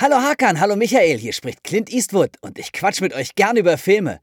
Hallo 0.00 0.14
Hakan, 0.22 0.60
hallo 0.60 0.76
Michael, 0.76 1.18
hier 1.18 1.32
spricht 1.32 1.64
Clint 1.64 1.90
Eastwood 1.92 2.36
und 2.40 2.56
ich 2.56 2.70
quatsch 2.70 3.00
mit 3.00 3.12
euch 3.12 3.34
gern 3.34 3.56
über 3.56 3.76
Filme. 3.76 4.20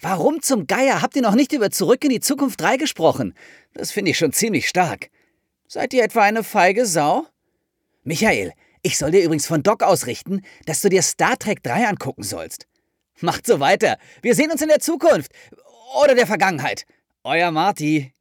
Warum 0.00 0.42
zum 0.42 0.68
Geier 0.68 1.02
habt 1.02 1.16
ihr 1.16 1.22
noch 1.22 1.34
nicht 1.34 1.52
über 1.52 1.72
Zurück 1.72 2.04
in 2.04 2.10
die 2.10 2.20
Zukunft 2.20 2.60
3 2.60 2.76
gesprochen? 2.76 3.34
Das 3.74 3.90
finde 3.90 4.12
ich 4.12 4.18
schon 4.18 4.32
ziemlich 4.32 4.68
stark. 4.68 5.10
Seid 5.66 5.92
ihr 5.92 6.04
etwa 6.04 6.22
eine 6.22 6.44
feige 6.44 6.86
Sau? 6.86 7.26
Michael, 8.04 8.52
ich 8.82 8.96
soll 8.96 9.10
dir 9.10 9.24
übrigens 9.24 9.48
von 9.48 9.64
Doc 9.64 9.82
ausrichten, 9.82 10.42
dass 10.66 10.82
du 10.82 10.88
dir 10.88 11.02
Star 11.02 11.36
Trek 11.36 11.64
3 11.64 11.88
angucken 11.88 12.22
sollst. 12.22 12.68
Macht 13.20 13.44
so 13.44 13.58
weiter. 13.58 13.98
Wir 14.22 14.36
sehen 14.36 14.52
uns 14.52 14.62
in 14.62 14.68
der 14.68 14.78
Zukunft. 14.78 15.32
Oder 16.00 16.14
der 16.14 16.28
Vergangenheit. 16.28 16.86
Euer 17.24 17.50
Marty. 17.50 18.12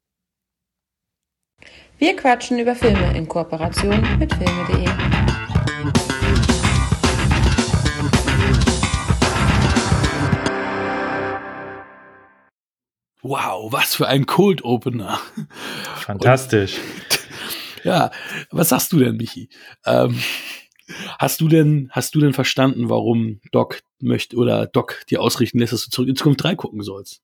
Wir 2.00 2.16
quatschen 2.16 2.57
über 2.57 2.73
Filme 2.73 3.16
in 3.16 3.27
Kooperation 3.27 4.18
mit 4.18 4.34
filme.de. 4.34 5.16
Wow, 13.21 13.71
was 13.71 13.95
für 13.95 14.07
ein 14.07 14.25
Cold 14.25 14.63
Opener. 14.63 15.19
Fantastisch. 15.95 16.77
Und, 16.77 17.83
ja, 17.83 18.11
was 18.51 18.69
sagst 18.69 18.91
du 18.91 18.99
denn, 18.99 19.17
Michi? 19.17 19.49
Ähm, 19.85 20.17
hast 21.19 21.41
du 21.41 21.47
denn, 21.47 21.89
hast 21.91 22.15
du 22.15 22.19
denn 22.19 22.33
verstanden, 22.33 22.89
warum 22.89 23.41
Doc 23.51 23.81
möchte 23.99 24.35
oder 24.37 24.67
Doc 24.67 25.03
dir 25.09 25.21
ausrichten 25.21 25.59
lässt, 25.59 25.73
dass 25.73 25.85
du 25.85 25.89
zurück 25.89 26.09
in 26.09 26.15
Zukunft 26.15 26.43
3 26.43 26.55
gucken 26.55 26.81
sollst? 26.81 27.21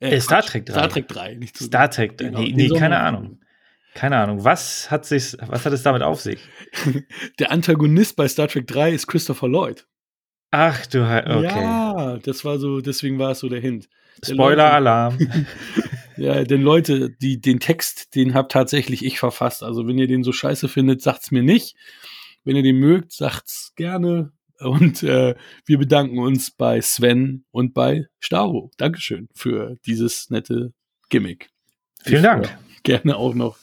Äh, 0.00 0.16
äh, 0.16 0.20
Star 0.20 0.42
Trek 0.42 0.66
3. 0.66 0.72
Star 0.72 0.88
Trek 0.88 1.08
3, 1.08 1.34
nicht 1.34 1.56
zu 1.56 1.64
Star 1.64 1.90
Trek 1.90 2.16
3. 2.16 2.24
Genau, 2.24 2.40
nee, 2.40 2.52
nee 2.54 2.68
keine 2.68 2.98
Ahnung. 2.98 3.40
Keine 3.94 4.16
Ahnung. 4.16 4.44
Was 4.44 4.90
hat 4.90 5.06
sich, 5.06 5.36
was 5.40 5.66
hat 5.66 5.72
es 5.72 5.82
damit 5.82 6.02
auf 6.02 6.20
sich? 6.20 6.38
Der 7.38 7.50
Antagonist 7.50 8.16
bei 8.16 8.28
Star 8.28 8.48
Trek 8.48 8.66
3 8.66 8.92
ist 8.92 9.06
Christopher 9.06 9.48
Lloyd. 9.48 9.86
Ach 10.50 10.86
du, 10.86 11.02
okay. 11.02 11.42
Ja, 11.42 12.16
das 12.18 12.44
war 12.44 12.58
so, 12.58 12.80
deswegen 12.80 13.18
war 13.18 13.32
es 13.32 13.40
so 13.40 13.50
der 13.50 13.60
Hint. 13.60 13.88
Spoiler-Alarm. 14.24 15.18
ja, 16.16 16.44
denn 16.44 16.62
Leute, 16.62 17.10
die, 17.10 17.40
den 17.40 17.60
Text, 17.60 18.14
den 18.14 18.34
hab 18.34 18.48
tatsächlich 18.48 19.04
ich 19.04 19.18
verfasst. 19.18 19.62
Also 19.62 19.86
wenn 19.86 19.98
ihr 19.98 20.06
den 20.06 20.24
so 20.24 20.32
scheiße 20.32 20.68
findet, 20.68 21.02
sagt's 21.02 21.30
mir 21.30 21.42
nicht. 21.42 21.76
Wenn 22.44 22.56
ihr 22.56 22.62
den 22.62 22.78
mögt, 22.78 23.12
sagt's 23.12 23.72
gerne. 23.76 24.32
Und 24.60 25.02
äh, 25.02 25.36
wir 25.66 25.78
bedanken 25.78 26.18
uns 26.18 26.50
bei 26.50 26.80
Sven 26.80 27.44
und 27.50 27.74
bei 27.74 28.06
Staro. 28.18 28.70
Dankeschön 28.76 29.28
für 29.34 29.76
dieses 29.86 30.30
nette 30.30 30.72
Gimmick. 31.10 31.48
Vielen 32.02 32.22
Dank. 32.22 32.46
Ja, 32.46 32.58
gerne 32.82 33.16
auch 33.16 33.34
noch. 33.34 33.58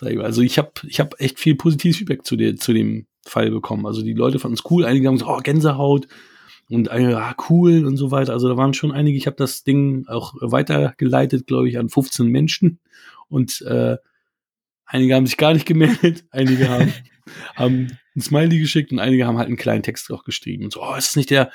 Also 0.00 0.42
ich 0.42 0.58
habe 0.58 0.72
ich 0.88 0.98
hab 0.98 1.20
echt 1.20 1.38
viel 1.38 1.54
positives 1.54 1.98
Feedback 1.98 2.24
zu, 2.24 2.36
der, 2.36 2.56
zu 2.56 2.72
dem 2.72 3.06
Fall 3.24 3.50
bekommen. 3.50 3.86
Also 3.86 4.02
die 4.02 4.14
Leute 4.14 4.38
fanden 4.38 4.56
es 4.56 4.70
cool. 4.70 4.84
Einige 4.84 5.06
haben 5.06 5.16
gesagt, 5.16 5.30
oh, 5.30 5.42
Gänsehaut 5.42 6.08
und 6.72 6.88
äh, 6.88 7.12
ah, 7.14 7.36
cool 7.50 7.84
und 7.84 7.98
so 7.98 8.10
weiter. 8.10 8.32
Also 8.32 8.48
da 8.48 8.56
waren 8.56 8.72
schon 8.72 8.92
einige. 8.92 9.18
Ich 9.18 9.26
habe 9.26 9.36
das 9.36 9.62
Ding 9.62 10.06
auch 10.08 10.34
weitergeleitet, 10.40 11.46
glaube 11.46 11.68
ich, 11.68 11.78
an 11.78 11.90
15 11.90 12.26
Menschen. 12.26 12.80
Und 13.28 13.60
äh, 13.62 13.98
einige 14.86 15.14
haben 15.14 15.26
sich 15.26 15.36
gar 15.36 15.52
nicht 15.52 15.66
gemeldet. 15.66 16.24
Einige 16.30 16.68
haben, 16.68 16.92
haben 17.56 17.98
ein 18.16 18.20
Smiley 18.20 18.58
geschickt 18.58 18.90
und 18.90 19.00
einige 19.00 19.26
haben 19.26 19.38
halt 19.38 19.48
einen 19.48 19.56
kleinen 19.56 19.82
Text 19.82 20.10
auch 20.12 20.24
geschrieben. 20.24 20.64
Und 20.64 20.72
so, 20.72 20.82
oh, 20.82 20.94
ist 20.94 21.08
das 21.08 21.16
nicht 21.16 21.30
der 21.30 21.50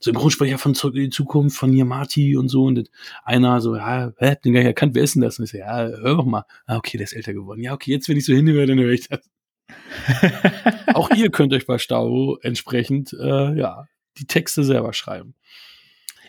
Synchronsprecher 0.00 0.58
von 0.58 0.74
Zurück 0.74 0.96
in 0.96 1.04
die 1.04 1.10
Zukunft 1.10 1.56
von 1.56 1.72
Yamati 1.72 2.36
und 2.36 2.48
so? 2.48 2.64
Und 2.64 2.90
einer 3.24 3.60
so, 3.60 3.76
ja, 3.76 4.12
hä, 4.16 4.36
den 4.42 4.54
gar 4.54 4.60
nicht 4.60 4.68
erkannt, 4.68 4.94
wer 4.94 5.02
ist 5.02 5.14
denn 5.14 5.22
das? 5.22 5.38
Und 5.38 5.44
ich 5.44 5.50
so, 5.50 5.58
ja, 5.58 5.76
hör 5.76 6.16
doch 6.16 6.24
mal. 6.24 6.44
Ah, 6.66 6.76
okay, 6.76 6.96
der 6.96 7.04
ist 7.04 7.12
älter 7.12 7.34
geworden. 7.34 7.62
Ja, 7.62 7.74
okay, 7.74 7.90
jetzt, 7.90 8.08
wenn 8.08 8.16
ich 8.16 8.24
so 8.24 8.32
hinhöre, 8.32 8.66
dann 8.66 8.78
höre 8.78 8.92
ich 8.92 9.08
das. 9.08 9.20
auch 10.94 11.10
ihr 11.10 11.30
könnt 11.30 11.52
euch 11.52 11.66
bei 11.66 11.78
Stau 11.78 12.38
entsprechend, 12.38 13.14
äh, 13.18 13.54
ja, 13.58 13.86
die 14.18 14.26
Texte 14.26 14.64
selber 14.64 14.92
schreiben. 14.92 15.34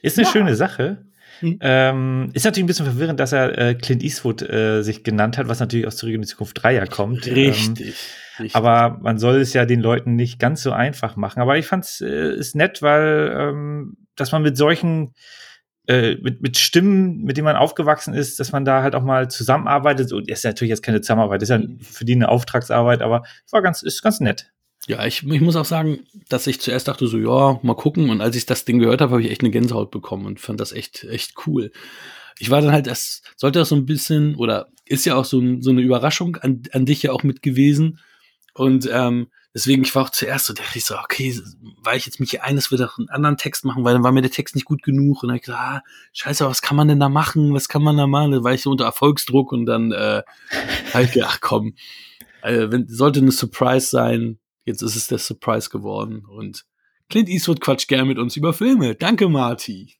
Ist 0.01 0.17
eine 0.17 0.27
ja. 0.27 0.33
schöne 0.33 0.55
Sache. 0.55 1.05
Hm. 1.39 1.57
Ähm, 1.61 2.29
ist 2.33 2.45
natürlich 2.45 2.63
ein 2.63 2.67
bisschen 2.67 2.85
verwirrend, 2.85 3.19
dass 3.19 3.31
er 3.31 3.57
äh, 3.57 3.75
Clint 3.75 4.03
Eastwood 4.03 4.41
äh, 4.41 4.81
sich 4.81 5.03
genannt 5.03 5.37
hat, 5.37 5.47
was 5.47 5.59
natürlich 5.59 5.87
aus 5.87 5.97
Zurück 5.97 6.13
in 6.13 6.21
die 6.21 6.27
Zukunft 6.27 6.61
3 6.61 6.73
ja 6.73 6.85
kommt. 6.85 7.25
Richtig. 7.25 7.87
Ähm, 7.87 7.93
Richtig. 8.39 8.55
Aber 8.55 8.99
man 9.01 9.19
soll 9.19 9.41
es 9.41 9.53
ja 9.53 9.65
den 9.65 9.79
Leuten 9.79 10.15
nicht 10.15 10.39
ganz 10.39 10.63
so 10.63 10.71
einfach 10.71 11.15
machen. 11.15 11.41
Aber 11.41 11.57
ich 11.57 11.67
fand 11.67 11.85
es 11.85 12.01
äh, 12.01 12.33
ist 12.33 12.55
nett, 12.55 12.81
weil 12.81 13.35
ähm, 13.37 13.97
dass 14.15 14.31
man 14.31 14.41
mit 14.41 14.57
solchen 14.57 15.13
äh, 15.87 16.15
mit, 16.15 16.41
mit 16.41 16.57
Stimmen, 16.57 17.23
mit 17.23 17.37
denen 17.37 17.45
man 17.45 17.55
aufgewachsen 17.55 18.13
ist, 18.13 18.39
dass 18.39 18.51
man 18.51 18.63
da 18.65 18.81
halt 18.81 18.95
auch 18.95 19.03
mal 19.03 19.29
zusammenarbeitet. 19.29 20.13
Und 20.13 20.29
ist 20.29 20.43
ja 20.43 20.51
natürlich 20.51 20.69
jetzt 20.69 20.83
keine 20.83 21.01
Zusammenarbeit, 21.01 21.41
ist 21.41 21.49
ja 21.49 21.61
für 21.81 22.05
die 22.05 22.13
eine 22.13 22.29
Auftragsarbeit, 22.29 23.01
aber 23.01 23.23
war 23.51 23.61
ganz, 23.61 23.83
ist 23.83 24.01
ganz 24.01 24.19
nett. 24.19 24.51
Ja, 24.87 25.05
ich, 25.05 25.23
ich 25.23 25.41
muss 25.41 25.55
auch 25.55 25.65
sagen, 25.65 26.05
dass 26.27 26.47
ich 26.47 26.59
zuerst 26.59 26.87
dachte 26.87 27.07
so, 27.07 27.17
ja, 27.17 27.59
mal 27.63 27.75
gucken. 27.75 28.09
Und 28.09 28.21
als 28.21 28.35
ich 28.35 28.45
das 28.45 28.65
Ding 28.65 28.79
gehört 28.79 29.01
habe, 29.01 29.11
habe 29.11 29.21
ich 29.21 29.31
echt 29.31 29.41
eine 29.41 29.51
Gänsehaut 29.51 29.91
bekommen 29.91 30.25
und 30.25 30.39
fand 30.39 30.59
das 30.59 30.73
echt, 30.73 31.03
echt 31.05 31.33
cool. 31.47 31.71
Ich 32.39 32.49
war 32.49 32.61
dann 32.61 32.71
halt, 32.71 32.87
es 32.87 33.21
sollte 33.37 33.59
das 33.59 33.69
so 33.69 33.75
ein 33.75 33.85
bisschen, 33.85 34.35
oder 34.35 34.67
ist 34.85 35.05
ja 35.05 35.15
auch 35.15 35.25
so, 35.25 35.41
so 35.61 35.69
eine 35.69 35.81
Überraschung 35.81 36.35
an, 36.37 36.63
an 36.71 36.85
dich 36.85 37.03
ja 37.03 37.11
auch 37.11 37.23
mit 37.23 37.41
gewesen, 37.41 37.99
und 38.53 38.87
ähm, 38.91 39.27
deswegen, 39.53 39.83
ich 39.83 39.93
war 39.95 40.03
auch 40.03 40.09
zuerst 40.11 40.45
so, 40.45 40.53
dachte 40.53 40.77
ich 40.77 40.85
so, 40.85 40.95
okay, 40.95 41.39
weil 41.83 41.97
ich 41.97 42.05
jetzt 42.05 42.19
mich 42.19 42.31
hier 42.31 42.43
ein, 42.43 42.55
das 42.55 42.71
wird 42.71 42.81
auch 42.83 42.97
einen 42.97 43.09
anderen 43.09 43.37
Text 43.37 43.65
machen, 43.65 43.83
weil 43.83 43.93
dann 43.93 44.03
war 44.03 44.11
mir 44.11 44.21
der 44.21 44.31
Text 44.31 44.55
nicht 44.55 44.65
gut 44.65 44.83
genug. 44.83 45.23
Und 45.23 45.29
dann 45.29 45.35
hab 45.35 45.41
ich 45.41 45.45
gesagt, 45.45 45.61
ah, 45.61 45.81
scheiße, 46.13 46.45
was 46.45 46.61
kann 46.61 46.77
man 46.77 46.87
denn 46.87 46.99
da 46.99 47.09
machen? 47.09 47.53
Was 47.53 47.67
kann 47.67 47.83
man 47.83 47.97
da 47.97 48.05
machen? 48.05 48.31
Da 48.31 48.43
war 48.43 48.53
ich 48.53 48.61
so 48.61 48.69
unter 48.69 48.85
Erfolgsdruck 48.85 49.51
und 49.51 49.65
dann 49.65 49.91
äh, 49.91 50.21
habe 50.93 51.03
ich 51.03 51.11
gedacht, 51.11 51.41
komm, 51.41 51.73
äh, 52.43 52.67
wenn, 52.69 52.87
sollte 52.87 53.19
eine 53.19 53.31
Surprise 53.31 53.87
sein. 53.87 54.37
Jetzt 54.65 54.81
ist 54.81 54.95
es 54.95 55.07
der 55.07 55.17
Surprise 55.17 55.69
geworden. 55.69 56.25
Und 56.25 56.65
Clint 57.09 57.29
Eastwood 57.29 57.61
quatscht 57.61 57.87
gern 57.87 58.07
mit 58.07 58.17
uns 58.17 58.35
über 58.37 58.53
Filme. 58.53 58.95
Danke, 58.95 59.29
Marty. 59.29 59.95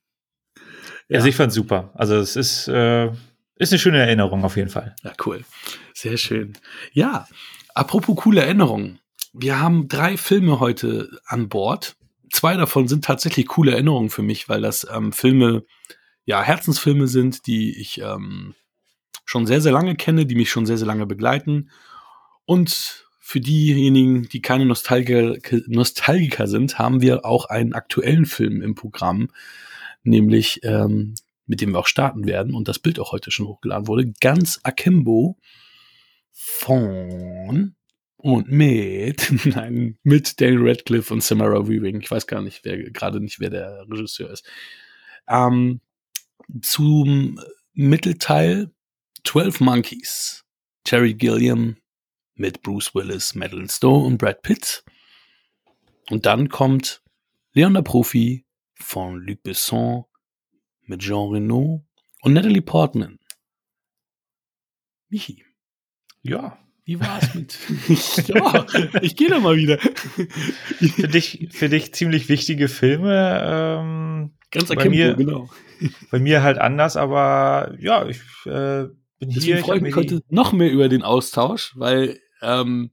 Ja, 1.08 1.16
also 1.16 1.28
ich 1.28 1.36
fand's 1.36 1.54
super. 1.54 1.92
Also 1.94 2.16
es 2.16 2.36
ist, 2.36 2.68
äh, 2.68 3.10
ist 3.56 3.72
eine 3.72 3.78
schöne 3.78 3.98
Erinnerung 3.98 4.44
auf 4.44 4.56
jeden 4.56 4.70
Fall. 4.70 4.96
Ja, 5.02 5.12
cool. 5.24 5.44
Sehr 5.92 6.16
schön. 6.16 6.54
Ja, 6.92 7.28
Apropos 7.74 8.14
coole 8.16 8.42
Erinnerungen. 8.42 9.00
Wir 9.32 9.58
haben 9.58 9.88
drei 9.88 10.16
Filme 10.16 10.60
heute 10.60 11.10
an 11.26 11.48
Bord. 11.48 11.96
Zwei 12.32 12.56
davon 12.56 12.86
sind 12.86 13.04
tatsächlich 13.04 13.48
coole 13.48 13.72
Erinnerungen 13.72 14.10
für 14.10 14.22
mich, 14.22 14.48
weil 14.48 14.60
das 14.60 14.86
ähm, 14.90 15.12
Filme, 15.12 15.64
ja, 16.24 16.40
Herzensfilme 16.40 17.08
sind, 17.08 17.48
die 17.48 17.78
ich 17.80 18.00
ähm, 18.00 18.54
schon 19.24 19.46
sehr, 19.46 19.60
sehr 19.60 19.72
lange 19.72 19.96
kenne, 19.96 20.24
die 20.24 20.36
mich 20.36 20.50
schon 20.50 20.66
sehr, 20.66 20.78
sehr 20.78 20.86
lange 20.86 21.06
begleiten. 21.06 21.70
Und 22.44 23.03
für 23.26 23.40
diejenigen, 23.40 24.28
die 24.28 24.42
keine 24.42 24.66
Nostalgiker, 24.66 25.38
Nostalgiker 25.66 26.46
sind, 26.46 26.78
haben 26.78 27.00
wir 27.00 27.24
auch 27.24 27.46
einen 27.46 27.72
aktuellen 27.72 28.26
Film 28.26 28.60
im 28.60 28.74
Programm, 28.74 29.30
nämlich 30.02 30.60
ähm, 30.62 31.14
mit 31.46 31.62
dem 31.62 31.72
wir 31.72 31.78
auch 31.78 31.86
starten 31.86 32.26
werden 32.26 32.54
und 32.54 32.68
das 32.68 32.78
Bild 32.78 33.00
auch 33.00 33.12
heute 33.12 33.30
schon 33.30 33.46
hochgeladen 33.46 33.88
wurde. 33.88 34.12
Ganz 34.20 34.60
Akimbo 34.62 35.38
von 36.32 37.74
und 38.18 38.52
mit, 38.52 39.32
nein, 39.46 39.96
mit 40.02 40.38
Daniel 40.38 40.68
Radcliffe 40.68 41.14
und 41.14 41.22
Samara 41.22 41.66
Weaving. 41.66 42.02
Ich 42.02 42.10
weiß 42.10 42.26
gar 42.26 42.42
nicht, 42.42 42.62
wer 42.62 42.76
gerade 42.90 43.20
nicht, 43.20 43.40
wer 43.40 43.48
der 43.48 43.86
Regisseur 43.90 44.30
ist. 44.30 44.44
Ähm, 45.26 45.80
zum 46.60 47.40
Mittelteil 47.72 48.70
12 49.24 49.60
Monkeys. 49.60 50.44
Jerry 50.86 51.14
Gilliam 51.14 51.78
mit 52.34 52.62
Bruce 52.62 52.94
Willis, 52.94 53.34
Madeline 53.34 53.68
Stowe 53.68 54.04
und 54.04 54.18
Brad 54.18 54.42
Pitt. 54.42 54.84
Und 56.10 56.26
dann 56.26 56.48
kommt 56.48 57.02
Leon 57.52 57.74
der 57.74 57.82
Profi 57.82 58.44
von 58.74 59.20
Luc 59.20 59.42
Besson 59.42 60.04
mit 60.82 61.00
Jean 61.00 61.30
Reno 61.30 61.86
und 62.22 62.32
Natalie 62.32 62.62
Portman. 62.62 63.18
Michi. 65.08 65.44
Ja. 66.22 66.58
Wie 66.86 67.00
war's 67.00 67.34
mit? 67.34 67.58
ja, 68.28 68.66
ich 69.00 69.16
gehe 69.16 69.30
da 69.30 69.40
mal 69.40 69.56
wieder. 69.56 69.78
für 69.78 71.08
dich, 71.08 71.48
für 71.50 71.70
dich 71.70 71.94
ziemlich 71.94 72.28
wichtige 72.28 72.68
Filme. 72.68 73.40
Ähm, 73.42 74.34
Ganz 74.50 74.68
bei 74.68 74.90
mir, 74.90 75.14
genau. 75.14 75.48
Bei 76.10 76.18
mir 76.18 76.42
halt 76.42 76.58
anders, 76.58 76.96
aber 76.96 77.74
ja, 77.78 78.06
ich 78.06 78.20
äh, 78.44 78.88
bin 79.18 79.30
Deswegen 79.30 79.56
hier. 79.56 79.64
freue 79.64 79.76
ich 79.78 79.82
mich 79.82 79.96
heute 79.96 80.22
noch 80.28 80.52
mehr 80.52 80.70
über 80.70 80.88
den 80.88 81.02
Austausch, 81.02 81.72
weil 81.76 82.20
ähm, 82.42 82.90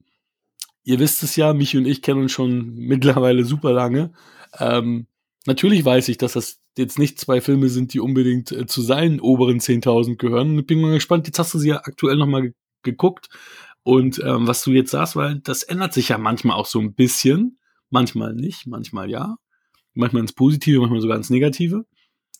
ihr 0.83 0.99
wisst 0.99 1.23
es 1.23 1.35
ja, 1.35 1.53
mich 1.53 1.75
und 1.75 1.85
ich 1.85 2.01
kennen 2.01 2.21
uns 2.21 2.31
schon 2.31 2.75
mittlerweile 2.75 3.43
super 3.43 3.73
lange. 3.73 4.11
Ähm, 4.59 5.07
natürlich 5.45 5.83
weiß 5.83 6.09
ich, 6.09 6.17
dass 6.17 6.33
das 6.33 6.59
jetzt 6.77 6.99
nicht 6.99 7.19
zwei 7.19 7.41
Filme 7.41 7.69
sind, 7.69 7.93
die 7.93 7.99
unbedingt 7.99 8.51
äh, 8.51 8.65
zu 8.65 8.81
seinen 8.81 9.19
oberen 9.19 9.59
10.000 9.59 10.17
gehören. 10.17 10.57
Ich 10.59 10.65
bin 10.65 10.81
mal 10.81 10.93
gespannt, 10.93 11.27
jetzt 11.27 11.39
hast 11.39 11.53
du 11.53 11.59
sie 11.59 11.69
ja 11.69 11.77
aktuell 11.83 12.17
nochmal 12.17 12.53
geguckt. 12.83 13.29
Und 13.83 14.19
ähm, 14.23 14.47
was 14.47 14.63
du 14.63 14.71
jetzt 14.71 14.91
sagst, 14.91 15.15
weil 15.15 15.39
das 15.39 15.63
ändert 15.63 15.93
sich 15.93 16.09
ja 16.09 16.17
manchmal 16.17 16.55
auch 16.55 16.67
so 16.67 16.79
ein 16.79 16.93
bisschen. 16.93 17.57
Manchmal 17.89 18.33
nicht, 18.33 18.67
manchmal 18.67 19.09
ja. 19.09 19.37
Manchmal 19.93 20.21
ins 20.21 20.33
Positive, 20.33 20.79
manchmal 20.79 21.01
sogar 21.01 21.17
ins 21.17 21.29
Negative. 21.29 21.85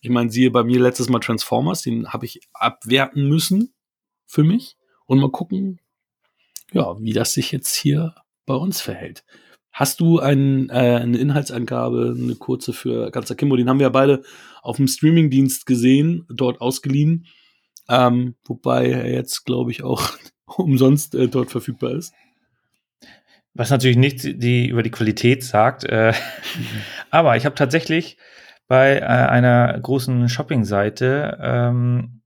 Ich 0.01 0.09
meine, 0.09 0.31
siehe 0.31 0.50
bei 0.50 0.63
mir 0.63 0.80
letztes 0.80 1.09
Mal 1.09 1.19
Transformers, 1.19 1.83
den 1.83 2.12
habe 2.12 2.25
ich 2.25 2.42
abwerten 2.53 3.27
müssen 3.30 3.74
für 4.25 4.44
mich. 4.44 4.75
Und 5.06 5.19
mal 5.19 5.31
gucken, 5.31 5.80
ja, 6.71 7.00
wie 7.00 7.13
das 7.13 7.33
sich 7.33 7.51
jetzt 7.51 7.75
hier 7.75 8.15
bei 8.45 8.56
uns 8.56 8.81
verhält. 8.81 9.24
Hast 9.71 10.00
du 10.00 10.19
ein, 10.19 10.69
äh, 10.69 11.00
eine 11.01 11.18
Inhaltsangabe, 11.18 12.15
eine 12.18 12.36
kurze 12.36 12.74
für 12.74 13.12
Ganz 13.12 13.31
Akimbo? 13.31 13.56
Den 13.56 13.69
haben 13.69 13.80
wir 13.80 13.86
ja 13.86 13.89
beide 13.89 14.24
auf 14.62 14.77
dem 14.77 14.88
Streamingdienst 14.88 15.65
gesehen, 15.65 16.25
dort 16.30 16.59
ausgeliehen. 16.62 17.27
Ähm, 17.88 18.36
wobei 18.44 18.89
er 18.89 19.12
jetzt, 19.12 19.45
glaube 19.45 19.71
ich, 19.71 19.83
auch 19.83 20.09
umsonst 20.45 21.15
äh, 21.15 21.27
dort 21.27 21.51
verfügbar 21.51 21.92
ist. 21.92 22.13
Was 23.54 23.69
natürlich 23.69 23.97
nicht 23.97 24.24
die, 24.24 24.68
über 24.68 24.83
die 24.83 24.92
Qualität 24.92 25.44
sagt. 25.44 25.83
Äh, 25.83 26.13
aber 27.12 27.38
ich 27.38 27.45
habe 27.45 27.56
tatsächlich 27.56 28.18
bei 28.71 29.00
äh, 29.00 29.03
einer 29.03 29.77
großen 29.81 30.29
Shopping-Seite, 30.29 31.38
ähm, 31.41 32.21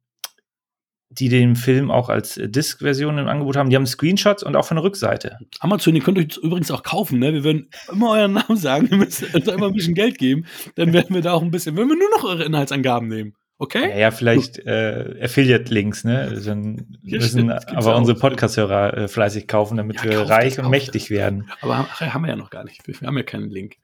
die 1.10 1.28
den 1.28 1.56
Film 1.56 1.90
auch 1.90 2.08
als 2.08 2.40
Disc-Version 2.40 3.18
im 3.18 3.28
Angebot 3.28 3.56
haben, 3.58 3.72
die 3.72 3.76
haben 3.76 3.88
Screenshots 3.88 4.44
und 4.44 4.56
auch 4.56 4.66
von 4.66 4.78
der 4.78 4.84
Rückseite. 4.84 5.40
Amazon, 5.60 5.96
ihr 5.96 6.04
könnt 6.04 6.20
euch 6.20 6.38
übrigens 6.38 6.70
auch 6.70 6.84
kaufen, 6.84 7.18
ne? 7.18 7.34
Wir 7.34 7.44
werden 7.44 7.72
immer 7.92 8.12
euren 8.12 8.34
Namen 8.34 8.58
sagen, 8.58 8.88
ihr 8.92 8.98
müsst 8.98 9.34
uns 9.34 9.48
immer 9.48 9.66
ein 9.66 9.74
bisschen 9.74 9.96
Geld 9.96 10.20
geben, 10.20 10.46
dann 10.76 10.94
werden 10.94 11.16
wir 11.16 11.24
da 11.24 11.34
auch 11.34 11.42
ein 11.42 11.50
bisschen, 11.50 11.76
wenn 11.78 11.90
wir 11.90 11.98
nur 11.98 12.12
noch 12.16 12.24
eure 12.26 12.44
Inhaltsangaben 12.44 13.08
nehmen. 13.08 13.34
Okay? 13.58 13.90
Ja, 13.90 13.98
ja 13.98 14.12
vielleicht 14.12 14.60
äh, 14.60 15.16
Affiliate-Links, 15.24 16.04
ne? 16.04 16.40
Dann 16.46 17.00
Ja, 17.02 17.18
müssen 17.18 17.50
aber 17.50 17.96
auch. 17.96 17.98
unsere 17.98 18.20
Podcast-Hörer 18.20 18.98
äh, 18.98 19.08
fleißig 19.08 19.48
kaufen, 19.48 19.78
damit 19.78 19.96
Ja, 19.96 20.04
wir 20.04 20.18
kauft 20.18 20.30
reich 20.30 20.50
das, 20.50 20.58
und 20.60 20.64
kauft 20.66 20.72
mächtig 20.72 21.10
werden. 21.10 21.50
Aber 21.62 21.76
haben, 21.80 21.88
haben 21.90 22.22
wir 22.24 22.30
ja 22.30 22.36
noch 22.36 22.52
gar 22.52 22.66
nicht. 22.66 22.88
Wir 22.88 23.08
haben 23.08 23.18
ja 23.18 23.24
keinen 23.24 23.50
Link. 23.50 23.78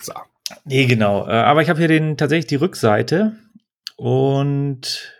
So. 0.00 0.14
Nee, 0.64 0.86
genau. 0.86 1.26
Äh, 1.26 1.32
aber 1.32 1.62
ich 1.62 1.68
habe 1.68 1.78
hier 1.78 1.88
den 1.88 2.16
tatsächlich 2.16 2.46
die 2.46 2.56
Rückseite 2.56 3.36
und 3.96 5.14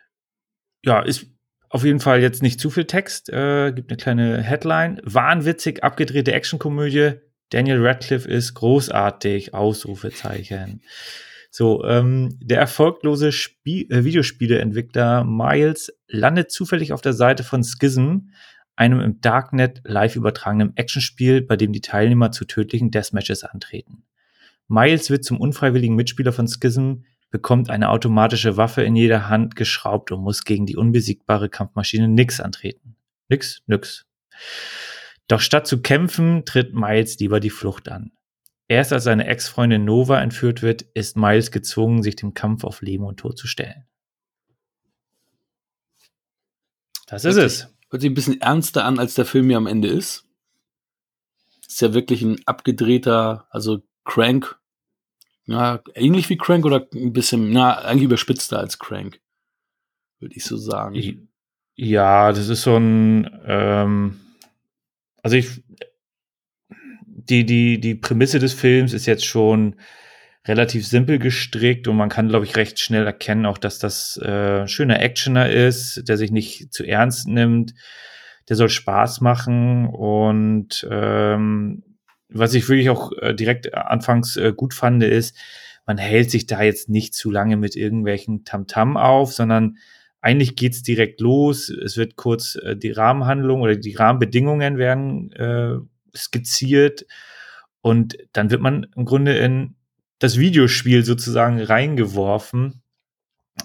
ja, 0.84 1.00
ist 1.00 1.26
auf 1.70 1.84
jeden 1.84 2.00
Fall 2.00 2.20
jetzt 2.20 2.42
nicht 2.42 2.60
zu 2.60 2.70
viel 2.70 2.86
Text. 2.86 3.30
Äh, 3.30 3.72
gibt 3.72 3.90
eine 3.90 3.98
kleine 3.98 4.42
Headline. 4.42 5.00
Wahnwitzig 5.04 5.84
abgedrehte 5.84 6.32
Actionkomödie. 6.32 7.14
Daniel 7.50 7.84
Radcliffe 7.84 8.28
ist 8.28 8.54
großartig. 8.54 9.54
Ausrufezeichen. 9.54 10.82
So, 11.50 11.84
ähm, 11.84 12.38
der 12.42 12.58
erfolglose 12.58 13.32
Spie 13.32 13.88
äh, 13.90 14.04
Videospieleentwickler 14.04 15.24
Miles 15.24 15.92
landet 16.06 16.50
zufällig 16.50 16.92
auf 16.92 17.00
der 17.00 17.14
Seite 17.14 17.42
von 17.42 17.64
Schism, 17.64 18.30
einem 18.76 19.00
im 19.00 19.20
Darknet 19.20 19.80
live 19.84 20.14
übertragenen 20.14 20.76
Actionspiel, 20.76 21.42
bei 21.42 21.56
dem 21.56 21.72
die 21.72 21.80
Teilnehmer 21.80 22.32
zu 22.32 22.44
tödlichen 22.44 22.90
Deathmatches 22.90 23.44
antreten. 23.44 24.04
Miles 24.68 25.10
wird 25.10 25.24
zum 25.24 25.40
unfreiwilligen 25.40 25.96
Mitspieler 25.96 26.32
von 26.32 26.46
Schism, 26.46 27.04
bekommt 27.30 27.70
eine 27.70 27.90
automatische 27.90 28.56
Waffe 28.56 28.82
in 28.82 28.96
jeder 28.96 29.28
Hand 29.28 29.56
geschraubt 29.56 30.12
und 30.12 30.22
muss 30.22 30.44
gegen 30.44 30.66
die 30.66 30.76
unbesiegbare 30.76 31.48
Kampfmaschine 31.48 32.08
Nix 32.08 32.40
antreten. 32.40 32.96
Nix, 33.28 33.62
nix. 33.66 34.06
Doch 35.26 35.40
statt 35.40 35.66
zu 35.66 35.82
kämpfen, 35.82 36.44
tritt 36.44 36.74
Miles 36.74 37.18
lieber 37.18 37.40
die 37.40 37.50
Flucht 37.50 37.88
an. 37.88 38.12
Erst 38.66 38.92
als 38.92 39.04
seine 39.04 39.26
Ex-Freundin 39.26 39.84
Nova 39.84 40.20
entführt 40.20 40.62
wird, 40.62 40.82
ist 40.82 41.16
Miles 41.16 41.50
gezwungen, 41.50 42.02
sich 42.02 42.16
dem 42.16 42.34
Kampf 42.34 42.64
auf 42.64 42.82
Leben 42.82 43.04
und 43.04 43.18
Tod 43.18 43.38
zu 43.38 43.46
stellen. 43.46 43.86
Das 47.06 47.24
ist 47.24 47.36
Hört 47.36 47.46
es. 47.46 47.74
Hört 47.90 48.02
sich 48.02 48.10
ein 48.10 48.14
bisschen 48.14 48.40
ernster 48.42 48.84
an, 48.84 48.98
als 48.98 49.14
der 49.14 49.24
Film 49.24 49.50
ja 49.50 49.56
am 49.56 49.66
Ende 49.66 49.88
ist. 49.88 50.26
Ist 51.66 51.80
ja 51.80 51.94
wirklich 51.94 52.22
ein 52.22 52.46
abgedrehter, 52.46 53.46
also 53.50 53.82
Crank. 54.08 54.58
Ja, 55.46 55.80
ähnlich 55.94 56.28
wie 56.28 56.36
Crank 56.36 56.64
oder 56.66 56.88
ein 56.92 57.12
bisschen, 57.12 57.52
na, 57.52 57.78
eigentlich 57.78 58.04
überspitzter 58.04 58.58
als 58.58 58.78
Crank. 58.78 59.20
Würde 60.18 60.34
ich 60.34 60.44
so 60.44 60.56
sagen. 60.56 61.28
Ja, 61.76 62.32
das 62.32 62.48
ist 62.48 62.62
so 62.62 62.76
ein, 62.76 63.30
ähm, 63.46 64.18
also 65.22 65.36
ich, 65.36 65.62
die, 67.06 67.46
die, 67.46 67.80
die 67.80 67.94
Prämisse 67.94 68.40
des 68.40 68.54
Films 68.54 68.92
ist 68.92 69.06
jetzt 69.06 69.24
schon 69.24 69.76
relativ 70.46 70.86
simpel 70.86 71.18
gestrickt 71.18 71.86
und 71.86 71.96
man 71.96 72.08
kann, 72.08 72.28
glaube 72.28 72.46
ich, 72.46 72.56
recht 72.56 72.80
schnell 72.80 73.06
erkennen, 73.06 73.46
auch 73.46 73.58
dass 73.58 73.78
das 73.78 74.16
äh, 74.16 74.66
schöner 74.66 75.00
Actioner 75.00 75.50
ist, 75.50 76.08
der 76.08 76.16
sich 76.16 76.32
nicht 76.32 76.72
zu 76.72 76.84
ernst 76.84 77.28
nimmt, 77.28 77.74
der 78.48 78.56
soll 78.56 78.70
Spaß 78.70 79.20
machen 79.20 79.86
und 79.86 80.86
ähm, 80.90 81.84
was 82.28 82.54
ich 82.54 82.68
wirklich 82.68 82.90
auch 82.90 83.12
äh, 83.20 83.34
direkt 83.34 83.74
anfangs 83.74 84.36
äh, 84.36 84.52
gut 84.54 84.74
fand, 84.74 85.02
ist, 85.02 85.36
man 85.86 85.98
hält 85.98 86.30
sich 86.30 86.46
da 86.46 86.62
jetzt 86.62 86.88
nicht 86.88 87.14
zu 87.14 87.30
lange 87.30 87.56
mit 87.56 87.74
irgendwelchen 87.74 88.44
Tamtam 88.44 88.96
auf, 88.96 89.32
sondern 89.32 89.78
eigentlich 90.20 90.56
geht's 90.56 90.82
direkt 90.82 91.20
los. 91.20 91.70
Es 91.70 91.96
wird 91.96 92.16
kurz 92.16 92.56
äh, 92.56 92.76
die 92.76 92.90
Rahmenhandlung 92.90 93.62
oder 93.62 93.76
die 93.76 93.94
Rahmenbedingungen 93.94 94.76
werden 94.76 95.32
äh, 95.32 95.78
skizziert 96.14 97.06
und 97.80 98.18
dann 98.32 98.50
wird 98.50 98.60
man 98.60 98.86
im 98.96 99.04
Grunde 99.04 99.36
in 99.38 99.76
das 100.18 100.38
Videospiel 100.38 101.04
sozusagen 101.04 101.60
reingeworfen, 101.60 102.82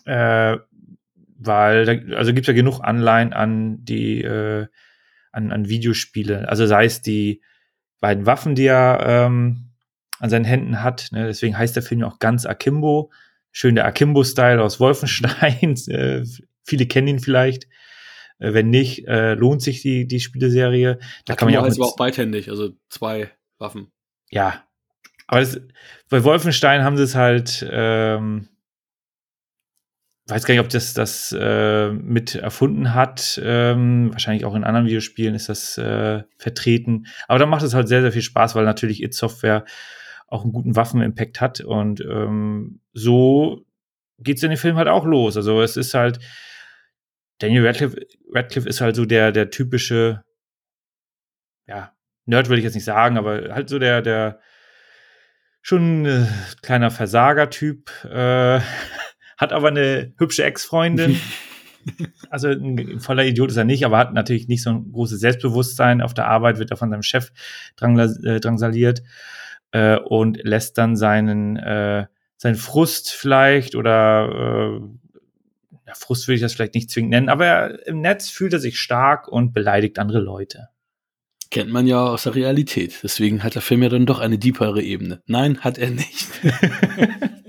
äh, 0.06 0.58
weil 1.38 1.86
da, 1.86 2.16
also 2.16 2.34
gibt's 2.34 2.48
ja 2.48 2.54
genug 2.54 2.80
Anleihen 2.80 3.34
an 3.34 3.84
die 3.84 4.22
äh, 4.22 4.68
an, 5.32 5.52
an 5.52 5.68
Videospiele. 5.68 6.48
Also 6.48 6.68
sei 6.68 6.86
es 6.86 7.02
die 7.02 7.42
beiden 8.04 8.26
Waffen, 8.26 8.54
die 8.54 8.66
er 8.66 9.00
ähm, 9.08 9.70
an 10.20 10.30
seinen 10.30 10.44
Händen 10.44 10.84
hat. 10.84 11.08
Ne? 11.14 11.26
Deswegen 11.26 11.58
heißt 11.58 11.74
der 11.74 11.84
Film 11.84 12.02
ja 12.02 12.08
auch 12.08 12.20
ganz 12.20 12.46
Akimbo. 12.46 13.14
Schön 13.54 13.76
der 13.76 13.86
Akimbo-Style 13.86 14.62
aus 14.62 14.82
Wolfenstein. 14.82 15.78
äh, 15.88 16.26
viele 16.66 16.86
kennen 16.86 17.08
ihn 17.08 17.20
vielleicht. 17.20 17.64
Äh, 18.40 18.54
wenn 18.54 18.70
nicht, 18.70 19.08
äh, 19.08 19.36
lohnt 19.36 19.62
sich 19.62 19.82
die, 19.82 20.06
die 20.06 20.20
Spieleserie. 20.20 21.00
Da 21.26 21.36
kann 21.36 21.46
man 21.46 21.54
ja 21.54 21.62
auch, 21.62 21.66
heißt 21.66 21.80
aber 21.80 21.88
auch 21.88 21.96
beidhändig, 21.96 22.50
also 22.50 22.72
zwei 22.90 23.32
Waffen. 23.58 23.90
ja. 24.30 24.66
Aber 25.28 25.40
das, 25.40 25.62
bei 26.10 26.26
Wolfenstein 26.26 26.84
haben 26.84 26.98
sie 26.98 27.04
es 27.04 27.16
halt, 27.16 27.66
ähm, 27.72 28.50
weiß 30.28 30.46
gar 30.46 30.54
nicht, 30.54 30.64
ob 30.64 30.70
das 30.70 30.94
das 30.94 31.36
äh, 31.38 31.92
mit 31.92 32.36
erfunden 32.36 32.94
hat. 32.94 33.40
Ähm, 33.44 34.12
wahrscheinlich 34.12 34.46
auch 34.46 34.56
in 34.56 34.64
anderen 34.64 34.86
Videospielen 34.86 35.36
ist 35.36 35.50
das 35.50 35.78
äh, 35.78 36.24
vertreten. 36.38 37.08
Aber 37.28 37.40
da 37.40 37.46
macht 37.46 37.64
es 37.64 37.74
halt 37.74 37.88
sehr, 37.88 38.02
sehr 38.02 38.12
viel 38.12 38.22
Spaß, 38.22 38.56
weil 38.56 38.66
natürlich 38.66 39.04
It 39.04 39.14
Software 39.14 39.66
auch 40.28 40.44
einen 40.44 40.54
guten 40.54 40.76
Waffenimpact 40.76 41.42
hat. 41.42 41.60
Und 41.62 42.02
ähm, 42.02 42.80
so 42.94 43.66
geht's 44.20 44.44
in 44.44 44.50
dem 44.50 44.58
Film 44.58 44.78
halt 44.78 44.88
auch 44.88 45.06
los. 45.06 45.36
Also 45.36 45.62
es 45.62 45.76
ist 45.78 45.94
halt, 45.94 46.20
Daniel 47.40 47.66
Radcliffe, 47.66 47.98
Radcliffe 48.32 48.70
ist 48.70 48.82
halt 48.82 48.96
so 48.96 49.06
der, 49.06 49.32
der 49.32 49.50
typische, 49.50 50.24
ja, 51.68 51.94
Nerd 52.26 52.48
würde 52.48 52.60
ich 52.60 52.64
jetzt 52.64 52.76
nicht 52.76 52.86
sagen, 52.86 53.18
aber 53.18 53.54
halt 53.54 53.68
so 53.68 53.80
der, 53.80 54.02
der 54.02 54.40
schon 55.62 56.06
äh, 56.06 56.26
kleiner 56.62 56.92
Versager-Typ, 56.92 57.92
äh, 58.06 58.60
hat 59.38 59.54
aber 59.54 59.70
eine 59.70 60.14
hübsche 60.18 60.44
Ex-Freundin. 60.44 61.20
also 62.30 62.50
ein 62.50 63.00
voller 63.00 63.26
Idiot 63.26 63.52
ist 63.52 63.58
er 63.58 63.64
nicht, 63.64 63.86
aber 63.86 63.98
hat 63.98 64.14
natürlich 64.14 64.48
nicht 64.48 64.64
so 64.64 64.70
ein 64.70 64.92
großes 64.92 65.20
Selbstbewusstsein. 65.20 66.02
Auf 66.02 66.14
der 66.14 66.28
Arbeit 66.28 66.60
wird 66.60 66.72
er 66.72 66.78
von 66.78 66.90
seinem 66.90 67.04
Chef 67.04 67.32
äh, 67.82 68.40
drangsaliert 68.40 69.04
äh, 69.72 69.98
und 69.98 70.42
lässt 70.44 70.78
dann 70.78 70.96
seinen, 70.96 71.58
äh, 71.58 72.06
seinen 72.38 72.56
Frust 72.56 73.12
vielleicht 73.12 73.76
oder 73.76 74.80
äh, 74.80 74.82
ja, 75.88 75.94
Frust 75.96 76.28
würde 76.28 76.36
ich 76.36 76.42
das 76.42 76.54
vielleicht 76.54 76.76
nicht 76.76 76.90
zwingend 76.90 77.12
nennen, 77.12 77.30
aber 77.30 77.46
er, 77.46 77.88
im 77.88 78.00
Netz 78.00 78.30
fühlt 78.30 78.54
er 78.54 78.60
sich 78.60 78.80
stark 78.80 79.28
und 79.28 79.54
beleidigt 79.54 80.00
andere 80.00 80.20
Leute. 80.20 80.70
Kennt 81.52 81.72
man 81.72 81.86
ja 81.86 82.04
aus 82.04 82.24
der 82.24 82.34
Realität. 82.34 83.00
Deswegen 83.04 83.44
hat 83.44 83.54
der 83.54 83.62
Film 83.62 83.84
ja 83.84 83.90
dann 83.90 84.08
doch 84.08 84.20
eine 84.20 84.40
deepere 84.40 84.82
Ebene. 84.82 85.22
Nein, 85.28 85.60
hat 85.60 85.78
er 85.78 85.92
nicht. 85.92 86.28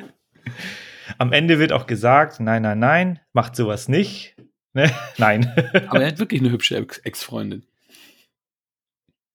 Am 1.19 1.33
Ende 1.33 1.59
wird 1.59 1.73
auch 1.73 1.87
gesagt, 1.87 2.41
nein, 2.41 2.63
nein, 2.63 2.79
nein, 2.79 3.21
macht 3.33 3.57
sowas 3.57 3.89
nicht. 3.89 4.37
Ne? 4.73 4.91
Nein. 5.19 5.53
Aber 5.89 6.01
er 6.01 6.09
hat 6.09 6.19
wirklich 6.19 6.41
eine 6.41 6.51
hübsche 6.51 6.77
Ex- 6.77 6.99
Ex-Freundin. 6.99 7.65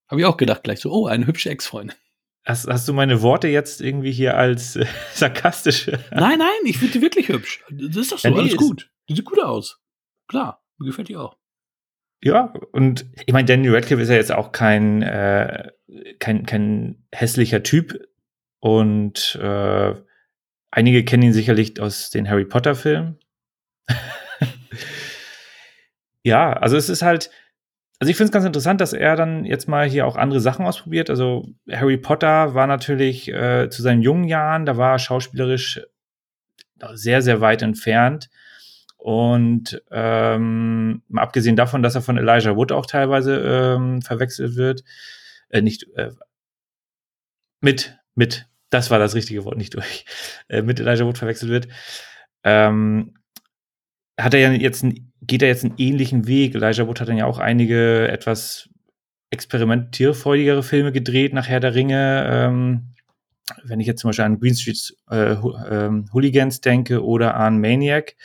Habe 0.08 0.20
ich 0.20 0.26
auch 0.26 0.36
gedacht 0.36 0.64
gleich 0.64 0.80
so, 0.80 0.92
oh, 0.92 1.06
eine 1.06 1.26
hübsche 1.26 1.48
Ex-Freundin. 1.50 1.96
Hast, 2.44 2.66
hast 2.68 2.86
du 2.88 2.92
meine 2.92 3.22
Worte 3.22 3.48
jetzt 3.48 3.80
irgendwie 3.80 4.12
hier 4.12 4.36
als 4.36 4.76
äh, 4.76 4.84
sarkastische? 5.14 5.92
Nein, 6.10 6.38
nein, 6.38 6.48
ich 6.64 6.78
finde 6.78 6.92
die 6.94 7.02
wirklich 7.02 7.28
hübsch. 7.28 7.62
Das 7.70 7.96
ist 7.96 8.12
doch 8.12 8.18
so, 8.18 8.28
Ja, 8.28 8.34
die 8.34 8.40
alles 8.40 8.56
gut. 8.56 8.90
Die 9.08 9.14
sieht 9.14 9.24
gut 9.24 9.40
aus. 9.42 9.80
Klar, 10.28 10.62
mir 10.78 10.86
gefällt 10.86 11.08
die 11.08 11.16
auch. 11.16 11.36
Ja, 12.22 12.52
und 12.72 13.06
ich 13.24 13.32
meine, 13.32 13.46
Daniel 13.46 13.74
Radcliffe 13.74 14.02
ist 14.02 14.10
ja 14.10 14.16
jetzt 14.16 14.32
auch 14.32 14.52
kein, 14.52 15.00
äh, 15.02 15.70
kein, 16.18 16.44
kein 16.44 17.06
hässlicher 17.12 17.62
Typ. 17.62 17.98
Und 18.58 19.36
äh, 19.40 19.94
einige 20.70 21.04
kennen 21.04 21.24
ihn 21.24 21.32
sicherlich 21.32 21.80
aus 21.80 22.10
den 22.10 22.28
Harry 22.28 22.44
Potter-Filmen. 22.44 23.18
ja, 26.22 26.52
also 26.52 26.76
es 26.76 26.88
ist 26.88 27.02
halt, 27.02 27.30
also 27.98 28.10
ich 28.10 28.16
finde 28.16 28.28
es 28.28 28.32
ganz 28.32 28.46
interessant, 28.46 28.80
dass 28.80 28.92
er 28.92 29.16
dann 29.16 29.44
jetzt 29.44 29.68
mal 29.68 29.88
hier 29.88 30.06
auch 30.06 30.16
andere 30.16 30.40
Sachen 30.40 30.64
ausprobiert. 30.64 31.10
Also 31.10 31.48
Harry 31.70 31.98
Potter 31.98 32.54
war 32.54 32.66
natürlich 32.66 33.28
äh, 33.28 33.68
zu 33.68 33.82
seinen 33.82 34.02
jungen 34.02 34.24
Jahren, 34.24 34.64
da 34.64 34.76
war 34.76 34.92
er 34.92 34.98
schauspielerisch 34.98 35.80
sehr, 36.94 37.22
sehr 37.22 37.40
weit 37.40 37.62
entfernt. 37.62 38.30
Und 38.96 39.82
ähm, 39.90 41.02
mal 41.08 41.22
abgesehen 41.22 41.56
davon, 41.56 41.82
dass 41.82 41.94
er 41.94 42.02
von 42.02 42.18
Elijah 42.18 42.54
Wood 42.56 42.72
auch 42.72 42.84
teilweise 42.84 43.36
ähm, 43.38 44.02
verwechselt 44.02 44.56
wird, 44.56 44.84
äh, 45.48 45.62
nicht, 45.62 45.86
äh, 45.96 46.10
mit, 47.62 47.98
mit, 48.14 48.46
das 48.70 48.90
war 48.90 48.98
das 48.98 49.14
richtige 49.14 49.44
Wort, 49.44 49.56
nicht 49.56 49.74
durch, 49.74 50.04
äh, 50.48 50.62
mit 50.62 50.80
Elijah 50.80 51.04
Wood 51.04 51.18
verwechselt 51.18 51.50
wird. 51.50 51.68
Ähm, 52.44 53.14
hat 54.18 54.34
er 54.34 54.40
ja 54.40 54.52
jetzt, 54.52 54.84
geht 55.22 55.42
er 55.42 55.48
jetzt 55.48 55.64
einen 55.64 55.74
ähnlichen 55.78 56.26
Weg. 56.26 56.54
Elijah 56.54 56.86
Wood 56.86 57.00
hat 57.00 57.08
dann 57.08 57.16
ja 57.16 57.26
auch 57.26 57.38
einige 57.38 58.08
etwas 58.08 58.68
experimentierfreudigere 59.30 60.62
Filme 60.62 60.92
gedreht 60.92 61.32
nach 61.32 61.48
Herr 61.48 61.60
der 61.60 61.74
Ringe. 61.74 62.26
Ähm, 62.30 62.94
wenn 63.64 63.80
ich 63.80 63.86
jetzt 63.86 64.00
zum 64.00 64.08
Beispiel 64.08 64.24
an 64.24 64.38
Green 64.38 64.54
Street 64.54 64.96
äh, 65.10 65.34
ähm, 65.70 66.08
Hooligans 66.12 66.60
denke 66.60 67.04
oder 67.04 67.34
an 67.34 67.60
Maniac. 67.60 68.16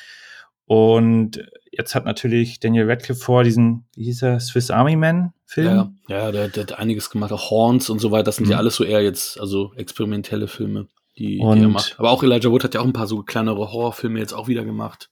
Und 0.65 1.43
jetzt 1.71 1.95
hat 1.95 2.05
natürlich 2.05 2.59
Daniel 2.59 2.89
Radcliffe 2.89 3.21
vor 3.21 3.43
diesen, 3.43 3.85
wie 3.95 4.05
hieß 4.05 4.21
er, 4.23 4.39
Swiss 4.39 4.71
Army 4.71 4.95
Man 4.95 5.33
Film. 5.45 5.97
Ja, 6.07 6.17
ja 6.17 6.31
der, 6.31 6.47
der 6.49 6.63
hat 6.63 6.79
einiges 6.79 7.09
gemacht, 7.09 7.31
auch 7.31 7.51
Horns 7.51 7.89
und 7.89 7.99
so 7.99 8.11
weiter. 8.11 8.23
Das 8.23 8.37
sind 8.37 8.45
mhm. 8.45 8.51
ja 8.51 8.57
alles 8.57 8.75
so 8.75 8.83
eher 8.83 9.01
jetzt, 9.03 9.39
also 9.39 9.73
experimentelle 9.75 10.47
Filme, 10.47 10.87
die, 11.17 11.39
und, 11.39 11.59
die 11.59 11.65
er 11.65 11.69
macht. 11.69 11.95
Aber 11.97 12.11
auch 12.11 12.23
Elijah 12.23 12.51
Wood 12.51 12.63
hat 12.63 12.73
ja 12.73 12.81
auch 12.81 12.85
ein 12.85 12.93
paar 12.93 13.07
so 13.07 13.23
kleinere 13.23 13.71
Horrorfilme 13.71 14.19
jetzt 14.19 14.33
auch 14.33 14.47
wieder 14.47 14.65
gemacht. 14.65 15.09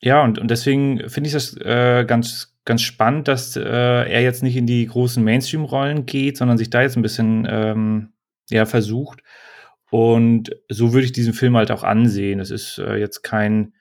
Ja, 0.00 0.22
und, 0.22 0.38
und 0.38 0.50
deswegen 0.50 1.08
finde 1.08 1.28
ich 1.28 1.32
das 1.34 1.56
äh, 1.56 2.04
ganz, 2.06 2.56
ganz 2.64 2.82
spannend, 2.82 3.28
dass 3.28 3.56
äh, 3.56 3.62
er 3.62 4.22
jetzt 4.22 4.42
nicht 4.42 4.56
in 4.56 4.66
die 4.66 4.86
großen 4.86 5.22
Mainstream-Rollen 5.22 6.06
geht, 6.06 6.36
sondern 6.36 6.56
sich 6.56 6.70
da 6.70 6.82
jetzt 6.82 6.96
ein 6.96 7.02
bisschen 7.02 7.46
ähm, 7.50 8.12
ja, 8.48 8.64
versucht. 8.64 9.22
Und 9.90 10.50
so 10.68 10.92
würde 10.92 11.06
ich 11.06 11.12
diesen 11.12 11.32
Film 11.32 11.56
halt 11.56 11.70
auch 11.70 11.82
ansehen. 11.82 12.40
Es 12.40 12.50
ist 12.50 12.78
äh, 12.78 12.96
jetzt 12.96 13.22
kein 13.22 13.72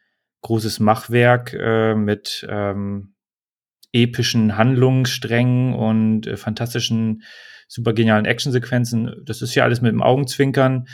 großes 0.42 0.80
Machwerk 0.80 1.54
äh, 1.54 1.96
mit 1.96 2.48
ähm, 2.50 3.14
epischen 3.92 4.58
Handlungssträngen 4.58 5.74
und 5.74 6.28
äh, 6.28 6.38
fantastischen, 6.38 7.24
super 7.68 7.94
genialen 7.94 8.26
Actionsequenzen. 8.26 9.24
Das 9.26 9.42
ist 9.42 9.56
ja 9.56 9.64
alles 9.64 9.82
mit 9.82 9.92
dem 9.92 10.04
Augenzwinkern 10.04 10.88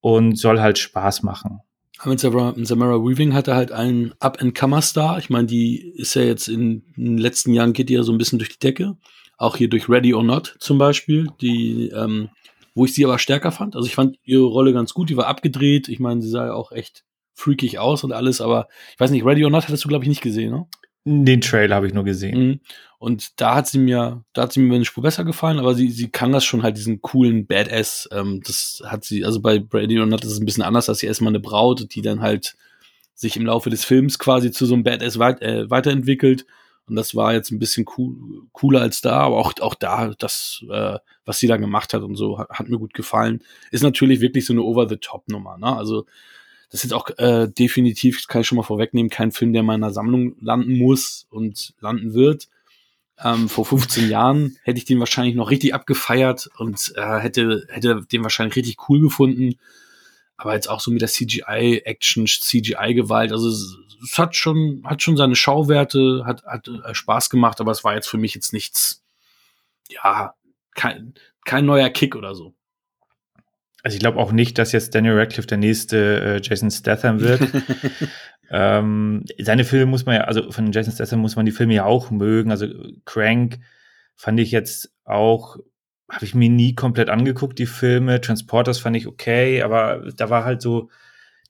und 0.00 0.38
soll 0.38 0.60
halt 0.60 0.78
Spaß 0.78 1.22
machen. 1.22 1.60
Aber 1.98 2.54
mit 2.56 2.66
Samara 2.66 2.96
Weaving 2.96 3.34
hatte 3.34 3.54
halt 3.54 3.72
einen 3.72 4.14
Up-and-Comer-Star. 4.20 5.18
Ich 5.18 5.28
meine, 5.28 5.46
die 5.46 5.92
ist 5.96 6.14
ja 6.14 6.22
jetzt 6.22 6.48
in, 6.48 6.82
in 6.96 7.04
den 7.04 7.18
letzten 7.18 7.52
Jahren 7.52 7.74
geht 7.74 7.90
die 7.90 7.94
ja 7.94 8.02
so 8.02 8.12
ein 8.12 8.18
bisschen 8.18 8.38
durch 8.38 8.50
die 8.50 8.58
Decke. 8.58 8.96
Auch 9.36 9.56
hier 9.56 9.68
durch 9.68 9.88
Ready 9.88 10.14
or 10.14 10.22
Not 10.22 10.56
zum 10.60 10.78
Beispiel, 10.78 11.28
die, 11.42 11.88
ähm, 11.88 12.30
wo 12.74 12.86
ich 12.86 12.94
sie 12.94 13.04
aber 13.04 13.18
stärker 13.18 13.52
fand. 13.52 13.76
Also 13.76 13.86
ich 13.86 13.94
fand 13.94 14.16
ihre 14.24 14.44
Rolle 14.44 14.72
ganz 14.72 14.94
gut, 14.94 15.10
die 15.10 15.16
war 15.16 15.26
abgedreht. 15.26 15.88
Ich 15.88 16.00
meine, 16.00 16.22
sie 16.22 16.30
sah 16.30 16.46
ja 16.46 16.54
auch 16.54 16.72
echt 16.72 17.04
freakig 17.34 17.78
aus 17.78 18.04
und 18.04 18.12
alles, 18.12 18.40
aber 18.40 18.68
ich 18.92 19.00
weiß 19.00 19.10
nicht, 19.10 19.24
Ready 19.24 19.44
or 19.44 19.50
Not 19.50 19.64
hattest 19.64 19.84
du, 19.84 19.88
glaube 19.88 20.04
ich, 20.04 20.08
nicht 20.08 20.22
gesehen, 20.22 20.52
ne? 20.52 20.66
Den 21.12 21.40
Trailer 21.40 21.74
habe 21.74 21.88
ich 21.88 21.94
nur 21.94 22.04
gesehen. 22.04 22.38
Mhm. 22.38 22.60
Und 22.98 23.40
da 23.40 23.56
hat 23.56 23.66
sie 23.66 23.78
mir, 23.78 24.22
da 24.32 24.42
hat 24.42 24.52
sie 24.52 24.60
mir 24.60 24.74
eine 24.74 24.84
Spur 24.84 25.02
besser 25.02 25.24
gefallen, 25.24 25.58
aber 25.58 25.74
sie, 25.74 25.90
sie 25.90 26.08
kann 26.08 26.32
das 26.32 26.44
schon 26.44 26.62
halt, 26.62 26.76
diesen 26.76 27.02
coolen 27.02 27.46
Badass. 27.46 28.08
Ähm, 28.12 28.42
das 28.44 28.82
hat 28.86 29.04
sie, 29.04 29.24
also 29.24 29.40
bei 29.40 29.58
Brady 29.58 29.98
or 29.98 30.06
Not 30.06 30.24
ist 30.24 30.38
ein 30.38 30.44
bisschen 30.44 30.62
anders, 30.62 30.86
dass 30.86 30.98
sie 30.98 31.06
erstmal 31.06 31.32
eine 31.32 31.40
Braut, 31.40 31.94
die 31.94 32.02
dann 32.02 32.20
halt 32.20 32.56
sich 33.14 33.36
im 33.36 33.46
Laufe 33.46 33.70
des 33.70 33.84
Films 33.84 34.18
quasi 34.18 34.52
zu 34.52 34.66
so 34.66 34.74
einem 34.74 34.84
Badass 34.84 35.18
weit, 35.18 35.42
äh, 35.42 35.68
weiterentwickelt. 35.68 36.46
Und 36.86 36.94
das 36.96 37.14
war 37.14 37.32
jetzt 37.32 37.50
ein 37.50 37.58
bisschen 37.58 37.86
cool, 37.96 38.16
cooler 38.52 38.82
als 38.82 39.00
da, 39.00 39.20
aber 39.20 39.38
auch, 39.38 39.54
auch 39.60 39.74
da, 39.74 40.12
das, 40.18 40.64
äh, 40.70 40.98
was 41.24 41.38
sie 41.38 41.46
da 41.46 41.56
gemacht 41.56 41.92
hat 41.92 42.02
und 42.02 42.16
so, 42.16 42.38
hat, 42.38 42.50
hat 42.50 42.68
mir 42.68 42.78
gut 42.78 42.94
gefallen. 42.94 43.42
Ist 43.72 43.82
natürlich 43.82 44.20
wirklich 44.20 44.46
so 44.46 44.52
eine 44.52 44.62
Over-the-Top-Nummer, 44.62 45.58
ne? 45.58 45.76
Also, 45.76 46.06
das 46.70 46.80
ist 46.80 46.90
jetzt 46.90 46.94
auch 46.94 47.10
äh, 47.18 47.48
definitiv, 47.48 48.26
kann 48.28 48.42
ich 48.42 48.46
schon 48.46 48.56
mal 48.56 48.62
vorwegnehmen, 48.62 49.10
kein 49.10 49.32
Film, 49.32 49.52
der 49.52 49.60
in 49.60 49.66
meiner 49.66 49.90
Sammlung 49.90 50.36
landen 50.40 50.78
muss 50.78 51.26
und 51.28 51.74
landen 51.80 52.14
wird. 52.14 52.48
Ähm, 53.22 53.48
vor 53.48 53.66
15 53.66 54.08
Jahren 54.08 54.56
hätte 54.62 54.78
ich 54.78 54.84
den 54.84 55.00
wahrscheinlich 55.00 55.34
noch 55.34 55.50
richtig 55.50 55.74
abgefeiert 55.74 56.48
und 56.58 56.92
äh, 56.96 57.18
hätte, 57.18 57.66
hätte 57.68 58.06
den 58.10 58.22
wahrscheinlich 58.22 58.56
richtig 58.56 58.88
cool 58.88 59.00
gefunden. 59.00 59.56
Aber 60.36 60.54
jetzt 60.54 60.70
auch 60.70 60.80
so 60.80 60.90
mit 60.90 61.02
der 61.02 61.08
CGI-Action, 61.08 62.26
CGI-Gewalt, 62.26 63.32
also 63.32 63.48
es, 63.48 63.76
es, 64.02 64.16
hat 64.16 64.36
schon, 64.36 64.82
hat 64.84 65.02
schon 65.02 65.16
seine 65.16 65.36
Schauwerte, 65.36 66.22
hat, 66.24 66.44
hat 66.44 66.68
äh, 66.68 66.94
Spaß 66.94 67.28
gemacht, 67.30 67.60
aber 67.60 67.72
es 67.72 67.84
war 67.84 67.94
jetzt 67.94 68.08
für 68.08 68.16
mich 68.16 68.34
jetzt 68.34 68.52
nichts, 68.52 69.02
ja, 69.88 70.34
kein, 70.74 71.14
kein 71.44 71.66
neuer 71.66 71.90
Kick 71.90 72.14
oder 72.14 72.34
so. 72.34 72.54
Also 73.82 73.94
ich 73.94 74.00
glaube 74.00 74.18
auch 74.18 74.32
nicht, 74.32 74.58
dass 74.58 74.72
jetzt 74.72 74.94
Daniel 74.94 75.18
Radcliffe 75.18 75.46
der 75.46 75.58
nächste 75.58 76.20
äh, 76.20 76.40
Jason 76.42 76.70
Statham 76.70 77.20
wird. 77.20 77.40
ähm, 78.50 79.24
seine 79.38 79.64
Filme 79.64 79.86
muss 79.86 80.06
man 80.06 80.16
ja, 80.16 80.24
also 80.24 80.50
von 80.50 80.72
Jason 80.72 80.92
Statham 80.92 81.20
muss 81.20 81.36
man 81.36 81.46
die 81.46 81.52
Filme 81.52 81.74
ja 81.74 81.84
auch 81.84 82.10
mögen. 82.10 82.50
Also 82.50 82.66
Crank 83.04 83.58
fand 84.16 84.38
ich 84.38 84.50
jetzt 84.50 84.92
auch, 85.04 85.56
habe 86.10 86.24
ich 86.24 86.34
mir 86.34 86.50
nie 86.50 86.74
komplett 86.74 87.08
angeguckt, 87.08 87.58
die 87.58 87.66
Filme. 87.66 88.20
Transporters 88.20 88.78
fand 88.78 88.96
ich 88.96 89.06
okay, 89.06 89.62
aber 89.62 90.10
da 90.14 90.28
war 90.28 90.44
halt 90.44 90.60
so 90.60 90.90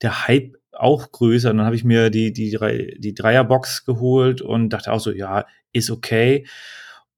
der 0.02 0.28
Hype 0.28 0.56
auch 0.72 1.10
größer. 1.10 1.50
Und 1.50 1.58
dann 1.58 1.66
habe 1.66 1.76
ich 1.76 1.84
mir 1.84 2.10
die, 2.10 2.32
die, 2.32 2.56
die 2.98 3.14
Dreierbox 3.14 3.84
geholt 3.84 4.40
und 4.40 4.70
dachte 4.70 4.92
auch 4.92 5.00
so, 5.00 5.10
ja, 5.10 5.46
ist 5.72 5.90
okay. 5.90 6.46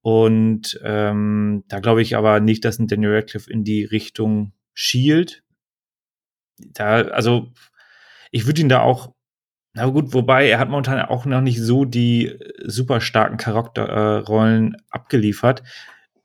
Und 0.01 0.79
ähm, 0.83 1.63
da 1.67 1.79
glaube 1.79 2.01
ich 2.01 2.15
aber 2.17 2.39
nicht, 2.39 2.65
dass 2.65 2.79
ein 2.79 2.87
Daniel 2.87 3.15
Radcliffe 3.15 3.51
in 3.51 3.63
die 3.63 3.85
Richtung 3.85 4.53
Shield. 4.73 5.43
Da, 6.57 7.01
also, 7.01 7.51
ich 8.31 8.45
würde 8.45 8.61
ihn 8.61 8.69
da 8.69 8.81
auch, 8.81 9.13
na 9.73 9.85
gut, 9.87 10.13
wobei 10.13 10.47
er 10.47 10.59
hat 10.59 10.69
momentan 10.69 11.01
auch 11.01 11.25
noch 11.25 11.41
nicht 11.41 11.61
so 11.61 11.85
die 11.85 12.39
super 12.63 13.01
starken 13.01 13.37
Charakterrollen 13.37 14.75
äh, 14.75 14.77
abgeliefert. 14.89 15.63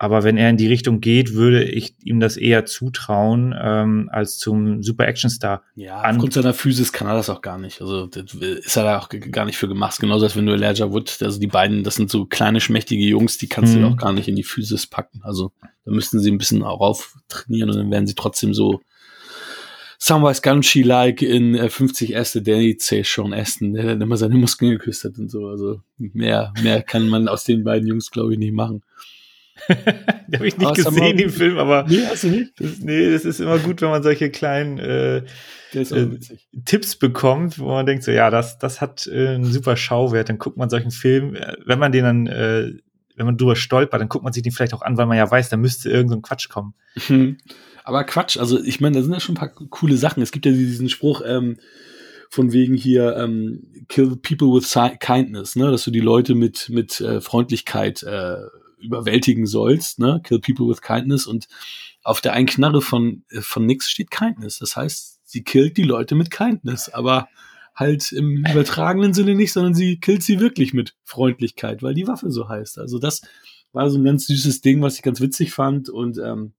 Aber 0.01 0.23
wenn 0.23 0.37
er 0.37 0.49
in 0.49 0.57
die 0.57 0.69
Richtung 0.69 1.01
geht, 1.01 1.35
würde 1.35 1.65
ich 1.65 1.95
ihm 2.05 2.21
das 2.21 2.37
eher 2.37 2.65
zutrauen 2.65 3.53
ähm, 3.61 4.09
als 4.13 4.39
zum 4.39 4.81
Super 4.81 5.09
Action 5.09 5.29
Star. 5.29 5.63
Ja, 5.75 6.03
aufgrund 6.03 6.35
seiner 6.35 6.55
Physis 6.55 6.93
kann 6.93 7.09
er 7.09 7.15
das 7.15 7.29
auch 7.29 7.43
gar 7.43 7.59
nicht. 7.59 7.81
Also 7.81 8.07
das 8.07 8.33
ist 8.33 8.77
er 8.77 8.85
da 8.85 8.99
auch 9.01 9.09
gar 9.09 9.45
nicht 9.45 9.57
für 9.57 9.67
gemacht. 9.67 9.99
Genauso 9.99 10.25
als 10.25 10.37
wenn 10.37 10.47
du 10.47 10.53
Elijah 10.53 10.93
Wood, 10.93 11.19
also 11.21 11.41
die 11.41 11.49
beiden, 11.49 11.83
das 11.83 11.97
sind 11.97 12.11
so 12.11 12.27
kleine 12.27 12.61
schmächtige 12.61 13.05
Jungs, 13.05 13.39
die 13.39 13.49
kannst 13.49 13.75
mhm. 13.75 13.81
du 13.81 13.89
auch 13.89 13.97
gar 13.97 14.13
nicht 14.13 14.29
in 14.29 14.37
die 14.37 14.45
Physis 14.45 14.87
packen. 14.87 15.21
Also 15.25 15.51
da 15.85 15.91
müssten 15.91 16.21
sie 16.21 16.31
ein 16.31 16.39
bisschen 16.39 16.63
auch 16.63 16.81
auf 16.81 17.17
trainieren 17.29 17.71
und 17.71 17.77
dann 17.77 17.91
werden 17.91 18.07
sie 18.07 18.15
trotzdem 18.15 18.55
so 18.55 18.81
Samwise 19.99 20.43
Gamgee-like 20.43 21.23
in 21.23 21.57
äh, 21.57 21.69
50 21.69 22.13
erste 22.13 22.41
Danny 22.41 22.77
C. 22.77 23.03
Sean 23.03 23.35
Aston, 23.35 23.73
der 23.73 23.85
dann 23.85 24.01
immer 24.01 24.17
seine 24.17 24.37
Muskeln 24.37 24.71
geküsst 24.71 25.03
hat 25.03 25.19
und 25.19 25.29
so. 25.29 25.49
Also 25.49 25.81
mehr, 25.99 26.53
mehr 26.63 26.83
kann 26.83 27.09
man 27.09 27.27
aus 27.27 27.43
den 27.43 27.65
beiden 27.65 27.89
Jungs, 27.89 28.13
glaube 28.13 28.33
ich, 28.33 28.39
nicht 28.39 28.53
machen. 28.53 28.85
Den 29.69 30.35
habe 30.35 30.49
ich 30.49 30.57
nicht 30.57 30.67
aber 30.67 30.75
gesehen, 30.75 31.17
den 31.17 31.31
Film, 31.31 31.59
aber 31.59 31.87
nee, 31.89 32.05
hast 32.07 32.25
du 32.25 32.29
nicht? 32.29 32.53
Das, 32.59 32.79
nee, 32.81 33.11
das 33.11 33.25
ist 33.25 33.41
immer 33.41 33.59
gut, 33.59 33.81
wenn 33.83 33.91
man 33.91 34.03
solche 34.03 34.31
kleinen 34.31 34.79
äh, 34.79 35.19
äh, 35.75 36.19
Tipps 36.65 36.97
bekommt, 36.97 37.59
wo 37.59 37.69
man 37.69 37.87
denkt 37.87 38.05
so, 38.05 38.11
ja, 38.11 38.31
das, 38.31 38.59
das 38.59 38.81
hat 38.81 39.07
äh, 39.07 39.29
einen 39.29 39.45
super 39.45 39.77
Schauwert. 39.77 40.29
Dann 40.29 40.39
guckt 40.39 40.57
man 40.57 40.71
solchen 40.71 40.91
Film, 40.91 41.35
äh, 41.35 41.57
wenn 41.65 41.79
man 41.79 41.93
den 41.93 42.05
dann, 42.05 42.27
äh, 42.27 42.73
wenn 43.17 43.27
man 43.27 43.37
drüber 43.37 43.57
stolpert, 43.57 44.01
dann 44.01 44.09
guckt 44.09 44.25
man 44.25 44.33
sich 44.33 44.43
den 44.43 44.53
vielleicht 44.53 44.75
auch 44.75 44.83
an, 44.83 44.97
weil 44.97 45.07
man 45.07 45.17
ja 45.17 45.31
weiß, 45.31 45.49
da 45.49 45.57
müsste 45.57 45.91
irgend 45.91 46.11
so 46.11 46.17
ein 46.17 46.23
Quatsch 46.23 46.49
kommen. 46.49 46.75
Mhm. 47.09 47.39
Aber 47.85 48.05
Quatsch, 48.05 48.37
also 48.37 48.63
ich 48.63 48.81
meine, 48.81 48.97
da 48.97 49.03
sind 49.03 49.13
ja 49.13 49.21
schon 49.21 49.35
ein 49.35 49.39
paar 49.39 49.49
coole 49.49 49.97
Sachen. 49.97 50.23
Es 50.23 50.31
gibt 50.31 50.47
ja 50.47 50.53
diesen 50.53 50.89
Spruch, 50.89 51.23
ähm, 51.25 51.57
von 52.31 52.53
wegen 52.53 52.75
hier 52.75 53.17
ähm, 53.17 53.63
kill 53.89 54.17
people 54.17 54.49
with 54.49 54.77
kindness, 55.01 55.57
ne, 55.57 55.71
dass 55.71 55.85
du 55.85 55.91
die 55.91 56.01
Leute 56.01 56.35
mit 56.35 56.69
mit 56.69 57.01
äh, 57.01 57.21
Freundlichkeit 57.21 58.03
äh, 58.03 58.37
überwältigen 58.81 59.47
sollst, 59.47 59.99
ne? 59.99 60.21
Kill 60.25 60.41
people 60.41 60.69
with 60.69 60.83
kindness 60.83 61.27
und 61.27 61.49
auf 62.03 62.21
der 62.21 62.33
einen 62.33 62.47
Knarre 62.47 62.81
von, 62.81 63.25
äh, 63.31 63.41
von 63.41 63.67
nix 63.67 63.91
steht 63.91 64.11
kindness. 64.11 64.59
Das 64.59 64.77
heißt, 64.77 65.21
sie 65.25 65.43
killt 65.43 65.77
die 65.77 65.83
Leute 65.83 66.15
mit 66.15 66.31
kindness, 66.31 66.89
aber 66.89 67.29
halt 67.75 68.11
im 68.13 68.39
übertragenen 68.39 69.15
Sinne 69.15 69.35
nicht, 69.35 69.53
sondern 69.53 69.75
sie 69.75 70.01
killt 70.01 70.23
sie 70.23 70.41
wirklich 70.41 70.75
mit 70.75 70.97
Freundlichkeit, 71.05 71.83
weil 71.83 71.95
die 71.95 72.09
Waffe 72.09 72.31
so 72.31 72.49
heißt. 72.49 72.79
Also 72.79 72.99
das 72.99 73.23
war 73.73 73.89
so 73.91 73.99
ein 73.99 74.05
ganz 74.05 74.27
süßes 74.27 74.61
Ding, 74.63 74.83
was 74.83 74.97
ich 74.97 75.03
ganz 75.03 75.21
witzig 75.21 75.53
fand 75.53 75.89
und 75.89 76.19
ähm, 76.19 76.55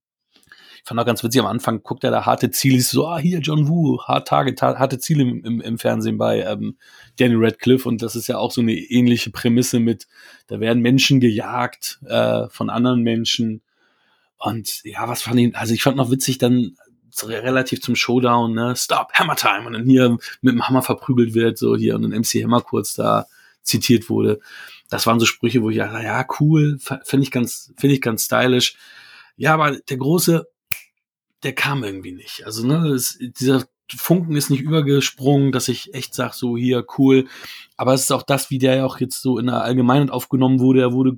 ich 0.81 0.87
fand 0.87 0.99
auch 0.99 1.05
ganz 1.05 1.23
witzig, 1.23 1.41
am 1.41 1.47
Anfang 1.47 1.83
guckt 1.83 2.03
er 2.03 2.11
da 2.11 2.25
harte 2.25 2.51
Ziele, 2.51 2.81
so, 2.81 3.07
ah, 3.07 3.19
hier 3.19 3.39
John 3.39 3.67
Woo, 3.67 4.01
hart 4.01 4.27
Target, 4.27 4.61
harte 4.61 4.99
Ziele 4.99 5.23
im, 5.23 5.43
im, 5.43 5.61
im 5.61 5.77
Fernsehen 5.77 6.17
bei 6.17 6.41
ähm, 6.41 6.77
Daniel 7.17 7.43
Radcliffe 7.43 7.87
und 7.87 8.01
das 8.01 8.15
ist 8.15 8.27
ja 8.27 8.37
auch 8.37 8.51
so 8.51 8.61
eine 8.61 8.73
ähnliche 8.73 9.31
Prämisse 9.31 9.79
mit, 9.79 10.07
da 10.47 10.59
werden 10.59 10.81
Menschen 10.81 11.19
gejagt 11.19 11.99
äh, 12.05 12.47
von 12.49 12.69
anderen 12.69 13.01
Menschen 13.01 13.61
und 14.37 14.83
ja, 14.85 15.07
was 15.07 15.21
fand 15.21 15.39
ich, 15.39 15.55
also 15.55 15.73
ich 15.73 15.83
fand 15.83 15.97
noch 15.97 16.11
witzig 16.11 16.37
dann 16.37 16.75
relativ 17.23 17.81
zum 17.81 17.95
Showdown, 17.95 18.53
ne, 18.53 18.75
Stop, 18.75 19.11
Hammer 19.13 19.35
Time 19.35 19.67
und 19.67 19.73
dann 19.73 19.85
hier 19.85 20.17
mit 20.41 20.53
dem 20.53 20.67
Hammer 20.67 20.81
verprügelt 20.81 21.33
wird, 21.33 21.57
so 21.57 21.75
hier 21.75 21.95
und 21.95 22.03
dann 22.03 22.11
MC 22.11 22.43
Hammer 22.43 22.61
kurz 22.61 22.93
da 22.93 23.25
zitiert 23.61 24.09
wurde. 24.09 24.39
Das 24.89 25.05
waren 25.05 25.19
so 25.19 25.25
Sprüche, 25.25 25.61
wo 25.61 25.69
ich 25.69 25.77
ja, 25.77 26.01
ja, 26.01 26.25
cool, 26.39 26.79
finde 26.79 27.23
ich 27.23 27.31
ganz, 27.31 27.73
finde 27.77 27.95
ich 27.95 28.01
ganz 28.01 28.25
stylisch. 28.25 28.75
Ja, 29.37 29.53
aber 29.53 29.77
der 29.77 29.97
große 29.97 30.47
der 31.43 31.53
kam 31.53 31.83
irgendwie 31.83 32.11
nicht. 32.11 32.45
Also, 32.45 32.65
ne, 32.65 32.87
es, 32.89 33.17
dieser 33.19 33.65
Funken 33.95 34.35
ist 34.35 34.49
nicht 34.49 34.61
übergesprungen, 34.61 35.51
dass 35.51 35.67
ich 35.67 35.93
echt 35.93 36.13
sag, 36.13 36.33
so 36.33 36.57
hier, 36.57 36.85
cool. 36.97 37.27
Aber 37.77 37.93
es 37.93 38.01
ist 38.01 38.11
auch 38.11 38.23
das, 38.23 38.49
wie 38.49 38.59
der 38.59 38.75
ja 38.75 38.85
auch 38.85 38.99
jetzt 38.99 39.21
so 39.21 39.39
in 39.39 39.47
der 39.47 39.63
Allgemeinheit 39.63 40.11
aufgenommen 40.11 40.59
wurde. 40.59 40.81
Er 40.81 40.93
wurde 40.93 41.17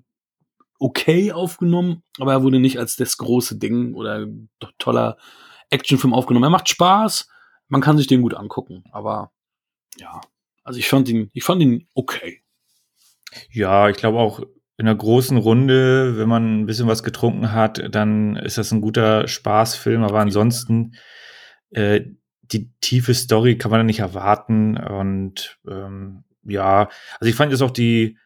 okay 0.80 1.32
aufgenommen, 1.32 2.04
aber 2.20 2.34
er 2.34 2.44
wurde 2.44 2.60
nicht 2.60 2.80
als 2.80 2.96
das 2.96 3.18
große 3.18 3.58
Ding 3.58 3.94
oder 3.94 4.28
toller 4.80 5.18
Actionfilm 5.70 6.14
aufgenommen. 6.14 6.46
Er 6.46 6.50
macht 6.50 6.70
Spaß, 6.70 7.28
man 7.68 7.82
kann 7.82 7.98
sich 7.98 8.08
den 8.08 8.22
gut 8.22 8.34
angucken, 8.34 8.84
aber 8.92 9.32
ja, 9.98 10.22
also 10.64 10.80
ich 10.80 10.90
fand 10.90 11.08
ihn, 11.10 11.30
ich 11.34 11.44
fand 11.44 11.62
ihn 11.62 11.88
okay. 11.94 12.44
Ja, 13.50 13.90
ich 13.90 13.98
glaube 13.98 14.18
auch 14.18 14.42
in 14.78 14.88
einer 14.88 14.98
großen 14.98 15.38
Runde, 15.38 16.18
wenn 16.18 16.30
man 16.30 16.62
ein 16.62 16.66
bisschen 16.66 16.88
was 16.88 17.04
getrunken 17.04 17.52
hat, 17.52 17.94
dann 17.94 18.36
ist 18.36 18.58
das 18.58 18.72
ein 18.72 18.82
guter 18.82 19.28
Spaßfilm, 19.28 20.04
aber 20.04 20.20
ansonsten 20.20 20.96
äh, 21.72 22.02
die 22.42 22.72
tiefe 22.82 23.14
Story 23.14 23.58
kann 23.58 23.72
man 23.72 23.82
da 23.82 23.84
nicht 23.84 24.00
erwarten 24.00 24.78
und 24.78 25.60
ähm, 25.70 26.24
ja, 26.44 26.90
also 27.20 27.30
ich 27.30 27.36
fand 27.36 27.52
jetzt 27.52 27.62
auch 27.62 27.72
die 27.72 28.18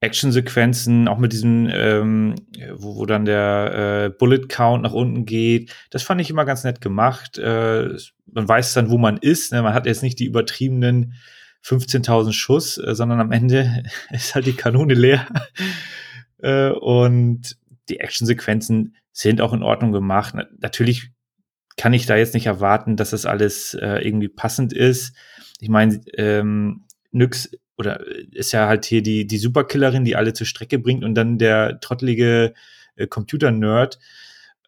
Actionsequenzen, 0.00 1.08
auch 1.08 1.18
mit 1.18 1.32
diesem, 1.32 1.68
ähm, 1.70 2.34
wo, 2.74 2.96
wo 2.96 3.06
dann 3.06 3.26
der 3.26 4.06
äh, 4.06 4.10
Bullet 4.10 4.48
Count 4.48 4.82
nach 4.82 4.92
unten 4.92 5.26
geht, 5.26 5.74
das 5.90 6.02
fand 6.02 6.20
ich 6.22 6.30
immer 6.30 6.46
ganz 6.46 6.64
nett 6.64 6.80
gemacht. 6.80 7.38
Äh, 7.38 7.90
man 8.32 8.48
weiß 8.48 8.72
dann, 8.72 8.88
wo 8.88 8.96
man 8.96 9.18
ist. 9.18 9.52
Ne? 9.52 9.62
Man 9.62 9.74
hat 9.74 9.86
jetzt 9.86 10.02
nicht 10.02 10.18
die 10.18 10.24
übertriebenen 10.24 11.14
15.000 11.64 12.32
Schuss, 12.32 12.78
äh, 12.78 12.94
sondern 12.94 13.20
am 13.20 13.32
Ende 13.32 13.84
ist 14.10 14.34
halt 14.34 14.46
die 14.46 14.54
Kanone 14.54 14.94
leer. 14.94 15.26
äh, 16.38 16.70
und 16.70 17.56
die 17.88 18.00
Actionsequenzen 18.00 18.96
sind 19.12 19.40
auch 19.40 19.52
in 19.52 19.62
Ordnung 19.62 19.92
gemacht. 19.92 20.34
Na, 20.36 20.46
natürlich 20.58 21.10
kann 21.76 21.92
ich 21.92 22.06
da 22.06 22.16
jetzt 22.16 22.34
nicht 22.34 22.46
erwarten, 22.46 22.96
dass 22.96 23.10
das 23.10 23.26
alles 23.26 23.74
äh, 23.74 23.98
irgendwie 24.04 24.28
passend 24.28 24.72
ist. 24.72 25.14
Ich 25.60 25.68
meine, 25.68 26.00
ähm, 26.14 26.84
Nyx 27.12 27.50
oder 27.76 28.04
ist 28.32 28.52
ja 28.52 28.66
halt 28.68 28.84
hier 28.84 29.02
die, 29.02 29.26
die 29.26 29.38
Superkillerin, 29.38 30.04
die 30.04 30.14
alle 30.14 30.34
zur 30.34 30.46
Strecke 30.46 30.78
bringt 30.78 31.02
und 31.02 31.14
dann 31.14 31.38
der 31.38 31.80
trottelige 31.80 32.52
Computer-Nerd, 33.08 33.98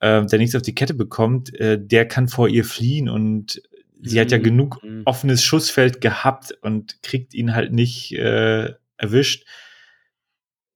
äh, 0.01 0.25
der 0.25 0.39
nichts 0.39 0.55
auf 0.55 0.63
die 0.63 0.75
Kette 0.75 0.95
bekommt, 0.95 1.55
äh, 1.59 1.79
der 1.81 2.07
kann 2.07 2.29
vor 2.29 2.49
ihr 2.49 2.65
fliehen 2.65 3.09
und 3.09 3.63
sie 4.03 4.21
hat 4.21 4.31
ja 4.31 4.39
mhm. 4.39 4.43
genug 4.43 4.83
mhm. 4.83 5.03
offenes 5.05 5.43
Schussfeld 5.43 6.01
gehabt 6.01 6.53
und 6.61 7.03
kriegt 7.03 7.35
ihn 7.35 7.55
halt 7.55 7.73
nicht 7.73 8.13
äh, 8.13 8.73
erwischt. 8.97 9.47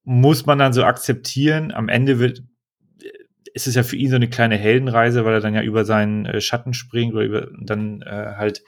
Muss 0.04 0.46
man 0.46 0.58
dann 0.58 0.72
so 0.72 0.84
akzeptieren. 0.84 1.72
Am 1.72 1.88
Ende 1.88 2.18
wird, 2.18 2.42
ist 3.52 3.66
es 3.66 3.74
ja 3.74 3.82
für 3.82 3.96
ihn 3.96 4.10
so 4.10 4.16
eine 4.16 4.28
kleine 4.28 4.56
Heldenreise, 4.56 5.24
weil 5.24 5.34
er 5.34 5.40
dann 5.40 5.54
ja 5.54 5.62
über 5.62 5.84
seinen 5.84 6.26
äh, 6.26 6.40
Schatten 6.40 6.74
springt 6.74 7.14
oder 7.14 7.24
über, 7.24 7.48
dann 7.60 8.02
äh, 8.02 8.34
halt 8.36 8.62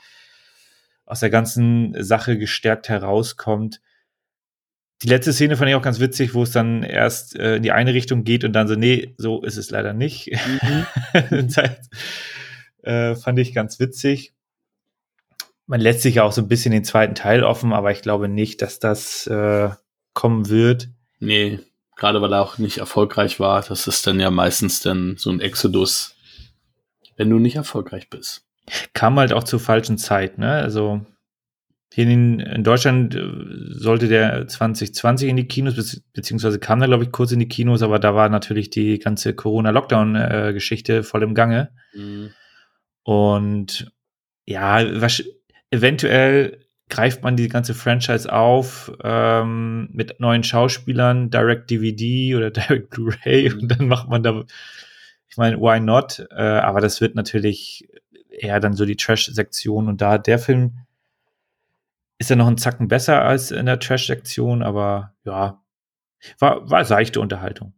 aus 1.07 1.21
der 1.21 1.31
ganzen 1.31 1.95
Sache 2.03 2.37
gestärkt 2.37 2.89
herauskommt. 2.89 3.81
Die 5.03 5.09
letzte 5.09 5.33
Szene 5.33 5.57
fand 5.57 5.71
ich 5.71 5.77
auch 5.77 5.83
ganz 5.83 6.01
witzig, 6.01 6.35
wo 6.35 6.43
es 6.43 6.51
dann 6.51 6.83
erst 6.83 7.37
äh, 7.37 7.57
in 7.57 7.63
die 7.63 7.71
eine 7.71 7.95
Richtung 7.95 8.25
geht 8.25 8.43
und 8.43 8.53
dann 8.53 8.67
so, 8.67 8.75
nee, 8.75 9.15
so 9.17 9.43
ist 9.45 9.57
es 9.57 9.71
leider 9.71 9.93
nicht. 9.93 10.33
Mhm. 10.33 11.49
äh, 12.83 13.15
fand 13.15 13.39
ich 13.39 13.55
ganz 13.55 13.79
witzig. 13.79 14.35
Man 15.69 15.81
lässt 15.81 16.03
sich 16.03 16.17
ja 16.17 16.25
auch 16.25 16.33
so 16.33 16.41
ein 16.41 16.49
bisschen 16.49 16.73
den 16.73 16.83
zweiten 16.83 17.15
Teil 17.15 17.45
offen, 17.45 17.73
aber 17.73 17.93
ich 17.93 18.03
glaube 18.03 18.29
nicht, 18.29 18.63
dass 18.63 18.81
das 18.81 19.27
äh, 19.27 19.69
kommen 20.15 20.49
wird. 20.49 20.89
Nee, 21.21 21.61
gerade 21.95 22.21
weil 22.23 22.33
er 22.33 22.43
auch 22.43 22.59
nicht 22.59 22.79
erfolgreich 22.79 23.39
war. 23.39 23.63
Das 23.63 23.87
ist 23.87 24.07
dann 24.07 24.19
ja 24.19 24.31
meistens 24.31 24.81
dann 24.81 25.17
so 25.19 25.31
ein 25.31 25.41
Exodus, 25.41 26.17
wenn 27.17 27.29
du 27.29 27.39
nicht 27.39 27.57
erfolgreich 27.57 28.09
bist. 28.09 28.47
Kam 28.95 29.19
halt 29.19 29.33
auch 29.33 29.45
zur 29.45 29.61
falschen 29.61 29.99
Zeit, 29.99 30.39
ne? 30.39 30.53
Also 30.53 31.05
hier 31.93 32.09
in, 32.09 32.41
in 32.41 32.65
Deutschland 32.65 33.15
äh, 33.15 33.29
sollte 33.71 34.09
der 34.09 34.47
2020 34.47 35.29
in 35.29 35.37
die 35.37 35.49
Kinos, 35.49 36.01
beziehungsweise 36.13 36.59
kam 36.59 36.81
da, 36.81 36.87
glaube 36.87 37.05
ich, 37.05 37.13
kurz 37.13 37.33
in 37.33 37.41
die 37.41 37.49
Kinos, 37.49 37.83
aber 37.83 37.99
da 37.99 38.15
war 38.15 38.29
natürlich 38.29 38.71
die 38.71 38.99
ganze 38.99 39.35
Corona-Lockdown-Geschichte 39.35 41.03
voll 41.03 41.23
im 41.23 41.35
Gange. 41.35 41.73
Mhm. 41.95 42.31
Und 43.03 43.93
ja, 44.47 45.01
was, 45.01 45.25
eventuell 45.71 46.65
greift 46.89 47.23
man 47.23 47.37
die 47.37 47.49
ganze 47.49 47.75
Franchise 47.75 48.33
auf 48.33 48.93
ähm, 49.03 49.89
mit 49.93 50.21
neuen 50.21 50.43
Schauspielern, 50.43 51.31
Direct 51.31 51.71
DVD 51.71 52.35
oder 52.35 52.51
Direct 52.51 52.91
Blu-ray 52.91 53.51
mhm. 53.51 53.61
und 53.61 53.69
dann 53.69 53.89
macht 53.89 54.09
man 54.09 54.23
da, 54.23 54.45
ich 55.29 55.37
meine, 55.37 55.59
why 55.59 55.81
not? 55.81 56.27
Äh, 56.31 56.43
aber 56.43 56.81
das 56.81 57.01
wird 57.01 57.15
natürlich 57.15 57.89
eher 58.31 58.61
dann 58.61 58.75
so 58.75 58.85
die 58.85 58.97
Trash-Sektion 58.97 59.89
und 59.89 60.01
da 60.01 60.19
der 60.19 60.39
Film 60.39 60.79
ist 62.19 62.31
ja 62.31 62.37
noch 62.37 62.47
einen 62.47 62.59
Zacken 62.59 62.89
besser 62.89 63.23
als 63.23 63.51
in 63.51 63.67
der 63.67 63.79
Trash-Sektion, 63.79 64.63
aber 64.63 65.15
ja, 65.25 65.63
war, 66.39 66.69
war 66.69 66.85
seichte 66.85 67.21
Unterhaltung. 67.21 67.75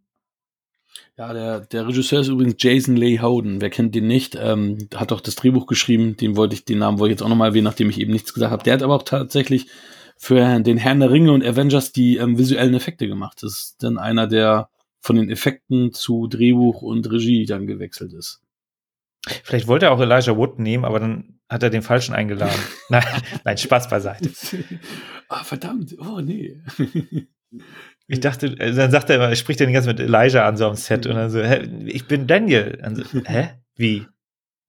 Ja, 1.21 1.35
der, 1.35 1.61
der 1.61 1.87
Regisseur 1.87 2.21
ist 2.21 2.29
übrigens 2.29 2.55
Jason 2.57 2.97
Leigh 2.97 3.21
Howden. 3.21 3.61
Wer 3.61 3.69
kennt 3.69 3.95
den 3.95 4.07
nicht? 4.07 4.39
Ähm, 4.41 4.89
hat 4.95 5.11
doch 5.11 5.21
das 5.21 5.35
Drehbuch 5.35 5.67
geschrieben. 5.67 6.17
Den 6.17 6.35
wollte 6.35 6.55
ich, 6.55 6.65
den 6.65 6.79
Namen 6.79 6.99
wollte 6.99 7.13
ich 7.13 7.19
jetzt 7.19 7.23
auch 7.23 7.29
nochmal 7.29 7.49
erwähnen, 7.49 7.65
nachdem 7.65 7.91
ich 7.91 8.01
eben 8.01 8.11
nichts 8.11 8.33
gesagt 8.33 8.51
habe. 8.51 8.63
Der 8.63 8.73
hat 8.73 8.83
aber 8.83 8.95
auch 8.95 9.03
tatsächlich 9.03 9.67
für 10.17 10.61
den 10.61 10.79
Herrn 10.79 11.01
der 11.01 11.11
Ringe 11.11 11.33
und 11.33 11.45
Avengers 11.45 11.93
die 11.93 12.17
ähm, 12.17 12.39
visuellen 12.39 12.73
Effekte 12.73 13.07
gemacht. 13.07 13.43
Das 13.43 13.53
ist 13.53 13.83
dann 13.83 13.99
einer, 13.99 14.29
der 14.29 14.71
von 15.03 15.17
den 15.17 15.29
Effekten 15.29 15.93
zu 15.93 16.27
Drehbuch 16.27 16.81
und 16.81 17.11
Regie 17.11 17.45
dann 17.45 17.67
gewechselt 17.67 18.15
ist. 18.15 18.41
Vielleicht 19.45 19.69
wollte 19.69 19.87
er 19.87 19.93
auch 19.93 20.01
Elijah 20.01 20.39
Wood 20.39 20.59
nehmen, 20.59 20.87
aber 20.87 21.01
dann 21.01 21.39
hat 21.51 21.63
er 21.63 21.69
den 21.69 21.83
falschen 21.83 22.15
eingeladen. 22.15 22.59
nein, 22.89 23.05
nein, 23.45 23.59
Spaß 23.59 23.91
beiseite. 23.91 24.31
Ah, 25.29 25.45
verdammt, 25.45 25.95
oh 25.99 26.23
nee. 26.23 26.63
Ich 28.11 28.21
dachte, 28.21 28.47
äh, 28.59 28.75
dann 28.75 28.91
sagt 28.91 29.11
er 29.11 29.17
immer, 29.17 29.29
er 29.29 29.37
spricht 29.37 29.61
ganze 29.61 29.89
Zeit 29.89 29.99
mit 29.99 30.01
Elijah 30.01 30.47
an 30.47 30.57
so 30.57 30.67
am 30.67 30.75
Set 30.75 31.07
und 31.07 31.15
dann 31.15 31.31
so, 31.31 31.41
hä, 31.41 31.69
ich 31.87 32.07
bin 32.07 32.27
Daniel. 32.27 32.79
So, 32.95 33.21
hä? 33.25 33.51
Wie? 33.77 34.07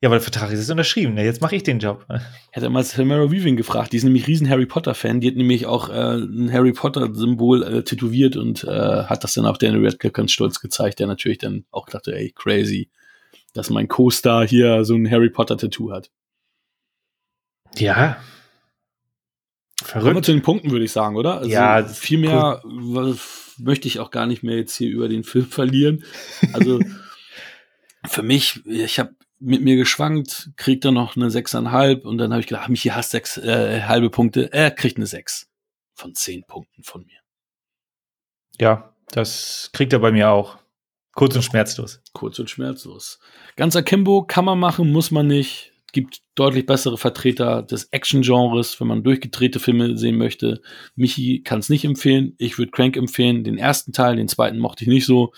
Ja, 0.02 0.10
aber 0.10 0.16
der 0.16 0.22
Vertrag 0.22 0.52
ist 0.52 0.60
jetzt 0.60 0.72
unterschrieben, 0.72 1.14
ne? 1.14 1.24
jetzt 1.24 1.42
mache 1.42 1.56
ich 1.56 1.62
den 1.62 1.78
Job. 1.78 2.08
Hätte 2.52 2.70
mal 2.70 2.84
Samara 2.84 3.32
Weaving 3.32 3.56
gefragt, 3.56 3.94
die 3.94 3.98
ist 3.98 4.04
nämlich 4.04 4.26
riesen 4.26 4.50
Harry 4.50 4.66
Potter-Fan, 4.66 5.22
die 5.22 5.28
hat 5.28 5.36
nämlich 5.36 5.68
auch 5.68 5.90
äh, 5.90 6.16
ein 6.16 6.52
Harry 6.52 6.72
Potter-Symbol 6.72 7.62
äh, 7.62 7.84
tätowiert 7.84 8.36
und 8.36 8.64
äh, 8.64 9.04
hat 9.04 9.24
das 9.24 9.34
dann 9.34 9.46
auch 9.46 9.58
Daniel 9.58 9.86
Radcliffe 9.86 10.14
ganz 10.14 10.32
stolz 10.32 10.60
gezeigt, 10.60 10.98
der 10.98 11.06
natürlich 11.06 11.38
dann 11.38 11.66
auch 11.70 11.88
dachte, 11.88 12.16
ey, 12.16 12.32
crazy 12.36 12.90
dass 13.54 13.70
mein 13.70 13.88
Co-Star 13.88 14.48
hier 14.48 14.84
so 14.86 14.96
ein 14.96 15.10
Harry 15.10 15.30
Potter-Tattoo 15.30 15.92
hat. 15.92 16.10
Ja. 17.78 18.18
Verrückt. 19.92 20.06
Kommen 20.06 20.16
wir 20.16 20.24
zu 20.24 20.32
den 20.32 20.42
Punkten, 20.42 20.72
würde 20.72 20.86
ich 20.86 20.94
sagen, 20.94 21.18
oder? 21.18 21.40
Also 21.40 21.52
ja. 21.52 21.84
Viel 21.86 22.20
mehr 22.20 22.62
cool. 22.64 23.18
möchte 23.58 23.90
ich 23.90 24.00
auch 24.00 24.10
gar 24.10 24.26
nicht 24.26 24.42
mehr 24.42 24.56
jetzt 24.56 24.74
hier 24.74 24.90
über 24.90 25.10
den 25.10 25.26
Film 25.26 25.46
verlieren. 25.50 26.06
Also 26.54 26.80
für 28.08 28.24
mich, 28.24 28.66
ich 28.66 29.00
habe 29.00 29.14
mit 29.40 29.62
mir 29.62 29.76
geschwankt, 29.76 30.52
kriegt 30.56 30.86
er 30.86 30.94
noch 30.94 31.18
eine 31.18 31.30
sechseinhalb 31.30 32.06
und 32.06 32.20
dann 32.20 32.32
habe 32.32 32.40
ich 32.40 32.48
gedacht, 32.48 32.70
Michi 32.70 32.88
hasst 32.88 33.12
sechs 33.12 33.38
äh, 33.38 33.82
halbe 33.82 34.10
Punkte. 34.10 34.54
Er 34.54 34.72
kriegt 34.72 34.96
eine 34.96 35.08
sechs 35.08 35.50
von 35.94 36.16
zehn 36.16 36.46
Punkten 36.46 36.84
von 36.84 37.06
mir. 37.06 37.20
Ja, 38.62 38.96
das 39.08 39.72
kriegt 39.74 39.92
er 39.92 40.00
bei 40.00 40.14
mir 40.14 40.30
auch. 40.30 40.58
Kurz 41.16 41.36
und 41.36 41.42
schmerzlos. 41.42 42.02
Kurz 42.14 42.40
und 42.40 42.50
schmerzlos. 42.50 43.20
Ganz 43.58 43.76
Akimbo 43.76 44.24
kann 44.24 44.46
man 44.46 44.58
machen, 44.58 44.90
muss 44.90 45.12
man 45.12 45.28
nicht. 45.28 45.71
Gibt 45.92 46.22
deutlich 46.36 46.66
bessere 46.66 46.98
Vertreter 46.98 47.64
des 47.64 47.86
Action-Genres, 47.92 48.80
wenn 48.80 48.88
man 48.88 49.04
durchgedrehte 49.04 49.60
Filme 49.60 49.98
sehen 49.98 50.18
möchte. 50.18 50.62
Michi 50.96 51.42
kann 51.44 51.60
es 51.60 51.70
nicht 51.70 51.86
empfehlen. 51.86 52.36
Ich 52.38 52.58
würde 52.58 52.72
Crank 52.72 52.98
empfehlen. 52.98 53.44
Den 53.44 53.58
ersten 53.58 53.92
Teil, 53.92 54.16
den 54.16 54.28
zweiten 54.28 54.58
mochte 54.58 54.84
ich 54.84 54.88
nicht 54.88 55.06
so. 55.06 55.34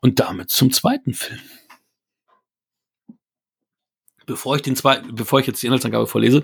Und 0.00 0.20
damit 0.20 0.50
zum 0.50 0.72
zweiten 0.72 1.14
Film. 1.14 1.40
Bevor 4.26 4.56
ich 4.56 4.62
den 4.62 4.74
zweiten, 4.74 5.14
bevor 5.14 5.38
ich 5.38 5.46
jetzt 5.46 5.62
die 5.62 5.66
Inhaltsangabe 5.66 6.06
vorlese, 6.08 6.42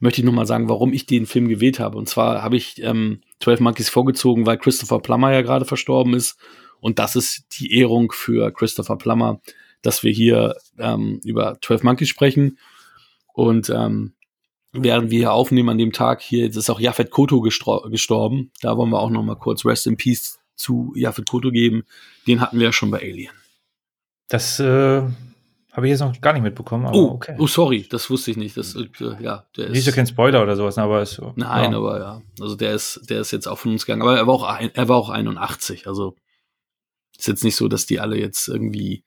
möchte 0.00 0.20
ich 0.20 0.24
nochmal 0.24 0.46
sagen, 0.46 0.68
warum 0.68 0.92
ich 0.92 1.06
den 1.06 1.24
Film 1.24 1.48
gewählt 1.48 1.80
habe. 1.80 1.96
Und 1.96 2.08
zwar 2.08 2.42
habe 2.42 2.56
ich 2.56 2.82
ähm, 2.82 3.22
12 3.40 3.60
Monkeys 3.60 3.88
vorgezogen, 3.88 4.44
weil 4.44 4.58
Christopher 4.58 5.00
Plummer 5.00 5.32
ja 5.32 5.40
gerade 5.40 5.64
verstorben 5.64 6.12
ist 6.12 6.38
und 6.82 6.98
das 6.98 7.14
ist 7.14 7.60
die 7.60 7.78
Ehrung 7.78 8.10
für 8.10 8.52
Christopher 8.52 8.96
Plummer, 8.96 9.40
dass 9.82 10.02
wir 10.02 10.10
hier 10.10 10.56
ähm, 10.78 11.20
über 11.24 11.56
12 11.62 11.84
Monkeys 11.84 12.08
sprechen. 12.08 12.58
Und 13.32 13.70
ähm, 13.70 14.14
während 14.72 15.10
wir 15.10 15.18
hier 15.18 15.32
aufnehmen 15.32 15.70
an 15.70 15.78
dem 15.78 15.92
Tag, 15.92 16.20
hier 16.20 16.46
ist 16.46 16.70
auch 16.70 16.80
Jafet 16.80 17.10
Koto 17.10 17.40
gestorben. 17.40 18.50
Da 18.60 18.76
wollen 18.76 18.90
wir 18.90 19.00
auch 19.00 19.10
noch 19.10 19.22
mal 19.22 19.36
kurz 19.36 19.64
Rest 19.64 19.86
in 19.86 19.96
Peace 19.96 20.38
zu 20.54 20.92
Jafet 20.96 21.28
Koto 21.28 21.50
geben. 21.50 21.84
Den 22.26 22.40
hatten 22.40 22.58
wir 22.58 22.66
ja 22.66 22.72
schon 22.72 22.90
bei 22.90 23.00
Alien. 23.00 23.32
Das 24.28 24.60
äh, 24.60 25.02
habe 25.72 25.86
ich 25.86 25.90
jetzt 25.90 26.00
noch 26.00 26.18
gar 26.20 26.32
nicht 26.32 26.42
mitbekommen. 26.42 26.86
oh, 26.92 27.12
okay. 27.12 27.36
oh, 27.38 27.46
sorry, 27.46 27.86
das 27.88 28.08
wusste 28.10 28.30
ich 28.30 28.36
nicht. 28.36 28.56
Das, 28.56 28.74
äh, 28.74 28.88
ja, 29.20 29.46
der 29.56 29.68
ist, 29.68 29.78
ist 29.78 29.86
ja 29.86 29.92
kein 29.92 30.06
Spoiler 30.06 30.42
oder 30.42 30.56
sowas, 30.56 30.78
aber 30.78 31.02
ist 31.02 31.14
so. 31.14 31.32
Nein, 31.36 31.72
ja. 31.72 31.78
aber 31.78 31.98
ja. 31.98 32.22
Also 32.40 32.56
der 32.56 32.74
ist, 32.74 33.08
der 33.08 33.20
ist 33.20 33.30
jetzt 33.30 33.46
auch 33.46 33.58
von 33.58 33.72
uns 33.72 33.86
gegangen. 33.86 34.02
Aber 34.02 34.16
er 34.16 34.26
war 34.26 34.34
auch, 34.34 34.44
ein, 34.44 34.70
er 34.74 34.88
war 34.88 34.96
auch 34.96 35.08
81. 35.08 35.86
Also 35.86 36.16
ist 37.18 37.28
jetzt 37.28 37.44
nicht 37.44 37.56
so, 37.56 37.68
dass 37.68 37.86
die 37.86 38.00
alle 38.00 38.18
jetzt 38.18 38.48
irgendwie 38.48 39.04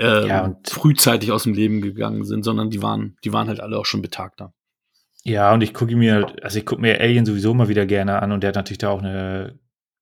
äh, 0.00 0.26
ja, 0.26 0.56
frühzeitig 0.66 1.30
aus 1.30 1.44
dem 1.44 1.54
Leben 1.54 1.80
gegangen 1.80 2.24
sind, 2.24 2.44
sondern 2.44 2.70
die 2.70 2.82
waren, 2.82 3.16
die 3.24 3.32
waren 3.32 3.48
halt 3.48 3.60
alle 3.60 3.78
auch 3.78 3.86
schon 3.86 4.02
betagter. 4.02 4.54
Ja, 5.22 5.52
und 5.52 5.62
ich 5.62 5.74
gucke 5.74 5.94
mir, 5.96 6.34
also 6.42 6.58
ich 6.58 6.64
gucke 6.64 6.80
mir 6.80 7.00
Alien 7.00 7.26
sowieso 7.26 7.52
mal 7.52 7.68
wieder 7.68 7.84
gerne 7.84 8.22
an 8.22 8.32
und 8.32 8.42
der 8.42 8.48
hat 8.48 8.54
natürlich 8.56 8.78
da 8.78 8.88
auch 8.88 9.02
eine 9.02 9.58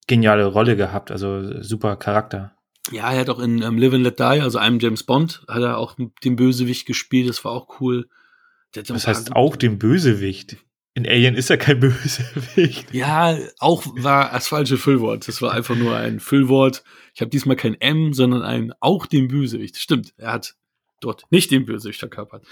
geniale 0.06 0.46
Rolle 0.46 0.76
gehabt, 0.76 1.10
also 1.10 1.60
super 1.60 1.96
Charakter. 1.96 2.52
Ja, 2.90 3.12
er 3.12 3.20
hat 3.20 3.30
auch 3.30 3.40
in 3.40 3.60
ähm, 3.62 3.78
Live 3.78 3.92
and 3.92 4.04
Let 4.04 4.18
Die, 4.18 4.40
also 4.40 4.58
einem 4.58 4.78
James 4.78 5.02
Bond, 5.02 5.42
hat 5.48 5.62
er 5.62 5.76
auch 5.76 5.96
den 6.24 6.36
Bösewicht 6.36 6.86
gespielt. 6.86 7.28
Das 7.28 7.44
war 7.44 7.52
auch 7.52 7.80
cool. 7.80 8.08
Das 8.72 9.06
heißt 9.06 9.34
auch 9.34 9.56
den 9.56 9.78
Bösewicht. 9.78 10.56
In 10.98 11.06
Alien 11.06 11.36
ist 11.36 11.48
er 11.48 11.58
kein 11.58 11.78
Bösewicht. 11.80 12.92
Ja, 12.92 13.38
auch 13.60 13.86
war 13.98 14.32
das 14.32 14.48
falsche 14.48 14.76
Füllwort. 14.76 15.28
Das 15.28 15.40
war 15.40 15.52
einfach 15.52 15.76
nur 15.76 15.96
ein 15.96 16.18
Füllwort. 16.18 16.82
Ich 17.14 17.20
habe 17.20 17.30
diesmal 17.30 17.54
kein 17.54 17.80
M, 17.80 18.12
sondern 18.14 18.42
ein 18.42 18.72
auch 18.80 19.06
den 19.06 19.28
Bösewicht. 19.28 19.76
Stimmt, 19.76 20.12
er 20.16 20.32
hat 20.32 20.56
dort 21.00 21.22
nicht 21.30 21.52
den 21.52 21.66
Bösewicht 21.66 22.00
verkörpert. 22.00 22.44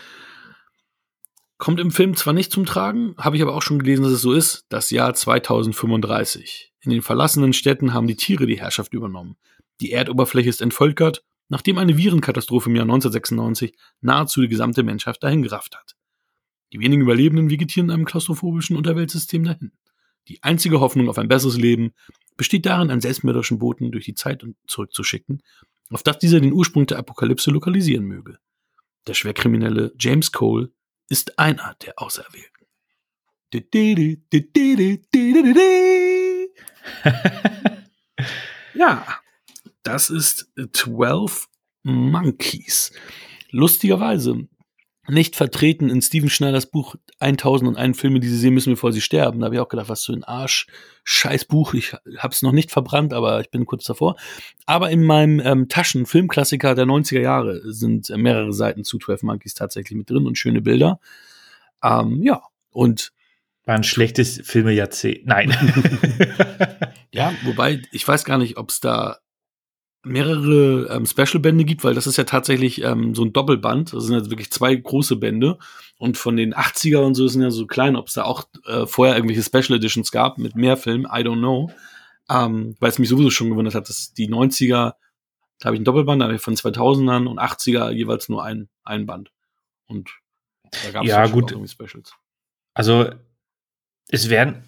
Kommt 1.59 1.81
im 1.81 1.91
Film 1.91 2.15
zwar 2.15 2.35
nicht 2.35 2.53
zum 2.53 2.67
Tragen, 2.67 3.17
habe 3.19 3.35
ich 3.35 3.43
aber 3.43 3.53
auch 3.53 3.63
schon 3.63 3.81
gelesen, 3.81 4.05
dass 4.05 4.13
es 4.13 4.23
so 4.23 4.33
ist, 4.33 4.65
das 4.69 4.91
Jahr 4.91 5.13
2035. 5.13 6.73
In 6.83 6.93
den 6.93 7.03
verlassenen 7.03 7.53
Städten 7.53 7.95
haben 7.95 8.07
die 8.07 8.15
Tiere 8.15 8.47
die 8.47 8.61
Herrschaft 8.61 8.95
übernommen. 8.95 9.37
Die 9.81 9.91
Erdoberfläche 9.91 10.51
ist 10.51 10.63
entvölkert, 10.63 11.25
nachdem 11.49 11.79
eine 11.79 11.97
Virenkatastrophe 11.97 12.71
im 12.71 12.77
Jahr 12.77 12.85
1996 12.85 13.75
nahezu 14.03 14.43
die 14.43 14.49
gesamte 14.49 14.85
Menschheit 14.85 15.21
dahingerafft 15.21 15.77
hat. 15.77 15.96
Die 16.77 16.83
wenigen 16.83 17.01
Überlebenden 17.01 17.49
vegetieren 17.49 17.89
in 17.89 17.95
einem 17.95 18.05
klaustrophobischen 18.05 18.77
Unterweltsystem 18.77 19.45
dahin. 19.45 19.73
Die 20.29 20.43
einzige 20.43 20.79
Hoffnung 20.79 21.09
auf 21.09 21.17
ein 21.17 21.27
besseres 21.27 21.57
Leben 21.57 21.95
besteht 22.37 22.67
darin, 22.67 22.91
einen 22.91 23.01
selbstmörderischen 23.01 23.59
Boten 23.59 23.93
durch 23.93 24.05
die 24.05 24.15
Zeit 24.15 24.45
zurückzuschicken, 24.67 25.43
auf 25.89 26.03
das 26.03 26.19
dieser 26.19 26.39
den 26.39 26.53
Ursprung 26.53 26.85
der 26.85 26.99
Apokalypse 26.99 27.51
lokalisieren 27.51 28.05
möge. 28.05 28.39
Der 29.07 29.15
Schwerkriminelle 29.15 29.95
James 29.99 30.33
Cole 30.33 30.71
ist 31.09 31.39
einer 31.39 31.77
der 31.83 31.95
Auserwählten. 31.99 32.67
ja, 38.75 39.07
das 39.83 40.11
ist 40.11 40.53
12 40.75 41.49
Monkeys. 41.85 42.93
Lustigerweise 43.51 44.47
nicht 45.09 45.37
vertreten 45.37 45.89
in 45.89 46.03
Steven 46.03 46.29
Schneiders 46.29 46.67
Buch 46.67 46.97
1001 47.21 47.99
Filme, 47.99 48.21
die 48.21 48.29
sie 48.29 48.39
sehen 48.39 48.55
müssen, 48.55 48.73
bevor 48.73 48.93
sie 48.93 49.01
sterben. 49.01 49.41
Da 49.41 49.47
habe 49.47 49.55
ich 49.55 49.61
auch 49.61 49.69
gedacht, 49.69 49.89
was 49.89 50.05
für 50.05 50.13
ein 50.13 50.25
Arsch, 50.25 50.67
scheiß 51.05 51.45
Buch. 51.45 51.75
Ich 51.75 51.93
habe 52.19 52.33
es 52.33 52.43
noch 52.43 52.53
nicht 52.53 52.71
verbrannt, 52.71 53.13
aber 53.13 53.41
ich 53.41 53.51
bin 53.51 53.67
kurz 53.67 53.85
davor. 53.85 54.17
Aber 54.67 54.91
in 54.91 55.03
meinem 55.03 55.41
ähm, 55.41 55.69
Taschen-Filmklassiker 55.69 56.75
der 56.75 56.87
90er 56.87 57.21
Jahre 57.21 57.63
sind 57.73 58.11
äh, 58.11 58.17
mehrere 58.17 58.53
Seiten 58.53 58.85
zu 58.85 58.99
12 58.99 59.23
Monkeys 59.23 59.55
tatsächlich 59.55 59.97
mit 59.97 60.11
drin 60.11 60.27
und 60.27 60.39
schöne 60.39 60.61
Bilder. 60.61 61.01
Ähm, 61.83 62.23
ja, 62.23 62.43
und 62.71 63.13
war 63.65 63.75
ein 63.75 63.85
schlechtes 63.85 64.41
Filmejahrzehnt. 64.45 65.27
Nein. 65.27 65.51
ja, 67.13 67.35
wobei, 67.43 67.83
ich 67.91 68.07
weiß 68.07 68.25
gar 68.25 68.39
nicht, 68.39 68.57
ob 68.59 68.71
es 68.71 68.79
da 68.79 69.19
mehrere 70.07 70.89
ähm, 70.91 71.05
Special-Bände 71.05 71.65
gibt, 71.65 71.83
weil 71.83 71.95
das 71.95 72.07
ist 72.07 72.17
ja 72.17 72.25
tatsächlich 72.25 72.83
ähm, 72.83 73.15
so 73.15 73.25
ein 73.25 73.33
Doppelband. 73.33 73.93
Das 73.93 74.05
sind 74.05 74.15
ja 74.15 74.31
wirklich 74.31 74.51
zwei 74.51 74.75
große 74.75 75.17
Bände. 75.17 75.59
Und 75.99 76.17
von 76.17 76.37
den 76.37 76.55
80er 76.55 76.99
und 76.99 77.15
so 77.15 77.27
sind 77.27 77.43
ja 77.43 77.51
so 77.51 77.67
klein, 77.67 77.97
ob 77.97 78.09
es 78.09 78.15
da 78.15 78.25
auch 78.25 78.45
äh, 78.67 78.87
vorher 78.87 79.17
irgendwelche 79.17 79.43
Special 79.43 79.79
Editions 79.79 80.13
gab 80.13 80.39
mit 80.39 80.55
mehr 80.55 80.77
Filmen, 80.77 81.07
I 81.07 81.23
don't 81.23 81.39
know. 81.39 81.73
Ähm, 82.29 82.77
weil 82.81 82.91
es 82.91 82.99
mich 82.99 83.09
sowieso 83.09 83.31
schon 83.31 83.51
gewundert 83.51 83.75
hat, 83.75 83.89
dass 83.89 84.13
die 84.13 84.29
90er, 84.29 84.95
da 85.59 85.65
habe 85.65 85.77
ich 85.77 85.81
ein 85.81 85.85
Doppelband, 85.85 86.21
da 86.21 86.27
habe 86.27 86.37
ich 86.37 86.43
von 86.43 86.55
2000ern 86.55 87.27
und 87.27 87.41
80er 87.41 87.91
jeweils 87.91 88.29
nur 88.29 88.45
ein, 88.45 88.69
ein 88.85 89.07
Band. 89.07 89.33
Und 89.87 90.11
da 90.85 90.91
gab 90.91 91.05
es 91.05 91.11
ja, 91.11 91.27
gut. 91.27 91.51
irgendwie 91.51 91.69
Specials. 91.71 92.15
Also 92.75 93.11
es 94.09 94.29
werden 94.29 94.63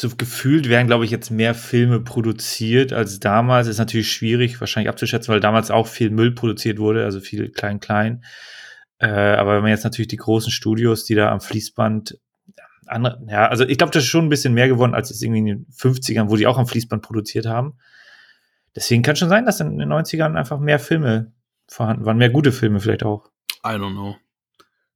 so 0.00 0.08
gefühlt 0.16 0.68
werden, 0.68 0.86
glaube 0.86 1.04
ich, 1.04 1.10
jetzt 1.10 1.30
mehr 1.30 1.54
Filme 1.54 2.00
produziert 2.00 2.92
als 2.92 3.20
damals. 3.20 3.66
Ist 3.66 3.78
natürlich 3.78 4.10
schwierig, 4.10 4.58
wahrscheinlich 4.60 4.88
abzuschätzen, 4.88 5.32
weil 5.32 5.40
damals 5.40 5.70
auch 5.70 5.86
viel 5.86 6.10
Müll 6.10 6.32
produziert 6.32 6.78
wurde, 6.78 7.04
also 7.04 7.20
viel 7.20 7.50
klein, 7.50 7.80
klein. 7.80 8.24
Äh, 8.98 9.08
aber 9.08 9.56
wenn 9.56 9.62
man 9.62 9.70
jetzt 9.70 9.84
natürlich 9.84 10.08
die 10.08 10.16
großen 10.16 10.50
Studios, 10.50 11.04
die 11.04 11.14
da 11.14 11.30
am 11.30 11.40
Fließband 11.40 12.18
andere, 12.86 13.22
ja, 13.28 13.46
also 13.48 13.64
ich 13.64 13.78
glaube, 13.78 13.92
das 13.92 14.04
ist 14.04 14.08
schon 14.08 14.26
ein 14.26 14.30
bisschen 14.30 14.54
mehr 14.54 14.68
geworden 14.68 14.94
als 14.94 15.10
jetzt 15.10 15.22
irgendwie 15.22 15.38
in 15.38 15.46
den 15.46 15.66
50ern, 15.66 16.30
wo 16.30 16.36
die 16.36 16.46
auch 16.46 16.58
am 16.58 16.66
Fließband 16.66 17.02
produziert 17.02 17.46
haben. 17.46 17.74
Deswegen 18.74 19.02
kann 19.02 19.16
schon 19.16 19.28
sein, 19.28 19.44
dass 19.44 19.60
in 19.60 19.78
den 19.78 19.92
90ern 19.92 20.34
einfach 20.34 20.58
mehr 20.58 20.78
Filme 20.78 21.32
vorhanden 21.68 22.04
waren, 22.04 22.16
mehr 22.16 22.30
gute 22.30 22.52
Filme 22.52 22.80
vielleicht 22.80 23.04
auch. 23.04 23.30
I 23.64 23.70
don't 23.70 23.92
know. 23.92 24.16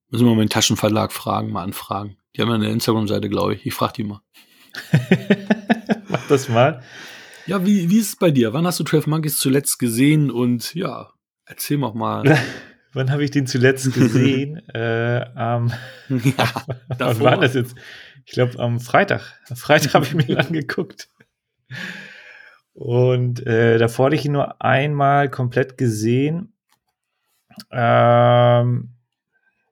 Müssen 0.08 0.26
wir 0.26 0.34
mal 0.34 0.44
den 0.44 0.48
Taschenverlag 0.48 1.12
fragen, 1.12 1.50
mal 1.50 1.62
anfragen. 1.62 2.16
Die 2.36 2.42
haben 2.42 2.48
ja 2.48 2.54
eine 2.54 2.70
Instagram-Seite, 2.70 3.28
glaube 3.28 3.54
ich. 3.54 3.66
Ich 3.66 3.74
frage 3.74 3.94
die 3.94 4.04
mal. 4.04 4.20
Mach 6.08 6.26
das 6.28 6.48
mal. 6.48 6.82
Ja, 7.46 7.64
wie, 7.66 7.90
wie 7.90 7.98
ist 7.98 8.08
es 8.08 8.16
bei 8.16 8.30
dir? 8.30 8.52
Wann 8.52 8.66
hast 8.66 8.80
du 8.80 8.84
12 8.84 9.06
Monkeys 9.06 9.38
zuletzt 9.38 9.78
gesehen? 9.78 10.30
Und 10.30 10.74
ja, 10.74 11.10
erzähl 11.44 11.76
mal 11.76 11.92
mal. 11.92 12.38
Wann 12.94 13.10
habe 13.10 13.24
ich 13.24 13.32
den 13.32 13.46
zuletzt 13.46 13.92
gesehen? 13.92 14.62
äh, 14.74 15.20
ähm, 15.20 15.72
ja, 16.08 16.48
wann 16.96 17.20
war 17.20 17.37
das 17.38 17.54
jetzt? 17.54 17.74
Ich 18.24 18.32
glaube, 18.32 18.56
am 18.60 18.78
Freitag. 18.78 19.40
Am 19.50 19.56
Freitag 19.56 19.94
habe 19.94 20.04
ich 20.04 20.14
mir 20.14 20.38
angeguckt. 20.38 21.08
Und 22.72 23.44
äh, 23.48 23.78
davor 23.78 24.06
hatte 24.06 24.14
ich 24.14 24.24
ihn 24.24 24.32
nur 24.32 24.62
einmal 24.62 25.28
komplett 25.28 25.76
gesehen. 25.76 26.52
Ähm, 27.72 28.90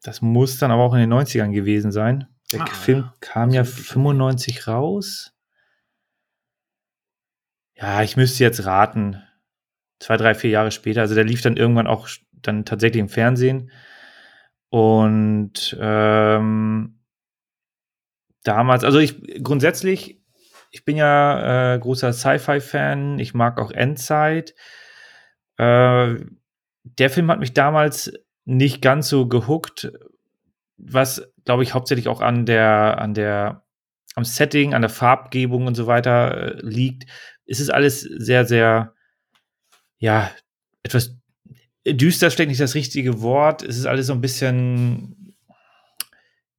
das 0.02 0.20
muss 0.20 0.58
dann 0.58 0.72
aber 0.72 0.82
auch 0.82 0.94
in 0.94 1.00
den 1.00 1.12
90ern 1.12 1.52
gewesen 1.52 1.92
sein. 1.92 2.26
Der 2.52 2.62
ah, 2.62 2.66
Film 2.66 3.10
kam 3.20 3.50
ja 3.50 3.64
95 3.64 4.66
raus. 4.66 5.34
Ja, 7.74 8.02
ich 8.02 8.16
müsste 8.16 8.44
jetzt 8.44 8.64
raten. 8.64 9.22
Zwei, 9.98 10.16
drei, 10.16 10.34
vier 10.34 10.50
Jahre 10.50 10.70
später. 10.70 11.00
Also 11.00 11.14
der 11.14 11.24
lief 11.24 11.42
dann 11.42 11.56
irgendwann 11.56 11.86
auch 11.86 12.08
dann 12.32 12.64
tatsächlich 12.64 13.00
im 13.00 13.08
Fernsehen. 13.08 13.70
Und 14.68 15.76
ähm, 15.80 16.98
damals, 18.42 18.84
also 18.84 18.98
ich 18.98 19.42
grundsätzlich, 19.42 20.20
ich 20.70 20.84
bin 20.84 20.96
ja 20.96 21.74
äh, 21.74 21.78
großer 21.78 22.12
Sci-Fi-Fan. 22.12 23.18
Ich 23.18 23.34
mag 23.34 23.60
auch 23.60 23.70
Endzeit. 23.70 24.54
Äh, 25.56 26.16
der 26.84 27.10
Film 27.10 27.30
hat 27.30 27.38
mich 27.38 27.52
damals 27.52 28.12
nicht 28.44 28.82
ganz 28.82 29.08
so 29.08 29.28
gehuckt, 29.28 29.92
was 30.76 31.31
glaube 31.44 31.62
ich 31.62 31.74
hauptsächlich 31.74 32.08
auch 32.08 32.20
an 32.20 32.46
der 32.46 32.98
an 32.98 33.14
der 33.14 33.64
am 34.14 34.24
Setting, 34.24 34.74
an 34.74 34.82
der 34.82 34.90
Farbgebung 34.90 35.66
und 35.66 35.74
so 35.74 35.86
weiter 35.86 36.56
äh, 36.56 36.60
liegt. 36.62 37.06
Es 37.46 37.60
ist 37.60 37.70
alles 37.70 38.00
sehr 38.00 38.44
sehr 38.44 38.94
ja 39.98 40.30
etwas 40.82 41.16
düster 41.86 42.30
steckt 42.30 42.48
nicht 42.48 42.60
das 42.60 42.74
richtige 42.74 43.22
Wort. 43.22 43.62
Es 43.62 43.76
ist 43.76 43.86
alles 43.86 44.06
so 44.06 44.12
ein 44.12 44.20
bisschen 44.20 45.34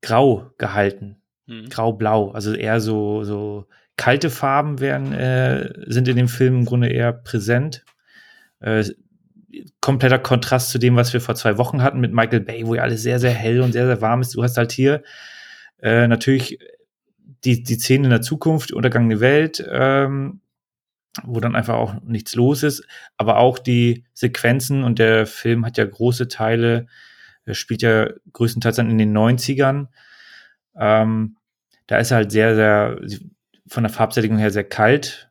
grau 0.02 0.52
gehalten, 0.58 1.22
mhm. 1.46 1.70
grau-blau, 1.70 2.32
also 2.32 2.54
eher 2.54 2.82
so 2.82 3.24
so 3.24 3.68
kalte 3.96 4.30
Farben 4.30 4.80
werden 4.80 5.14
äh, 5.14 5.72
sind 5.88 6.08
in 6.08 6.18
dem 6.18 6.28
Film 6.28 6.60
im 6.60 6.66
Grunde 6.66 6.88
eher 6.88 7.14
präsent. 7.14 7.86
Äh, 8.60 8.84
kompletter 9.82 10.20
Kontrast 10.20 10.70
zu 10.70 10.80
dem, 10.80 10.96
was 10.96 11.14
wir 11.14 11.22
vor 11.22 11.36
zwei 11.36 11.58
Wochen 11.58 11.82
hatten 11.82 12.00
mit 12.00 12.14
Michael 12.14 12.42
Bay, 12.42 12.66
wo 12.66 12.76
ja 12.76 12.84
alles 12.84 13.04
sehr, 13.04 13.20
sehr 13.20 13.32
hell 13.32 13.62
und 13.62 13.72
sehr, 13.72 13.86
sehr 13.86 14.02
warm 14.02 14.22
ist. 14.22 14.36
Du 14.36 14.44
hast 14.44 14.58
halt 14.58 14.72
hier 14.72 15.04
äh, 15.82 16.08
natürlich 16.08 16.60
die, 17.44 17.64
die 17.64 17.76
Szene 17.76 18.06
in 18.06 18.10
der 18.10 18.22
Zukunft, 18.22 18.72
untergangene 18.72 19.20
Welt, 19.20 19.64
ähm, 19.70 20.42
wo 21.24 21.40
dann 21.40 21.56
einfach 21.56 21.76
auch 21.76 22.02
nichts 22.02 22.36
los 22.36 22.64
ist, 22.64 22.88
aber 23.18 23.38
auch 23.38 23.60
die 23.60 24.06
Sequenzen 24.14 24.84
und 24.84 24.98
der 24.98 25.26
Film 25.28 25.66
hat 25.66 25.78
ja 25.78 25.86
große 25.86 26.28
Teile, 26.28 26.88
er 27.46 27.54
spielt 27.54 27.82
ja 27.82 28.10
größtenteils 28.32 28.78
dann 28.78 28.90
in 28.90 28.98
den 28.98 29.16
90ern. 29.16 29.88
Ähm, 30.76 31.38
da 31.88 31.98
ist 31.98 32.12
er 32.12 32.18
halt 32.18 32.32
sehr, 32.32 32.56
sehr 32.56 33.02
von 33.68 33.84
der 33.84 33.92
Farbsättigung 33.92 34.38
her 34.38 34.50
sehr 34.50 34.64
kalt 34.64 35.30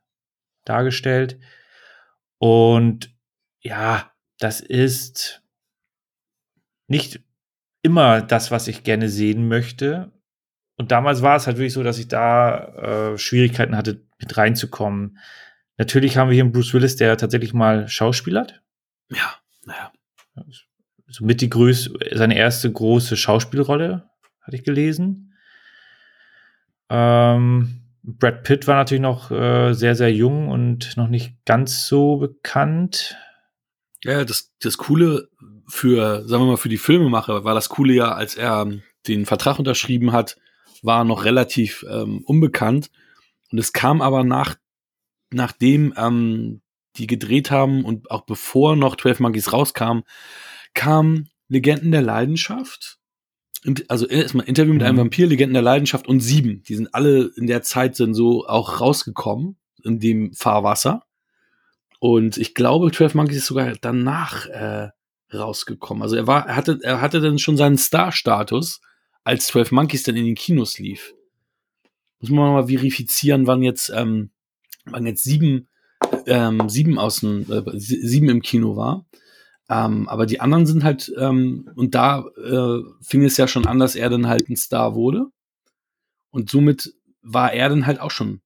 dargestellt. 0.64 1.38
Und 2.38 3.14
ja, 3.60 4.11
das 4.42 4.60
ist 4.60 5.42
nicht 6.88 7.20
immer 7.82 8.22
das, 8.22 8.50
was 8.50 8.68
ich 8.68 8.84
gerne 8.84 9.08
sehen 9.08 9.48
möchte. 9.48 10.12
Und 10.76 10.90
damals 10.90 11.22
war 11.22 11.36
es 11.36 11.46
halt 11.46 11.58
wirklich 11.58 11.72
so, 11.72 11.82
dass 11.82 11.98
ich 11.98 12.08
da 12.08 13.12
äh, 13.12 13.18
Schwierigkeiten 13.18 13.76
hatte, 13.76 14.02
mit 14.18 14.36
reinzukommen. 14.36 15.18
Natürlich 15.76 16.16
haben 16.16 16.28
wir 16.28 16.34
hier 16.34 16.44
einen 16.44 16.52
Bruce 16.52 16.74
Willis, 16.74 16.96
der 16.96 17.16
tatsächlich 17.16 17.54
mal 17.54 17.88
schauspielert. 17.88 18.62
Ja, 19.10 19.34
naja. 19.64 19.92
Somit 21.08 21.40
die 21.40 21.50
größte, 21.50 21.92
seine 22.16 22.36
erste 22.36 22.70
große 22.70 23.16
Schauspielrolle, 23.16 24.08
hatte 24.40 24.56
ich 24.56 24.64
gelesen. 24.64 25.34
Ähm, 26.88 27.82
Brad 28.02 28.42
Pitt 28.42 28.66
war 28.66 28.76
natürlich 28.76 29.02
noch 29.02 29.30
äh, 29.30 29.72
sehr, 29.74 29.94
sehr 29.94 30.12
jung 30.12 30.48
und 30.48 30.96
noch 30.96 31.08
nicht 31.08 31.44
ganz 31.44 31.86
so 31.86 32.16
bekannt. 32.16 33.16
Ja, 34.04 34.24
das, 34.24 34.52
das 34.60 34.78
Coole 34.78 35.28
für, 35.68 36.26
sagen 36.26 36.44
wir 36.44 36.52
mal, 36.52 36.56
für 36.56 36.68
die 36.68 36.78
Filmemacher 36.78 37.44
war 37.44 37.54
das 37.54 37.68
Coole 37.68 37.94
ja, 37.94 38.12
als 38.12 38.34
er 38.34 38.70
den 39.06 39.26
Vertrag 39.26 39.58
unterschrieben 39.58 40.12
hat, 40.12 40.36
war 40.82 41.04
noch 41.04 41.24
relativ 41.24 41.84
ähm, 41.88 42.22
unbekannt. 42.24 42.90
Und 43.50 43.58
es 43.58 43.72
kam 43.72 44.02
aber 44.02 44.24
nach, 44.24 44.56
nachdem 45.32 45.94
ähm, 45.96 46.62
die 46.96 47.06
gedreht 47.06 47.50
haben 47.50 47.84
und 47.84 48.10
auch 48.10 48.22
bevor 48.22 48.76
noch 48.76 48.96
12 48.96 49.20
Monkeys 49.20 49.52
rauskam, 49.52 50.00
kam 50.74 51.28
Legenden 51.48 51.92
der 51.92 52.02
Leidenschaft. 52.02 52.98
Also 53.86 54.06
erstmal 54.06 54.46
Interview 54.46 54.72
mit 54.72 54.82
einem 54.82 54.96
Mhm. 54.96 55.00
Vampir, 55.00 55.26
Legenden 55.26 55.54
der 55.54 55.62
Leidenschaft 55.62 56.08
und 56.08 56.20
Sieben. 56.20 56.62
Die 56.64 56.74
sind 56.74 56.92
alle 56.94 57.30
in 57.36 57.46
der 57.46 57.62
Zeit 57.62 58.00
dann 58.00 58.14
so 58.14 58.46
auch 58.46 58.80
rausgekommen 58.80 59.56
in 59.84 60.00
dem 60.00 60.32
Fahrwasser. 60.32 61.04
Und 62.02 62.36
ich 62.36 62.56
glaube, 62.56 62.90
12 62.90 63.14
Monkeys 63.14 63.36
ist 63.36 63.46
sogar 63.46 63.74
danach 63.80 64.46
äh, 64.48 64.88
rausgekommen. 65.32 66.02
Also 66.02 66.16
er 66.16 66.26
war, 66.26 66.48
er 66.48 66.56
hatte, 66.56 66.80
er 66.82 67.00
hatte 67.00 67.20
dann 67.20 67.38
schon 67.38 67.56
seinen 67.56 67.78
Star-Status, 67.78 68.80
als 69.22 69.46
12 69.46 69.70
Monkeys 69.70 70.02
dann 70.02 70.16
in 70.16 70.24
den 70.24 70.34
Kinos 70.34 70.80
lief. 70.80 71.14
Muss 72.18 72.30
man 72.30 72.54
mal 72.54 72.66
verifizieren, 72.66 73.46
wann 73.46 73.62
jetzt, 73.62 73.88
ähm, 73.94 74.30
wann 74.84 75.06
jetzt 75.06 75.22
sieben, 75.22 75.68
ähm, 76.26 76.68
sieben 76.68 76.98
aus 76.98 77.20
dem, 77.20 77.48
äh, 77.48 77.62
sie- 77.78 78.04
sieben 78.04 78.28
im 78.30 78.42
Kino 78.42 78.74
war. 78.74 79.06
Ähm, 79.70 80.08
aber 80.08 80.26
die 80.26 80.40
anderen 80.40 80.66
sind 80.66 80.82
halt, 80.82 81.12
ähm, 81.16 81.70
und 81.76 81.94
da 81.94 82.24
äh, 82.36 82.80
fing 83.00 83.22
es 83.24 83.36
ja 83.36 83.46
schon 83.46 83.64
an, 83.64 83.78
dass 83.78 83.94
er 83.94 84.10
dann 84.10 84.26
halt 84.26 84.48
ein 84.48 84.56
Star 84.56 84.96
wurde. 84.96 85.26
Und 86.32 86.50
somit 86.50 86.94
war 87.22 87.52
er 87.52 87.68
dann 87.68 87.86
halt 87.86 88.00
auch 88.00 88.10
schon 88.10 88.40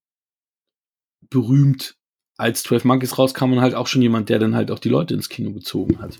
berühmt, 1.30 1.96
als 2.36 2.62
12 2.62 2.84
Monkeys 2.84 3.18
rauskam 3.18 3.52
und 3.52 3.60
halt 3.60 3.74
auch 3.74 3.86
schon 3.86 4.02
jemand, 4.02 4.28
der 4.28 4.38
dann 4.38 4.54
halt 4.54 4.70
auch 4.70 4.78
die 4.78 4.88
Leute 4.88 5.14
ins 5.14 5.28
Kino 5.28 5.52
gezogen 5.52 5.98
hat. 6.00 6.18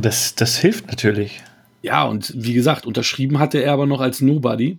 Das, 0.00 0.34
das 0.34 0.56
hilft 0.58 0.88
natürlich. 0.88 1.42
Ja, 1.82 2.04
und 2.04 2.32
wie 2.34 2.54
gesagt, 2.54 2.86
unterschrieben 2.86 3.38
hatte 3.38 3.58
er 3.58 3.72
aber 3.72 3.86
noch 3.86 4.00
als 4.00 4.20
Nobody. 4.20 4.78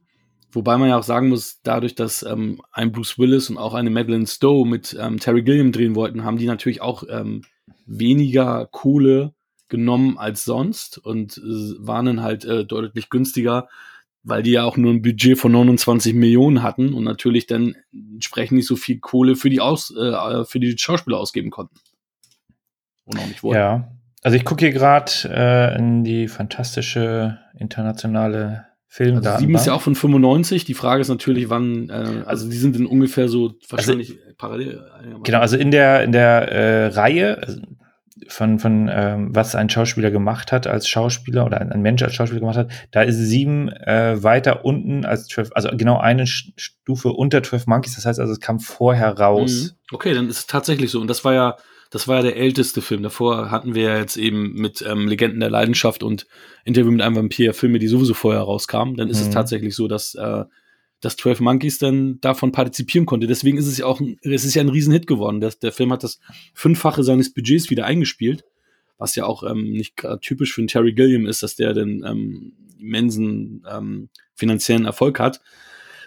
Wobei 0.52 0.78
man 0.78 0.90
ja 0.90 0.98
auch 0.98 1.04
sagen 1.04 1.30
muss, 1.30 1.60
dadurch, 1.64 1.96
dass 1.96 2.24
ähm, 2.24 2.62
ein 2.72 2.92
Bruce 2.92 3.20
Willis 3.20 3.50
und 3.50 3.58
auch 3.58 3.74
eine 3.74 3.90
Madeleine 3.90 4.26
Stowe 4.26 4.68
mit 4.68 4.96
ähm, 5.00 5.20
Terry 5.20 5.44
Gilliam 5.44 5.72
drehen 5.72 5.96
wollten, 5.96 6.24
haben 6.24 6.38
die 6.38 6.46
natürlich 6.46 6.82
auch 6.82 7.04
ähm, 7.10 7.42
weniger 7.86 8.68
Kohle 8.72 9.34
genommen 9.68 10.18
als 10.18 10.46
sonst 10.46 10.98
und 10.98 11.38
äh, 11.38 11.42
waren 11.86 12.06
dann 12.06 12.22
halt 12.22 12.46
äh, 12.46 12.66
deutlich 12.66 13.10
günstiger, 13.10 13.68
weil 14.26 14.44
die 14.44 14.52
ja 14.52 14.64
auch 14.64 14.76
nur 14.76 14.92
ein 14.92 15.04
Budget 15.04 15.38
von 15.38 15.52
29 15.52 16.14
Millionen 16.16 16.64
hatten 16.64 16.94
und 16.94 17.04
natürlich 17.04 17.46
dann 17.46 17.76
entsprechend 17.94 18.58
nicht 18.58 18.68
so 18.68 18.76
viel 18.76 19.00
Kohle 19.00 19.36
für 19.36 19.50
die, 19.50 19.62
Aus, 19.62 19.96
äh, 19.96 20.44
für 20.46 20.60
die 20.60 20.76
Schauspieler 20.78 21.20
ausgeben 21.20 21.52
konnten. 21.52 21.76
Und 23.06 23.20
auch 23.20 23.28
nicht 23.28 23.44
wollten. 23.44 23.60
Ja. 23.60 23.92
Also 24.24 24.36
ich 24.36 24.44
gucke 24.44 24.66
hier 24.66 24.74
gerade 24.74 25.12
äh, 25.26 25.78
in 25.78 26.04
die 26.04 26.28
fantastische 26.28 27.38
internationale 27.60 28.66
Filmdatenbank. 28.88 29.36
Also 29.36 29.40
sieben 29.40 29.56
ist 29.56 29.68
ja 29.68 29.74
auch 29.74 29.82
von 29.82 29.94
95. 29.94 30.66
Die 30.66 30.74
Frage 30.74 31.02
ist 31.02 31.10
natürlich, 31.10 31.52
wann, 31.52 31.90
äh, 31.90 32.24
also 32.26 32.50
die 32.50 32.58
sind 32.58 32.76
in 32.76 32.88
ungefähr 32.88 33.30
so 33.30 33.54
wahrscheinlich 33.70 34.18
parallel. 34.40 34.84
Genau, 35.24 35.40
also 35.40 35.56
in 35.56 35.70
der, 35.70 36.04
in 36.04 36.12
der 36.12 36.52
äh, 36.52 36.88
Reihe 36.88 37.38
also 37.44 37.62
von, 38.28 38.60
von 38.60 38.90
ähm, 38.92 39.36
was 39.36 39.56
ein 39.56 39.70
Schauspieler 39.70 40.12
gemacht 40.12 40.52
hat 40.52 40.68
als 40.68 40.88
Schauspieler 40.88 41.46
oder 41.46 41.62
ein, 41.62 41.72
ein 41.72 41.82
Mensch 41.82 42.02
als 42.02 42.14
Schauspieler 42.16 42.40
gemacht 42.42 42.58
hat, 42.58 42.72
da 42.92 43.02
ist 43.02 43.18
sieben 43.18 43.70
äh, 43.70 44.22
weiter 44.24 44.66
unten 44.66 45.06
als 45.06 45.28
12, 45.28 45.52
also 45.54 45.70
genau 45.74 46.00
eine 46.00 46.26
Stufe 46.28 47.10
unter 47.10 47.44
12 47.44 47.68
Monkeys. 47.68 47.96
Das 47.96 48.06
heißt 48.06 48.20
also, 48.20 48.34
es 48.34 48.40
kam 48.40 48.60
vorher 48.60 49.18
raus. 49.18 49.76
Mhm. 49.92 49.96
Okay, 49.96 50.14
dann 50.14 50.30
ist 50.30 50.38
es 50.40 50.48
tatsächlich 50.48 50.92
so. 50.92 51.00
Und 51.00 51.08
das 51.08 51.24
war 51.24 51.34
ja, 51.34 51.58
das 51.92 52.08
war 52.08 52.18
ja 52.18 52.22
der 52.24 52.38
älteste 52.38 52.82
Film. 52.82 53.04
Davor 53.04 53.52
hatten 53.52 53.76
wir 53.76 53.84
ja 53.84 53.98
jetzt 53.98 54.18
eben 54.18 54.54
mit 54.54 54.84
ähm, 54.88 55.08
Legenden 55.08 55.40
der 55.40 55.50
Leidenschaft 55.52 56.04
und 56.04 56.26
Interview 56.64 56.92
mit 56.92 57.02
einem 57.02 57.16
Vampir 57.16 57.54
Filme, 57.54 57.80
die 57.80 57.88
sowieso 57.88 58.14
vorher 58.14 58.42
rauskamen. 58.42 58.96
Dann 58.96 59.10
ist 59.10 59.22
es 59.22 59.28
Mhm. 59.28 59.34
tatsächlich 59.34 59.76
so, 59.76 59.88
dass 59.88 60.16
äh, 60.16 60.44
dass 61.02 61.18
12 61.18 61.42
Monkeys 61.42 61.78
dann 61.78 62.20
davon 62.22 62.52
partizipieren 62.52 63.06
konnte. 63.06 63.28
Deswegen 63.28 63.58
ist 63.58 63.68
es 63.68 63.78
ja 63.78 63.86
auch, 63.86 64.00
ein, 64.00 64.18
es 64.22 64.46
ist 64.46 64.56
ja 64.56 64.62
ein 64.62 64.70
Riesenhit 64.70 65.08
geworden. 65.08 65.42
Der, 65.42 65.52
der 65.52 65.72
Film 65.72 65.92
hat 65.92 66.04
das 66.04 66.20
Fünffache 66.54 67.04
seines 67.04 67.34
Budgets 67.34 67.70
wieder 67.70 67.86
eingespielt, 67.86 68.46
was 68.98 69.16
ja 69.16 69.26
auch 69.26 69.44
ähm, 69.44 69.72
nicht 69.72 69.98
gerade 69.98 70.20
typisch 70.20 70.54
für 70.54 70.62
einen 70.62 70.68
Terry 70.68 70.94
Gilliam 70.94 71.26
ist, 71.26 71.44
dass 71.44 71.56
der 71.56 71.74
den 71.74 72.04
ähm, 72.06 72.54
immensen 72.80 73.64
ähm, 73.70 74.10
finanziellen 74.34 74.86
Erfolg 74.86 75.20
hat. 75.20 75.42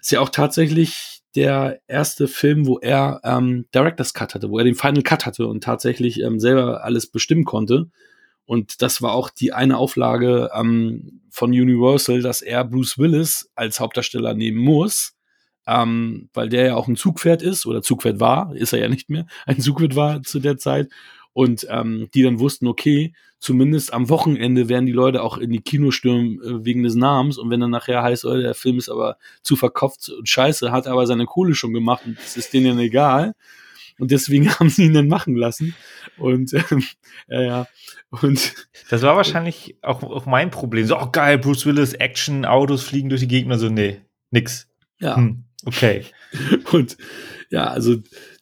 Ist 0.00 0.12
ja 0.12 0.20
auch 0.20 0.30
tatsächlich 0.30 1.22
der 1.34 1.80
erste 1.86 2.26
Film, 2.26 2.66
wo 2.66 2.78
er 2.78 3.20
ähm, 3.24 3.66
Director's 3.74 4.14
Cut 4.14 4.34
hatte, 4.34 4.50
wo 4.50 4.58
er 4.58 4.64
den 4.64 4.74
Final 4.74 5.02
Cut 5.02 5.26
hatte 5.26 5.46
und 5.46 5.62
tatsächlich 5.62 6.20
ähm, 6.20 6.40
selber 6.40 6.84
alles 6.84 7.10
bestimmen 7.10 7.44
konnte. 7.44 7.90
Und 8.48 8.80
das 8.80 9.02
war 9.02 9.12
auch 9.12 9.28
die 9.28 9.52
eine 9.52 9.76
Auflage 9.76 10.50
ähm, 10.54 11.20
von 11.28 11.50
Universal, 11.50 12.22
dass 12.22 12.40
er 12.40 12.64
Bruce 12.64 12.96
Willis 12.96 13.50
als 13.54 13.78
Hauptdarsteller 13.78 14.32
nehmen 14.32 14.56
muss, 14.56 15.12
ähm, 15.66 16.30
weil 16.32 16.48
der 16.48 16.68
ja 16.68 16.74
auch 16.74 16.88
ein 16.88 16.96
Zugpferd 16.96 17.42
ist 17.42 17.66
oder 17.66 17.82
Zugpferd 17.82 18.20
war, 18.20 18.56
ist 18.56 18.72
er 18.72 18.78
ja 18.78 18.88
nicht 18.88 19.10
mehr, 19.10 19.26
ein 19.46 19.60
Zugpferd 19.60 19.96
war 19.96 20.22
zu 20.22 20.40
der 20.40 20.56
Zeit. 20.56 20.88
Und 21.34 21.66
ähm, 21.68 22.08
die 22.14 22.22
dann 22.22 22.40
wussten, 22.40 22.66
okay, 22.66 23.12
zumindest 23.38 23.92
am 23.92 24.08
Wochenende 24.08 24.70
werden 24.70 24.86
die 24.86 24.92
Leute 24.92 25.22
auch 25.22 25.36
in 25.36 25.50
die 25.50 25.60
Kinos 25.60 25.94
stürmen 25.94 26.40
äh, 26.40 26.64
wegen 26.64 26.84
des 26.84 26.94
Namens. 26.94 27.36
Und 27.36 27.50
wenn 27.50 27.60
dann 27.60 27.70
nachher 27.70 28.02
heißt, 28.02 28.24
oh, 28.24 28.34
der 28.34 28.54
Film 28.54 28.78
ist 28.78 28.88
aber 28.88 29.18
zu 29.42 29.56
verkopft 29.56 30.08
und 30.08 30.26
scheiße, 30.26 30.72
hat 30.72 30.86
aber 30.86 31.06
seine 31.06 31.26
Kohle 31.26 31.54
schon 31.54 31.74
gemacht 31.74 32.06
und 32.06 32.16
das 32.16 32.38
ist 32.38 32.54
denen 32.54 32.78
egal. 32.78 33.34
Und 33.98 34.10
deswegen 34.10 34.48
haben 34.58 34.68
sie 34.68 34.84
ihn 34.84 34.94
dann 34.94 35.08
machen 35.08 35.36
lassen. 35.36 35.74
Und 36.16 36.52
ähm, 36.54 36.82
ja, 37.28 37.42
ja. 37.42 37.66
Und 38.10 38.54
Das 38.90 39.02
war 39.02 39.16
wahrscheinlich 39.16 39.76
auch, 39.82 40.02
auch 40.02 40.26
mein 40.26 40.50
Problem. 40.50 40.86
So, 40.86 40.98
oh 40.98 41.10
geil, 41.10 41.38
Bruce 41.38 41.66
Willis, 41.66 41.92
Action, 41.94 42.44
Autos 42.44 42.82
fliegen 42.82 43.08
durch 43.08 43.20
die 43.20 43.28
Gegner. 43.28 43.58
So, 43.58 43.68
nee, 43.68 44.00
nix. 44.30 44.68
ja. 45.00 45.16
Hm, 45.16 45.44
okay. 45.64 46.04
Und 46.72 46.96
ja, 47.50 47.68
also 47.68 47.96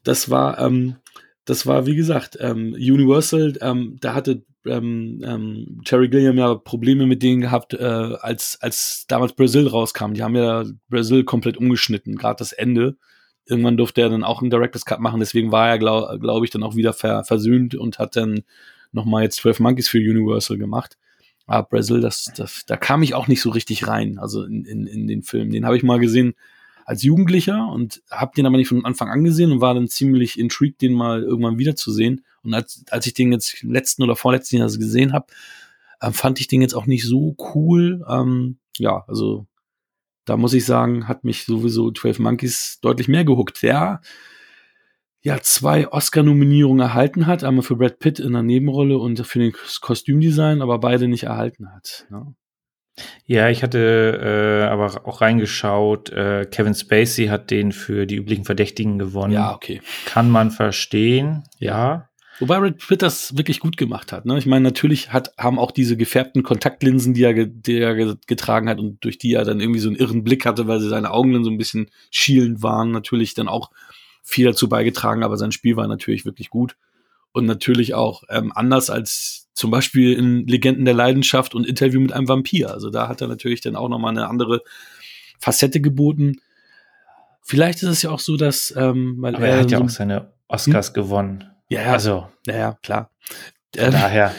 das 0.05 0.31
war, 0.31 0.59
ähm, 0.59 0.97
das 1.45 1.66
war, 1.66 1.87
wie 1.87 1.97
gesagt, 1.97 2.37
ähm, 2.40 2.73
Universal, 2.75 3.55
ähm, 3.61 3.97
da 4.01 4.14
hatte 4.14 4.45
ähm, 4.66 5.23
ähm, 5.25 5.81
Terry 5.85 6.09
Gilliam 6.09 6.37
ja 6.38 6.55
Probleme 6.57 7.07
mit 7.07 7.23
denen 7.23 7.40
gehabt, 7.40 7.75
äh, 7.75 7.85
als, 7.85 8.59
als 8.61 9.05
damals 9.09 9.35
Brazil 9.35 9.69
rauskam. 9.69 10.12
Die 10.12 10.23
haben 10.23 10.35
ja 10.35 10.64
Brazil 10.88 11.25
komplett 11.25 11.57
umgeschnitten, 11.57 12.16
gerade 12.16 12.38
das 12.38 12.53
Ende. 12.53 12.97
Irgendwann 13.47 13.77
durfte 13.77 14.01
er 14.01 14.09
dann 14.09 14.25
auch 14.25 14.41
einen 14.41 14.51
Director's 14.51 14.85
Cut 14.85 15.01
machen, 15.01 15.21
deswegen 15.21 15.53
war 15.53 15.69
er, 15.69 15.79
glaube 15.79 16.19
glaub 16.19 16.45
ich, 16.45 16.51
dann 16.51 16.63
auch 16.63 16.77
wieder 16.77 16.93
ver 16.93 17.25
versöhnt 17.25 17.75
und 17.75 17.99
hat 17.99 18.17
dann 18.17 18.43
nochmal 18.93 19.23
jetzt 19.23 19.37
12 19.37 19.61
Monkeys 19.61 19.89
für 19.89 19.99
Universal 19.99 20.59
gemacht. 20.59 20.97
Aber 21.47 21.69
Brazil, 21.69 22.01
das, 22.01 22.33
das, 22.37 22.65
da 22.67 22.77
kam 22.77 23.03
ich 23.03 23.15
auch 23.15 23.29
nicht 23.29 23.41
so 23.41 23.51
richtig 23.51 23.87
rein, 23.87 24.19
also 24.19 24.43
in, 24.43 24.65
in, 24.65 24.87
in 24.87 25.07
den 25.07 25.23
Film. 25.23 25.51
Den 25.51 25.65
habe 25.65 25.77
ich 25.77 25.85
mal 25.85 26.01
gesehen 26.01 26.35
als 26.85 27.03
Jugendlicher 27.03 27.69
und 27.69 28.03
habe 28.11 28.33
den 28.37 28.47
aber 28.47 28.57
nicht 28.57 28.69
von 28.69 28.85
Anfang 28.85 29.09
an 29.09 29.25
gesehen 29.25 29.53
und 29.53 29.61
war 29.61 29.75
dann 29.75 29.89
ziemlich 29.89 30.39
intrigued, 30.39 30.81
den 30.81 30.93
mal 30.93 31.23
irgendwann 31.23 31.59
wiederzusehen. 31.59 32.25
Und 32.43 32.55
als, 32.55 32.85
als 32.91 33.07
ich 33.07 33.15
den 33.15 33.33
jetzt 33.33 33.63
letzten 33.63 34.03
oder 34.03 34.17
vorletzten 34.17 34.57
Jahr 34.57 34.69
gesehen 34.69 35.13
habe, 35.13 35.27
äh, 36.01 36.13
fand 36.13 36.41
ich 36.41 36.47
den 36.47 36.63
jetzt 36.63 36.75
auch 36.75 36.87
nicht 36.87 37.05
so 37.05 37.37
cool. 37.55 38.05
Ähm, 38.09 38.59
ja, 38.79 39.05
also 39.09 39.47
da 40.27 40.37
muss 40.37 40.53
ich 40.53 40.65
sagen, 40.65 41.09
hat 41.09 41.25
mich 41.25 41.45
sowieso 41.45 41.91
12 41.91 42.19
Monkeys 42.19 42.79
deutlich 42.83 43.09
mehr 43.09 43.25
gehuckt. 43.25 43.62
Der 43.62 44.01
ja 45.23 45.41
zwei 45.41 45.89
Oscar-Nominierungen 45.89 46.81
erhalten 46.81 47.27
hat, 47.27 47.43
einmal 47.43 47.65
für 47.65 47.77
Brad 47.77 47.99
Pitt 47.99 48.21
in 48.21 48.33
der 48.33 48.43
Nebenrolle 48.43 48.99
und 48.99 49.27
für 49.27 49.39
den 49.39 49.53
Kostümdesign, 49.81 50.62
aber 50.62 50.79
beide 50.79 51.09
nicht 51.09 51.25
erhalten 51.25 51.73
hat. 51.73 52.07
Ne? 52.11 52.35
Ja, 53.25 53.49
ich 53.51 53.62
hatte 53.62 54.62
äh, 54.69 54.71
aber 54.71 55.07
auch 55.07 55.21
reingeschaut. 55.21 56.11
Äh, 56.11 56.47
Kevin 56.51 56.75
Spacey 56.75 57.27
hat 57.27 57.51
den 57.51 57.73
für 57.73 58.07
die 58.07 58.17
üblichen 58.17 58.45
Verdächtigen 58.45 58.99
gewonnen. 58.99 59.33
Ja, 59.33 59.55
okay. 59.55 59.83
Kann 60.07 60.31
man 60.31 60.51
verstehen. 60.51 61.45
Ja. 61.59 62.09
Wobei 62.38 62.61
Brad 62.61 62.79
Pitt 62.79 63.03
das 63.03 63.37
wirklich 63.37 63.61
gut 63.61 63.77
gemacht 63.77 64.12
hat. 64.12 64.27
Ne? 64.27 64.37
Ich 64.38 64.46
meine, 64.46 64.62
natürlich 64.62 65.12
hat, 65.12 65.33
haben 65.38 65.59
auch 65.59 65.70
diese 65.70 65.96
gefärbten 65.96 66.42
Kontaktlinsen, 66.42 67.14
die 67.14 67.22
er, 67.22 67.46
die 67.46 67.79
er 67.79 67.94
ge, 67.94 68.14
getragen 68.27 68.68
hat 68.68 68.79
und 68.79 69.03
durch 69.05 69.16
die 69.18 69.33
er 69.33 69.44
dann 69.44 69.61
irgendwie 69.61 69.81
so 69.81 69.88
einen 69.88 69.96
irren 69.96 70.22
Blick 70.22 70.44
hatte, 70.44 70.66
weil 70.66 70.81
sie 70.81 70.88
seine 70.88 71.12
Augen 71.12 71.33
dann 71.33 71.44
so 71.44 71.51
ein 71.51 71.59
bisschen 71.59 71.90
schielend 72.11 72.62
waren, 72.62 72.90
natürlich 72.90 73.35
dann 73.35 73.49
auch 73.49 73.70
viel 74.22 74.44
dazu 74.44 74.68
beigetragen, 74.68 75.22
aber 75.22 75.38
sein 75.38 75.53
Spiel 75.53 75.77
war 75.77 75.87
natürlich 75.87 76.25
wirklich 76.25 76.51
gut. 76.51 76.77
Und 77.33 77.46
natürlich 77.46 77.94
auch 77.94 78.25
ähm, 78.29 78.53
anders 78.55 78.90
als 78.90 79.49
zum 79.53 79.70
Beispiel 79.70 80.12
in 80.14 80.46
Legenden 80.46 80.85
der 80.85 80.94
Leidenschaft 80.94 81.55
und 81.55 81.66
Interview 81.66 82.01
mit 82.01 82.12
einem 82.12 82.29
Vampir. 82.29 82.70
Also 82.70 82.90
da 82.90 83.09
hat 83.09 83.20
er 83.20 83.29
natürlich 83.29 83.61
dann 83.61 83.77
auch 83.77 83.88
nochmal 83.88 84.11
eine 84.11 84.29
andere 84.29 84.62
Facette 85.38 85.81
geboten. 85.81 86.40
Vielleicht 87.42 87.83
ist 87.83 87.88
es 87.88 88.03
ja 88.03 88.11
auch 88.11 88.20
so, 88.20 88.37
dass, 88.37 88.75
ähm, 88.77 89.16
weil 89.18 89.37
Aber 89.37 89.46
er 89.46 89.61
hat 89.61 89.70
ja 89.70 89.79
so, 89.79 89.85
auch 89.85 89.88
seine 89.88 90.33
Oscars 90.49 90.88
hm? 90.88 90.94
gewonnen. 90.94 91.44
Ja, 91.68 91.83
ja. 91.83 91.92
Also. 91.92 92.29
Ja, 92.46 92.57
ja, 92.57 92.79
klar. 92.83 93.11
Ähm, 93.76 93.92
daher. 93.92 94.35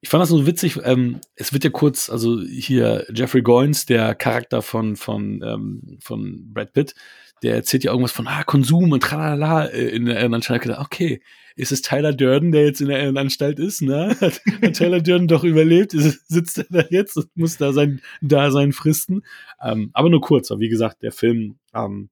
Ich 0.00 0.10
fand 0.10 0.20
das 0.20 0.28
so 0.28 0.46
witzig. 0.46 0.78
Ähm, 0.84 1.20
es 1.34 1.52
wird 1.52 1.64
ja 1.64 1.70
kurz, 1.70 2.10
also 2.10 2.40
hier 2.42 3.06
Jeffrey 3.14 3.42
Goins, 3.42 3.86
der 3.86 4.14
Charakter 4.14 4.60
von, 4.60 4.96
von, 4.96 5.42
ähm, 5.42 5.98
von 6.02 6.52
Brad 6.52 6.74
Pitt, 6.74 6.94
der 7.42 7.54
erzählt 7.54 7.84
ja 7.84 7.90
irgendwas 7.90 8.12
von 8.12 8.26
ah, 8.26 8.42
Konsum 8.44 8.92
und 8.92 9.02
tralala 9.02 9.64
in 9.64 10.06
der 10.06 10.18
Irrenanstalt. 10.18 10.62
gedacht, 10.62 10.84
okay, 10.84 11.22
ist 11.56 11.72
es 11.72 11.82
Tyler 11.82 12.12
Durden, 12.12 12.52
der 12.52 12.64
jetzt 12.64 12.80
in 12.80 12.88
der 12.88 13.00
Irrenanstalt 13.00 13.58
ist, 13.58 13.80
ne? 13.80 14.16
Hat, 14.20 14.40
hat 14.62 14.74
Tyler 14.74 15.00
Durden 15.00 15.28
doch 15.28 15.44
überlebt? 15.44 15.94
Ist, 15.94 16.28
sitzt 16.28 16.58
er 16.58 16.66
da 16.68 16.84
jetzt 16.90 17.16
und 17.16 17.34
muss 17.36 17.56
da 17.56 17.72
sein 17.72 18.00
Dasein 18.20 18.72
fristen? 18.72 19.22
Ähm, 19.62 19.90
aber 19.92 20.10
nur 20.10 20.20
kurz, 20.20 20.50
aber 20.50 20.60
wie 20.60 20.68
gesagt, 20.68 21.02
der 21.02 21.12
Film, 21.12 21.58
ähm, 21.74 22.10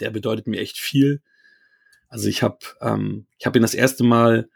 der 0.00 0.10
bedeutet 0.10 0.46
mir 0.46 0.60
echt 0.60 0.78
viel. 0.78 1.22
Also 2.08 2.28
ich 2.28 2.42
habe 2.42 2.58
ähm, 2.80 3.26
ich 3.38 3.46
habe 3.46 3.58
ihn 3.58 3.62
das 3.62 3.74
erste 3.74 4.04
Mal, 4.04 4.48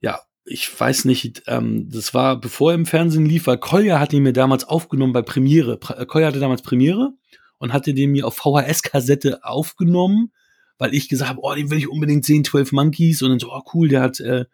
ja, 0.00 0.20
ich 0.44 0.78
weiß 0.80 1.04
nicht, 1.04 1.42
ähm, 1.46 1.88
das 1.90 2.14
war 2.14 2.40
bevor 2.40 2.72
er 2.72 2.76
im 2.76 2.86
Fernsehen 2.86 3.26
lief, 3.26 3.46
weil 3.46 3.58
Kolja 3.58 4.00
hat 4.00 4.12
ihn 4.12 4.22
mir 4.22 4.32
damals 4.32 4.64
aufgenommen 4.64 5.12
bei 5.12 5.22
Premiere. 5.22 5.78
Äh, 5.96 6.06
Kolja 6.06 6.28
hatte 6.28 6.40
damals 6.40 6.62
Premiere 6.62 7.12
und 7.58 7.72
hatte 7.72 7.94
den 7.94 8.12
mir 8.12 8.26
auf 8.26 8.36
VHS-Kassette 8.36 9.44
aufgenommen, 9.44 10.32
weil 10.78 10.94
ich 10.94 11.08
gesagt 11.08 11.28
habe, 11.30 11.40
oh, 11.42 11.54
den 11.54 11.70
will 11.70 11.78
ich 11.78 11.88
unbedingt 11.88 12.24
sehen, 12.24 12.44
12 12.44 12.72
Monkeys 12.72 13.22
und 13.22 13.30
dann 13.30 13.38
so, 13.38 13.52
oh 13.52 13.62
cool, 13.74 13.88
der 13.88 14.00
hat, 14.00 14.20
äh, 14.20 14.44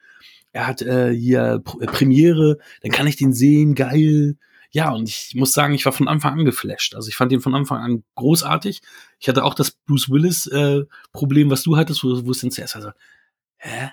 er 0.53 0.67
hat 0.67 0.83
äh, 0.83 1.13
hier 1.15 1.61
Pr- 1.65 1.85
Premiere, 1.87 2.59
dann 2.83 2.91
kann 2.93 3.07
ich 3.07 3.17
den 3.17 3.33
sehen, 3.33 3.75
geil. 3.75 4.37
Ja, 4.75 4.91
und 4.91 5.09
ich 5.09 5.37
muss 5.37 5.53
sagen, 5.53 5.73
ich 5.73 5.85
war 5.85 5.93
von 5.93 6.09
Anfang 6.09 6.37
an 6.37 6.45
geflasht. 6.45 6.97
Also 6.97 7.09
ich 7.09 7.15
fand 7.15 7.31
den 7.31 7.41
von 7.41 7.55
Anfang 7.55 7.81
an 7.81 8.03
großartig. 8.17 8.83
Ich 9.21 9.29
hatte 9.29 9.45
auch 9.45 9.55
das 9.55 9.71
Bruce 9.71 10.11
Willis 10.11 10.49
äh, 10.49 10.83
Problem, 11.13 11.49
was 11.49 11.63
du 11.63 11.77
hattest, 11.77 12.03
wo, 12.03 12.27
wo 12.27 12.33
es 12.33 12.41
dann 12.41 12.51
zuerst 12.51 12.75
also, 12.75 12.91
hä? 13.59 13.91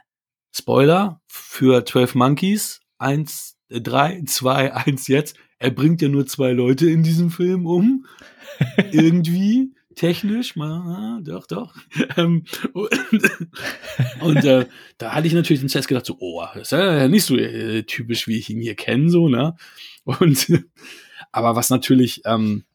Spoiler 0.51 1.21
für 1.27 1.85
12 1.85 2.15
Monkeys, 2.15 2.81
eins, 2.97 3.57
äh, 3.69 3.79
drei, 3.79 4.23
zwei, 4.25 4.73
eins 4.73 5.07
jetzt. 5.07 5.37
Er 5.59 5.69
bringt 5.69 6.01
ja 6.01 6.09
nur 6.09 6.25
zwei 6.25 6.51
Leute 6.51 6.89
in 6.89 7.03
diesem 7.03 7.29
Film 7.29 7.67
um. 7.67 8.07
Irgendwie, 8.91 9.75
technisch, 9.95 10.55
mal, 10.55 11.21
doch, 11.23 11.47
doch. 11.47 11.75
Ähm, 12.17 12.45
und 12.73 12.89
und 14.21 14.45
äh, 14.45 14.65
da 14.97 15.13
hatte 15.13 15.27
ich 15.27 15.33
natürlich 15.33 15.65
zuerst 15.67 15.87
gedacht, 15.87 16.05
so, 16.05 16.17
oh, 16.19 16.43
das 16.53 16.63
ist 16.63 16.71
ja 16.71 17.07
nicht 17.07 17.25
so 17.25 17.37
äh, 17.37 17.83
typisch, 17.83 18.27
wie 18.27 18.37
ich 18.37 18.49
ihn 18.49 18.61
hier 18.61 18.75
kenne, 18.75 19.09
so, 19.09 19.29
ne? 19.29 19.55
Und 20.03 20.51
aber 21.31 21.55
was 21.55 21.69
natürlich, 21.69 22.21
ähm, 22.25 22.65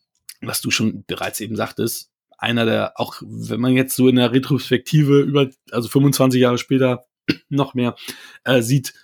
was 0.40 0.60
du 0.60 0.70
schon 0.70 1.04
bereits 1.06 1.40
eben 1.40 1.56
sagtest, 1.56 2.10
einer 2.38 2.64
der, 2.66 3.00
auch 3.00 3.22
wenn 3.22 3.60
man 3.60 3.72
jetzt 3.72 3.96
so 3.96 4.08
in 4.08 4.16
der 4.16 4.32
Retrospektive 4.32 5.20
über, 5.20 5.50
also 5.70 5.88
25 5.88 6.40
Jahre 6.40 6.58
später 6.58 7.06
noch 7.48 7.74
mehr 7.74 7.96
äh, 8.44 8.62
sieht, 8.62 8.94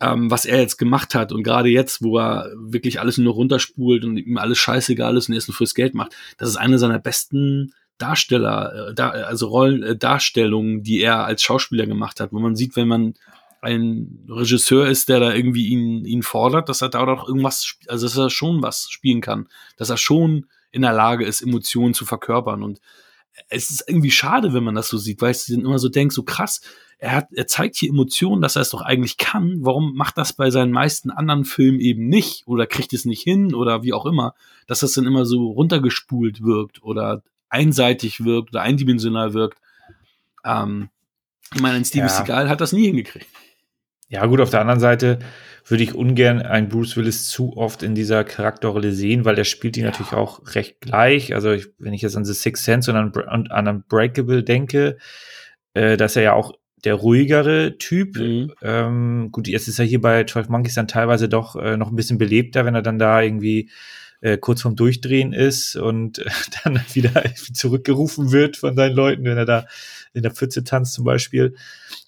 ähm, 0.00 0.30
was 0.30 0.46
er 0.46 0.60
jetzt 0.60 0.78
gemacht 0.78 1.14
hat. 1.14 1.32
Und 1.32 1.42
gerade 1.42 1.68
jetzt, 1.68 2.02
wo 2.02 2.18
er 2.18 2.50
wirklich 2.56 3.00
alles 3.00 3.18
nur 3.18 3.34
runterspult 3.34 4.04
und 4.04 4.16
ihm 4.16 4.38
alles 4.38 4.58
scheißegal 4.58 5.16
ist 5.16 5.28
und 5.28 5.34
er 5.34 5.38
es 5.38 5.48
nur 5.48 5.54
fürs 5.54 5.74
Geld 5.74 5.94
macht, 5.94 6.16
das 6.38 6.48
ist 6.48 6.56
eine 6.56 6.78
seiner 6.78 6.98
besten 6.98 7.74
Darsteller, 7.98 8.88
äh, 8.88 8.94
da, 8.94 9.10
also 9.10 9.48
Rollen, 9.48 9.82
äh, 9.82 9.96
Darstellungen, 9.96 10.82
die 10.82 11.00
er 11.00 11.24
als 11.24 11.42
Schauspieler 11.42 11.86
gemacht 11.86 12.20
hat, 12.20 12.32
wo 12.32 12.40
man 12.40 12.56
sieht, 12.56 12.76
wenn 12.76 12.88
man 12.88 13.14
ein 13.60 14.24
Regisseur 14.28 14.88
ist, 14.88 15.10
der 15.10 15.20
da 15.20 15.34
irgendwie 15.34 15.66
ihn, 15.66 16.06
ihn 16.06 16.22
fordert, 16.22 16.70
dass 16.70 16.80
er 16.80 16.88
da 16.88 17.04
doch 17.04 17.28
irgendwas, 17.28 17.76
also 17.88 18.06
dass 18.06 18.16
er 18.16 18.30
schon 18.30 18.62
was 18.62 18.88
spielen 18.90 19.20
kann, 19.20 19.48
dass 19.76 19.90
er 19.90 19.98
schon 19.98 20.46
in 20.72 20.82
der 20.82 20.94
Lage 20.94 21.26
ist, 21.26 21.42
Emotionen 21.42 21.92
zu 21.92 22.06
verkörpern. 22.06 22.62
Und 22.62 22.80
es 23.48 23.70
ist 23.70 23.84
irgendwie 23.88 24.10
schade, 24.10 24.52
wenn 24.52 24.64
man 24.64 24.74
das 24.74 24.88
so 24.88 24.98
sieht, 24.98 25.20
weil 25.20 25.32
ich 25.32 25.46
dann 25.46 25.60
immer 25.60 25.78
so 25.78 25.88
denke, 25.88 26.14
so 26.14 26.22
krass, 26.22 26.60
er 26.98 27.12
hat, 27.12 27.28
er 27.32 27.46
zeigt 27.46 27.76
hier 27.76 27.88
Emotionen, 27.88 28.42
dass 28.42 28.56
er 28.56 28.62
es 28.62 28.70
doch 28.70 28.82
eigentlich 28.82 29.16
kann. 29.16 29.58
Warum 29.60 29.94
macht 29.94 30.18
das 30.18 30.34
bei 30.34 30.50
seinen 30.50 30.70
meisten 30.70 31.10
anderen 31.10 31.44
Filmen 31.44 31.80
eben 31.80 32.08
nicht 32.08 32.46
oder 32.46 32.66
kriegt 32.66 32.92
es 32.92 33.06
nicht 33.06 33.22
hin 33.22 33.54
oder 33.54 33.82
wie 33.82 33.94
auch 33.94 34.04
immer, 34.04 34.34
dass 34.66 34.80
das 34.80 34.92
dann 34.92 35.06
immer 35.06 35.24
so 35.24 35.50
runtergespult 35.50 36.42
wirkt 36.42 36.82
oder 36.82 37.22
einseitig 37.48 38.24
wirkt 38.24 38.50
oder 38.50 38.62
eindimensional 38.62 39.34
wirkt. 39.34 39.58
Ähm, 40.44 40.90
ich 41.54 41.60
meine, 41.60 41.76
ein 41.76 41.84
Steven 41.84 42.06
Ja. 42.06 42.14
Seagal 42.14 42.48
hat 42.48 42.60
das 42.60 42.72
nie 42.72 42.86
hingekriegt. 42.86 43.26
Ja, 44.08 44.26
gut, 44.26 44.40
auf 44.40 44.50
der 44.50 44.60
anderen 44.60 44.80
Seite 44.80 45.20
würde 45.70 45.84
ich 45.84 45.94
ungern 45.94 46.42
einen 46.42 46.68
Bruce 46.68 46.96
Willis 46.96 47.28
zu 47.28 47.56
oft 47.56 47.82
in 47.82 47.94
dieser 47.94 48.24
Charakterrolle 48.24 48.92
sehen, 48.92 49.24
weil 49.24 49.36
der 49.36 49.44
spielt 49.44 49.76
die 49.76 49.82
natürlich 49.82 50.12
auch 50.12 50.54
recht 50.54 50.80
gleich. 50.80 51.34
Also, 51.34 51.52
ich, 51.52 51.68
wenn 51.78 51.92
ich 51.92 52.02
jetzt 52.02 52.16
an 52.16 52.24
The 52.24 52.34
Sixth 52.34 52.64
Sense 52.64 52.90
und 52.90 52.96
an, 52.96 53.10
und 53.10 53.50
an 53.50 53.68
Unbreakable 53.68 54.42
denke, 54.42 54.98
äh, 55.74 55.96
dass 55.96 56.16
er 56.16 56.22
ja 56.22 56.32
auch 56.32 56.52
der 56.84 56.94
ruhigere 56.94 57.76
Typ. 57.78 58.16
Mhm. 58.16 58.52
Ähm, 58.62 59.28
gut, 59.32 59.48
jetzt 59.48 59.68
ist 59.68 59.78
er 59.78 59.84
hier 59.84 60.00
bei 60.00 60.24
12 60.24 60.48
Monkeys 60.48 60.74
dann 60.74 60.88
teilweise 60.88 61.28
doch 61.28 61.56
äh, 61.56 61.76
noch 61.76 61.90
ein 61.90 61.96
bisschen 61.96 62.18
belebter, 62.18 62.64
wenn 62.64 62.74
er 62.74 62.82
dann 62.82 62.98
da 62.98 63.20
irgendwie 63.20 63.70
äh, 64.20 64.38
kurz 64.38 64.62
vorm 64.62 64.76
Durchdrehen 64.76 65.32
ist 65.32 65.76
und 65.76 66.18
äh, 66.18 66.30
dann 66.64 66.80
wieder 66.92 67.24
zurückgerufen 67.52 68.32
wird 68.32 68.56
von 68.56 68.76
seinen 68.76 68.94
Leuten, 68.94 69.24
wenn 69.24 69.38
er 69.38 69.46
da 69.46 69.66
in 70.12 70.22
der 70.22 70.32
Pfütze 70.32 70.64
tanzt 70.64 70.94
zum 70.94 71.04
Beispiel. 71.04 71.54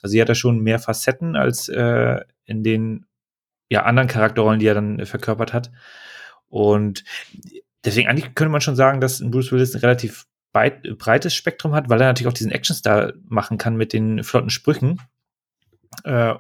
Also 0.02 0.14
hier 0.14 0.22
hat 0.22 0.28
er 0.28 0.34
schon 0.34 0.60
mehr 0.60 0.78
Facetten 0.78 1.36
als 1.36 1.68
äh, 1.68 2.20
in 2.44 2.62
den 2.62 3.06
ja, 3.72 3.84
anderen 3.84 4.06
Charakterrollen, 4.06 4.60
die 4.60 4.66
er 4.66 4.74
dann 4.74 4.98
äh, 4.98 5.06
verkörpert 5.06 5.54
hat. 5.54 5.72
Und 6.48 7.04
deswegen 7.86 8.06
eigentlich 8.06 8.34
könnte 8.34 8.52
man 8.52 8.60
schon 8.60 8.76
sagen, 8.76 9.00
dass 9.00 9.22
Bruce 9.30 9.50
Willis 9.50 9.74
ein 9.74 9.80
relativ 9.80 10.26
breit, 10.52 10.82
breites 10.98 11.34
Spektrum 11.34 11.74
hat, 11.74 11.88
weil 11.88 11.98
er 11.98 12.08
natürlich 12.08 12.28
auch 12.28 12.36
diesen 12.36 12.52
Actionstar 12.52 13.14
machen 13.24 13.56
kann 13.56 13.76
mit 13.76 13.94
den 13.94 14.24
flotten 14.24 14.50
Sprüchen. 14.50 15.00
Äh, 16.04 16.34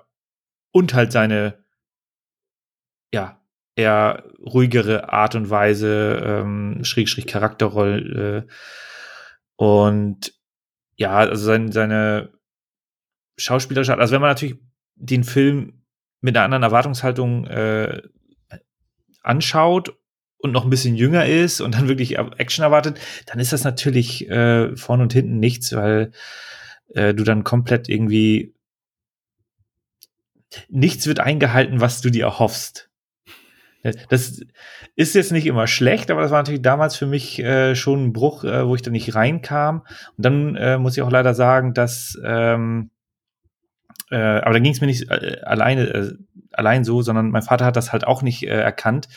und 0.72 0.92
halt 0.92 1.10
seine 1.10 1.64
ja, 3.14 3.40
eher 3.76 4.24
ruhigere 4.38 5.10
Art 5.10 5.34
und 5.34 5.48
Weise, 5.48 6.20
ähm, 6.22 6.84
Schrägstrich 6.84 7.26
Charakterrolle. 7.26 8.46
Äh, 8.46 8.52
und 9.56 10.34
ja, 10.96 11.16
also 11.16 11.42
sein, 11.42 11.72
seine 11.72 12.28
schauspielerische 13.38 13.92
Art, 13.92 14.00
also 14.00 14.12
wenn 14.12 14.20
man 14.20 14.30
natürlich 14.30 14.58
den 14.96 15.24
Film 15.24 15.81
mit 16.22 16.36
einer 16.36 16.44
anderen 16.44 16.62
Erwartungshaltung 16.62 17.46
äh, 17.46 18.00
anschaut 19.22 19.96
und 20.38 20.52
noch 20.52 20.64
ein 20.64 20.70
bisschen 20.70 20.96
jünger 20.96 21.26
ist 21.26 21.60
und 21.60 21.74
dann 21.74 21.88
wirklich 21.88 22.18
Action 22.18 22.64
erwartet, 22.64 22.98
dann 23.26 23.38
ist 23.38 23.52
das 23.52 23.64
natürlich 23.64 24.28
äh, 24.28 24.74
vorne 24.76 25.02
und 25.04 25.12
hinten 25.12 25.38
nichts, 25.38 25.72
weil 25.74 26.12
äh, 26.94 27.14
du 27.14 27.24
dann 27.24 27.44
komplett 27.44 27.88
irgendwie 27.88 28.54
nichts 30.68 31.06
wird 31.06 31.20
eingehalten, 31.20 31.80
was 31.80 32.00
du 32.00 32.10
dir 32.10 32.24
erhoffst. 32.24 32.90
Das 34.10 34.40
ist 34.94 35.14
jetzt 35.14 35.32
nicht 35.32 35.46
immer 35.46 35.66
schlecht, 35.66 36.10
aber 36.10 36.22
das 36.22 36.30
war 36.30 36.38
natürlich 36.38 36.62
damals 36.62 36.94
für 36.94 37.06
mich 37.06 37.40
äh, 37.40 37.74
schon 37.74 38.04
ein 38.04 38.12
Bruch, 38.12 38.44
äh, 38.44 38.66
wo 38.66 38.76
ich 38.76 38.82
da 38.82 38.92
nicht 38.92 39.14
reinkam. 39.14 39.84
Und 40.16 40.24
dann 40.24 40.54
äh, 40.54 40.78
muss 40.78 40.96
ich 40.96 41.02
auch 41.02 41.10
leider 41.10 41.34
sagen, 41.34 41.74
dass 41.74 42.16
ähm, 42.24 42.90
äh, 44.12 44.40
aber 44.42 44.52
da 44.52 44.58
ging 44.58 44.72
es 44.72 44.80
mir 44.80 44.86
nicht 44.86 45.10
äh, 45.10 45.40
alleine 45.42 45.88
äh, 45.88 46.12
allein 46.52 46.84
so, 46.84 47.00
sondern 47.00 47.30
mein 47.30 47.42
Vater 47.42 47.64
hat 47.64 47.76
das 47.76 47.92
halt 47.92 48.06
auch 48.06 48.22
nicht 48.22 48.42
äh, 48.42 48.60
erkannt. 48.60 49.08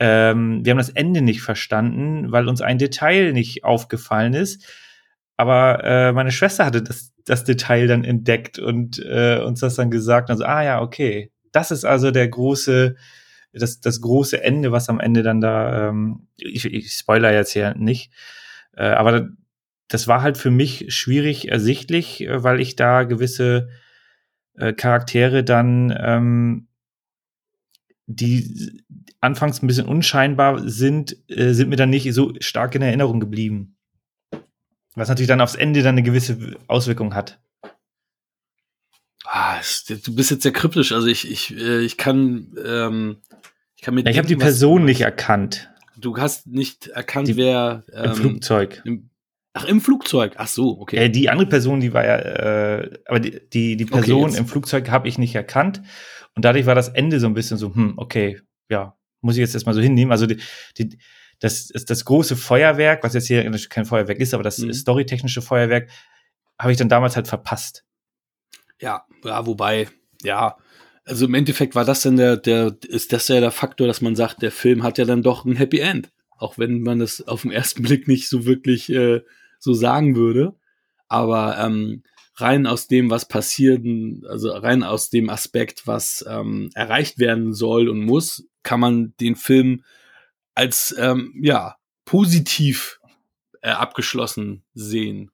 Ähm, 0.00 0.64
wir 0.64 0.72
haben 0.72 0.78
das 0.78 0.90
Ende 0.90 1.22
nicht 1.22 1.40
verstanden, 1.40 2.32
weil 2.32 2.48
uns 2.48 2.60
ein 2.60 2.78
Detail 2.78 3.32
nicht 3.32 3.64
aufgefallen 3.64 4.34
ist. 4.34 4.66
Aber 5.36 5.84
äh, 5.84 6.12
meine 6.12 6.32
Schwester 6.32 6.64
hatte 6.66 6.82
das, 6.82 7.12
das 7.24 7.44
Detail 7.44 7.86
dann 7.86 8.02
entdeckt 8.02 8.58
und 8.58 8.98
äh, 8.98 9.38
uns 9.38 9.60
das 9.60 9.76
dann 9.76 9.90
gesagt. 9.90 10.30
Also, 10.30 10.44
ah 10.44 10.62
ja, 10.62 10.82
okay, 10.82 11.30
das 11.52 11.70
ist 11.70 11.84
also 11.84 12.10
der 12.10 12.26
große, 12.26 12.96
das, 13.52 13.80
das 13.80 14.00
große 14.00 14.42
Ende, 14.42 14.72
was 14.72 14.88
am 14.88 14.98
Ende 14.98 15.22
dann 15.22 15.40
da, 15.40 15.90
ähm, 15.90 16.26
ich, 16.38 16.64
ich 16.64 16.92
spoiler 16.92 17.32
jetzt 17.32 17.52
hier 17.52 17.74
nicht, 17.76 18.12
äh, 18.76 18.86
aber 18.86 19.28
das 19.88 20.08
war 20.08 20.22
halt 20.22 20.36
für 20.36 20.50
mich 20.50 20.86
schwierig 20.88 21.50
ersichtlich, 21.50 22.22
äh, 22.22 22.42
weil 22.42 22.60
ich 22.60 22.74
da 22.74 23.04
gewisse 23.04 23.68
äh, 24.56 24.72
Charaktere 24.72 25.44
dann, 25.44 25.94
ähm, 25.98 26.68
die 28.06 28.82
anfangs 29.20 29.62
ein 29.62 29.66
bisschen 29.66 29.86
unscheinbar 29.86 30.68
sind, 30.68 31.16
äh, 31.28 31.52
sind 31.52 31.70
mir 31.70 31.76
dann 31.76 31.90
nicht 31.90 32.12
so 32.12 32.32
stark 32.40 32.74
in 32.74 32.82
Erinnerung 32.82 33.20
geblieben. 33.20 33.76
Was 34.94 35.08
natürlich 35.08 35.28
dann 35.28 35.40
aufs 35.40 35.54
Ende 35.54 35.82
dann 35.82 35.94
eine 35.94 36.02
gewisse 36.02 36.56
Auswirkung 36.68 37.14
hat. 37.14 37.40
Ah, 39.24 39.58
du 39.88 40.14
bist 40.14 40.30
jetzt 40.30 40.42
sehr 40.42 40.52
kryptisch. 40.52 40.92
Also 40.92 41.06
ich, 41.06 41.28
ich, 41.30 41.56
äh, 41.56 41.80
ich 41.80 41.96
kann, 41.96 42.54
ähm, 42.64 43.16
ich 43.74 43.82
kann 43.82 43.94
mir 43.94 44.02
Ja, 44.02 44.10
ich 44.10 44.18
habe 44.18 44.28
die 44.28 44.36
Person 44.36 44.84
nicht 44.84 45.00
erkannt 45.00 45.70
Du 45.96 46.16
hast 46.18 46.46
nicht 46.46 46.88
erkannt, 46.88 47.28
Die- 47.28 47.36
wer 47.36 47.84
im 47.92 48.04
ähm, 48.04 48.14
Flugzeug. 48.14 48.82
Im, 48.84 49.10
ach, 49.54 49.64
im 49.64 49.80
Flugzeug. 49.80 50.34
Ach 50.36 50.46
so, 50.48 50.78
okay. 50.80 50.96
Äh, 50.96 51.08
die 51.10 51.30
andere 51.30 51.48
Person, 51.48 51.80
die 51.80 51.94
war 51.94 52.04
ja, 52.04 52.16
äh, 52.18 52.98
aber 53.06 53.20
die, 53.20 53.40
die, 53.52 53.76
die 53.76 53.84
Okay, 53.84 54.02
Person 54.02 54.30
jetzt. 54.30 54.38
im 54.38 54.46
Flugzeug 54.46 54.90
habe 54.90 55.08
ich 55.08 55.16
nicht 55.18 55.34
erkannt. 55.34 55.80
Und 56.34 56.44
dadurch 56.44 56.66
war 56.66 56.74
das 56.74 56.88
Ende 56.88 57.18
so 57.20 57.26
ein 57.26 57.34
bisschen 57.34 57.56
so, 57.56 57.74
hm, 57.74 57.94
okay, 57.96 58.40
ja, 58.68 58.96
muss 59.22 59.36
ich 59.36 59.40
jetzt 59.40 59.54
erstmal 59.54 59.74
so 59.74 59.80
hinnehmen. 59.80 60.12
Also 60.12 60.26
die, 60.26 60.38
die, 60.76 60.98
das, 61.40 61.68
das, 61.68 61.84
das 61.84 62.04
große 62.04 62.36
Feuerwerk, 62.36 63.02
was 63.02 63.14
jetzt 63.14 63.26
hier 63.26 63.50
kein 63.70 63.86
Feuerwerk 63.86 64.18
ist, 64.18 64.34
aber 64.34 64.42
das 64.42 64.58
Mhm. 64.58 64.72
storytechnische 64.72 65.42
Feuerwerk, 65.42 65.88
habe 66.60 66.72
ich 66.72 66.78
dann 66.78 66.88
damals 66.88 67.16
halt 67.16 67.26
verpasst. 67.28 67.84
Ja, 68.80 69.04
ja, 69.24 69.46
wobei, 69.46 69.88
ja, 70.22 70.56
also 71.04 71.26
im 71.26 71.34
Endeffekt 71.34 71.74
war 71.74 71.84
das 71.84 72.02
dann 72.02 72.16
der, 72.16 72.36
der, 72.36 72.76
ist 72.88 73.12
das 73.12 73.28
ja 73.28 73.40
der 73.40 73.50
Faktor, 73.50 73.86
dass 73.86 74.00
man 74.00 74.16
sagt, 74.16 74.42
der 74.42 74.50
Film 74.50 74.82
hat 74.82 74.98
ja 74.98 75.04
dann 75.04 75.22
doch 75.22 75.44
ein 75.44 75.56
Happy 75.56 75.78
End. 75.80 76.10
Auch 76.36 76.58
wenn 76.58 76.80
man 76.82 76.98
das 76.98 77.26
auf 77.26 77.42
den 77.42 77.52
ersten 77.52 77.82
Blick 77.84 78.08
nicht 78.08 78.28
so 78.28 78.46
wirklich 78.46 78.90
äh, 78.90 79.20
so 79.64 79.72
sagen 79.72 80.14
würde. 80.14 80.54
Aber 81.08 81.58
ähm, 81.58 82.02
rein 82.36 82.66
aus 82.66 82.86
dem, 82.86 83.10
was 83.10 83.26
passiert, 83.26 83.84
also 84.28 84.52
rein 84.52 84.82
aus 84.82 85.10
dem 85.10 85.30
Aspekt, 85.30 85.86
was 85.86 86.24
ähm, 86.28 86.70
erreicht 86.74 87.18
werden 87.18 87.52
soll 87.52 87.88
und 87.88 88.00
muss, 88.00 88.46
kann 88.62 88.80
man 88.80 89.14
den 89.20 89.36
Film 89.36 89.84
als 90.54 90.94
ähm, 90.98 91.34
ja 91.42 91.76
positiv 92.04 93.00
äh, 93.62 93.70
abgeschlossen 93.70 94.62
sehen. 94.74 95.30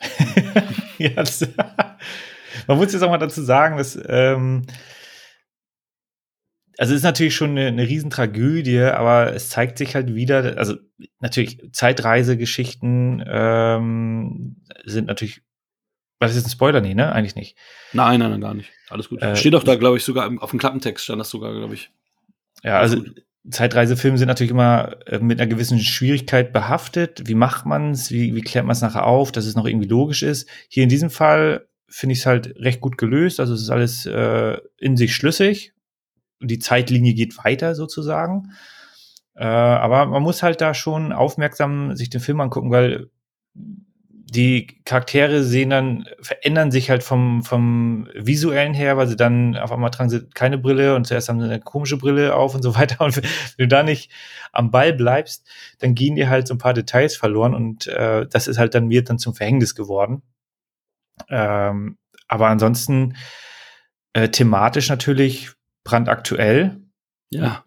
ja, 0.98 1.10
das, 1.10 1.40
man 2.66 2.78
muss 2.78 2.92
jetzt 2.92 3.02
auch 3.02 3.10
mal 3.10 3.18
dazu 3.18 3.42
sagen, 3.42 3.76
dass 3.76 3.98
ähm, 4.08 4.62
also 6.80 6.94
es 6.94 7.00
ist 7.00 7.04
natürlich 7.04 7.34
schon 7.34 7.50
eine, 7.50 7.66
eine 7.66 7.86
Riesentragödie, 7.86 8.80
aber 8.80 9.34
es 9.34 9.50
zeigt 9.50 9.76
sich 9.76 9.94
halt 9.94 10.14
wieder, 10.14 10.56
also 10.56 10.76
natürlich 11.18 11.60
Zeitreisegeschichten 11.72 13.22
ähm, 13.26 14.56
sind 14.86 15.06
natürlich, 15.06 15.42
war 16.20 16.28
das 16.28 16.36
jetzt 16.36 16.46
ein 16.46 16.50
Spoiler? 16.50 16.80
Nee, 16.80 16.94
ne? 16.94 17.12
Eigentlich 17.12 17.34
nicht. 17.34 17.58
Nein, 17.92 18.20
nein, 18.20 18.30
nein, 18.30 18.40
gar 18.40 18.54
nicht. 18.54 18.70
Alles 18.88 19.10
gut. 19.10 19.20
Äh, 19.20 19.36
Steht 19.36 19.52
doch 19.52 19.62
da, 19.62 19.74
glaube 19.74 19.98
ich, 19.98 20.04
sogar 20.04 20.32
auf 20.42 20.48
dem 20.48 20.58
Klappentext 20.58 21.04
stand 21.04 21.20
das 21.20 21.28
sogar, 21.28 21.52
glaube 21.52 21.74
ich. 21.74 21.90
Ja, 22.64 22.78
also 22.78 23.04
Zeitreisefilme 23.50 24.16
sind 24.16 24.28
natürlich 24.28 24.52
immer 24.52 25.06
äh, 25.06 25.18
mit 25.18 25.38
einer 25.38 25.50
gewissen 25.50 25.80
Schwierigkeit 25.80 26.50
behaftet. 26.50 27.28
Wie 27.28 27.34
macht 27.34 27.66
man 27.66 27.90
es? 27.90 28.10
Wie, 28.10 28.34
wie 28.34 28.40
klärt 28.40 28.64
man 28.64 28.72
es 28.72 28.80
nachher 28.80 29.04
auf, 29.04 29.32
dass 29.32 29.44
es 29.44 29.54
noch 29.54 29.66
irgendwie 29.66 29.88
logisch 29.88 30.22
ist? 30.22 30.48
Hier 30.70 30.84
in 30.84 30.88
diesem 30.88 31.10
Fall 31.10 31.68
finde 31.90 32.14
ich 32.14 32.20
es 32.20 32.26
halt 32.26 32.54
recht 32.56 32.80
gut 32.80 32.96
gelöst. 32.96 33.38
Also 33.38 33.52
es 33.52 33.60
ist 33.60 33.70
alles 33.70 34.06
äh, 34.06 34.56
in 34.78 34.96
sich 34.96 35.14
schlüssig 35.14 35.74
die 36.40 36.58
Zeitlinie 36.58 37.14
geht 37.14 37.42
weiter 37.44 37.74
sozusagen. 37.74 38.52
Äh, 39.34 39.44
aber 39.44 40.06
man 40.06 40.22
muss 40.22 40.42
halt 40.42 40.60
da 40.60 40.74
schon 40.74 41.12
aufmerksam 41.12 41.96
sich 41.96 42.10
den 42.10 42.20
Film 42.20 42.40
angucken, 42.40 42.70
weil 42.70 43.10
die 44.32 44.80
Charaktere 44.84 45.42
sehen 45.42 45.70
dann, 45.70 46.06
verändern 46.20 46.70
sich 46.70 46.88
halt 46.88 47.02
vom, 47.02 47.42
vom 47.42 48.08
visuellen 48.14 48.74
her, 48.74 48.96
weil 48.96 49.08
sie 49.08 49.16
dann 49.16 49.56
auf 49.56 49.72
einmal 49.72 49.90
tragen 49.90 50.08
sie 50.08 50.28
keine 50.34 50.56
Brille 50.56 50.94
und 50.94 51.04
zuerst 51.06 51.28
haben 51.28 51.40
sie 51.40 51.46
eine 51.46 51.60
komische 51.60 51.96
Brille 51.96 52.34
auf 52.34 52.54
und 52.54 52.62
so 52.62 52.74
weiter. 52.76 53.04
Und 53.04 53.16
wenn 53.16 53.24
du 53.58 53.68
da 53.68 53.82
nicht 53.82 54.12
am 54.52 54.70
Ball 54.70 54.92
bleibst, 54.92 55.48
dann 55.80 55.94
gehen 55.94 56.14
dir 56.14 56.30
halt 56.30 56.46
so 56.46 56.54
ein 56.54 56.58
paar 56.58 56.74
Details 56.74 57.16
verloren 57.16 57.54
und 57.54 57.88
äh, 57.88 58.26
das 58.28 58.46
ist 58.46 58.58
halt 58.58 58.74
dann 58.74 58.86
mir 58.86 59.02
dann 59.02 59.18
zum 59.18 59.34
Verhängnis 59.34 59.74
geworden. 59.74 60.22
Ähm, 61.28 61.98
aber 62.28 62.46
ansonsten 62.48 63.16
äh, 64.12 64.28
thematisch 64.28 64.88
natürlich 64.88 65.52
brandaktuell. 65.84 66.80
Ja. 67.30 67.64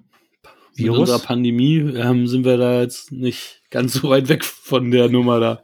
Virus. 0.75 0.91
Mit 0.91 0.99
unserer 1.01 1.19
Pandemie 1.19 1.77
ähm, 1.77 2.27
sind 2.27 2.45
wir 2.45 2.57
da 2.57 2.81
jetzt 2.81 3.11
nicht 3.11 3.61
ganz 3.69 3.93
so 3.93 4.09
weit 4.09 4.27
weg 4.29 4.43
von 4.43 4.91
der 4.91 5.09
Nummer 5.09 5.39
da. 5.39 5.63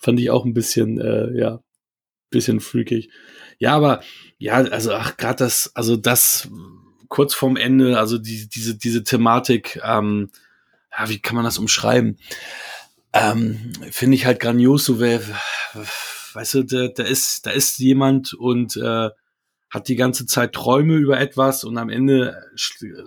Fand 0.00 0.20
ich 0.20 0.30
auch 0.30 0.44
ein 0.44 0.54
bisschen, 0.54 1.00
äh, 1.00 1.36
ja, 1.36 1.60
bisschen 2.30 2.60
freakig. 2.60 3.10
Ja, 3.58 3.74
aber 3.74 4.02
ja, 4.38 4.54
also 4.54 4.92
ach, 4.92 5.16
gerade 5.16 5.38
das, 5.38 5.72
also 5.74 5.96
das 5.96 6.48
kurz 7.08 7.34
vorm 7.34 7.56
Ende, 7.56 7.98
also 7.98 8.18
die, 8.18 8.48
diese, 8.48 8.76
diese 8.76 9.02
Thematik, 9.02 9.80
ähm, 9.82 10.30
ja, 10.96 11.08
wie 11.08 11.18
kann 11.18 11.36
man 11.36 11.44
das 11.44 11.58
umschreiben? 11.58 12.18
Ähm, 13.12 13.72
Finde 13.90 14.16
ich 14.16 14.26
halt 14.26 14.40
grandios, 14.40 14.84
so 14.84 15.00
wer, 15.00 15.20
weißt 16.34 16.54
du, 16.54 16.62
da, 16.64 16.88
da 16.88 17.02
ist, 17.02 17.46
da 17.46 17.50
ist 17.50 17.78
jemand 17.78 18.34
und 18.34 18.76
äh, 18.76 19.10
hat 19.70 19.88
die 19.88 19.96
ganze 19.96 20.26
Zeit 20.26 20.52
Träume 20.52 20.94
über 20.94 21.18
etwas 21.18 21.64
und 21.64 21.76
am 21.76 21.88
Ende 21.88 22.40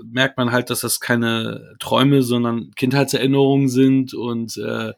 merkt 0.03 0.37
man 0.37 0.51
halt, 0.51 0.69
dass 0.69 0.81
das 0.81 0.99
keine 0.99 1.75
Träume, 1.79 2.21
sondern 2.21 2.71
Kindheitserinnerungen 2.75 3.69
sind 3.69 4.13
und 4.13 4.57
äh, 4.57 4.93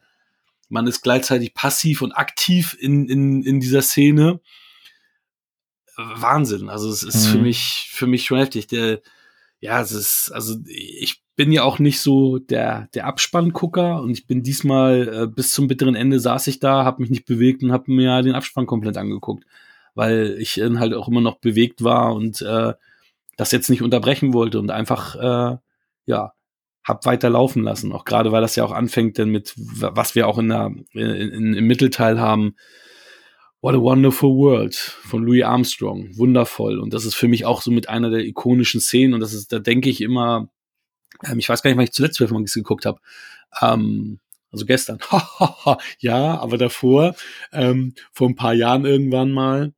man 0.70 0.88
ist 0.88 1.01
gleichzeitig 1.01 1.53
passiv 1.53 2.01
und 2.01 2.14
aktiv 2.14 2.76
in, 2.80 3.07
in, 3.07 3.43
in 3.43 3.59
dieser 3.59 3.82
Szene. 3.82 4.39
Wahnsinn. 5.97 6.70
Also 6.70 6.89
es 6.89 7.03
ist 7.03 7.28
mhm. 7.28 7.32
für 7.32 7.38
mich, 7.39 7.89
für 7.91 8.07
mich 8.07 8.26
schon 8.26 8.39
heftig. 8.39 8.68
Der, 8.68 9.01
ja, 9.59 9.82
es 9.82 9.91
ist, 9.91 10.32
also 10.32 10.55
ich 10.66 11.22
bin 11.36 11.51
ja 11.51 11.64
auch 11.64 11.78
nicht 11.78 11.99
so 11.99 12.39
der, 12.39 12.88
der 12.93 13.05
Abspanngucker 13.05 14.01
und 14.01 14.12
ich 14.12 14.26
bin 14.26 14.41
diesmal 14.41 15.24
äh, 15.24 15.28
bis 15.28 15.51
zum 15.51 15.68
bitteren 15.68 15.95
Ende 15.95 16.20
saß 16.20 16.47
ich 16.47 16.59
da, 16.59 16.86
habe 16.86 17.01
mich 17.01 17.12
nicht 17.12 17.26
bewegt 17.26 17.62
und 17.62 17.72
habe 17.72 17.91
mir 17.91 18.22
den 18.24 18.34
Abspann 18.34 18.66
komplett 18.66 18.97
angeguckt 18.97 19.45
weil 19.93 20.35
ich 20.39 20.55
dann 20.55 20.79
halt 20.79 20.93
auch 20.93 21.07
immer 21.07 21.21
noch 21.21 21.39
bewegt 21.39 21.83
war 21.83 22.13
und 22.13 22.41
äh, 22.41 22.73
das 23.37 23.51
jetzt 23.51 23.69
nicht 23.69 23.81
unterbrechen 23.81 24.33
wollte 24.33 24.59
und 24.59 24.71
einfach, 24.71 25.15
äh, 25.15 25.57
ja, 26.05 26.33
hab 26.83 27.05
weiter 27.05 27.29
laufen 27.29 27.63
lassen. 27.63 27.91
Auch 27.91 28.05
gerade, 28.05 28.31
weil 28.31 28.41
das 28.41 28.55
ja 28.55 28.63
auch 28.63 28.71
anfängt, 28.71 29.17
denn 29.17 29.29
mit, 29.29 29.53
was 29.55 30.15
wir 30.15 30.27
auch 30.27 30.37
in 30.37 30.49
der, 30.49 30.71
in, 30.93 31.53
im 31.53 31.67
Mittelteil 31.67 32.19
haben, 32.19 32.55
What 33.61 33.75
a 33.75 33.79
Wonderful 33.79 34.35
World 34.37 34.75
von 34.75 35.23
Louis 35.23 35.43
Armstrong. 35.43 36.17
Wundervoll. 36.17 36.79
Und 36.79 36.95
das 36.95 37.05
ist 37.05 37.13
für 37.13 37.27
mich 37.27 37.45
auch 37.45 37.61
so 37.61 37.69
mit 37.69 37.89
einer 37.89 38.09
der 38.09 38.25
ikonischen 38.25 38.81
Szenen. 38.81 39.13
Und 39.13 39.19
das 39.19 39.33
ist, 39.33 39.53
da 39.53 39.59
denke 39.59 39.87
ich 39.87 40.01
immer, 40.01 40.49
ähm, 41.23 41.37
ich 41.37 41.47
weiß 41.47 41.61
gar 41.61 41.69
nicht, 41.69 41.77
wann 41.77 41.83
ich 41.83 41.91
zuletzt 41.91 42.19
mal 42.19 42.43
geguckt 42.43 42.87
habe. 42.87 42.99
Ähm, 43.61 44.19
also 44.51 44.65
gestern. 44.65 44.97
ja, 45.99 46.39
aber 46.39 46.57
davor, 46.57 47.15
ähm, 47.53 47.93
vor 48.11 48.29
ein 48.29 48.35
paar 48.35 48.55
Jahren 48.55 48.85
irgendwann 48.85 49.31
mal, 49.31 49.73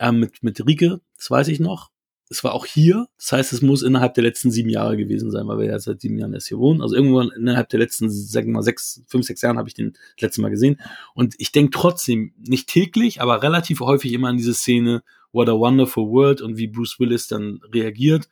ähm, 0.00 0.20
mit, 0.20 0.42
mit 0.42 0.64
Rike, 0.66 1.00
das 1.16 1.30
weiß 1.30 1.48
ich 1.48 1.60
noch. 1.60 1.90
Es 2.30 2.44
war 2.44 2.52
auch 2.52 2.66
hier, 2.66 3.06
das 3.16 3.32
heißt, 3.32 3.52
es 3.54 3.62
muss 3.62 3.82
innerhalb 3.82 4.12
der 4.12 4.22
letzten 4.22 4.50
sieben 4.50 4.68
Jahre 4.68 4.98
gewesen 4.98 5.30
sein, 5.30 5.48
weil 5.48 5.58
wir 5.58 5.66
ja 5.66 5.78
seit 5.78 6.02
sieben 6.02 6.18
Jahren 6.18 6.34
erst 6.34 6.48
hier 6.48 6.58
wohnen. 6.58 6.82
Also 6.82 6.94
irgendwann 6.94 7.30
innerhalb 7.30 7.70
der 7.70 7.78
letzten, 7.78 8.10
sagen 8.10 8.48
wir 8.48 8.54
mal, 8.54 8.62
sechs, 8.62 9.02
fünf, 9.06 9.24
sechs 9.24 9.40
Jahren 9.40 9.56
habe 9.56 9.68
ich 9.68 9.74
den 9.74 9.92
das 9.92 10.22
letzte 10.22 10.42
Mal 10.42 10.50
gesehen. 10.50 10.78
Und 11.14 11.34
ich 11.38 11.52
denke 11.52 11.70
trotzdem, 11.70 12.34
nicht 12.36 12.68
täglich, 12.68 13.22
aber 13.22 13.42
relativ 13.42 13.80
häufig 13.80 14.12
immer 14.12 14.28
an 14.28 14.36
diese 14.36 14.52
Szene, 14.52 15.02
What 15.32 15.48
a 15.48 15.52
Wonderful 15.52 16.10
World 16.10 16.42
und 16.42 16.58
wie 16.58 16.66
Bruce 16.66 17.00
Willis 17.00 17.28
dann 17.28 17.60
reagiert. 17.72 18.28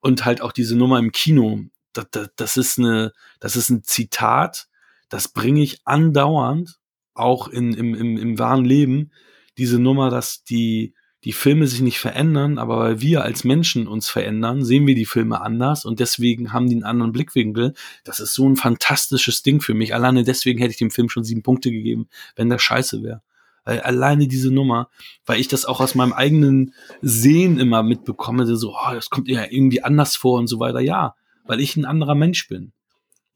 Und 0.00 0.24
halt 0.24 0.40
auch 0.40 0.52
diese 0.52 0.76
Nummer 0.76 1.00
im 1.00 1.10
Kino. 1.10 1.64
Das, 1.92 2.06
das, 2.12 2.28
das 2.36 2.56
ist 2.56 2.78
eine, 2.78 3.12
das 3.40 3.56
ist 3.56 3.70
ein 3.70 3.82
Zitat, 3.82 4.68
das 5.08 5.28
bringe 5.28 5.62
ich 5.62 5.80
andauernd, 5.84 6.78
auch 7.14 7.48
in, 7.48 7.74
im, 7.74 7.94
im, 7.94 8.16
im 8.18 8.38
wahren 8.38 8.64
Leben, 8.64 9.10
diese 9.58 9.78
Nummer, 9.78 10.10
dass 10.10 10.44
die, 10.44 10.94
die 11.24 11.32
Filme 11.32 11.66
sich 11.66 11.80
nicht 11.80 11.98
verändern, 11.98 12.58
aber 12.58 12.78
weil 12.78 13.00
wir 13.00 13.22
als 13.22 13.44
Menschen 13.44 13.88
uns 13.88 14.08
verändern, 14.08 14.64
sehen 14.64 14.86
wir 14.86 14.94
die 14.94 15.06
Filme 15.06 15.40
anders 15.40 15.84
und 15.84 15.98
deswegen 15.98 16.52
haben 16.52 16.68
die 16.68 16.74
einen 16.74 16.84
anderen 16.84 17.12
Blickwinkel. 17.12 17.74
Das 18.04 18.20
ist 18.20 18.34
so 18.34 18.48
ein 18.48 18.56
fantastisches 18.56 19.42
Ding 19.42 19.60
für 19.60 19.74
mich. 19.74 19.94
Alleine 19.94 20.24
deswegen 20.24 20.58
hätte 20.58 20.70
ich 20.70 20.78
dem 20.78 20.90
Film 20.90 21.08
schon 21.08 21.24
sieben 21.24 21.42
Punkte 21.42 21.70
gegeben, 21.70 22.08
wenn 22.36 22.48
der 22.48 22.58
scheiße 22.58 23.02
wäre. 23.02 23.22
Weil 23.64 23.80
alleine 23.80 24.28
diese 24.28 24.52
Nummer, 24.52 24.90
weil 25.24 25.40
ich 25.40 25.48
das 25.48 25.64
auch 25.64 25.80
aus 25.80 25.96
meinem 25.96 26.12
eigenen 26.12 26.72
Sehen 27.02 27.58
immer 27.58 27.82
mitbekomme, 27.82 28.46
so, 28.46 28.76
oh, 28.76 28.94
das 28.94 29.10
kommt 29.10 29.26
ja 29.26 29.44
irgendwie 29.50 29.82
anders 29.82 30.14
vor 30.14 30.38
und 30.38 30.46
so 30.46 30.60
weiter. 30.60 30.78
Ja, 30.78 31.16
weil 31.44 31.60
ich 31.60 31.76
ein 31.76 31.84
anderer 31.84 32.14
Mensch 32.14 32.46
bin 32.48 32.72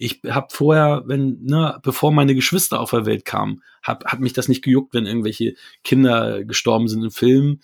ich 0.02 0.22
habe 0.30 0.46
vorher, 0.50 1.02
wenn, 1.04 1.42
ne, 1.42 1.78
bevor 1.82 2.10
meine 2.10 2.34
Geschwister 2.34 2.80
auf 2.80 2.90
der 2.90 3.04
Welt 3.04 3.26
kamen, 3.26 3.62
hab, 3.82 4.06
hat 4.06 4.18
mich 4.18 4.32
das 4.32 4.48
nicht 4.48 4.64
gejuckt, 4.64 4.94
wenn 4.94 5.04
irgendwelche 5.04 5.54
Kinder 5.84 6.42
gestorben 6.42 6.88
sind 6.88 7.04
im 7.04 7.10
Film. 7.10 7.60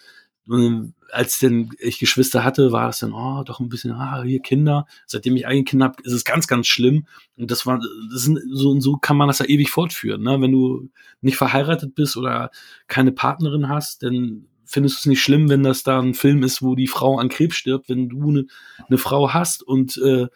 Und 0.47 0.93
als 1.11 1.39
denn 1.39 1.71
ich 1.79 1.99
Geschwister 1.99 2.45
hatte, 2.45 2.73
war 2.73 2.89
das 2.89 2.99
dann, 2.99 3.15
oh, 3.15 3.43
doch 3.43 3.59
ein 3.59 3.71
bisschen, 3.71 3.93
ah, 3.93 4.23
hier 4.23 4.41
Kinder. 4.41 4.87
Seitdem 5.07 5.35
ich 5.35 5.47
eigene 5.47 5.65
Kinder 5.65 5.87
habe, 5.87 6.03
ist 6.03 6.13
es 6.13 6.27
ganz, 6.27 6.47
ganz 6.47 6.67
schlimm. 6.67 7.07
Und 7.39 7.51
das 7.51 7.65
war, 7.65 7.81
das 8.13 8.23
sind, 8.23 8.39
so 8.53 8.69
und 8.69 8.83
so 8.83 8.99
kann 8.99 9.17
man 9.17 9.29
das 9.29 9.39
ja 9.39 9.47
ewig 9.47 9.71
fortführen. 9.71 10.23
Ne? 10.23 10.39
Wenn 10.39 10.53
du 10.53 10.91
nicht 11.23 11.39
verheiratet 11.39 11.95
bist 11.95 12.19
oder 12.19 12.51
keine 12.87 13.13
Partnerin 13.13 13.71
hast, 13.71 14.03
dann 14.03 14.45
findest 14.67 14.97
du 14.97 14.99
es 14.99 15.07
nicht 15.07 15.23
schlimm, 15.23 15.49
wenn 15.49 15.63
das 15.63 15.85
da 15.85 16.01
ein 16.01 16.13
Film 16.13 16.43
ist, 16.43 16.61
wo 16.61 16.75
die 16.75 16.87
Frau 16.87 17.19
an 17.19 17.31
Krebs 17.31 17.57
stirbt, 17.57 17.89
wenn 17.89 18.11
du 18.11 18.29
eine, 18.29 18.45
eine 18.89 18.99
Frau 18.99 19.33
hast 19.33 19.63
und 19.63 19.97
äh, 20.05 20.27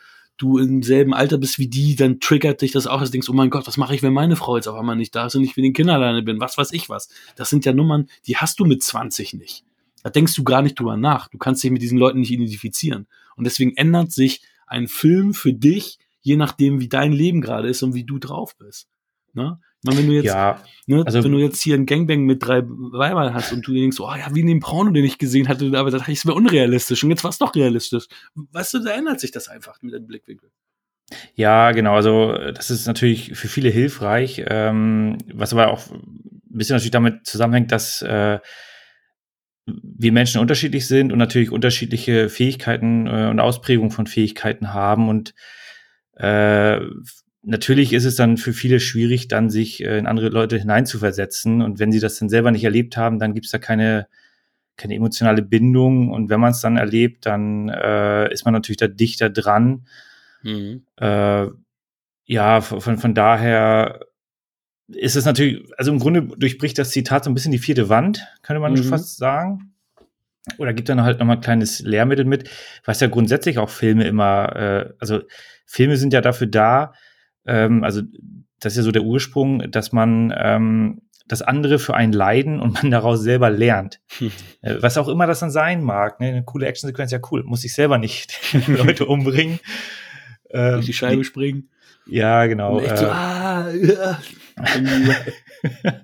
du 0.41 0.59
im 0.59 0.83
selben 0.83 1.13
Alter 1.13 1.37
bist 1.37 1.59
wie 1.59 1.69
die, 1.69 1.97
dann 1.97 2.19
triggert 2.19 2.63
dich 2.63 2.73
das 2.73 2.87
auch, 2.87 3.01
dass 3.01 3.11
du 3.11 3.13
denkst, 3.13 3.29
oh 3.29 3.35
mein 3.35 3.51
Gott, 3.51 3.67
was 3.67 3.77
mache 3.77 3.95
ich, 3.95 4.03
wenn 4.03 4.13
meine 4.13 4.37
Frau 4.37 4.57
jetzt 4.57 4.69
auf 4.69 4.77
einmal 4.77 4.97
nicht 4.97 5.15
da 5.15 5.27
ist 5.27 5.37
und 5.37 5.45
ich 5.45 5.57
mit 5.57 5.65
den 5.65 5.75
Kindern 5.75 5.97
alleine 5.97 6.23
bin, 6.23 6.41
was 6.41 6.57
weiß 6.57 6.73
ich 6.73 6.89
was. 6.89 7.09
Das 7.37 7.51
sind 7.51 7.65
ja 7.67 7.73
Nummern, 7.73 8.09
die 8.27 8.37
hast 8.37 8.59
du 8.59 8.65
mit 8.65 8.83
20 8.83 9.35
nicht. 9.35 9.65
Da 10.03 10.09
denkst 10.09 10.35
du 10.35 10.43
gar 10.43 10.63
nicht 10.63 10.79
drüber 10.79 10.97
nach. 10.97 11.29
Du 11.29 11.37
kannst 11.37 11.63
dich 11.63 11.71
mit 11.71 11.83
diesen 11.83 11.99
Leuten 11.99 12.21
nicht 12.21 12.31
identifizieren. 12.31 13.07
Und 13.37 13.45
deswegen 13.45 13.77
ändert 13.77 14.13
sich 14.13 14.41
ein 14.67 14.89
Film 14.89 15.35
für 15.35 15.53
dich, 15.53 15.99
je 16.23 16.37
nachdem, 16.37 16.81
wie 16.81 16.89
dein 16.89 17.13
Leben 17.13 17.43
gerade 17.43 17.69
ist 17.69 17.83
und 17.83 17.95
wie 17.95 18.05
du 18.05 18.19
drauf 18.19 18.57
bist. 18.57 18.89
Ne? 19.35 19.61
Meine, 19.85 19.99
wenn 19.99 20.07
du 20.07 20.13
jetzt, 20.13 20.27
ja, 20.27 20.63
ne, 20.87 21.03
also, 21.07 21.25
wenn 21.25 21.33
du 21.33 21.39
jetzt 21.39 21.63
hier 21.63 21.75
ein 21.75 21.87
Gangbang 21.87 22.25
mit 22.25 22.43
drei 22.43 22.63
Weibern 22.65 23.33
hast 23.33 23.53
und 23.53 23.67
du 23.67 23.73
denkst, 23.73 23.99
oh 24.01 24.11
ja, 24.15 24.35
wie 24.35 24.41
in 24.41 24.47
dem 24.47 24.61
Porno, 24.61 24.91
den 24.91 25.05
ich 25.05 25.19
gesehen 25.19 25.49
hatte, 25.49 25.67
aber 25.79 25.91
da 25.91 25.99
dachte 25.99 26.13
ich, 26.13 26.19
es 26.19 26.27
wäre 26.27 26.37
unrealistisch 26.37 27.03
und 27.03 27.11
jetzt 27.11 27.25
war 27.25 27.31
es 27.31 27.39
doch 27.39 27.55
realistisch. 27.55 28.07
Weißt 28.35 28.75
du, 28.75 28.81
da 28.81 28.91
ändert 28.91 29.21
sich 29.21 29.31
das 29.31 29.49
einfach 29.49 29.81
mit 29.83 29.95
dem 29.95 30.07
Blickwinkel. 30.07 30.51
Ja, 31.35 31.73
genau. 31.73 31.95
Also 31.95 32.33
das 32.53 32.71
ist 32.71 32.87
natürlich 32.87 33.37
für 33.37 33.49
viele 33.49 33.69
hilfreich, 33.69 34.45
ähm, 34.47 35.19
was 35.33 35.53
aber 35.53 35.69
auch 35.69 35.91
ein 35.91 36.43
bisschen 36.49 36.75
natürlich 36.75 36.93
damit 36.93 37.27
zusammenhängt, 37.27 37.73
dass 37.73 38.03
äh, 38.03 38.39
wir 39.67 40.13
Menschen 40.13 40.41
unterschiedlich 40.41 40.87
sind 40.87 41.13
und 41.13 41.19
natürlich 41.19 41.51
unterschiedliche 41.51 42.29
Fähigkeiten 42.29 43.07
äh, 43.07 43.29
und 43.31 43.41
Ausprägungen 43.41 43.91
von 43.91 44.07
Fähigkeiten 44.07 44.73
haben 44.73 45.09
und 45.09 45.35
äh, 46.15 46.81
natürlich 47.43 47.93
ist 47.93 48.05
es 48.05 48.17
dann 48.17 48.37
für 48.37 48.53
viele 48.53 48.81
schwierig, 48.81 49.29
dann 49.29 49.51
sich 49.51 49.83
äh, 49.83 49.99
in 49.99 50.07
andere 50.07 50.29
Leute 50.29 50.59
hineinzuversetzen. 50.59 51.63
Und 51.63 51.79
wenn 51.79 51.93
sie 51.93 52.01
das 52.01 52.19
dann 52.19 52.29
selber 52.29 52.51
nicht 52.51 52.65
erlebt 52.65 52.97
haben, 52.97 53.19
dann 53.19 53.35
gibt 53.35 53.47
es 53.47 53.53
da 53.53 53.59
keine, 53.59 54.07
keine 54.77 54.95
emotionale 54.95 55.43
Bindung. 55.43 56.11
Und 56.11 56.29
wenn 56.31 56.41
man 56.41 56.53
es 56.53 56.61
dann 56.61 56.77
erlebt, 56.77 57.27
dann 57.27 57.69
äh, 57.69 58.33
ist 58.33 58.45
man 58.45 58.55
natürlich 58.55 58.79
da 58.79 58.89
dichter 58.89 59.31
dran. 59.31 59.87
Mhm. 60.43 60.83
Äh, 60.97 61.47
ja, 62.27 62.61
von, 62.61 62.99
von 62.99 63.15
daher 63.15 64.01
ist 64.89 65.17
es 65.17 65.25
natürlich, 65.25 65.69
also 65.77 65.93
im 65.93 65.99
Grunde 65.99 66.23
durchbricht 66.23 66.79
das 66.79 66.91
Zitat 66.91 67.25
so 67.25 67.31
ein 67.31 67.35
bisschen 67.35 67.53
die 67.53 67.59
vierte 67.59 67.89
Wand, 67.89 68.27
könnte 68.43 68.61
man 68.61 68.73
Mhm. 68.73 68.85
fast 68.85 69.17
sagen. 69.19 69.73
Oder 70.59 70.73
gibt 70.73 70.89
dann 70.89 71.03
halt 71.03 71.19
nochmal 71.19 71.37
ein 71.37 71.43
kleines 71.43 71.81
Lehrmittel 71.81 72.25
mit, 72.25 72.49
was 72.85 73.01
ja 73.01 73.09
grundsätzlich 73.09 73.59
auch 73.59 73.69
Filme 73.69 74.05
immer, 74.05 74.57
äh, 74.57 74.95
also 74.99 75.21
Filme 75.67 75.97
sind 75.97 76.13
ja 76.13 76.21
dafür 76.21 76.47
da, 76.47 76.93
ähm, 77.51 77.85
also 77.85 78.03
das 78.61 78.75
ist 78.75 78.79
ja 78.79 78.83
so 78.85 78.93
der 78.93 79.03
Ursprung, 79.03 79.71
dass 79.71 79.93
man 79.93 80.33
ähm, 80.37 81.03
das 81.27 81.43
andere 81.43 81.79
für 81.79 81.95
einen 81.95 82.13
leiden 82.13 82.61
und 82.61 82.75
man 82.75 82.91
daraus 82.91 83.21
selber 83.21 83.51
lernt. 83.51 84.01
Äh, 84.63 84.77
Was 84.81 84.97
auch 84.99 85.09
immer 85.09 85.27
das 85.27 85.41
dann 85.41 85.51
sein 85.51 85.83
mag. 85.83 86.21
Ne? 86.21 86.29
Eine 86.29 86.45
coole 86.45 86.67
Actionsequenz, 86.67 87.11
ja 87.11 87.19
cool. 87.31 87.43
Muss 87.45 87.65
ich 87.65 87.75
selber 87.75 87.99
nicht 87.99 88.39
Leute 88.67 89.07
umbringen. 89.07 89.59
Ähm, 90.51 90.75
Durch 90.75 90.87
die 90.87 90.93
Scheibe 90.93 91.25
springen. 91.25 91.71
Ja, 92.07 92.47
genau. 92.47 92.81
So, 92.81 92.87
äh, 92.87 93.09
ah, 93.09 93.71
ja. 93.71 94.19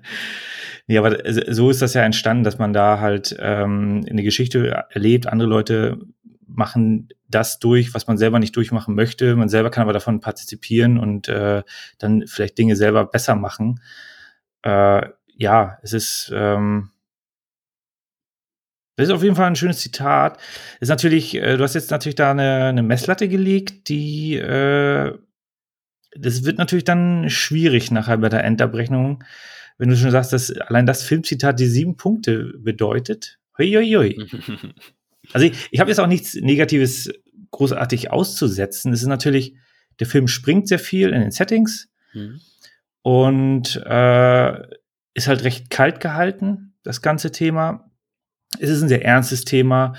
ja, 0.87 1.01
aber 1.01 1.17
so 1.53 1.69
ist 1.69 1.81
das 1.81 1.93
ja 1.93 2.03
entstanden, 2.03 2.43
dass 2.43 2.57
man 2.57 2.71
da 2.71 2.99
halt 2.99 3.35
ähm, 3.39 4.05
eine 4.09 4.23
Geschichte 4.23 4.85
erlebt. 4.89 5.27
Andere 5.27 5.49
Leute 5.49 5.99
machen 6.47 7.09
das 7.27 7.59
durch, 7.59 7.93
was 7.93 8.07
man 8.07 8.17
selber 8.17 8.39
nicht 8.39 8.55
durchmachen 8.55 8.95
möchte. 8.95 9.35
Man 9.35 9.49
selber 9.49 9.69
kann 9.69 9.83
aber 9.83 9.93
davon 9.93 10.21
partizipieren 10.21 10.97
und 10.97 11.27
äh, 11.27 11.63
dann 11.97 12.25
vielleicht 12.27 12.57
Dinge 12.57 12.75
selber 12.75 13.05
besser 13.05 13.35
machen. 13.35 13.81
Äh, 14.63 15.09
ja, 15.35 15.77
es 15.83 15.93
ist, 15.93 16.31
ähm, 16.33 16.89
das 18.95 19.09
ist 19.09 19.13
auf 19.13 19.23
jeden 19.23 19.35
Fall 19.35 19.45
ein 19.45 19.55
schönes 19.55 19.79
Zitat. 19.79 20.39
Ist 20.79 20.89
natürlich, 20.89 21.35
äh, 21.35 21.57
du 21.57 21.63
hast 21.63 21.75
jetzt 21.75 21.91
natürlich 21.91 22.15
da 22.15 22.31
eine, 22.31 22.65
eine 22.65 22.83
Messlatte 22.83 23.27
gelegt, 23.27 23.89
die, 23.89 24.35
äh, 24.35 25.17
das 26.15 26.43
wird 26.45 26.57
natürlich 26.57 26.85
dann 26.85 27.29
schwierig 27.29 27.91
nachher 27.91 28.17
bei 28.17 28.29
der 28.29 28.43
Endabrechnung, 28.43 29.23
wenn 29.77 29.89
du 29.89 29.95
schon 29.95 30.09
sagst, 30.09 30.33
dass 30.33 30.51
allein 30.51 30.87
das 30.87 31.03
Filmzitat 31.03 31.59
die 31.59 31.67
sieben 31.67 31.97
Punkte 31.97 32.53
bedeutet. 32.57 33.37
Hui, 33.57 33.71
hui, 33.73 33.93
hui. 33.93 34.73
Also 35.33 35.45
ich, 35.47 35.67
ich 35.71 35.79
habe 35.79 35.89
jetzt 35.89 35.99
auch 35.99 36.07
nichts 36.07 36.35
Negatives 36.35 37.09
großartig 37.51 38.11
auszusetzen. 38.11 38.93
Es 38.93 39.01
ist 39.01 39.07
natürlich, 39.07 39.55
der 39.99 40.07
Film 40.07 40.27
springt 40.27 40.67
sehr 40.67 40.79
viel 40.79 41.09
in 41.09 41.21
den 41.21 41.31
Settings 41.31 41.89
Mhm. 42.13 42.39
und 43.01 43.75
äh, 43.85 44.61
ist 45.13 45.27
halt 45.27 45.43
recht 45.43 45.69
kalt 45.69 45.99
gehalten, 45.99 46.73
das 46.83 47.01
ganze 47.01 47.31
Thema. 47.31 47.89
Es 48.59 48.69
ist 48.69 48.81
ein 48.81 48.87
sehr 48.89 49.03
ernstes 49.03 49.43
Thema. 49.45 49.93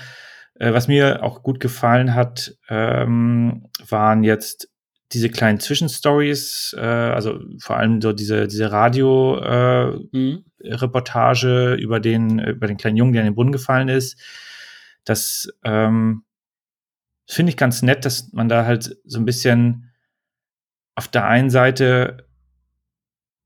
Äh, 0.55 0.73
was 0.73 0.87
mir 0.87 1.23
auch 1.23 1.43
gut 1.43 1.59
gefallen 1.59 2.15
hat, 2.15 2.55
ähm, 2.69 3.67
waren 3.87 4.23
jetzt 4.23 4.69
diese 5.11 5.29
kleinen 5.29 5.59
Zwischenstories, 5.59 6.75
äh, 6.77 6.81
also 6.81 7.39
vor 7.59 7.77
allem 7.77 8.01
so 8.01 8.13
diese, 8.13 8.47
diese 8.47 8.71
Radio, 8.71 9.37
äh, 9.39 9.91
Mhm. 10.11 10.43
Reportage 10.61 11.75
über 11.75 11.99
den, 11.99 12.39
über 12.39 12.67
den 12.67 12.77
kleinen 12.77 12.97
Jungen, 12.97 13.13
der 13.13 13.21
in 13.21 13.27
den 13.29 13.35
Brunnen 13.35 13.51
gefallen 13.53 13.87
ist. 13.89 14.19
Das 15.05 15.47
ähm, 15.63 16.23
finde 17.27 17.51
ich 17.51 17.57
ganz 17.57 17.81
nett, 17.81 18.05
dass 18.05 18.31
man 18.33 18.49
da 18.49 18.65
halt 18.65 18.97
so 19.05 19.19
ein 19.19 19.25
bisschen 19.25 19.91
auf 20.95 21.07
der 21.07 21.25
einen 21.25 21.49
Seite 21.49 22.29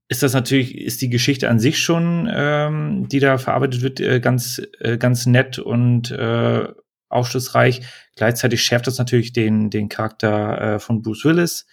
ist 0.08 0.24
das 0.24 0.34
natürlich, 0.34 0.78
ist 0.78 1.02
die 1.02 1.10
Geschichte 1.10 1.50
an 1.50 1.60
sich 1.60 1.80
schon, 1.80 2.30
ähm, 2.32 3.08
die 3.08 3.20
da 3.20 3.38
verarbeitet 3.38 3.82
wird, 3.82 4.00
äh, 4.00 4.20
ganz, 4.20 4.62
äh, 4.80 4.98
ganz 4.98 5.26
nett 5.26 5.60
und 5.60 6.12
äh, 6.12 6.68
aufschlussreich. 7.10 7.82
Gleichzeitig 8.16 8.64
schärft 8.64 8.88
das 8.88 8.98
natürlich 8.98 9.34
den, 9.34 9.70
den 9.70 9.90
Charakter 9.90 10.76
äh, 10.76 10.80
von 10.80 11.02
Bruce 11.02 11.26
Willis, 11.26 11.66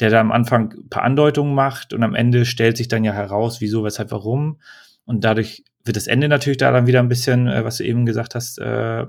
der 0.00 0.10
da 0.10 0.20
am 0.20 0.32
Anfang 0.32 0.72
ein 0.72 0.88
paar 0.88 1.02
Andeutungen 1.02 1.54
macht 1.54 1.92
und 1.92 2.02
am 2.02 2.14
Ende 2.14 2.44
stellt 2.46 2.76
sich 2.76 2.88
dann 2.88 3.04
ja 3.04 3.12
heraus, 3.12 3.60
wieso, 3.60 3.84
weshalb, 3.84 4.10
warum. 4.10 4.60
Und 5.04 5.24
dadurch 5.24 5.64
wird 5.84 5.96
das 5.96 6.06
Ende 6.06 6.28
natürlich 6.28 6.58
da 6.58 6.70
dann 6.70 6.86
wieder 6.86 7.00
ein 7.00 7.08
bisschen, 7.08 7.46
äh, 7.46 7.64
was 7.64 7.78
du 7.78 7.84
eben 7.84 8.06
gesagt 8.06 8.34
hast, 8.34 8.58
äh, 8.58 9.06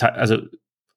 also 0.00 0.38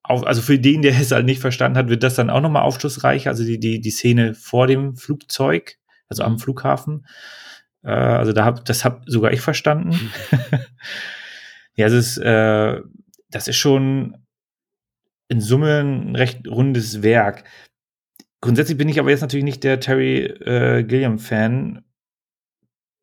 auf, 0.02 0.26
also 0.26 0.42
für 0.42 0.58
den, 0.58 0.82
der 0.82 0.92
es 1.00 1.12
halt 1.12 1.26
nicht 1.26 1.40
verstanden 1.40 1.78
hat, 1.78 1.88
wird 1.88 2.02
das 2.02 2.14
dann 2.14 2.30
auch 2.30 2.40
nochmal 2.40 2.62
aufschlussreich. 2.62 3.28
Also 3.28 3.44
die, 3.44 3.60
die, 3.60 3.80
die 3.80 3.90
Szene 3.90 4.34
vor 4.34 4.66
dem 4.66 4.96
Flugzeug, 4.96 5.76
also 6.08 6.22
am 6.22 6.32
Mhm. 6.32 6.38
Flughafen. 6.38 7.06
Äh, 7.82 7.90
also 7.90 8.32
da 8.32 8.44
hab, 8.44 8.64
das 8.64 8.84
habe 8.84 9.02
sogar 9.06 9.32
ich 9.32 9.40
verstanden. 9.40 10.10
ja, 11.74 11.86
es 11.86 11.92
ist, 11.92 12.18
äh, 12.18 12.80
das 13.30 13.48
ist 13.48 13.56
schon 13.56 14.16
in 15.28 15.40
Summe 15.40 15.80
ein 15.80 16.16
recht 16.16 16.48
rundes 16.48 17.02
Werk. 17.02 17.44
Grundsätzlich 18.40 18.78
bin 18.78 18.88
ich 18.88 18.98
aber 18.98 19.10
jetzt 19.10 19.20
natürlich 19.20 19.44
nicht 19.44 19.64
der 19.64 19.80
Terry 19.80 20.24
äh, 20.24 20.84
Gilliam-Fan. 20.84 21.84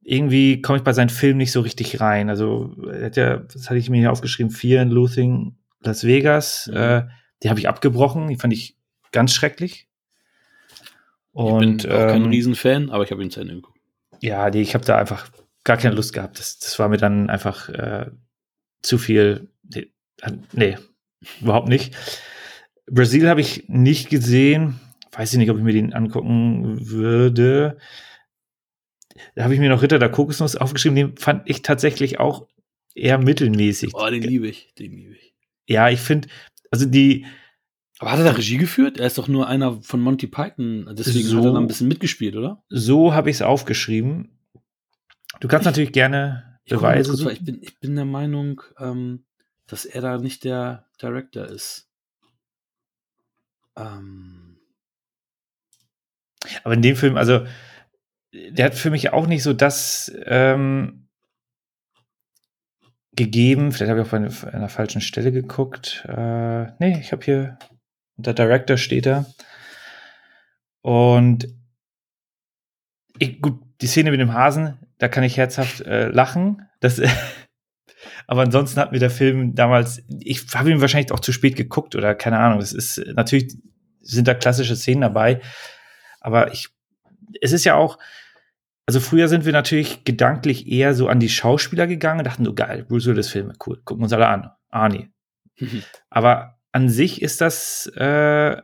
Irgendwie 0.07 0.61
komme 0.61 0.77
ich 0.77 0.83
bei 0.83 0.93
seinen 0.93 1.09
Filmen 1.09 1.39
nicht 1.39 1.51
so 1.51 1.61
richtig 1.61 1.99
rein. 1.99 2.29
Also, 2.29 2.75
er 2.91 3.07
hat 3.07 3.17
ja, 3.17 3.37
das 3.37 3.69
hatte 3.69 3.79
ich 3.79 3.89
mir 3.89 3.97
hier 3.97 4.11
aufgeschrieben, 4.11 4.51
Fear 4.51 4.83
and 4.83 4.93
Loathing 4.93 5.57
Las 5.81 6.05
Vegas. 6.05 6.67
Mhm. 6.71 6.77
Äh, 6.77 7.07
die 7.41 7.49
habe 7.49 7.59
ich 7.59 7.67
abgebrochen. 7.67 8.27
Die 8.27 8.37
fand 8.37 8.53
ich 8.53 8.77
ganz 9.11 9.33
schrecklich. 9.33 9.89
Und 11.31 11.83
ich 11.83 11.89
bin 11.89 11.97
auch 11.97 12.07
kein 12.07 12.23
ähm, 12.23 12.29
Riesenfan, 12.29 12.89
aber 12.91 13.03
ich 13.03 13.11
habe 13.11 13.23
ihn 13.23 13.31
zu 13.31 13.41
Ende 13.41 13.55
geguckt. 13.55 13.79
ja, 14.21 14.49
die, 14.49 14.61
ich 14.61 14.73
habe 14.73 14.85
da 14.85 14.97
einfach 14.97 15.29
gar 15.65 15.77
keine 15.77 15.95
Lust 15.95 16.13
gehabt. 16.13 16.39
Das, 16.39 16.59
das 16.59 16.79
war 16.79 16.87
mir 16.87 16.97
dann 16.97 17.29
einfach 17.29 17.67
äh, 17.69 18.09
zu 18.81 18.97
viel. 18.97 19.49
Nee, 19.63 19.91
nee, 20.53 20.77
überhaupt 21.41 21.67
nicht. 21.67 21.95
Brasil 22.87 23.27
habe 23.27 23.41
ich 23.41 23.67
nicht 23.67 24.09
gesehen. 24.09 24.79
Weiß 25.11 25.33
ich 25.33 25.39
nicht, 25.39 25.49
ob 25.49 25.57
ich 25.57 25.63
mir 25.63 25.73
den 25.73 25.93
angucken 25.93 26.89
würde. 26.89 27.77
Da 29.35 29.43
habe 29.43 29.53
ich 29.53 29.59
mir 29.59 29.69
noch 29.69 29.81
Ritter 29.81 29.99
der 29.99 30.09
Kokosnuss 30.11 30.55
aufgeschrieben. 30.55 30.95
Den 30.95 31.17
fand 31.17 31.49
ich 31.49 31.61
tatsächlich 31.61 32.19
auch 32.19 32.47
eher 32.93 33.17
mittelmäßig. 33.17 33.93
Oh, 33.93 34.09
den 34.09 34.21
liebe 34.21 34.47
ich, 34.47 34.73
den 34.77 34.91
liebe 34.91 35.13
ich. 35.15 35.33
Ja, 35.67 35.89
ich 35.89 35.99
finde, 36.01 36.27
also 36.71 36.85
die, 36.85 37.25
Aber 37.99 38.11
hat 38.11 38.19
er 38.19 38.25
da 38.25 38.31
Regie 38.31 38.57
geführt? 38.57 38.99
Er 38.99 39.07
ist 39.07 39.17
doch 39.17 39.27
nur 39.27 39.47
einer 39.47 39.81
von 39.81 39.99
Monty 40.01 40.27
Python, 40.27 40.89
deswegen 40.93 41.27
So. 41.27 41.37
hat 41.39 41.45
er 41.45 41.53
da 41.53 41.59
ein 41.59 41.67
bisschen 41.67 41.87
mitgespielt, 41.87 42.35
oder? 42.35 42.63
so 42.69 43.13
habe 43.13 43.29
ich 43.29 43.37
es 43.37 43.41
aufgeschrieben. 43.41 44.37
Du 45.39 45.47
kannst 45.47 45.65
natürlich 45.65 45.91
gerne 45.91 46.59
Ich 46.65 46.73
guck 46.73 46.81
mal 46.83 46.91
Beweise 46.91 47.09
kurz, 47.11 47.25
weil 47.25 47.35
suchen. 47.35 47.37
ich 47.39 47.45
bin, 47.45 47.63
ich 47.63 47.79
bin 47.79 47.95
der 47.95 48.05
Meinung, 48.05 48.61
ähm, 48.79 49.25
dass 49.67 49.85
er 49.85 50.01
da 50.01 50.17
nicht 50.17 50.43
der 50.43 50.85
Director 51.01 51.45
ist. 51.45 51.89
Ähm, 53.77 54.57
Aber 56.63 56.73
in 56.75 56.81
dem 56.81 56.95
Film, 56.95 57.17
also, 57.17 57.45
der 58.49 58.65
hat 58.65 58.75
für 58.75 58.89
mich 58.89 59.13
auch 59.13 59.27
nicht 59.27 59.43
so 59.43 59.53
das 59.53 60.11
ähm, 60.25 61.07
gegeben. 63.15 63.71
Vielleicht 63.71 63.89
habe 63.89 64.01
ich 64.01 64.13
eine, 64.13 64.27
auf 64.27 64.45
einer 64.45 64.69
falschen 64.69 65.01
Stelle 65.01 65.31
geguckt. 65.31 66.05
Äh, 66.07 66.65
nee, 66.79 66.99
ich 66.99 67.11
habe 67.11 67.23
hier, 67.23 67.57
der 68.17 68.33
Director 68.33 68.77
steht 68.77 69.05
da. 69.05 69.25
Und 70.81 71.47
ich, 73.17 73.41
gut, 73.41 73.59
die 73.81 73.87
Szene 73.87 74.11
mit 74.11 74.19
dem 74.19 74.33
Hasen, 74.33 74.77
da 74.97 75.07
kann 75.07 75.23
ich 75.23 75.37
herzhaft 75.37 75.81
äh, 75.81 76.09
lachen. 76.09 76.67
Das, 76.81 77.01
aber 78.27 78.41
ansonsten 78.41 78.79
hat 78.79 78.91
mir 78.91 78.99
der 78.99 79.09
Film 79.09 79.55
damals, 79.55 80.03
ich 80.19 80.45
habe 80.53 80.71
ihn 80.71 80.81
wahrscheinlich 80.81 81.11
auch 81.11 81.19
zu 81.19 81.31
spät 81.31 81.55
geguckt 81.55 81.95
oder 81.95 82.15
keine 82.15 82.39
Ahnung. 82.39 82.59
Das 82.59 82.73
ist 82.73 83.01
natürlich 83.15 83.55
sind 84.01 84.27
da 84.27 84.35
klassische 84.35 84.75
Szenen 84.75 85.01
dabei, 85.01 85.41
aber 86.19 86.53
ich, 86.53 86.69
es 87.41 87.53
ist 87.53 87.65
ja 87.65 87.73
auch, 87.75 87.97
also 88.85 88.99
früher 88.99 89.27
sind 89.27 89.45
wir 89.45 89.51
natürlich 89.51 90.03
gedanklich 90.03 90.67
eher 90.67 90.93
so 90.93 91.07
an 91.07 91.19
die 91.19 91.29
Schauspieler 91.29 91.87
gegangen 91.87 92.19
und 92.19 92.25
dachten 92.25 92.45
so 92.45 92.53
geil, 92.53 92.85
Bruce 92.87 93.07
Willis 93.07 93.29
Filme, 93.29 93.53
cool, 93.65 93.81
gucken 93.83 94.01
wir 94.01 94.05
uns 94.05 94.13
alle 94.13 94.27
an, 94.27 94.51
Arnie. 94.69 95.09
Aber 96.09 96.59
an 96.71 96.89
sich 96.89 97.21
ist 97.21 97.41
das 97.41 97.91
äh, 97.95 98.57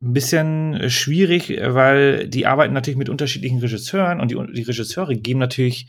ein 0.00 0.12
bisschen 0.12 0.90
schwierig, 0.90 1.50
weil 1.60 2.28
die 2.28 2.46
arbeiten 2.46 2.74
natürlich 2.74 2.98
mit 2.98 3.08
unterschiedlichen 3.08 3.58
Regisseuren 3.58 4.20
und 4.20 4.30
die, 4.30 4.52
die 4.52 4.62
Regisseure 4.62 5.14
geben 5.14 5.38
natürlich 5.38 5.88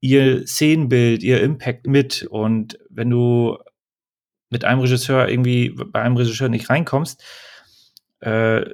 ihr 0.00 0.46
Szenenbild, 0.46 1.22
ihr 1.22 1.40
Impact 1.42 1.86
mit. 1.86 2.24
Und 2.24 2.78
wenn 2.90 3.10
du 3.10 3.58
mit 4.50 4.64
einem 4.64 4.80
Regisseur 4.80 5.28
irgendwie 5.28 5.70
bei 5.70 6.02
einem 6.02 6.16
Regisseur 6.16 6.48
nicht 6.48 6.70
reinkommst, 6.70 7.22
äh, 8.20 8.64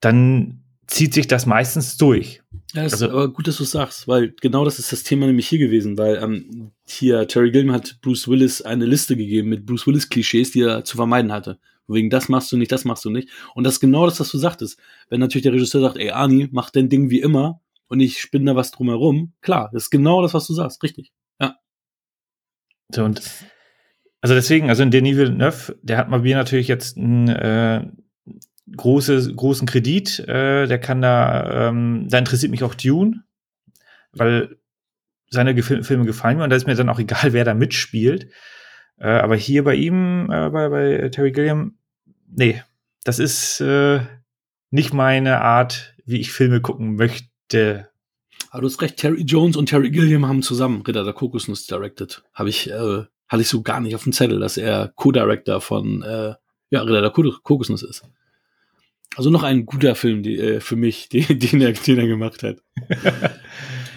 dann 0.00 0.64
zieht 0.86 1.14
sich 1.14 1.26
das 1.26 1.46
meistens 1.46 1.96
durch. 1.96 2.42
Ja, 2.74 2.82
das 2.82 2.94
Also- 2.94 3.06
ist 3.06 3.12
aber 3.12 3.28
gut, 3.28 3.46
dass 3.46 3.56
du 3.56 3.64
sagst, 3.64 4.08
weil 4.08 4.34
genau 4.40 4.64
das 4.64 4.78
ist 4.78 4.90
das 4.92 5.02
Thema 5.04 5.26
nämlich 5.26 5.48
hier 5.48 5.58
gewesen, 5.58 5.96
weil 5.96 6.16
ähm, 6.16 6.72
hier 6.86 7.26
Terry 7.28 7.50
Gilliam 7.50 7.72
hat 7.72 7.98
Bruce 8.02 8.26
Willis 8.28 8.62
eine 8.62 8.84
Liste 8.84 9.16
gegeben 9.16 9.48
mit 9.48 9.64
Bruce 9.64 9.86
Willis 9.86 10.08
Klischees, 10.08 10.50
die 10.50 10.62
er 10.62 10.84
zu 10.84 10.96
vermeiden 10.96 11.32
hatte. 11.32 11.58
Wegen 11.86 12.10
das 12.10 12.28
machst 12.28 12.50
du 12.50 12.56
nicht, 12.56 12.72
das 12.72 12.84
machst 12.84 13.04
du 13.04 13.10
nicht. 13.10 13.28
Und 13.54 13.64
das 13.64 13.74
ist 13.74 13.80
genau 13.80 14.06
das, 14.06 14.18
was 14.18 14.30
du 14.30 14.38
sagtest. 14.38 14.78
Wenn 15.10 15.20
natürlich 15.20 15.42
der 15.42 15.52
Regisseur 15.52 15.82
sagt, 15.82 15.98
ey 15.98 16.10
Arnie, 16.10 16.48
mach 16.50 16.70
dein 16.70 16.88
Ding 16.88 17.10
wie 17.10 17.20
immer 17.20 17.60
und 17.88 18.00
ich 18.00 18.18
spinne 18.20 18.46
da 18.52 18.56
was 18.56 18.70
drumherum, 18.70 19.32
klar, 19.42 19.70
das 19.72 19.84
ist 19.84 19.90
genau 19.90 20.22
das, 20.22 20.34
was 20.34 20.46
du 20.46 20.54
sagst, 20.54 20.82
richtig. 20.82 21.12
So, 22.94 23.02
und 23.04 23.22
also 24.20 24.34
deswegen, 24.34 24.68
also 24.68 24.82
in 24.82 24.90
Denis 24.90 25.16
Villeneuve, 25.16 25.76
der 25.82 25.96
hat 25.98 26.08
mal 26.10 26.20
mir 26.20 26.36
natürlich 26.36 26.68
jetzt 26.68 26.96
ein, 26.96 27.28
äh, 27.28 27.86
große, 28.76 29.34
großen 29.34 29.66
Kredit. 29.66 30.20
Äh, 30.20 30.66
der 30.66 30.78
kann 30.78 31.02
da, 31.02 31.68
ähm, 31.68 32.06
da 32.08 32.18
interessiert 32.18 32.50
mich 32.50 32.64
auch 32.64 32.74
Dune, 32.74 33.24
weil 34.12 34.56
seine 35.30 35.54
Gefil 35.54 35.82
Filme 35.82 36.04
gefallen 36.04 36.38
mir 36.38 36.44
und 36.44 36.50
da 36.50 36.56
ist 36.56 36.66
mir 36.66 36.74
dann 36.74 36.88
auch 36.88 36.98
egal, 36.98 37.32
wer 37.32 37.44
da 37.44 37.54
mitspielt. 37.54 38.28
Äh, 38.98 39.08
aber 39.08 39.36
hier 39.36 39.64
bei 39.64 39.74
ihm, 39.74 40.30
äh, 40.30 40.50
bei, 40.50 40.68
bei 40.68 41.08
Terry 41.08 41.32
Gilliam, 41.32 41.76
nee, 42.28 42.62
das 43.04 43.18
ist 43.18 43.60
äh, 43.60 44.00
nicht 44.70 44.92
meine 44.92 45.40
Art, 45.40 45.94
wie 46.04 46.20
ich 46.20 46.32
Filme 46.32 46.60
gucken 46.60 46.96
möchte. 46.96 47.88
Aber 48.50 48.62
du 48.62 48.68
hast 48.68 48.80
recht, 48.82 48.96
Terry 48.96 49.22
Jones 49.22 49.56
und 49.56 49.66
Terry 49.66 49.90
Gilliam 49.90 50.26
haben 50.26 50.42
zusammen 50.42 50.82
Ritter 50.82 51.04
der 51.04 51.12
Kokosnuss 51.12 51.66
directed. 51.66 52.22
Habe 52.32 52.48
ich, 52.48 52.70
äh, 52.70 53.04
hatte 53.28 53.42
ich 53.42 53.48
so 53.48 53.62
gar 53.62 53.80
nicht 53.80 53.94
auf 53.94 54.04
dem 54.04 54.12
Zettel, 54.12 54.38
dass 54.38 54.56
er 54.56 54.92
Co-Director 54.94 55.60
von 55.60 56.02
äh, 56.02 56.34
ja, 56.70 56.82
Ritter 56.82 57.00
der 57.00 57.10
Kokosnuss 57.10 57.82
ist. 57.82 58.04
Also 59.16 59.30
noch 59.30 59.42
ein 59.42 59.66
guter 59.66 59.94
Film 59.94 60.22
die, 60.22 60.38
äh, 60.38 60.60
für 60.60 60.76
mich, 60.76 61.08
den, 61.10 61.38
den, 61.38 61.60
er, 61.60 61.72
den 61.72 61.98
er 61.98 62.06
gemacht 62.06 62.42
hat. 62.42 62.58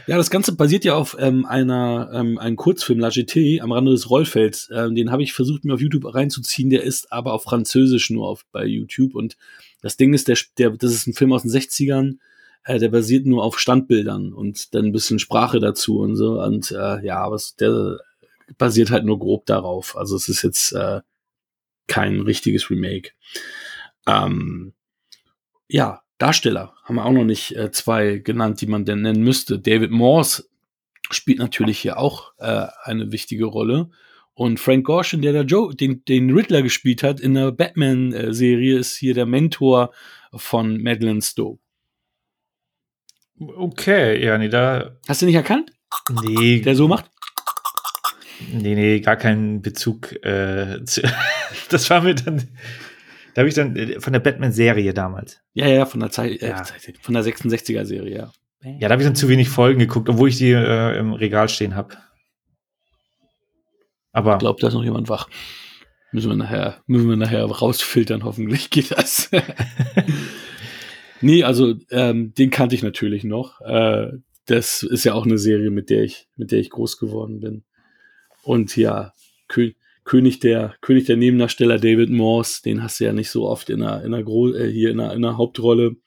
ja, 0.08 0.18
das 0.18 0.30
Ganze 0.30 0.56
basiert 0.56 0.86
ja 0.86 0.96
auf 0.96 1.16
ähm, 1.20 1.46
einer 1.46 2.10
ähm, 2.14 2.38
einem 2.38 2.56
Kurzfilm 2.56 3.00
La 3.00 3.10
Jetée 3.10 3.62
am 3.62 3.72
Rande 3.72 3.92
des 3.92 4.10
Rollfelds. 4.10 4.70
Ähm, 4.74 4.96
den 4.96 5.12
habe 5.12 5.24
ich 5.24 5.34
versucht 5.34 5.66
mir 5.66 5.74
auf 5.74 5.82
YouTube 5.82 6.14
reinzuziehen. 6.14 6.70
Der 6.70 6.84
ist 6.84 7.12
aber 7.12 7.34
auf 7.34 7.44
Französisch 7.44 8.10
nur 8.10 8.28
auf 8.28 8.46
bei 8.52 8.66
YouTube 8.66 9.16
und 9.16 9.38
das 9.82 9.98
Ding 9.98 10.14
ist, 10.14 10.28
der, 10.28 10.38
der 10.58 10.72
das 10.72 10.94
ist 10.94 11.08
ein 11.08 11.14
Film 11.14 11.34
aus 11.34 11.44
den 11.44 11.52
60ern. 11.52 12.18
Äh, 12.64 12.80
der 12.80 12.90
basiert 12.90 13.26
nur 13.26 13.44
auf 13.44 13.60
Standbildern 13.60 14.34
und 14.34 14.74
dann 14.74 14.86
ein 14.86 14.92
bisschen 14.92 15.20
Sprache 15.20 15.60
dazu 15.60 16.00
und 16.00 16.16
so 16.16 16.42
und 16.42 16.72
äh, 16.72 17.04
ja, 17.04 17.18
aber 17.20 17.36
es, 17.36 17.56
der 17.56 18.00
basiert 18.58 18.92
halt 18.92 19.06
nur 19.06 19.20
grob 19.20 19.46
darauf. 19.46 19.98
Also 19.98 20.16
es 20.16 20.30
ist 20.30 20.42
jetzt 20.42 20.72
äh, 20.74 21.02
kein 21.88 22.22
richtiges 22.22 22.70
Remake. 22.70 23.12
Ähm, 24.06 24.74
ja, 25.68 26.02
Darsteller 26.18 26.74
haben 26.84 26.96
wir 26.96 27.06
auch 27.06 27.12
noch 27.12 27.24
nicht 27.24 27.56
äh, 27.56 27.72
zwei 27.72 28.18
genannt, 28.18 28.62
die 28.62 28.68
man 28.68 28.86
denn 28.86 29.02
nennen 29.02 29.24
müsste. 29.24 29.60
David 29.60 29.92
Morse 29.92 30.46
spielt 31.12 31.40
natürlich 31.40 31.80
hier 31.80 31.98
auch 31.98 32.32
äh, 32.40 32.68
eine 32.84 33.12
wichtige 33.12 33.46
Rolle. 33.46 33.90
Und 34.34 34.60
Frank 34.60 34.86
Gorshin, 34.86 35.22
der 35.22 35.34
da 35.34 35.42
Joe, 35.42 35.76
den, 35.76 36.04
den 36.06 36.32
Riddler 36.32 36.62
gespielt 36.62 37.02
hat 37.02 37.20
in 37.20 37.34
der 37.34 37.52
Batman-Serie, 37.52 38.78
ist 38.78 38.96
hier 38.96 39.14
der 39.14 39.26
Mentor 39.26 39.92
von 40.34 40.82
Madeleine 40.82 41.22
Stowe. 41.22 41.60
Okay, 43.40 44.24
ja, 44.24 44.38
nee, 44.38 44.50
da. 44.50 44.98
Hast 45.08 45.22
du 45.22 45.26
nicht 45.26 45.36
erkannt? 45.36 45.72
Nee. 46.24 46.62
Der 46.62 46.76
so 46.76 46.88
macht? 46.88 47.10
Nee, 48.52 48.76
nee, 48.76 49.00
gar 49.00 49.16
keinen 49.16 49.62
Bezug. 49.62 50.14
Äh, 50.24 50.84
zu, 50.86 51.02
das 51.70 51.90
war 51.90 52.02
mir 52.02 52.16
dann. 52.16 52.48
Da 53.38 53.42
habe 53.42 53.50
ich 53.50 53.54
dann 53.54 53.76
äh, 53.76 54.00
von 54.00 54.14
der 54.14 54.20
Batman-Serie 54.20 54.96
damals. 54.96 55.42
Ja, 55.54 55.68
ja, 55.68 55.86
von 55.86 56.00
der 56.00 56.10
Zeit, 56.10 56.42
Ja. 56.42 56.60
äh, 56.60 56.94
von 57.00 57.14
der 57.14 57.22
66er-Serie, 57.24 58.18
ja. 58.18 58.32
Ja, 58.64 58.88
da 58.88 58.94
habe 58.94 59.04
ich 59.04 59.08
dann 59.08 59.16
zu 59.16 59.30
wenig 59.30 59.48
Folgen 59.50 59.78
geguckt, 59.78 60.10
obwohl 60.10 60.30
ich 60.30 60.38
die 60.40 60.50
äh, 60.54 60.98
im 60.98 61.14
Regal 61.14 61.48
stehen 61.48 61.76
habe. 61.76 61.96
Aber 64.12 64.34
Ich 64.34 64.40
glaube, 64.40 64.60
da 64.60 64.70
ist 64.70 64.74
noch 64.74 64.84
jemand 64.84 65.08
wach. 65.10 65.30
Müssen 66.12 66.30
wir 66.30 66.36
nachher, 66.36 66.82
müssen 66.88 67.08
wir 67.08 67.16
nachher 67.16 67.46
rausfiltern, 67.46 68.24
hoffentlich 68.24 68.70
geht 68.72 68.90
das. 68.90 69.30
nee, 71.22 71.44
also 71.44 71.76
ähm, 71.92 72.34
den 72.34 72.50
kannte 72.50 72.74
ich 72.74 72.82
natürlich 72.82 73.24
noch. 73.24 73.62
Äh, 73.62 74.14
das 74.48 74.82
ist 74.82 75.04
ja 75.04 75.14
auch 75.14 75.26
eine 75.28 75.38
Serie, 75.38 75.70
mit 75.70 75.92
der 75.92 76.02
ich, 76.02 76.28
mit 76.38 76.52
der 76.52 76.58
ich 76.58 76.72
groß 76.72 76.98
geworden 76.98 77.40
bin. 77.40 77.66
Und 78.42 78.76
ja, 78.76 79.14
Kö 79.48 79.74
König 80.08 80.40
der, 80.40 80.74
König 80.82 81.06
der 81.06 81.18
Nebendarsteller 81.18 81.78
David 81.78 82.10
Morse, 82.10 82.62
den 82.64 82.82
hast 82.82 83.00
du 83.00 83.04
ja 83.04 83.12
nicht 83.14 83.30
so 83.30 83.46
oft 83.48 83.70
in 83.70 83.84
einer, 83.84 84.04
in 84.04 84.14
einer 84.14 84.24
Gro 84.24 84.54
äh, 84.54 84.72
hier 84.72 84.90
in 84.92 85.00
einer, 85.02 85.14
in 85.14 85.24
einer 85.24 85.38
Hauptrolle. 85.38 85.98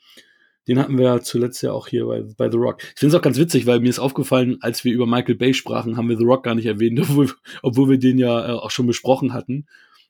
Den 0.66 0.78
hatten 0.78 0.96
wir 0.98 1.04
ja 1.04 1.20
zuletzt 1.20 1.62
ja 1.62 1.72
auch 1.72 1.86
hier 1.86 2.06
bei, 2.06 2.22
bei 2.36 2.50
The 2.50 2.56
Rock. 2.56 2.78
Ich 2.82 2.98
finde 3.00 3.14
es 3.14 3.18
auch 3.18 3.22
ganz 3.24 3.38
witzig, 3.38 3.66
weil 3.66 3.80
mir 3.80 3.88
ist 3.90 3.98
aufgefallen, 3.98 4.56
als 4.62 4.84
wir 4.84 4.92
über 4.94 5.06
Michael 5.06 5.34
Bay 5.34 5.52
sprachen, 5.52 5.96
haben 5.96 6.08
wir 6.08 6.16
The 6.16 6.24
Rock 6.24 6.44
gar 6.44 6.54
nicht 6.54 6.66
erwähnt, 6.66 6.98
obwohl, 7.02 7.30
obwohl 7.62 7.90
wir 7.90 7.98
den 7.98 8.18
ja 8.18 8.48
äh, 8.48 8.52
auch 8.52 8.70
schon 8.70 8.86
besprochen 8.86 9.32
hatten 9.34 9.66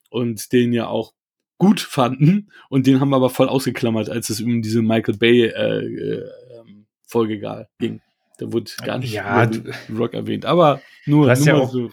und 0.09 0.53
den 0.53 0.73
ja 0.73 0.87
auch 0.87 1.13
gut 1.59 1.81
fanden 1.81 2.51
und 2.69 2.87
den 2.87 3.01
haben 3.01 3.11
wir 3.11 3.17
aber 3.17 3.29
voll 3.31 3.49
ausgeklammert, 3.49 4.09
als 4.09 4.31
es 4.31 4.41
um 4.41 4.63
diese 4.63 4.83
Michael 4.83 5.17
Bay 5.19 5.43
äh, 5.47 5.85
äh, 5.85 6.25
ähm, 6.59 6.87
Folge 7.07 7.39
ging. 7.79 8.01
Da 8.39 8.53
wurde 8.53 8.71
gar 8.85 8.99
nicht 8.99 9.13
Ja, 9.13 9.51
The 9.53 9.63
Rock 9.95 10.15
erwähnt, 10.15 10.47
aber 10.47 10.81
nur, 11.07 11.25
Du 11.27 11.31
hast 11.31 11.41
nur 11.45 11.49
ja 11.49 11.55
auch- 11.63 11.71
so. 11.71 11.91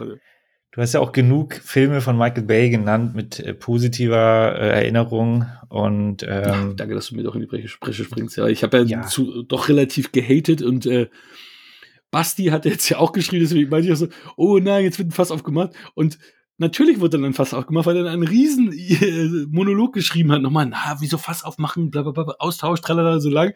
Du 0.77 0.81
hast 0.83 0.93
ja 0.93 0.99
auch 0.99 1.11
genug 1.11 1.55
Filme 1.55 2.01
von 2.01 2.15
Michael 2.19 2.43
Bay 2.43 2.69
genannt 2.69 3.15
mit 3.15 3.39
äh, 3.39 3.55
positiver 3.55 4.55
äh, 4.59 4.69
Erinnerung 4.69 5.47
und 5.69 6.21
Ja, 6.21 6.53
ähm, 6.61 6.75
danke, 6.77 6.93
dass 6.93 7.07
du 7.07 7.15
mir 7.15 7.23
doch 7.23 7.33
in 7.33 7.41
die 7.41 7.47
Bresche, 7.47 7.67
springst. 7.67 8.37
Ja, 8.37 8.45
ich 8.45 8.61
habe 8.61 8.77
ja, 8.77 8.83
Ja. 8.83 9.01
Zu, 9.07 9.41
doch 9.41 9.69
relativ 9.69 10.11
gehatet 10.11 10.61
und 10.61 10.85
äh, 10.85 11.09
Basti 12.11 12.45
hat 12.45 12.65
jetzt 12.65 12.87
ja 12.89 12.99
auch 12.99 13.11
geschrieben, 13.11 13.43
deswegen 13.43 13.69
meinte 13.71 13.87
ich 13.87 13.93
auch 13.93 13.97
so, 13.97 14.07
oh 14.37 14.59
nein, 14.59 14.83
jetzt 14.83 14.99
wird 14.99 15.09
ein 15.09 15.11
Fass 15.11 15.31
aufgemacht. 15.31 15.71
Und 15.95 16.19
natürlich 16.59 16.99
wurde 16.99 17.17
dann 17.17 17.25
ein 17.25 17.33
Fass 17.33 17.53
aufgemacht, 17.55 17.87
weil 17.87 17.97
er 17.97 18.03
dann 18.03 18.13
einen 18.13 18.27
riesen 18.27 18.71
äh, 18.77 19.45
Monolog 19.49 19.93
geschrieben 19.93 20.31
hat. 20.31 20.41
Nochmal, 20.43 20.67
na, 20.67 20.97
wieso 20.99 21.17
Fass 21.17 21.43
aufmachen, 21.43 21.89
bla, 21.89 22.03
bla, 22.03 22.11
bla, 22.11 22.35
Austausch, 22.39 22.81
tralala, 22.81 23.19
so 23.19 23.29
lang. 23.31 23.53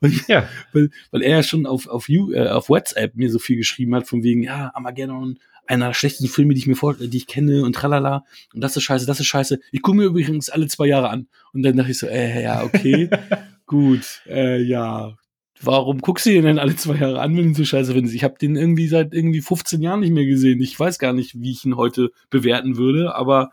Und, 0.00 0.28
ja, 0.28 0.48
weil, 0.72 0.88
weil 1.10 1.22
er 1.22 1.36
ja 1.38 1.42
schon 1.42 1.66
auf, 1.66 1.88
auf, 1.88 2.08
You- 2.08 2.32
äh, 2.32 2.48
auf 2.48 2.68
WhatsApp 2.68 3.16
mir 3.16 3.28
so 3.30 3.40
viel 3.40 3.56
geschrieben 3.56 3.94
hat, 3.96 4.06
von 4.06 4.22
wegen, 4.22 4.42
ja, 4.44 4.70
Armageddon, 4.72 5.38
einer 5.70 5.86
der 5.86 5.94
schlechtesten 5.94 6.28
Filme, 6.28 6.52
die 6.54 6.58
ich 6.60 6.66
mir 6.66 6.76
vor, 6.76 6.94
die 6.94 7.16
ich 7.16 7.26
kenne 7.26 7.62
und 7.64 7.74
tralala. 7.74 8.24
Und 8.52 8.60
das 8.62 8.76
ist 8.76 8.82
scheiße, 8.82 9.06
das 9.06 9.20
ist 9.20 9.26
scheiße. 9.26 9.58
Ich 9.72 9.80
gucke 9.82 9.96
mir 9.96 10.04
übrigens 10.04 10.50
alle 10.50 10.66
zwei 10.68 10.86
Jahre 10.86 11.08
an. 11.10 11.28
Und 11.52 11.62
dann 11.62 11.76
dachte 11.76 11.92
ich 11.92 11.98
so, 11.98 12.06
äh, 12.06 12.42
ja, 12.42 12.62
okay, 12.64 13.08
gut, 13.66 14.20
äh, 14.28 14.60
ja. 14.60 15.16
Warum 15.62 16.00
guckst 16.00 16.24
du 16.26 16.30
den 16.30 16.44
denn 16.44 16.58
alle 16.58 16.74
zwei 16.76 16.96
Jahre 16.96 17.20
an, 17.20 17.36
wenn 17.36 17.42
du 17.44 17.48
ihn 17.50 17.54
so 17.54 17.64
scheiße 17.64 17.92
findest? 17.92 18.14
Ich 18.14 18.24
habe 18.24 18.36
den 18.40 18.56
irgendwie 18.56 18.88
seit 18.88 19.12
irgendwie 19.12 19.42
15 19.42 19.82
Jahren 19.82 20.00
nicht 20.00 20.12
mehr 20.12 20.24
gesehen. 20.24 20.60
Ich 20.62 20.78
weiß 20.78 20.98
gar 20.98 21.12
nicht, 21.12 21.38
wie 21.38 21.50
ich 21.50 21.64
ihn 21.66 21.76
heute 21.76 22.10
bewerten 22.30 22.76
würde, 22.78 23.14
aber 23.14 23.50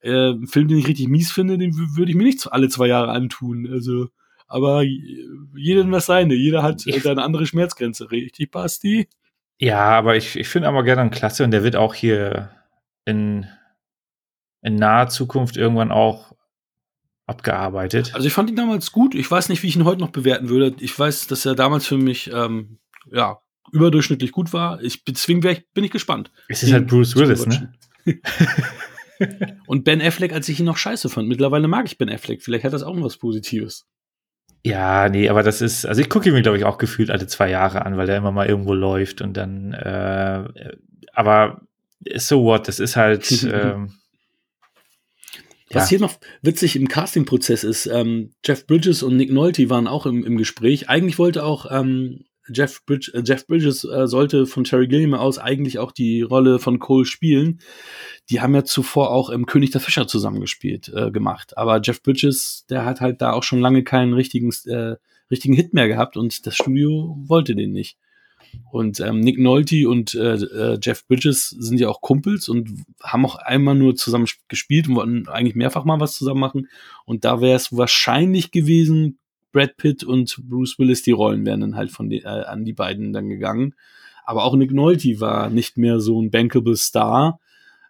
äh, 0.00 0.10
einen 0.10 0.48
Film, 0.48 0.66
den 0.68 0.78
ich 0.78 0.88
richtig 0.88 1.06
mies 1.08 1.30
finde, 1.30 1.56
den 1.56 1.72
wü- 1.72 1.96
würde 1.96 2.10
ich 2.10 2.16
mir 2.16 2.24
nicht 2.24 2.50
alle 2.52 2.68
zwei 2.68 2.88
Jahre 2.88 3.12
antun. 3.12 3.68
Also, 3.70 4.08
aber 4.48 4.82
j- 4.82 5.00
jedem 5.56 5.92
was 5.92 6.06
seine. 6.06 6.34
Jeder 6.34 6.64
hat 6.64 6.84
äh, 6.86 6.98
seine 6.98 7.22
andere 7.22 7.46
Schmerzgrenze. 7.46 8.10
Richtig, 8.10 8.50
Basti? 8.50 9.06
Ja, 9.58 9.84
aber 9.90 10.16
ich, 10.16 10.36
ich 10.36 10.48
finde 10.48 10.68
Armageddon 10.68 11.10
klasse 11.10 11.44
und 11.44 11.50
der 11.50 11.64
wird 11.64 11.76
auch 11.76 11.94
hier 11.94 12.50
in, 13.04 13.46
in 14.62 14.76
naher 14.76 15.08
Zukunft 15.08 15.56
irgendwann 15.56 15.90
auch 15.90 16.32
abgearbeitet. 17.26 18.14
Also 18.14 18.26
ich 18.26 18.32
fand 18.32 18.50
ihn 18.50 18.56
damals 18.56 18.92
gut. 18.92 19.14
Ich 19.14 19.30
weiß 19.30 19.48
nicht, 19.48 19.62
wie 19.62 19.68
ich 19.68 19.76
ihn 19.76 19.84
heute 19.84 20.00
noch 20.00 20.10
bewerten 20.10 20.48
würde. 20.48 20.74
Ich 20.80 20.96
weiß, 20.96 21.26
dass 21.26 21.44
er 21.44 21.54
damals 21.54 21.86
für 21.86 21.98
mich 21.98 22.30
ähm, 22.32 22.78
ja 23.10 23.38
überdurchschnittlich 23.72 24.32
gut 24.32 24.52
war. 24.52 24.82
Ich 24.82 25.04
deswegen 25.04 25.44
ich, 25.46 25.66
bin 25.72 25.84
ich 25.84 25.90
gespannt. 25.90 26.30
es 26.48 26.62
ist 26.62 26.72
halt 26.72 26.86
Bruce 26.86 27.16
Willis, 27.16 27.46
ne? 27.46 27.72
Und 29.66 29.84
Ben 29.84 30.02
Affleck, 30.02 30.32
als 30.32 30.48
ich 30.48 30.60
ihn 30.60 30.66
noch 30.66 30.76
scheiße 30.76 31.08
fand. 31.08 31.26
Mittlerweile 31.26 31.68
mag 31.68 31.86
ich 31.86 31.98
Ben 31.98 32.10
Affleck. 32.10 32.42
Vielleicht 32.42 32.64
hat 32.64 32.72
das 32.72 32.82
auch 32.82 32.94
noch 32.94 33.04
was 33.04 33.16
Positives. 33.16 33.86
Ja, 34.66 35.08
nee, 35.08 35.28
aber 35.28 35.42
das 35.42 35.60
ist, 35.60 35.86
also 35.86 36.00
ich 36.00 36.08
gucke 36.08 36.28
ihn 36.28 36.34
mir, 36.34 36.42
glaube 36.42 36.58
ich, 36.58 36.64
auch 36.64 36.78
gefühlt 36.78 37.10
alle 37.10 37.26
zwei 37.26 37.48
Jahre 37.50 37.86
an, 37.86 37.96
weil 37.96 38.06
der 38.06 38.16
immer 38.16 38.32
mal 38.32 38.46
irgendwo 38.48 38.74
läuft 38.74 39.20
und 39.20 39.36
dann, 39.36 39.72
äh, 39.72 40.44
aber 41.12 41.60
so 42.16 42.42
what, 42.44 42.66
das 42.68 42.80
ist 42.80 42.96
halt, 42.96 43.30
ähm, 43.52 43.92
Was 45.70 45.84
Ja. 45.84 45.88
hier 45.90 46.00
noch 46.00 46.18
witzig 46.42 46.76
im 46.76 46.88
Castingprozess 46.88 47.64
ist, 47.64 47.86
ähm, 47.86 48.32
Jeff 48.44 48.66
Bridges 48.66 49.02
und 49.02 49.16
Nick 49.16 49.32
Nolte 49.32 49.68
waren 49.70 49.86
auch 49.88 50.06
im, 50.06 50.24
im 50.24 50.36
Gespräch. 50.36 50.88
Eigentlich 50.88 51.18
wollte 51.18 51.44
auch 51.44 51.66
ähm, 51.70 52.24
Jeff, 52.52 52.84
Bridge, 52.84 53.10
äh, 53.14 53.22
Jeff 53.24 53.46
Bridges 53.46 53.84
äh, 53.84 54.06
sollte 54.06 54.46
von 54.46 54.64
Terry 54.64 54.86
Gilliam 54.88 55.14
aus 55.14 55.38
eigentlich 55.38 55.78
auch 55.78 55.92
die 55.92 56.22
Rolle 56.22 56.58
von 56.58 56.78
Cole 56.78 57.04
spielen. 57.04 57.60
Die 58.30 58.40
haben 58.40 58.54
ja 58.54 58.64
zuvor 58.64 59.10
auch 59.10 59.30
im 59.30 59.46
König 59.46 59.70
der 59.70 59.80
Fischer 59.80 60.06
zusammengespielt, 60.06 60.90
äh, 60.94 61.10
gemacht. 61.10 61.56
Aber 61.56 61.80
Jeff 61.82 62.02
Bridges, 62.02 62.64
der 62.70 62.84
hat 62.84 63.00
halt 63.00 63.20
da 63.20 63.32
auch 63.32 63.42
schon 63.42 63.60
lange 63.60 63.84
keinen 63.84 64.14
richtigen, 64.14 64.52
äh, 64.66 64.96
richtigen 65.30 65.54
Hit 65.54 65.74
mehr 65.74 65.88
gehabt 65.88 66.16
und 66.16 66.46
das 66.46 66.54
Studio 66.54 67.16
wollte 67.26 67.54
den 67.56 67.72
nicht. 67.72 67.96
Und 68.70 69.00
ähm, 69.00 69.20
Nick 69.20 69.38
Nolte 69.38 69.88
und 69.88 70.14
äh, 70.14 70.34
äh, 70.34 70.78
Jeff 70.80 71.06
Bridges 71.06 71.50
sind 71.50 71.78
ja 71.78 71.88
auch 71.88 72.00
Kumpels 72.00 72.48
und 72.48 72.84
haben 73.02 73.26
auch 73.26 73.36
einmal 73.36 73.74
nur 73.74 73.96
zusammen 73.96 74.24
sp- 74.30 74.40
gespielt 74.48 74.88
und 74.88 74.94
wollten 74.94 75.28
eigentlich 75.28 75.56
mehrfach 75.56 75.84
mal 75.84 76.00
was 76.00 76.16
zusammen 76.16 76.40
machen. 76.40 76.68
Und 77.04 77.24
da 77.24 77.40
wäre 77.40 77.56
es 77.56 77.76
wahrscheinlich 77.76 78.52
gewesen, 78.52 79.18
Brad 79.56 79.76
Pitt 79.78 80.04
und 80.04 80.36
Bruce 80.48 80.78
Willis, 80.78 81.02
die 81.02 81.12
Rollen 81.12 81.46
wären 81.46 81.60
dann 81.62 81.76
halt 81.76 81.90
von 81.90 82.10
den, 82.10 82.22
äh, 82.24 82.28
an 82.28 82.64
die 82.64 82.74
beiden 82.74 83.12
dann 83.14 83.28
gegangen. 83.28 83.74
Aber 84.24 84.44
auch 84.44 84.54
Nick 84.54 84.72
Nolte 84.72 85.18
war 85.20 85.48
nicht 85.50 85.78
mehr 85.78 85.98
so 86.00 86.20
ein 86.20 86.30
bankable 86.30 86.76
Star. 86.76 87.40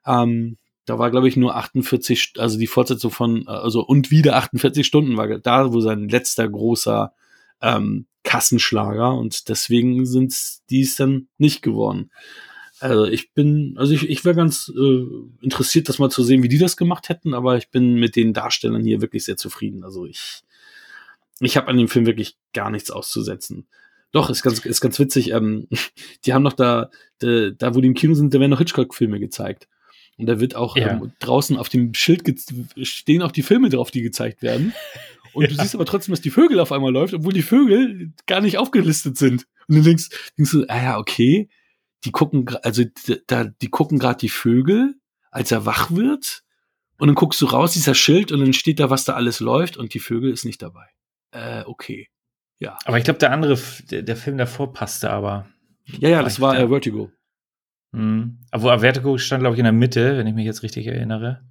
Ähm, 0.07 0.59
da 0.85 0.99
war, 1.01 1.11
glaube 1.11 1.27
ich, 1.27 1.37
nur 1.37 1.57
48, 1.57 2.19
St- 2.21 2.39
also 2.39 2.59
die 2.59 2.69
Fortsetzung 2.69 3.11
von, 3.11 3.43
äh, 3.47 3.51
also 3.51 3.85
und 3.85 4.11
wieder 4.13 4.37
48 4.37 4.87
Stunden 4.87 5.17
war 5.17 5.27
da, 5.41 5.73
wo 5.73 5.81
sein 5.81 6.09
letzter 6.09 6.49
großer 6.49 7.13
ähm, 7.61 8.07
Kassenschlager 8.23 9.15
und 9.15 9.49
deswegen 9.49 10.07
sind 10.07 10.35
die 10.71 10.83
es 10.83 10.95
dann 10.97 11.29
nicht 11.39 11.63
geworden. 11.63 12.11
Also 12.79 13.07
ich 13.07 13.33
bin, 13.33 13.75
also 13.79 13.95
ich, 13.95 14.09
ich 14.09 14.25
wäre 14.25 14.35
ganz 14.35 14.71
äh, 14.77 15.05
interessiert, 15.41 15.89
das 15.89 15.99
mal 15.99 16.11
zu 16.11 16.23
sehen, 16.23 16.43
wie 16.43 16.49
die 16.49 16.59
das 16.59 16.77
gemacht 16.77 17.09
hätten, 17.09 17.33
aber 17.33 17.57
ich 17.57 17.71
bin 17.71 17.95
mit 17.95 18.15
den 18.17 18.35
Darstellern 18.35 18.85
hier 18.85 19.01
wirklich 19.01 19.25
sehr 19.25 19.39
zufrieden. 19.39 19.83
Also 19.83 20.05
ich, 20.05 20.43
ich 21.41 21.57
habe 21.57 21.69
an 21.69 21.77
dem 21.77 21.89
Film 21.89 22.07
wirklich 22.07 22.37
gar 22.53 22.71
nichts 22.71 22.91
auszusetzen. 22.91 23.67
Doch, 24.13 24.31
ist 24.31 24.43
ganz, 24.43 24.65
ist 24.65 24.81
ganz 24.81 24.99
witzig. 24.99 25.31
Ähm, 25.33 25.69
die 26.25 26.33
haben 26.33 26.43
noch 26.43 26.55
da, 26.55 26.91
da, 27.19 27.51
da, 27.51 27.75
wo 27.75 27.81
die 27.81 27.89
im 27.89 27.95
Kino 27.95 28.15
sind, 28.15 28.33
da 28.33 28.41
werden 28.41 28.51
noch 28.51 28.59
Hitchcock-Filme 28.59 29.21
gezeigt. 29.21 29.69
Und 30.19 30.27
da 30.27 30.41
wird 30.41 30.55
auch 30.57 30.77
Ja. 30.77 30.93
ähm, 30.93 31.13
draußen 31.19 31.57
auf 31.59 31.69
dem 31.69 31.93
Schild 31.93 32.23
stehen 32.83 33.21
auch 33.23 33.33
die 33.33 33.43
Filme 33.43 33.69
drauf, 33.69 33.91
die 33.91 34.01
gezeigt 34.03 34.41
werden. 34.43 34.73
Und 35.35 35.51
du 35.51 35.55
siehst 35.55 35.75
aber 35.75 35.85
trotzdem, 35.85 36.13
dass 36.13 36.23
die 36.23 36.31
Vögel 36.31 36.59
auf 36.61 36.73
einmal 36.73 36.91
läuft, 36.93 37.13
obwohl 37.13 37.35
die 37.35 37.43
Vögel 37.43 38.13
gar 38.27 38.41
nicht 38.41 38.57
aufgelistet 38.57 39.19
sind. 39.19 39.47
Und 39.69 39.77
du 39.77 39.83
denkst, 39.83 40.09
denkst 40.39 40.53
du, 40.53 40.65
ah 40.69 40.83
ja, 40.83 40.99
okay, 40.99 41.51
die 42.05 42.11
gucken, 42.13 42.49
also 42.63 42.85
da, 43.27 43.45
die 43.45 43.69
gucken 43.69 43.99
gerade 43.99 44.19
die 44.19 44.31
Vögel, 44.31 44.95
als 45.31 45.51
er 45.53 45.67
wach 45.67 45.91
wird. 45.91 46.43
Und 46.99 47.09
dann 47.09 47.15
guckst 47.15 47.43
du 47.43 47.47
raus, 47.47 47.75
dieser 47.75 47.95
Schild, 47.95 48.33
und 48.33 48.41
dann 48.41 48.55
steht 48.55 48.81
da, 48.81 48.89
was 48.89 49.05
da 49.05 49.13
alles 49.13 49.41
läuft, 49.41 49.77
und 49.77 49.93
die 49.93 50.01
Vögel 50.01 50.31
ist 50.33 50.47
nicht 50.47 50.63
dabei. 50.63 50.87
Äh, 51.33 51.63
okay. 51.67 52.09
Ja. 52.59 52.79
Aber 52.85 52.99
ich 52.99 53.05
glaube, 53.05 53.19
der 53.19 53.33
andere, 53.33 53.59
der, 53.91 54.03
der 54.03 54.17
Film 54.17 54.39
davor 54.39 54.73
passte 54.73 55.11
aber. 55.11 55.47
Ja, 55.99 56.09
ja, 56.09 56.23
das 56.23 56.41
war 56.41 56.59
äh, 56.59 56.69
Vertigo. 56.69 57.11
Mhm. 57.93 58.39
Aber 58.51 58.79
Vertigo 58.81 59.19
stand, 59.19 59.43
glaube 59.43 59.55
ich, 59.55 59.59
in 59.59 59.65
der 59.65 59.73
Mitte, 59.73 60.17
wenn 60.19 60.27
ich 60.27 60.35
mich 60.35 60.47
jetzt 60.47 60.63
richtig 60.63 60.87
erinnere. 60.87 61.43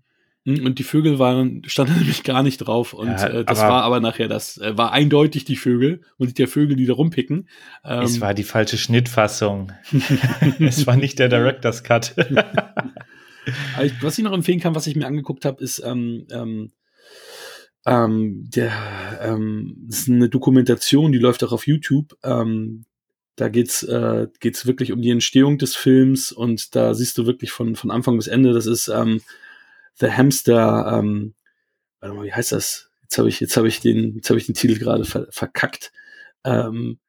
Mhm, 0.46 0.66
Und 0.66 0.78
die 0.80 0.84
Vögel 0.84 1.18
waren, 1.20 1.62
standen 1.66 1.94
nämlich 2.00 2.24
gar 2.24 2.44
nicht 2.44 2.58
drauf. 2.58 2.94
Und 2.94 3.08
Ja, 3.08 3.28
äh, 3.28 3.46
das 3.46 3.60
aber- 3.60 3.70
war 3.70 3.84
aber 3.84 4.00
nachher, 4.00 4.28
das 4.28 4.58
äh, 4.58 4.78
war 4.78 4.92
eindeutig 4.92 5.46
die 5.46 5.56
Vögel 5.56 6.02
und 6.18 6.28
nicht 6.28 6.40
der 6.40 6.48
Vögel, 6.48 6.76
die 6.76 6.86
da 6.86 6.94
rumpicken. 6.94 7.48
Ähm, 7.84 8.02
es 8.04 8.20
war 8.22 8.34
die 8.34 8.44
falsche 8.44 8.78
Schnittfassung. 8.78 9.72
es 10.60 10.86
war 10.88 10.98
nicht 10.98 11.20
der 11.20 11.30
Director's 11.30 11.84
Cut. 11.84 12.16
Was 14.02 14.18
ich 14.18 14.24
noch 14.24 14.34
empfehlen 14.34 14.60
kann, 14.60 14.74
was 14.74 14.88
ich 14.88 14.96
mir 14.96 15.06
angeguckt 15.06 15.46
habe, 15.46 15.64
ist 15.64 15.78
ähm, 15.86 16.26
ähm, 16.32 16.72
ähm, 17.86 18.50
der 18.50 19.20
ähm, 19.22 19.76
das 19.88 20.00
ist 20.00 20.10
eine 20.10 20.30
Dokumentation, 20.30 21.12
die 21.12 21.20
läuft 21.20 21.44
auch 21.44 21.52
auf 21.52 21.68
YouTube. 21.68 22.18
Ähm, 22.24 22.86
da 23.36 23.50
geht's 23.50 23.84
äh, 23.84 24.28
geht's 24.40 24.66
wirklich 24.66 24.92
um 24.92 25.02
die 25.02 25.12
Entstehung 25.12 25.58
des 25.58 25.76
Films 25.76 26.32
und 26.32 26.76
da 26.76 26.94
siehst 26.94 27.18
du 27.18 27.26
wirklich 27.26 27.52
von 27.52 27.76
von 27.76 27.92
Anfang 27.92 28.18
bis 28.18 28.28
Ende. 28.28 28.54
Das 28.54 28.66
ist 28.66 28.88
ähm, 28.88 29.22
The 29.96 30.12
Hamster. 30.12 31.00
Ähm, 31.00 31.36
warte 32.00 32.16
mal, 32.16 32.26
wie 32.26 32.34
heißt 32.34 32.52
das? 32.52 32.90
Jetzt 33.04 33.18
habe 33.18 33.30
ich 33.30 33.40
jetzt 33.40 33.58
habe 33.58 33.68
ich 33.68 33.82
den 33.82 34.16
jetzt 34.16 34.30
habe 34.30 34.40
ich 34.40 34.48
den 34.48 34.56
Titel 34.56 34.80
gerade 34.80 35.06
ver 35.06 35.28
verkackt. 35.30 35.92
Ähm, 36.44 37.00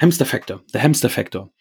Hamster 0.00 0.26
Factor. 0.26 0.62
The 0.72 0.80
Hamster 0.80 1.10
Factor. 1.10 1.52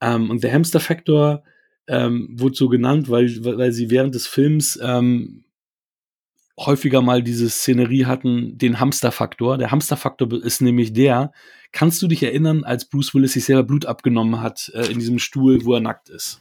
Ähm, 0.00 0.30
und 0.30 0.40
The 0.40 0.52
Hamster 0.52 0.80
Factor 0.80 1.44
ähm, 1.86 2.28
wurde 2.38 2.54
so 2.54 2.68
genannt, 2.68 3.10
weil, 3.10 3.28
weil 3.44 3.72
sie 3.72 3.90
während 3.90 4.14
des 4.14 4.26
Films 4.26 4.78
ähm, 4.82 5.44
häufiger 6.58 7.02
mal 7.02 7.22
diese 7.22 7.48
Szenerie 7.50 8.06
hatten, 8.06 8.56
den 8.58 8.78
Hamsterfaktor. 8.80 9.58
Der 9.58 9.70
Hamsterfaktor 9.70 10.32
ist 10.44 10.60
nämlich 10.60 10.92
der, 10.92 11.32
kannst 11.72 12.00
du 12.02 12.06
dich 12.06 12.22
erinnern, 12.22 12.62
als 12.64 12.84
Bruce 12.84 13.12
Willis 13.14 13.32
sich 13.32 13.44
selber 13.44 13.64
Blut 13.64 13.86
abgenommen 13.86 14.40
hat 14.40 14.70
äh, 14.74 14.86
in 14.92 14.98
diesem 14.98 15.18
Stuhl, 15.18 15.64
wo 15.64 15.74
er 15.74 15.80
nackt 15.80 16.08
ist? 16.10 16.40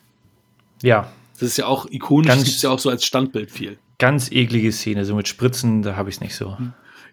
ja, 0.81 1.11
Das 1.33 1.43
ist 1.49 1.57
ja 1.57 1.65
auch 1.65 1.87
ikonisch, 1.89 2.27
Ganz- 2.27 2.41
das 2.41 2.45
gibt's 2.49 2.61
ja 2.61 2.69
auch 2.69 2.79
so 2.79 2.89
als 2.89 3.05
Standbild 3.05 3.49
viel. 3.49 3.77
ganz 3.97 4.31
eklige 4.31 4.71
Szene, 4.71 5.05
so 5.05 5.15
mit 5.15 5.27
Spritzen, 5.27 5.81
da 5.81 5.95
habe 5.95 6.09
ich 6.09 6.15
es 6.17 6.21
nicht 6.21 6.35
so. 6.35 6.57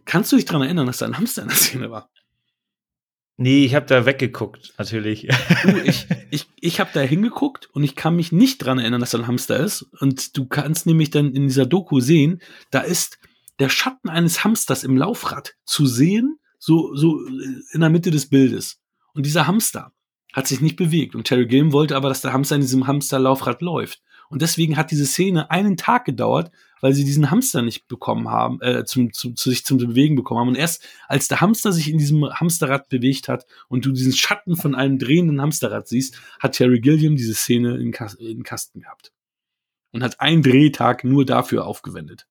Kannst 0.05 0.33
du 0.33 0.37
dich 0.37 0.45
dran 0.45 0.61
erinnern, 0.63 0.87
dass 0.87 0.99
da 0.99 1.07
ein 1.07 1.17
Hamster 1.17 1.43
in 1.43 1.49
der 1.49 1.57
Szene 1.57 1.91
war? 1.91 2.11
Nee, 3.43 3.65
ich 3.65 3.75
habe 3.75 3.87
da 3.87 4.05
weggeguckt, 4.05 4.75
natürlich. 4.77 5.27
Du, 5.63 5.79
ich, 5.79 6.07
ich, 6.31 6.47
ich 6.61 6.79
habe 6.79 6.91
da 6.93 7.01
hingeguckt 7.01 7.71
und 7.73 7.83
ich 7.83 7.97
kann 7.97 8.15
mich 8.15 8.33
nicht 8.33 8.59
dran 8.59 8.79
erinnern, 8.79 9.01
dass 9.01 9.13
da 9.13 9.19
ein 9.19 9.27
Hamster 9.27 9.59
ist. 9.59 9.81
Und 9.99 10.37
du 10.37 10.45
kannst 10.45 10.85
nämlich 10.85 11.09
dann 11.09 11.33
in 11.33 11.45
dieser 11.45 11.65
Doku 11.65 12.01
sehen, 12.01 12.43
da 12.71 12.81
ist 12.81 13.19
der 13.59 13.71
Schatten 13.71 14.11
eines 14.11 14.45
Hamsters 14.45 14.85
im 14.85 14.95
Laufrad 14.95 15.55
zu 15.65 15.87
sehen, 15.87 16.39
so, 16.59 16.95
so 16.95 17.19
in 17.73 17.81
der 17.81 17.89
Mitte 17.89 18.11
des 18.11 18.29
Bildes. 18.29 18.79
Und 19.15 19.25
dieser 19.25 19.47
Hamster 19.47 19.95
hat 20.35 20.47
sich 20.47 20.61
nicht 20.61 20.77
bewegt. 20.77 21.15
Und 21.15 21.25
Terry 21.25 21.47
Gilliam 21.47 21.73
wollte 21.73 21.97
aber, 21.97 22.11
dass 22.11 22.21
der 22.21 22.35
Hamster 22.35 22.57
in 22.57 22.61
diesem 22.61 22.87
Hamsterlaufrad 22.87 23.63
läuft. 23.63 24.03
Und 24.29 24.43
deswegen 24.43 24.77
hat 24.77 24.91
diese 24.91 25.07
Szene 25.07 25.51
einen 25.51 25.79
Tag 25.79 26.05
gedauert, 26.05 26.51
weil 26.81 26.95
sie 26.95 27.05
diesen 27.05 27.31
Hamster 27.31 27.63
nicht 27.63 27.89
bekommen 27.89 28.29
haben, 28.29 28.61
äh, 28.61 28.85
zum, 28.85 29.13
zum, 29.13 29.37
zu 29.37 29.51
sich 29.51 29.65
zum 29.65 29.79
Bewegen 29.79 30.17
bekommen 30.17 30.41
haben. 30.41 30.49
Und 30.49 30.57
erst 30.57 30.85
als 31.09 31.29
der 31.29 31.41
Hamster 31.41 31.73
sich 31.73 31.91
in 31.91 31.99
diesem 31.99 32.25
Hamsterrad 32.25 32.89
bewegt 32.89 33.29
hat 33.29 33.47
und 33.69 33.85
du 33.85 33.93
diesen 33.93 34.13
Schatten 34.13 34.57
von 34.57 34.75
einem 34.75 34.99
drehenden 34.99 35.41
Hamsterrad 35.41 35.89
siehst, 35.89 36.19
hat 36.39 36.53
Terry 36.53 36.81
Gilliam 36.81 37.17
diese 37.17 37.35
Szene 37.35 37.77
in, 37.77 37.93
Kas 37.93 38.15
in 38.15 38.43
Kasten 38.43 38.81
gehabt. 38.81 39.13
Und 39.93 40.03
hat 40.03 40.21
einen 40.21 40.43
Drehtag 40.43 41.05
nur 41.05 41.25
dafür 41.25 41.67
aufgewendet. 41.67 42.27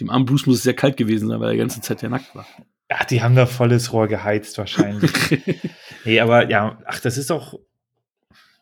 Dem 0.00 0.10
armen 0.10 0.24
Bruce 0.26 0.46
muss 0.46 0.56
es 0.56 0.62
sehr 0.62 0.74
kalt 0.74 0.96
gewesen 0.96 1.28
sein, 1.28 1.40
weil 1.40 1.48
er 1.48 1.52
die 1.52 1.58
ganze 1.58 1.80
Zeit 1.80 2.02
ja 2.02 2.08
nackt 2.08 2.34
war. 2.34 2.46
Ach, 2.88 3.04
die 3.04 3.22
haben 3.22 3.34
da 3.34 3.44
volles 3.44 3.92
Rohr 3.92 4.08
geheizt 4.08 4.56
wahrscheinlich. 4.56 5.12
nee, 6.04 6.20
aber 6.20 6.48
ja, 6.48 6.78
ach, 6.86 7.00
das 7.00 7.18
ist 7.18 7.30
doch. 7.30 7.58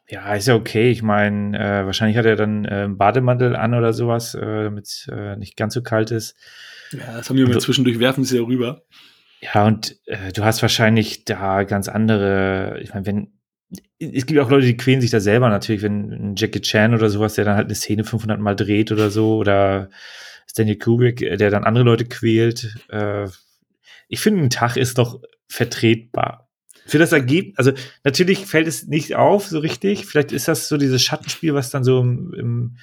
Ja, 0.08 0.34
ist 0.34 0.46
ja 0.46 0.54
okay. 0.54 0.90
Ich 0.90 1.02
meine, 1.02 1.58
äh, 1.58 1.84
wahrscheinlich 1.86 2.16
hat 2.16 2.26
er 2.26 2.36
dann 2.36 2.64
äh, 2.64 2.68
einen 2.84 2.96
Bademantel 2.96 3.56
an 3.56 3.74
oder 3.74 3.92
sowas, 3.92 4.34
äh, 4.34 4.64
damit 4.64 4.84
es 4.86 5.08
äh, 5.12 5.36
nicht 5.36 5.56
ganz 5.56 5.74
so 5.74 5.82
kalt 5.82 6.10
ist. 6.12 6.36
ja, 6.92 7.16
das 7.16 7.28
haben 7.28 7.36
wir 7.36 7.46
mal 7.46 7.54
Du- 7.54 7.58
zwischendurch 7.60 7.98
werfen 7.98 8.24
sie 8.24 8.36
ja 8.38 8.42
rüber. 8.44 8.82
Ja, 9.40 9.66
und 9.66 9.96
äh, 10.06 10.32
du 10.32 10.44
hast 10.44 10.62
wahrscheinlich 10.62 11.24
da 11.24 11.64
ganz 11.64 11.88
andere, 11.88 12.78
ich 12.82 12.94
meine, 12.94 13.04
wenn, 13.06 13.32
es 13.98 14.26
gibt 14.26 14.38
auch 14.40 14.48
Leute, 14.50 14.66
die 14.66 14.76
quälen 14.76 15.00
sich 15.00 15.10
da 15.10 15.20
selber 15.20 15.48
natürlich, 15.48 15.82
wenn 15.82 16.12
ein 16.12 16.34
Jackie 16.36 16.60
Chan 16.60 16.94
oder 16.94 17.10
sowas, 17.10 17.34
der 17.34 17.44
dann 17.44 17.56
halt 17.56 17.66
eine 17.66 17.74
Szene 17.74 18.04
500 18.04 18.40
Mal 18.40 18.54
dreht 18.54 18.92
oder 18.92 19.10
so, 19.10 19.36
oder 19.36 19.90
Stanley 20.48 20.78
Kubrick, 20.78 21.20
äh, 21.20 21.36
der 21.36 21.50
dann 21.50 21.64
andere 21.64 21.84
Leute 21.84 22.04
quält. 22.04 22.76
Äh, 22.90 23.26
ich 24.08 24.20
finde, 24.20 24.42
ein 24.44 24.50
Tag 24.50 24.76
ist 24.76 24.98
doch 24.98 25.20
vertretbar. 25.48 26.45
Für 26.86 26.98
das 26.98 27.12
Ergebnis, 27.12 27.58
also 27.58 27.72
natürlich 28.04 28.46
fällt 28.46 28.66
es 28.66 28.86
nicht 28.86 29.14
auf 29.16 29.46
so 29.46 29.58
richtig. 29.58 30.06
Vielleicht 30.06 30.32
ist 30.32 30.48
das 30.48 30.68
so 30.68 30.76
dieses 30.76 31.02
Schattenspiel, 31.02 31.54
was 31.54 31.70
dann 31.70 31.84
so 31.84 32.00
im, 32.00 32.32
im, 32.34 32.76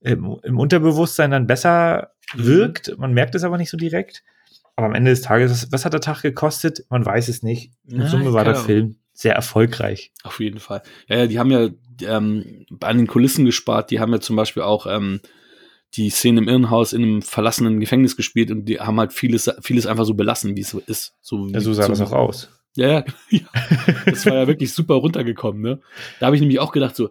im, 0.00 0.36
im 0.42 0.58
Unterbewusstsein 0.58 1.30
dann 1.30 1.46
besser 1.46 2.12
wirkt. 2.34 2.96
Man 2.98 3.12
merkt 3.12 3.34
es 3.34 3.44
aber 3.44 3.58
nicht 3.58 3.70
so 3.70 3.76
direkt. 3.76 4.22
Aber 4.76 4.86
am 4.86 4.94
Ende 4.94 5.10
des 5.10 5.22
Tages, 5.22 5.50
was, 5.50 5.72
was 5.72 5.84
hat 5.84 5.92
der 5.92 6.00
Tag 6.00 6.22
gekostet? 6.22 6.86
Man 6.88 7.04
weiß 7.04 7.28
es 7.28 7.42
nicht. 7.42 7.72
In 7.86 8.00
Ja, 8.00 8.08
Summe 8.08 8.32
war 8.32 8.44
der. 8.44 8.54
Film 8.54 8.96
sehr 9.12 9.34
erfolgreich. 9.34 10.12
Auf 10.22 10.40
jeden 10.40 10.60
Fall. 10.60 10.82
Ja, 11.06 11.18
ja, 11.18 11.26
die 11.26 11.38
haben 11.38 11.50
ja 11.50 11.68
ähm, 12.02 12.64
an 12.80 12.96
den 12.96 13.06
Kulissen 13.06 13.44
gespart. 13.44 13.90
Die 13.90 14.00
haben 14.00 14.12
ja 14.12 14.20
zum 14.20 14.34
Beispiel 14.34 14.62
auch 14.62 14.86
ähm, 14.86 15.20
die 15.94 16.08
Szene 16.08 16.40
im 16.40 16.48
Irrenhaus 16.48 16.92
in 16.94 17.02
einem 17.02 17.22
verlassenen 17.22 17.80
Gefängnis 17.80 18.16
gespielt 18.16 18.50
und 18.50 18.64
die 18.64 18.80
haben 18.80 18.98
halt 18.98 19.12
vieles, 19.12 19.50
vieles 19.60 19.86
einfach 19.86 20.04
so 20.04 20.14
belassen, 20.14 20.56
wie 20.56 20.62
es 20.62 20.70
so 20.70 20.78
ist. 20.78 21.14
So, 21.20 21.48
Ja, 21.48 21.60
so 21.60 21.74
sah 21.74 21.82
so, 21.82 21.88
das 21.90 22.00
auch 22.00 22.12
aus. 22.12 22.48
Ja, 22.76 22.88
ja, 22.88 23.04
ja. 23.30 23.40
Das 24.06 24.26
war 24.26 24.34
ja 24.34 24.46
wirklich 24.46 24.72
super 24.72 24.94
runtergekommen, 24.94 25.60
ne? 25.60 25.80
Da 26.18 26.26
habe 26.26 26.36
ich 26.36 26.40
nämlich 26.40 26.60
auch 26.60 26.72
gedacht, 26.72 26.96
so, 26.96 27.10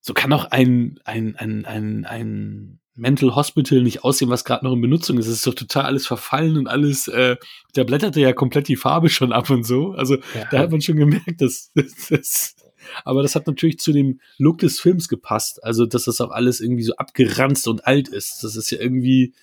so 0.00 0.14
kann 0.14 0.32
auch 0.32 0.46
ein, 0.46 1.00
ein, 1.04 1.36
ein, 1.36 1.64
ein, 1.66 2.04
ein 2.04 2.80
Mental 2.94 3.36
Hospital 3.36 3.82
nicht 3.82 4.02
aussehen, 4.02 4.30
was 4.30 4.44
gerade 4.44 4.64
noch 4.64 4.72
in 4.72 4.80
Benutzung 4.80 5.18
ist. 5.18 5.26
Es 5.26 5.34
ist 5.34 5.46
doch 5.46 5.54
total 5.54 5.84
alles 5.84 6.06
verfallen 6.06 6.56
und 6.56 6.66
alles, 6.66 7.06
äh, 7.08 7.36
da 7.74 7.84
blätterte 7.84 8.20
ja 8.20 8.32
komplett 8.32 8.68
die 8.68 8.76
Farbe 8.76 9.08
schon 9.08 9.32
ab 9.32 9.50
und 9.50 9.64
so. 9.64 9.92
Also 9.92 10.16
da 10.50 10.58
hat 10.58 10.70
man 10.70 10.80
schon 10.80 10.96
gemerkt, 10.96 11.40
dass 11.40 11.70
das, 11.74 12.08
das 12.08 12.56
aber 13.04 13.22
das 13.22 13.34
hat 13.34 13.46
natürlich 13.46 13.78
zu 13.78 13.92
dem 13.92 14.20
Look 14.38 14.58
des 14.58 14.80
Films 14.80 15.08
gepasst. 15.08 15.62
Also, 15.62 15.86
dass 15.86 16.04
das 16.04 16.20
auch 16.20 16.30
alles 16.30 16.60
irgendwie 16.60 16.82
so 16.82 16.96
abgeranzt 16.96 17.68
und 17.68 17.86
alt 17.86 18.08
ist. 18.08 18.42
Das 18.42 18.56
ist 18.56 18.70
ja 18.70 18.80
irgendwie, 18.80 19.34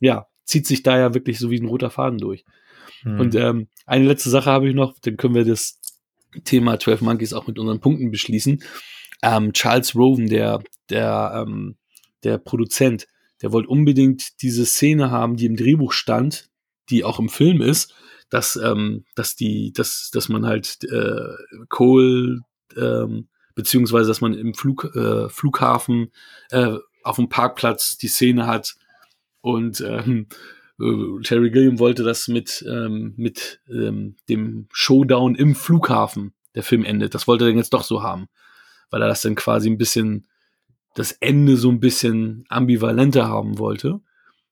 ja, 0.00 0.26
zieht 0.44 0.66
sich 0.66 0.82
da 0.82 0.98
ja 0.98 1.14
wirklich 1.14 1.38
so 1.38 1.50
wie 1.50 1.58
ein 1.58 1.66
roter 1.66 1.90
Faden 1.90 2.18
durch. 2.18 2.44
Hm. 3.02 3.20
Und 3.20 3.34
ähm, 3.34 3.68
eine 3.86 4.06
letzte 4.06 4.30
Sache 4.30 4.50
habe 4.50 4.68
ich 4.68 4.74
noch, 4.74 4.94
dann 5.00 5.16
können 5.16 5.34
wir 5.34 5.44
das 5.44 5.80
Thema 6.44 6.78
12 6.78 7.02
Monkeys 7.02 7.32
auch 7.32 7.46
mit 7.46 7.58
unseren 7.58 7.80
Punkten 7.80 8.10
beschließen. 8.10 8.62
Ähm, 9.22 9.52
Charles 9.52 9.94
Roven, 9.94 10.28
der, 10.28 10.62
der, 10.88 11.44
ähm, 11.46 11.76
der 12.24 12.38
Produzent, 12.38 13.06
der 13.42 13.52
wollte 13.52 13.68
unbedingt 13.68 14.42
diese 14.42 14.64
Szene 14.66 15.10
haben, 15.10 15.36
die 15.36 15.46
im 15.46 15.56
Drehbuch 15.56 15.92
stand, 15.92 16.48
die 16.90 17.04
auch 17.04 17.18
im 17.18 17.28
Film 17.28 17.60
ist, 17.60 17.94
dass, 18.30 18.56
ähm, 18.56 19.04
dass 19.14 19.36
die, 19.36 19.72
dass, 19.72 20.10
dass 20.12 20.28
man 20.28 20.46
halt 20.46 20.78
äh, 20.84 21.64
Cole, 21.68 22.40
ähm, 22.76 23.28
beziehungsweise 23.54 24.08
dass 24.08 24.20
man 24.20 24.34
im 24.34 24.54
Flug, 24.54 24.90
äh, 24.96 25.28
Flughafen 25.28 26.10
äh, 26.50 26.76
auf 27.04 27.16
dem 27.16 27.28
Parkplatz 27.28 27.98
die 27.98 28.08
Szene 28.08 28.46
hat 28.46 28.74
und 29.40 29.80
ähm, 29.82 30.28
äh, 30.30 30.34
Terry 31.22 31.50
Gilliam 31.50 31.78
wollte 31.78 32.02
das 32.02 32.28
mit, 32.28 32.64
ähm, 32.68 33.14
mit 33.16 33.60
ähm, 33.70 34.16
dem 34.28 34.68
Showdown 34.72 35.34
im 35.34 35.54
Flughafen, 35.54 36.32
der 36.54 36.62
Film 36.62 36.84
endet. 36.84 37.14
Das 37.14 37.28
wollte 37.28 37.44
er 37.44 37.48
dann 37.48 37.58
jetzt 37.58 37.72
doch 37.72 37.84
so 37.84 38.02
haben, 38.02 38.26
weil 38.90 39.02
er 39.02 39.08
das 39.08 39.22
dann 39.22 39.34
quasi 39.34 39.70
ein 39.70 39.78
bisschen, 39.78 40.26
das 40.94 41.12
Ende 41.12 41.56
so 41.56 41.70
ein 41.70 41.80
bisschen 41.80 42.44
ambivalenter 42.48 43.28
haben 43.28 43.58
wollte. 43.58 44.00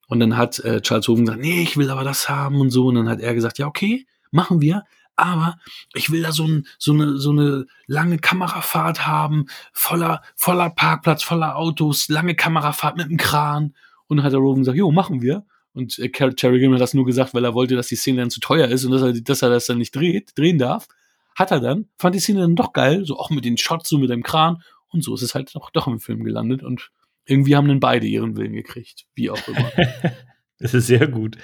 Und 0.08 0.20
dann 0.20 0.36
hat 0.36 0.58
äh, 0.60 0.80
Charles 0.80 1.08
Hoven 1.08 1.24
gesagt, 1.24 1.42
nee, 1.42 1.62
ich 1.62 1.76
will 1.76 1.90
aber 1.90 2.04
das 2.04 2.28
haben 2.28 2.60
und 2.60 2.70
so. 2.70 2.86
Und 2.86 2.96
dann 2.96 3.08
hat 3.08 3.20
er 3.20 3.34
gesagt, 3.34 3.58
ja, 3.58 3.66
okay, 3.66 4.06
machen 4.30 4.60
wir. 4.60 4.84
aber 5.20 5.58
ich 5.94 6.10
will 6.10 6.22
da 6.22 6.32
so, 6.32 6.46
ein, 6.46 6.66
so, 6.78 6.92
eine, 6.92 7.18
so 7.18 7.30
eine 7.30 7.66
lange 7.86 8.18
Kamerafahrt 8.18 9.06
haben, 9.06 9.46
voller, 9.72 10.22
voller 10.34 10.70
Parkplatz, 10.70 11.22
voller 11.22 11.56
Autos, 11.56 12.08
lange 12.08 12.34
Kamerafahrt 12.34 12.96
mit 12.96 13.06
einem 13.06 13.18
Kran. 13.18 13.74
Und 14.06 14.16
dann 14.16 14.24
hat 14.24 14.32
der 14.32 14.40
Rowan 14.40 14.60
gesagt, 14.60 14.78
jo, 14.78 14.90
machen 14.90 15.22
wir. 15.22 15.44
Und 15.72 15.98
äh, 15.98 16.10
Terry 16.10 16.58
Gilliam 16.58 16.74
hat 16.74 16.80
das 16.80 16.94
nur 16.94 17.06
gesagt, 17.06 17.34
weil 17.34 17.44
er 17.44 17.54
wollte, 17.54 17.76
dass 17.76 17.88
die 17.88 17.96
Szene 17.96 18.20
dann 18.20 18.30
zu 18.30 18.40
teuer 18.40 18.68
ist 18.68 18.84
und 18.84 18.92
dass 18.92 19.02
er, 19.02 19.12
dass 19.12 19.42
er 19.42 19.50
das 19.50 19.66
dann 19.66 19.78
nicht 19.78 19.94
dreht, 19.94 20.36
drehen 20.36 20.58
darf. 20.58 20.88
Hat 21.36 21.52
er 21.52 21.60
dann, 21.60 21.86
fand 21.98 22.14
die 22.14 22.20
Szene 22.20 22.40
dann 22.40 22.56
doch 22.56 22.72
geil, 22.72 23.04
so 23.04 23.18
auch 23.18 23.30
mit 23.30 23.44
den 23.44 23.56
Shots, 23.56 23.88
so 23.88 23.98
mit 23.98 24.10
dem 24.10 24.22
Kran. 24.22 24.62
Und 24.88 25.04
so 25.04 25.14
ist 25.14 25.22
es 25.22 25.34
halt 25.34 25.54
doch, 25.54 25.70
doch 25.70 25.86
im 25.86 26.00
Film 26.00 26.24
gelandet. 26.24 26.62
Und 26.62 26.90
irgendwie 27.24 27.54
haben 27.54 27.68
dann 27.68 27.80
beide 27.80 28.06
ihren 28.06 28.36
Willen 28.36 28.52
gekriegt, 28.52 29.06
wie 29.14 29.30
auch 29.30 29.48
immer. 29.48 29.70
das 30.58 30.74
ist 30.74 30.88
sehr 30.88 31.06
gut. 31.06 31.36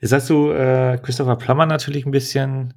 Jetzt 0.00 0.12
hast 0.12 0.30
du 0.30 0.50
äh, 0.50 0.98
Christopher 1.02 1.36
Plummer 1.36 1.66
natürlich 1.66 2.06
ein 2.06 2.10
bisschen 2.10 2.72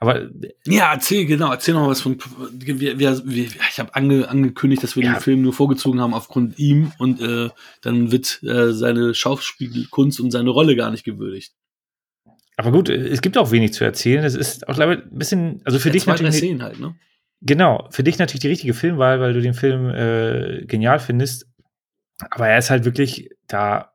aber 0.00 0.28
ja, 0.64 0.92
erzähl 0.92 1.26
genau, 1.26 1.50
erzähl 1.50 1.74
noch 1.74 1.88
was 1.88 2.00
von. 2.00 2.18
Wir, 2.52 2.98
wir, 2.98 2.98
wir, 3.26 3.46
ich 3.46 3.78
habe 3.80 3.94
ange, 3.96 4.28
angekündigt, 4.28 4.82
dass 4.84 4.94
wir 4.94 5.02
ja. 5.02 5.14
den 5.14 5.20
Film 5.20 5.42
nur 5.42 5.52
vorgezogen 5.52 6.00
haben 6.00 6.14
aufgrund 6.14 6.58
ihm 6.58 6.92
und 6.98 7.20
äh, 7.20 7.50
dann 7.80 8.12
wird 8.12 8.40
äh, 8.44 8.72
seine 8.72 9.12
Schauspielkunst 9.14 10.20
und 10.20 10.30
seine 10.30 10.50
Rolle 10.50 10.76
gar 10.76 10.92
nicht 10.92 11.02
gewürdigt. 11.02 11.52
Aber 12.56 12.70
gut, 12.70 12.88
es 12.88 13.22
gibt 13.22 13.36
auch 13.38 13.50
wenig 13.50 13.72
zu 13.72 13.84
erzählen. 13.84 14.24
Es 14.24 14.34
ist 14.34 14.68
auch 14.68 14.74
glaube 14.74 14.94
ich, 14.94 15.00
ein 15.00 15.18
bisschen, 15.18 15.62
also 15.64 15.80
für 15.80 15.88
ja, 15.88 15.92
dich 15.92 16.04
zwei, 16.04 16.12
natürlich. 16.12 16.36
Szenen 16.36 16.62
halt, 16.62 16.78
ne? 16.78 16.94
Genau, 17.40 17.86
für 17.90 18.02
dich 18.02 18.18
natürlich 18.18 18.40
die 18.40 18.48
richtige 18.48 18.74
Filmwahl, 18.74 19.20
weil 19.20 19.32
du 19.32 19.40
den 19.40 19.54
Film 19.54 19.90
äh, 19.90 20.64
genial 20.66 20.98
findest. 20.98 21.46
Aber 22.30 22.48
er 22.48 22.58
ist 22.58 22.70
halt 22.70 22.84
wirklich 22.84 23.30
da 23.46 23.92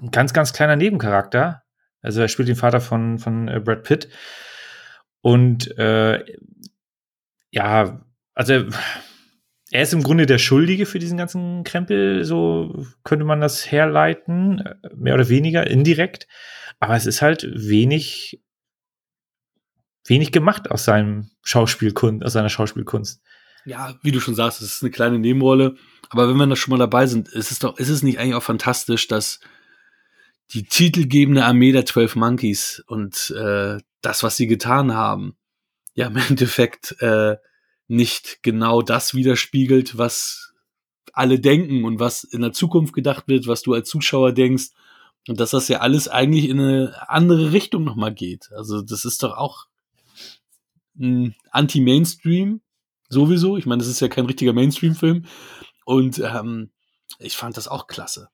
ein 0.00 0.10
ganz, 0.10 0.32
ganz 0.32 0.52
kleiner 0.52 0.76
Nebencharakter. 0.76 1.62
Also 2.02 2.20
er 2.20 2.28
spielt 2.28 2.48
den 2.48 2.56
Vater 2.56 2.80
von, 2.80 3.18
von 3.18 3.48
äh, 3.48 3.60
Brad 3.60 3.84
Pitt. 3.84 4.08
Und 5.22 5.76
äh, 5.78 6.24
ja, 7.50 8.04
also 8.34 8.64
er 9.70 9.82
ist 9.82 9.92
im 9.92 10.02
Grunde 10.02 10.26
der 10.26 10.38
Schuldige 10.38 10.86
für 10.86 10.98
diesen 10.98 11.18
ganzen 11.18 11.62
Krempel, 11.64 12.24
so 12.24 12.86
könnte 13.04 13.24
man 13.24 13.40
das 13.40 13.70
herleiten, 13.70 14.62
mehr 14.94 15.14
oder 15.14 15.28
weniger 15.28 15.66
indirekt. 15.66 16.26
Aber 16.80 16.96
es 16.96 17.06
ist 17.06 17.22
halt 17.22 17.46
wenig, 17.54 18.42
wenig 20.06 20.32
gemacht 20.32 20.70
aus 20.70 20.84
seinem 20.84 21.30
Schauspielkunst, 21.42 22.24
aus 22.24 22.32
seiner 22.32 22.48
Schauspielkunst. 22.48 23.22
Ja, 23.66 23.94
wie 24.02 24.10
du 24.10 24.20
schon 24.20 24.34
sagst, 24.34 24.62
es 24.62 24.76
ist 24.76 24.82
eine 24.82 24.90
kleine 24.90 25.18
Nebenrolle. 25.18 25.76
Aber 26.08 26.28
wenn 26.28 26.36
wir 26.36 26.46
da 26.46 26.56
schon 26.56 26.72
mal 26.72 26.78
dabei 26.78 27.06
sind, 27.06 27.28
ist 27.28 27.52
es 27.52 27.58
doch, 27.58 27.78
ist 27.78 27.90
es 27.90 28.02
nicht 28.02 28.18
eigentlich 28.18 28.34
auch 28.34 28.42
fantastisch, 28.42 29.06
dass 29.06 29.40
die 30.52 30.64
titelgebende 30.64 31.44
Armee 31.44 31.72
der 31.72 31.84
Twelve 31.84 32.18
Monkeys 32.18 32.82
und 32.86 33.30
äh, 33.36 33.78
das, 34.02 34.22
was 34.22 34.36
sie 34.36 34.46
getan 34.46 34.94
haben, 34.94 35.36
ja 35.94 36.06
im 36.06 36.16
Endeffekt 36.28 36.96
äh, 37.00 37.36
nicht 37.88 38.42
genau 38.42 38.82
das 38.82 39.14
widerspiegelt, 39.14 39.98
was 39.98 40.52
alle 41.12 41.40
denken 41.40 41.84
und 41.84 41.98
was 41.98 42.24
in 42.24 42.40
der 42.40 42.52
Zukunft 42.52 42.94
gedacht 42.94 43.26
wird, 43.26 43.46
was 43.46 43.62
du 43.62 43.74
als 43.74 43.88
Zuschauer 43.88 44.32
denkst. 44.32 44.68
Und 45.28 45.38
dass 45.38 45.50
das 45.50 45.68
ja 45.68 45.80
alles 45.80 46.08
eigentlich 46.08 46.48
in 46.48 46.58
eine 46.60 47.10
andere 47.10 47.52
Richtung 47.52 47.84
nochmal 47.84 48.14
geht. 48.14 48.50
Also 48.52 48.80
das 48.80 49.04
ist 49.04 49.22
doch 49.22 49.36
auch 49.36 49.66
ein 50.98 51.34
Anti-Mainstream 51.50 52.62
sowieso. 53.08 53.56
Ich 53.56 53.66
meine, 53.66 53.80
das 53.80 53.88
ist 53.88 54.00
ja 54.00 54.08
kein 54.08 54.26
richtiger 54.26 54.52
Mainstream-Film. 54.52 55.26
Und 55.84 56.20
ähm, 56.20 56.70
ich 57.18 57.36
fand 57.36 57.56
das 57.56 57.68
auch 57.68 57.86
klasse. 57.86 58.30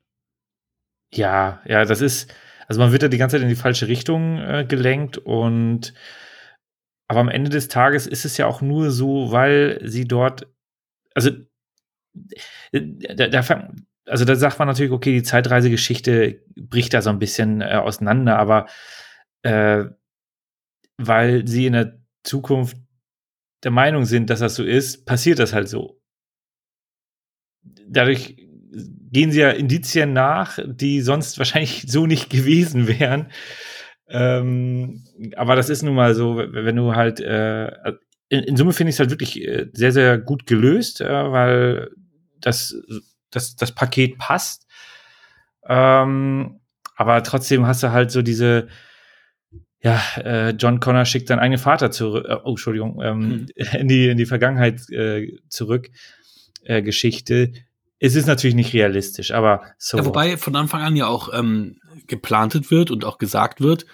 Ja, 1.12 1.61
ja, 1.66 1.84
das 1.84 2.00
ist, 2.00 2.32
also 2.66 2.80
man 2.80 2.92
wird 2.92 3.02
da 3.02 3.09
die 3.09 3.18
ganze 3.18 3.36
Zeit 3.36 3.42
in 3.42 3.48
die 3.48 3.54
falsche 3.54 3.88
Richtung 3.88 4.38
äh, 4.38 4.64
gelenkt 4.68 5.18
und 5.18 5.94
aber 7.09 7.20
am 7.20 7.28
Ende 7.28 7.50
des 7.50 7.68
Tages 7.68 8.07
ist 8.07 8.24
es 8.24 8.36
ja 8.36 8.46
auch 8.46 8.61
nur 8.62 8.90
so, 8.90 9.30
weil 9.30 9.80
sie 9.84 10.07
dort, 10.07 10.48
also 11.14 11.30
äh, 12.72 12.80
da, 13.14 13.28
da, 13.28 13.70
also 14.07 14.24
da 14.24 14.36
sagt 14.36 14.59
man 14.59 14.68
natürlich, 14.68 14.92
okay, 14.92 15.12
die 15.12 15.22
Zeitreisegeschichte 15.22 16.42
bricht 16.57 16.94
da 16.94 17.02
so 17.02 17.11
ein 17.11 17.18
bisschen 17.18 17.61
äh, 17.61 17.74
auseinander, 17.74 18.38
aber 18.38 18.66
äh, 19.42 19.84
weil 20.98 21.46
sie 21.46 21.66
in 21.66 21.72
der 21.74 21.98
Zukunft 22.24 22.76
der 23.64 23.70
Meinung 23.70 24.04
sind, 24.04 24.30
dass 24.30 24.40
das 24.40 24.54
so 24.54 24.64
ist, 24.64 25.07
passiert 25.07 25.38
das 25.38 25.52
halt 25.52 25.68
so. 25.68 26.00
Dadurch 27.88 28.45
gehen 29.11 29.30
sie 29.30 29.40
ja 29.40 29.50
Indizien 29.50 30.12
nach, 30.12 30.59
die 30.66 31.00
sonst 31.00 31.38
wahrscheinlich 31.38 31.84
so 31.86 32.07
nicht 32.07 32.30
gewesen 32.30 32.88
wären. 32.88 33.30
Ähm, 34.09 35.04
aber 35.36 35.57
das 35.57 35.68
ist 35.68 35.82
nun 35.82 35.94
mal 35.94 36.14
so, 36.14 36.36
wenn 36.36 36.76
du 36.76 36.94
halt, 36.94 37.20
äh, 37.20 37.66
in, 38.28 38.42
in, 38.44 38.57
Summe 38.57 38.72
finde 38.72 38.90
ich 38.90 38.96
es 38.96 39.00
halt 39.00 39.11
wirklich 39.11 39.40
äh, 39.42 39.68
sehr, 39.72 39.92
sehr 39.92 40.18
gut 40.18 40.46
gelöst, 40.46 41.00
äh, 41.00 41.32
weil 41.32 41.90
das, 42.40 42.76
das, 43.30 43.57
das 43.57 43.72
Paket 43.72 44.18
passt. 44.18 44.66
Ähm, 45.68 46.61
aber 46.94 47.22
trotzdem 47.24 47.66
hast 47.66 47.82
du 47.82 47.90
halt 47.90 48.11
so 48.12 48.22
diese, 48.22 48.68
ja, 49.80 50.00
äh, 50.16 50.50
John 50.50 50.80
Connor 50.80 51.04
schickt 51.04 51.28
seinen 51.28 51.40
eigenen 51.40 51.59
Vater 51.59 51.90
zurück, 51.90 52.26
äh, 52.28 52.36
oh, 52.44 52.50
Entschuldigung, 52.50 53.00
ähm, 53.02 53.46
hm. 53.57 53.66
in, 53.80 53.88
die, 53.88 54.09
in 54.09 54.18
die 54.18 54.26
Vergangenheit 54.26 54.88
äh, 54.90 55.36
zurück, 55.48 55.88
Geschichte, 56.68 57.52
es 57.99 58.14
ist 58.14 58.26
natürlich 58.26 58.57
nicht 58.57 58.72
realistisch, 58.74 59.32
aber 59.32 59.62
so. 59.78 59.97
Ja, 59.97 60.05
wobei 60.05 60.36
von 60.36 60.55
Anfang 60.57 60.82
an 60.82 60.97
ja 60.97 61.07
auch 61.07 61.30
ähm, 61.32 61.78
geplantet 62.07 62.70
wird 62.70 62.90
und 62.90 63.05
auch 63.05 63.18
gesagt 63.18 63.61
wird, 63.61 63.86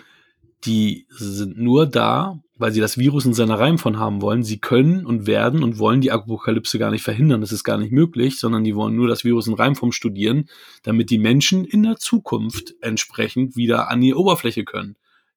die 0.64 1.06
sind 1.10 1.58
nur 1.58 1.86
da, 1.86 2.40
weil 2.56 2.72
sie 2.72 2.80
das 2.80 2.98
Virus 2.98 3.24
in 3.24 3.34
seiner 3.34 3.58
Reihen 3.58 3.78
von 3.78 3.98
haben 3.98 4.22
wollen. 4.22 4.44
Sie 4.44 4.58
können 4.58 5.04
und 5.04 5.26
werden 5.26 5.62
und 5.62 5.78
wollen 5.78 6.00
die 6.00 6.12
Apokalypse 6.12 6.78
gar 6.78 6.90
nicht 6.90 7.02
verhindern. 7.02 7.40
Das 7.40 7.52
ist 7.52 7.64
gar 7.64 7.78
nicht 7.78 7.92
möglich, 7.92 8.38
sondern 8.38 8.62
die 8.62 8.76
wollen 8.76 8.94
nur 8.94 9.08
das 9.08 9.24
Virus 9.24 9.48
in 9.48 9.54
Reimform 9.54 9.90
studieren, 9.90 10.48
damit 10.84 11.10
die 11.10 11.18
Menschen 11.18 11.64
in 11.64 11.82
der 11.82 11.96
Zukunft 11.96 12.74
entsprechend 12.80 13.56
wieder 13.56 13.90
an 13.90 14.00
die 14.00 14.14
Oberfläche 14.14 14.64
können. 14.64 14.96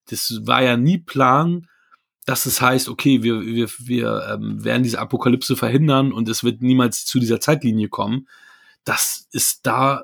Das 0.09 0.41
war 0.43 0.61
ja 0.61 0.77
nie 0.77 0.99
Plan, 0.99 1.67
dass 2.25 2.45
es 2.45 2.61
heißt, 2.61 2.89
okay, 2.89 3.23
wir, 3.23 3.41
wir, 3.41 3.69
wir 3.79 4.27
ähm, 4.33 4.63
werden 4.63 4.83
diese 4.83 4.99
Apokalypse 4.99 5.55
verhindern 5.55 6.11
und 6.11 6.29
es 6.29 6.43
wird 6.43 6.61
niemals 6.61 7.05
zu 7.05 7.19
dieser 7.19 7.39
Zeitlinie 7.39 7.89
kommen, 7.89 8.27
das 8.85 9.27
ist 9.31 9.65
da 9.67 10.03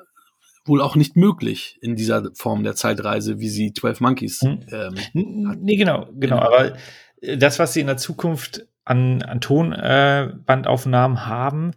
wohl 0.66 0.82
auch 0.82 0.96
nicht 0.96 1.16
möglich 1.16 1.78
in 1.82 1.96
dieser 1.96 2.30
Form 2.36 2.64
der 2.64 2.76
Zeitreise, 2.76 3.40
wie 3.40 3.50
sie 3.50 3.74
12 3.74 4.00
Monkeys. 4.00 4.42
Hm. 4.42 4.60
Ähm, 4.72 5.58
nee, 5.62 5.76
genau, 5.76 6.08
genau. 6.14 6.40
Aber 6.40 6.76
äh, 7.22 7.38
das, 7.38 7.60
was 7.60 7.74
sie 7.74 7.82
in 7.82 7.88
der 7.88 7.98
Zukunft 7.98 8.68
an, 8.86 9.22
an 9.24 9.42
Tonbandaufnahmen 9.42 11.18
äh, 11.18 11.22
haben, 11.22 11.72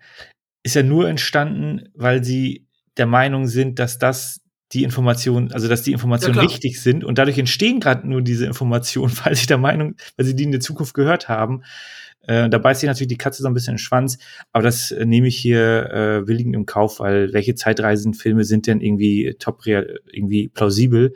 ist 0.62 0.74
ja 0.74 0.82
nur 0.82 1.08
entstanden, 1.08 1.88
weil 1.94 2.24
sie 2.24 2.66
der 2.96 3.06
Meinung 3.06 3.46
sind, 3.46 3.78
dass 3.78 3.98
das 3.98 4.40
die 4.72 4.82
Informationen, 4.82 5.52
also 5.52 5.68
dass 5.68 5.82
die 5.82 5.92
Informationen 5.92 6.36
ja, 6.36 6.42
richtig 6.42 6.82
sind 6.82 7.04
und 7.04 7.18
dadurch 7.18 7.38
entstehen 7.38 7.80
gerade 7.80 8.08
nur 8.08 8.22
diese 8.22 8.46
Informationen, 8.46 9.12
weil 9.24 9.34
sie 9.34 9.46
der 9.46 9.58
Meinung, 9.58 9.94
weil 10.16 10.26
sie 10.26 10.34
die 10.34 10.44
in 10.44 10.52
der 10.52 10.60
Zukunft 10.60 10.94
gehört 10.94 11.28
haben. 11.28 11.62
Äh, 12.26 12.48
da 12.48 12.58
beißt 12.58 12.80
sich 12.80 12.88
natürlich 12.88 13.08
die 13.08 13.18
Katze 13.18 13.42
so 13.42 13.48
ein 13.48 13.54
bisschen 13.54 13.72
in 13.72 13.76
den 13.76 13.82
Schwanz, 13.82 14.18
aber 14.52 14.64
das 14.64 14.90
äh, 14.90 15.04
nehme 15.04 15.28
ich 15.28 15.36
hier 15.36 15.90
äh, 15.90 16.26
willigend 16.26 16.54
im 16.54 16.66
Kauf, 16.66 17.00
weil 17.00 17.32
welche 17.32 17.54
Zeitreisenfilme 17.54 18.44
sind 18.44 18.66
denn 18.66 18.80
irgendwie 18.80 19.36
top 19.38 19.66
irgendwie 19.66 20.48
plausibel? 20.48 21.14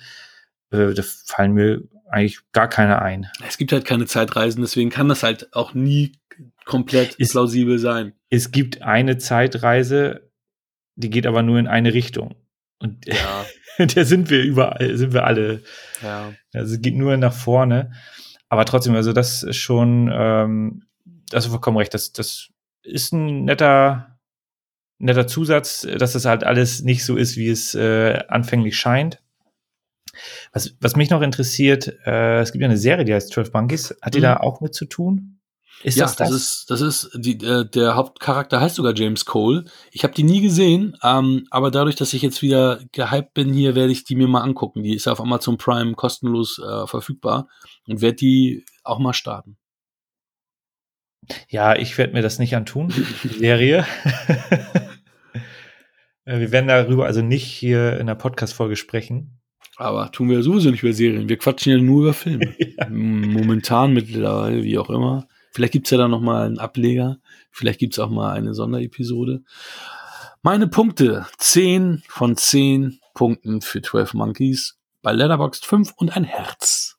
Äh, 0.70 0.94
da 0.94 1.02
fallen 1.02 1.52
mir 1.52 1.82
eigentlich 2.11 2.40
gar 2.52 2.68
keine 2.68 3.02
ein. 3.02 3.26
Es 3.46 3.59
gibt 3.59 3.72
halt 3.72 3.84
keine 3.84 4.06
Zeitreisen, 4.06 4.61
deswegen 4.61 4.90
kann 4.90 5.09
das 5.09 5.22
halt 5.22 5.54
auch 5.54 5.74
nie 5.74 6.12
komplett 6.64 7.16
es, 7.18 7.30
plausibel 7.30 7.78
sein. 7.78 8.12
Es 8.30 8.50
gibt 8.50 8.82
eine 8.82 9.18
Zeitreise, 9.18 10.30
die 10.96 11.11
geht 11.11 11.26
aber 11.26 11.42
nur 11.42 11.59
in 11.59 11.66
eine 11.66 11.94
Richtung. 11.94 12.34
Und 12.78 13.06
ja. 13.78 13.86
der 13.86 14.04
sind 14.04 14.30
wir 14.30 14.42
überall, 14.42 14.96
sind 14.96 15.12
wir 15.12 15.24
alle. 15.24 15.62
Ja. 16.02 16.32
Also 16.52 16.74
es 16.74 16.82
geht 16.82 16.96
nur 16.96 17.16
nach 17.16 17.32
vorne. 17.32 17.92
Aber 18.50 18.64
trotzdem, 18.64 18.94
also 18.94 19.12
das 19.12 19.42
ist 19.42 19.56
schon 19.56 20.11
ähm, 20.12 20.84
hast 21.32 21.46
du 21.46 21.50
vollkommen 21.50 21.78
recht. 21.78 21.94
Das, 21.94 22.12
das 22.12 22.48
ist 22.82 23.12
ein 23.12 23.44
netter, 23.44 24.18
netter 24.98 25.26
Zusatz, 25.26 25.86
dass 25.98 26.12
das 26.12 26.24
halt 26.24 26.44
alles 26.44 26.82
nicht 26.82 27.04
so 27.04 27.16
ist, 27.16 27.36
wie 27.36 27.48
es 27.48 27.74
äh, 27.74 28.18
anfänglich 28.28 28.76
scheint. 28.76 29.22
Was, 30.52 30.74
was 30.80 30.96
mich 30.96 31.10
noch 31.10 31.22
interessiert, 31.22 31.94
äh, 32.04 32.40
es 32.40 32.52
gibt 32.52 32.62
ja 32.62 32.68
eine 32.68 32.78
Serie, 32.78 33.04
die 33.04 33.14
heißt 33.14 33.32
12 33.32 33.52
Monkeys. 33.52 33.94
Hat 34.02 34.14
die 34.14 34.18
mhm. 34.18 34.22
da 34.22 34.36
auch 34.38 34.60
mit 34.60 34.74
zu 34.74 34.86
tun? 34.86 35.38
Ist 35.82 35.96
ja, 35.96 36.06
das, 36.06 36.16
das? 36.16 36.28
das 36.28 36.36
ist, 36.36 36.70
das 36.70 36.80
ist 36.80 37.10
die, 37.14 37.38
äh, 37.44 37.68
der 37.68 37.94
Hauptcharakter 37.94 38.60
heißt 38.60 38.74
sogar 38.74 38.94
James 38.96 39.24
Cole. 39.24 39.64
Ich 39.92 40.02
habe 40.02 40.12
die 40.12 40.24
nie 40.24 40.40
gesehen, 40.40 40.96
ähm, 41.04 41.46
aber 41.50 41.70
dadurch, 41.70 41.94
dass 41.94 42.14
ich 42.14 42.22
jetzt 42.22 42.42
wieder 42.42 42.80
gehypt 42.90 43.34
bin 43.34 43.52
hier, 43.52 43.76
werde 43.76 43.92
ich 43.92 44.04
die 44.04 44.16
mir 44.16 44.26
mal 44.26 44.40
angucken. 44.40 44.82
Die 44.82 44.94
ist 44.94 45.06
auf 45.06 45.20
Amazon 45.20 45.56
Prime 45.56 45.94
kostenlos 45.94 46.58
äh, 46.58 46.86
verfügbar 46.88 47.48
und 47.86 48.00
werde 48.00 48.16
die 48.16 48.64
auch 48.82 48.98
mal 48.98 49.12
starten. 49.12 49.56
Ja, 51.48 51.76
ich 51.76 51.96
werde 51.98 52.12
mir 52.12 52.22
das 52.22 52.38
nicht 52.38 52.56
antun, 52.56 52.92
die 53.22 53.28
Serie. 53.28 53.86
Äh, 56.24 56.40
wir 56.40 56.52
werden 56.52 56.68
darüber 56.68 57.06
also 57.06 57.22
nicht 57.22 57.46
hier 57.46 57.98
in 57.98 58.06
der 58.06 58.14
Podcast-Folge 58.14 58.76
sprechen. 58.76 59.40
Aber 59.78 60.12
tun 60.12 60.28
wir 60.28 60.42
sowieso 60.42 60.70
nicht 60.70 60.82
über 60.82 60.92
Serien. 60.92 61.28
Wir 61.28 61.38
quatschen 61.38 61.72
ja 61.72 61.78
nur 61.78 62.02
über 62.02 62.12
Filme. 62.12 62.54
ja. 62.58 62.86
Momentan 62.90 63.94
mittlerweile, 63.94 64.62
wie 64.62 64.76
auch 64.76 64.90
immer. 64.90 65.26
Vielleicht 65.52 65.72
gibt's 65.72 65.90
ja 65.90 65.96
da 65.96 66.06
noch 66.06 66.20
mal 66.20 66.44
einen 66.44 66.58
Ableger. 66.58 67.18
Vielleicht 67.50 67.78
gibt's 67.78 67.98
auch 67.98 68.10
mal 68.10 68.32
eine 68.32 68.52
Sonderepisode. 68.52 69.42
Meine 70.42 70.68
Punkte. 70.68 71.26
10 71.38 72.02
von 72.08 72.36
10 72.36 72.98
Punkten 73.14 73.60
für 73.62 73.80
12 73.80 74.14
Monkeys. 74.14 74.76
Bei 75.00 75.12
Letterboxd 75.12 75.64
5 75.64 75.94
und 75.96 76.14
ein 76.14 76.24
Herz. 76.24 76.97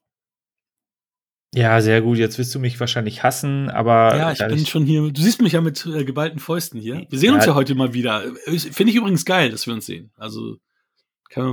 Ja, 1.56 1.82
sehr 1.82 2.02
gut. 2.02 2.18
Jetzt 2.18 2.38
wirst 2.38 2.54
du 2.54 2.60
mich 2.60 2.80
wahrscheinlich 2.80 3.24
hassen, 3.24 3.70
aber. 3.70 4.16
Ja, 4.16 4.32
ich 4.32 4.40
bin 4.40 4.66
schon 4.66 4.86
hier. 4.86 5.02
Du 5.12 5.22
siehst 5.22 5.42
mich 5.42 5.54
ja 5.54 5.62
mit 5.62 5.86
äh, 5.86 6.04
geballten 6.04 6.40
Fäusten 6.40 6.80
hier. 6.80 7.06
Wir 7.10 7.20
sehen 7.20 7.30
ja. 7.30 7.36
uns 7.36 7.46
ja 7.46 7.56
heute 7.56 7.74
mal 7.74 7.94
wieder. 7.94 8.24
Finde 8.46 8.92
ich 8.92 8.96
übrigens 8.96 9.26
geil, 9.26 9.50
dass 9.50 9.66
wir 9.66 9.74
uns 9.74 9.86
sehen. 9.88 10.12
Also 10.18 10.58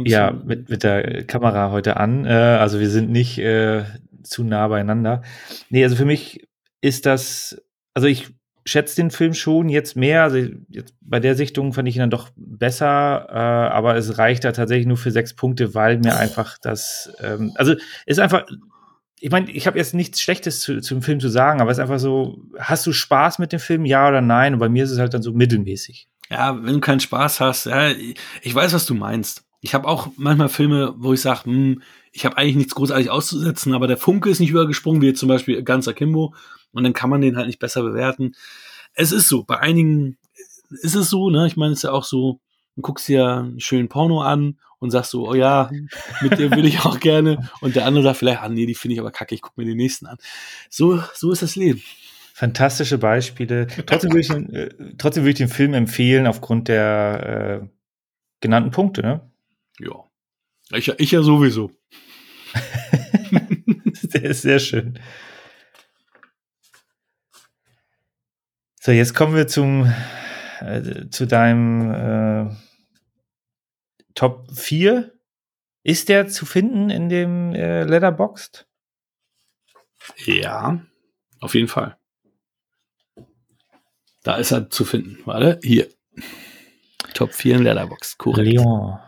ja, 0.04 0.30
mit, 0.30 0.70
mit 0.70 0.82
der 0.82 1.24
Kamera 1.24 1.70
heute 1.70 1.98
an. 1.98 2.24
Äh, 2.24 2.30
also 2.30 2.80
wir 2.80 2.88
sind 2.88 3.10
nicht 3.10 3.38
äh, 3.38 3.84
zu 4.22 4.42
nah 4.42 4.68
beieinander. 4.68 5.22
Nee, 5.68 5.84
also 5.84 5.96
für 5.96 6.06
mich 6.06 6.48
ist 6.80 7.06
das, 7.06 7.62
also 7.92 8.08
ich 8.08 8.28
schätze 8.64 8.96
den 8.96 9.10
Film 9.10 9.34
schon 9.34 9.68
jetzt 9.68 9.96
mehr. 9.96 10.22
Also 10.22 10.38
jetzt 10.68 10.94
bei 11.00 11.20
der 11.20 11.34
Sichtung 11.34 11.72
fand 11.72 11.88
ich 11.88 11.96
ihn 11.96 12.00
dann 12.00 12.10
doch 12.10 12.30
besser, 12.36 13.26
äh, 13.28 13.34
aber 13.34 13.96
es 13.96 14.18
reicht 14.18 14.44
da 14.44 14.52
tatsächlich 14.52 14.86
nur 14.86 14.96
für 14.96 15.10
sechs 15.10 15.34
Punkte, 15.34 15.74
weil 15.74 15.98
mir 15.98 16.16
einfach 16.16 16.56
das, 16.58 17.12
ähm, 17.20 17.52
also 17.56 17.74
ist 18.06 18.18
einfach, 18.18 18.46
ich 19.20 19.30
meine, 19.30 19.50
ich 19.50 19.66
habe 19.66 19.78
jetzt 19.78 19.94
nichts 19.94 20.20
Schlechtes 20.20 20.60
zu, 20.60 20.80
zum 20.80 21.02
Film 21.02 21.20
zu 21.20 21.28
sagen, 21.28 21.60
aber 21.60 21.70
es 21.70 21.78
ist 21.78 21.82
einfach 21.82 21.98
so, 21.98 22.42
hast 22.58 22.86
du 22.86 22.92
Spaß 22.92 23.38
mit 23.38 23.52
dem 23.52 23.60
Film, 23.60 23.84
ja 23.84 24.08
oder 24.08 24.20
nein? 24.20 24.54
Und 24.54 24.60
bei 24.60 24.68
mir 24.68 24.84
ist 24.84 24.90
es 24.90 24.98
halt 24.98 25.14
dann 25.14 25.22
so 25.22 25.32
mittelmäßig. 25.32 26.08
Ja, 26.30 26.62
wenn 26.62 26.74
du 26.74 26.80
keinen 26.80 27.00
Spaß 27.00 27.40
hast, 27.40 27.66
ja, 27.66 27.90
ich 27.90 28.54
weiß, 28.54 28.74
was 28.74 28.86
du 28.86 28.94
meinst. 28.94 29.44
Ich 29.60 29.74
habe 29.74 29.88
auch 29.88 30.08
manchmal 30.16 30.48
Filme, 30.48 30.94
wo 30.98 31.12
ich 31.12 31.20
sage, 31.20 31.44
hm, 31.44 31.82
ich 32.12 32.26
habe 32.26 32.36
eigentlich 32.36 32.56
nichts 32.56 32.74
großartig 32.74 33.10
auszusetzen, 33.10 33.74
aber 33.74 33.86
der 33.86 33.96
Funke 33.96 34.28
ist 34.28 34.40
nicht 34.40 34.50
übergesprungen, 34.50 35.02
wie 35.02 35.14
zum 35.14 35.28
Beispiel 35.28 35.62
ganz 35.62 35.88
Akimbo, 35.88 36.34
und 36.72 36.84
dann 36.84 36.92
kann 36.92 37.10
man 37.10 37.22
den 37.22 37.36
halt 37.36 37.46
nicht 37.46 37.58
besser 37.58 37.82
bewerten. 37.82 38.34
Es 38.92 39.12
ist 39.12 39.28
so, 39.28 39.44
bei 39.44 39.58
einigen 39.58 40.18
ist 40.82 40.94
es 40.94 41.08
so, 41.08 41.30
ne? 41.30 41.46
Ich 41.46 41.56
meine, 41.56 41.72
es 41.72 41.78
ist 41.78 41.82
ja 41.84 41.92
auch 41.92 42.04
so, 42.04 42.40
du 42.74 42.82
guckst 42.82 43.08
dir 43.08 43.26
einen 43.26 43.60
schönen 43.60 43.88
Porno 43.88 44.20
an 44.20 44.58
und 44.78 44.90
sagst 44.90 45.10
so, 45.10 45.28
oh 45.28 45.34
ja, 45.34 45.70
mit 46.22 46.38
dem 46.38 46.50
will 46.52 46.66
ich 46.66 46.80
auch 46.80 47.00
gerne. 47.00 47.50
Und 47.60 47.76
der 47.76 47.86
andere 47.86 48.04
sagt 48.04 48.18
vielleicht, 48.18 48.40
ah 48.40 48.48
nee, 48.48 48.66
die 48.66 48.74
finde 48.74 48.94
ich 48.94 49.00
aber 49.00 49.10
kacke, 49.10 49.34
ich 49.34 49.42
gucke 49.42 49.60
mir 49.60 49.66
den 49.66 49.76
nächsten 49.76 50.06
an. 50.06 50.18
So, 50.70 51.02
so 51.14 51.32
ist 51.32 51.42
das 51.42 51.56
Leben. 51.56 51.82
Fantastische 52.34 52.98
Beispiele. 52.98 53.66
Trotzdem 53.66 54.12
würde 54.12 54.20
ich, 54.20 54.30
äh, 54.30 54.68
trotzdem 54.98 55.22
würde 55.22 55.30
ich 55.30 55.36
den 55.36 55.48
Film 55.48 55.72
empfehlen 55.72 56.26
aufgrund 56.26 56.68
der 56.68 57.62
äh, 57.62 57.68
genannten 58.40 58.70
Punkte, 58.70 59.02
ne? 59.02 59.30
Ja. 59.78 60.04
Ich, 60.72 60.88
ich 60.88 61.10
ja 61.10 61.22
sowieso. 61.22 61.70
Der 64.12 64.24
ist 64.24 64.42
sehr 64.42 64.58
schön. 64.58 64.98
So, 68.80 68.92
jetzt 68.92 69.14
kommen 69.14 69.34
wir 69.34 69.48
zum 69.48 69.92
äh, 70.60 71.08
zu 71.10 71.26
deinem 71.26 71.90
äh, 71.90 72.65
Top 74.16 74.50
4. 74.52 75.12
Ist 75.84 76.08
der 76.08 76.26
zu 76.26 76.46
finden 76.46 76.90
in 76.90 77.08
dem 77.08 77.54
äh, 77.54 77.84
Letterboxd? 77.84 78.66
Ja, 80.24 80.80
auf 81.40 81.54
jeden 81.54 81.68
Fall. 81.68 81.96
Da 84.24 84.36
ist 84.36 84.50
er 84.50 84.68
zu 84.70 84.84
finden. 84.84 85.18
Warte, 85.26 85.60
hier. 85.62 85.86
Top 87.14 87.32
4 87.32 87.56
in 87.56 87.62
Letterboxd, 87.62 88.18
korrekt. 88.18 88.48
Leon. 88.48 88.98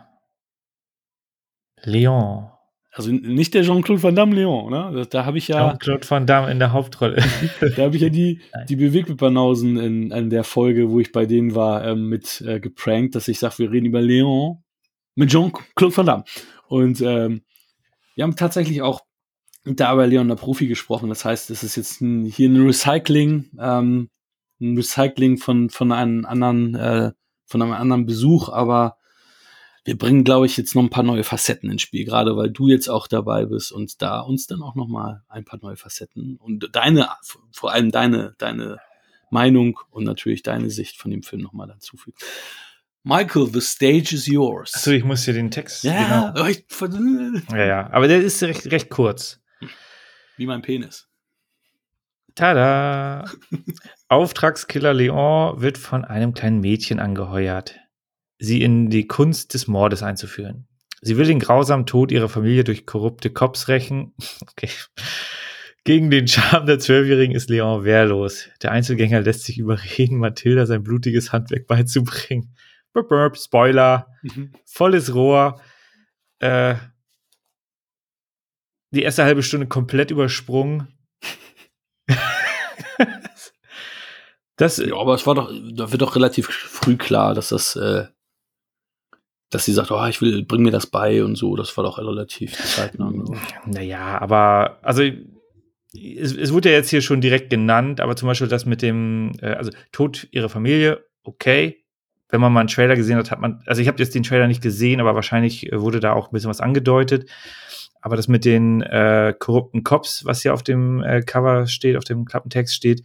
Leon. 1.83 2.51
Also 2.91 3.11
nicht 3.11 3.53
der 3.53 3.63
Jean-Claude 3.63 4.01
Van 4.01 4.15
Damme 4.15 4.35
Leon, 4.35 4.71
ne? 4.71 5.07
Da, 5.09 5.25
habe 5.25 5.37
ich 5.37 5.47
ja. 5.47 5.69
Jean-Claude 5.69 6.09
Van 6.09 6.27
Damme 6.27 6.51
in 6.51 6.59
der 6.59 6.71
Hauptrolle. 6.71 7.17
da 7.75 7.83
habe 7.83 7.95
ich 7.95 8.01
ja 8.01 8.09
die, 8.09 8.41
die 8.69 8.75
Bewegtbanausen 8.75 9.77
in, 9.77 10.11
in 10.11 10.29
der 10.29 10.43
Folge, 10.43 10.91
wo 10.91 10.99
ich 10.99 11.11
bei 11.11 11.25
denen 11.25 11.55
war, 11.55 11.85
ähm, 11.85 12.07
mit 12.09 12.41
äh, 12.41 12.59
geprankt, 12.59 13.15
dass 13.15 13.27
ich 13.27 13.39
sage, 13.39 13.59
wir 13.59 13.71
reden 13.71 13.87
über 13.87 14.01
Leon 14.01 14.63
mit 15.19 15.29
Jean-Claude 15.29 15.97
Van 15.97 16.05
Damme. 16.05 16.23
Und 16.69 17.01
ähm, 17.01 17.41
wir 18.15 18.23
haben 18.23 18.37
tatsächlich 18.37 18.81
auch 18.81 19.01
da 19.65 19.93
bei 19.93 20.05
Leon 20.05 20.29
der 20.29 20.35
Profi 20.35 20.67
gesprochen. 20.67 21.09
Das 21.09 21.25
heißt, 21.25 21.49
es 21.49 21.61
ist 21.61 21.75
jetzt 21.75 21.99
ein, 21.99 22.23
hier 22.23 22.47
ein 22.47 22.65
Recycling, 22.65 23.51
ähm, 23.59 24.09
ein 24.61 24.77
Recycling 24.77 25.37
von, 25.37 25.69
von 25.69 25.91
einem 25.91 26.25
anderen, 26.25 26.73
äh, 26.75 27.11
von 27.45 27.61
einem 27.61 27.73
anderen 27.73 28.05
Besuch, 28.05 28.47
aber 28.47 28.95
wir 29.83 29.97
bringen, 29.97 30.23
glaube 30.23 30.45
ich, 30.45 30.55
jetzt 30.55 30.73
noch 30.73 30.83
ein 30.83 30.89
paar 30.89 31.03
neue 31.03 31.25
Facetten 31.25 31.69
ins 31.69 31.81
Spiel, 31.81 32.05
gerade 32.05 32.37
weil 32.37 32.51
du 32.51 32.69
jetzt 32.69 32.87
auch 32.87 33.07
dabei 33.07 33.45
bist 33.45 33.73
und 33.73 34.01
da 34.01 34.21
uns 34.21 34.47
dann 34.47 34.61
auch 34.61 34.75
noch 34.75 34.87
mal 34.87 35.23
ein 35.27 35.43
paar 35.43 35.59
neue 35.61 35.75
Facetten 35.75 36.37
und 36.37 36.69
deine, 36.73 37.09
vor 37.51 37.73
allem 37.73 37.91
deine, 37.91 38.35
deine 38.37 38.77
Meinung 39.31 39.79
und 39.89 40.05
natürlich 40.05 40.43
deine 40.43 40.69
Sicht 40.69 40.97
von 40.97 41.11
dem 41.11 41.23
Film 41.23 41.41
noch 41.41 41.53
mal 41.53 41.67
dazu 41.67 41.97
fügt. 41.97 42.23
Michael, 43.03 43.47
the 43.47 43.61
stage 43.61 44.13
is 44.13 44.27
yours. 44.27 44.73
Achso, 44.75 44.91
ich 44.91 45.03
muss 45.03 45.25
hier 45.25 45.33
den 45.33 45.51
Text. 45.51 45.83
Ja, 45.83 46.31
genau. 46.33 46.47
ich, 46.47 46.65
ja, 47.51 47.65
ja, 47.65 47.89
aber 47.91 48.07
der 48.07 48.21
ist 48.21 48.41
recht, 48.43 48.71
recht 48.71 48.89
kurz. 48.89 49.39
Wie 50.37 50.45
mein 50.45 50.61
Penis. 50.61 51.07
Tada! 52.35 53.25
Auftragskiller 54.07 54.93
Leon 54.93 55.61
wird 55.61 55.77
von 55.77 56.05
einem 56.05 56.33
kleinen 56.33 56.59
Mädchen 56.59 56.99
angeheuert 56.99 57.75
sie 58.39 58.61
in 58.61 58.89
die 58.89 59.05
Kunst 59.05 59.53
des 59.53 59.67
Mordes 59.67 60.01
einzuführen. 60.01 60.65
Sie 61.01 61.17
will 61.17 61.27
den 61.27 61.39
grausamen 61.39 61.85
Tod 61.85 62.11
ihrer 62.11 62.29
Familie 62.29 62.63
durch 62.63 62.85
korrupte 62.85 63.29
Cops 63.29 63.67
rächen. 63.67 64.13
Okay. 64.41 64.69
Gegen 65.85 66.11
den 66.11 66.27
Charme 66.27 66.65
der 66.65 66.77
Zwölfjährigen 66.77 67.33
ist 67.33 67.49
Leon 67.49 67.85
wehrlos. 67.85 68.49
Der 68.61 68.71
Einzelgänger 68.71 69.21
lässt 69.21 69.45
sich 69.45 69.57
überreden, 69.57 70.17
Mathilda 70.17 70.65
sein 70.65 70.83
blutiges 70.83 71.31
Handwerk 71.31 71.67
beizubringen. 71.67 72.53
Burp, 72.93 73.09
burp, 73.09 73.37
Spoiler. 73.37 74.07
Mhm. 74.23 74.53
Volles 74.65 75.13
Rohr. 75.13 75.61
Äh, 76.39 76.75
die 78.91 79.03
erste 79.03 79.23
halbe 79.23 79.43
Stunde 79.43 79.67
komplett 79.67 80.11
übersprungen. 80.11 80.87
das, 84.55 84.77
ja, 84.77 84.95
aber 84.95 85.13
es 85.13 85.27
war 85.27 85.35
doch, 85.35 85.51
da 85.73 85.91
wird 85.91 86.01
doch 86.01 86.15
relativ 86.15 86.47
früh 86.47 86.97
klar, 86.97 87.35
dass 87.35 87.49
das 87.49 87.75
äh, 87.75 88.07
dass 89.49 89.65
sie 89.65 89.73
sagt, 89.73 89.91
oh, 89.91 90.05
ich 90.05 90.21
will, 90.21 90.45
bring 90.45 90.61
mir 90.61 90.71
das 90.71 90.87
bei 90.87 91.23
und 91.23 91.35
so. 91.35 91.55
Das 91.55 91.75
war 91.75 91.83
doch 91.83 91.97
relativ 91.97 92.53
zeitnah. 92.53 93.11
Naja, 93.65 94.19
aber 94.21 94.77
also 94.83 95.01
es, 95.01 96.35
es 96.35 96.53
wurde 96.53 96.69
ja 96.69 96.75
jetzt 96.75 96.89
hier 96.89 97.01
schon 97.01 97.21
direkt 97.21 97.49
genannt, 97.49 97.99
aber 97.99 98.15
zum 98.15 98.27
Beispiel 98.27 98.47
das 98.47 98.65
mit 98.65 98.81
dem, 98.81 99.31
äh, 99.41 99.53
also 99.53 99.71
Tod 99.91 100.27
ihrer 100.31 100.49
Familie, 100.49 101.03
okay. 101.23 101.83
Wenn 102.29 102.41
man 102.41 102.53
mal 102.53 102.61
einen 102.61 102.69
Trailer 102.69 102.95
gesehen 102.95 103.17
hat, 103.17 103.31
hat 103.31 103.39
man, 103.39 103.61
also 103.65 103.81
ich 103.81 103.87
habe 103.87 103.97
jetzt 103.99 104.13
den 104.13 104.23
Trailer 104.23 104.47
nicht 104.47 104.61
gesehen, 104.61 105.01
aber 105.01 105.15
wahrscheinlich 105.15 105.71
äh, 105.71 105.81
wurde 105.81 105.99
da 105.99 106.13
auch 106.13 106.27
ein 106.27 106.33
bisschen 106.33 106.49
was 106.49 106.61
angedeutet. 106.61 107.29
Aber 108.01 108.15
das 108.15 108.27
mit 108.27 108.45
den 108.45 108.81
äh, 108.81 109.33
korrupten 109.37 109.83
Cops, 109.83 110.23
was 110.25 110.41
hier 110.41 110.53
auf 110.53 110.63
dem 110.63 111.03
äh, 111.03 111.21
Cover 111.21 111.67
steht, 111.67 111.97
auf 111.97 112.05
dem 112.05 112.25
Klappentext 112.25 112.73
steht, 112.73 113.03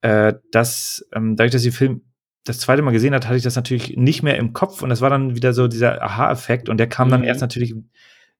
äh, 0.00 0.34
das, 0.50 1.06
ähm, 1.14 1.36
dadurch, 1.36 1.52
dass 1.52 1.62
die 1.62 1.70
Film 1.70 2.02
das 2.44 2.58
zweite 2.58 2.82
Mal 2.82 2.90
gesehen 2.90 3.14
hat, 3.14 3.26
hatte 3.26 3.36
ich 3.36 3.42
das 3.42 3.56
natürlich 3.56 3.96
nicht 3.96 4.22
mehr 4.22 4.36
im 4.36 4.52
Kopf 4.52 4.82
und 4.82 4.90
das 4.90 5.00
war 5.00 5.10
dann 5.10 5.34
wieder 5.34 5.52
so 5.52 5.66
dieser 5.66 6.02
Aha-Effekt 6.02 6.68
und 6.68 6.78
der 6.78 6.88
kam 6.88 7.08
mhm. 7.08 7.12
dann 7.12 7.24
erst 7.24 7.40
natürlich 7.40 7.74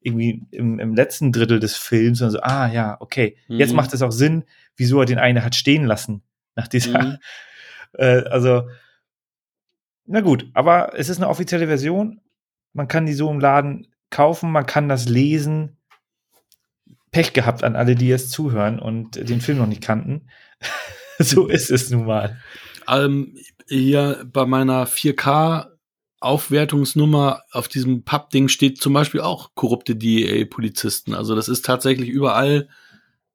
irgendwie 0.01 0.43
im, 0.51 0.79
im, 0.79 0.95
letzten 0.95 1.33
Drittel 1.33 1.59
des 1.59 1.77
Films 1.77 2.21
und 2.21 2.31
so, 2.31 2.41
ah 2.41 2.71
ja, 2.71 2.99
okay, 3.01 3.39
mhm. 3.49 3.57
jetzt 3.57 3.73
macht 3.73 3.95
es 3.95 4.03
auch 4.03 4.13
Sinn, 4.13 4.45
wieso 4.77 5.01
er 5.01 5.07
den 5.07 5.19
einen 5.19 5.43
hat 5.43 5.55
stehen 5.55 5.85
lassen 5.87 6.23
nach 6.55 6.69
dieser, 6.69 7.03
mhm. 7.03 7.19
äh, 7.95 8.25
also 8.25 8.69
na 10.07 10.21
gut, 10.21 10.51
aber 10.55 10.99
es 10.99 11.09
ist 11.09 11.19
eine 11.19 11.29
offizielle 11.29 11.67
Version, 11.67 12.21
man 12.73 12.89
kann 12.89 13.07
die 13.07 13.15
so 13.15 13.31
im 13.31 13.41
Laden 13.41 13.89
kaufen, 14.11 14.53
man 14.53 14.67
kann 14.67 14.89
das 14.89 15.09
lesen. 15.09 15.77
Pech 17.11 17.33
gehabt 17.33 17.63
an 17.63 17.77
alle, 17.77 17.95
die 17.95 18.09
jetzt 18.09 18.33
zuhören 18.33 18.81
und 18.81 19.17
den 19.29 19.41
Film 19.41 19.59
noch 19.59 19.69
nicht 19.69 19.83
kannten. 19.83 20.29
so 21.19 21.47
ist 21.47 21.71
es 21.71 21.91
nun 21.91 22.07
mal. 22.07 22.41
Ähm, 22.89 23.39
hier 23.69 24.27
bei 24.33 24.47
meiner 24.47 24.87
4K 24.87 25.75
Aufwertungsnummer 26.21 27.43
auf 27.53 27.69
diesem 27.69 28.03
Pappding 28.03 28.49
steht 28.49 28.81
zum 28.81 28.95
Beispiel 28.95 29.21
auch 29.21 29.55
korrupte 29.55 29.95
DEA-Polizisten. 29.95 31.15
Also 31.15 31.37
das 31.37 31.49
ist 31.49 31.65
tatsächlich 31.65 32.09
überall, 32.09 32.69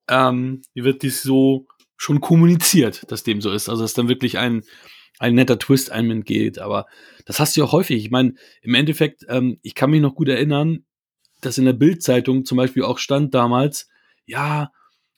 ähm, 0.09 0.63
wird 0.73 1.03
dies 1.03 1.21
so 1.21 1.67
schon 1.97 2.19
kommuniziert, 2.19 3.09
dass 3.11 3.23
dem 3.23 3.41
so 3.41 3.51
ist. 3.51 3.69
Also 3.69 3.83
dass 3.83 3.93
dann 3.93 4.09
wirklich 4.09 4.39
ein, 4.39 4.63
ein 5.19 5.35
netter 5.35 5.59
Twist 5.59 5.91
einem 5.91 6.11
entgeht. 6.11 6.57
Aber 6.57 6.87
das 7.25 7.39
hast 7.39 7.55
du 7.55 7.61
ja 7.61 7.71
häufig. 7.71 8.03
Ich 8.03 8.09
meine, 8.09 8.33
im 8.61 8.73
Endeffekt, 8.73 9.25
ähm, 9.29 9.59
ich 9.61 9.75
kann 9.75 9.91
mich 9.91 10.01
noch 10.01 10.15
gut 10.15 10.29
erinnern, 10.29 10.85
dass 11.41 11.57
in 11.57 11.65
der 11.65 11.73
Bildzeitung 11.73 12.45
zum 12.45 12.57
Beispiel 12.57 12.83
auch 12.83 12.97
stand 12.97 13.33
damals, 13.33 13.87
ja, 14.25 14.71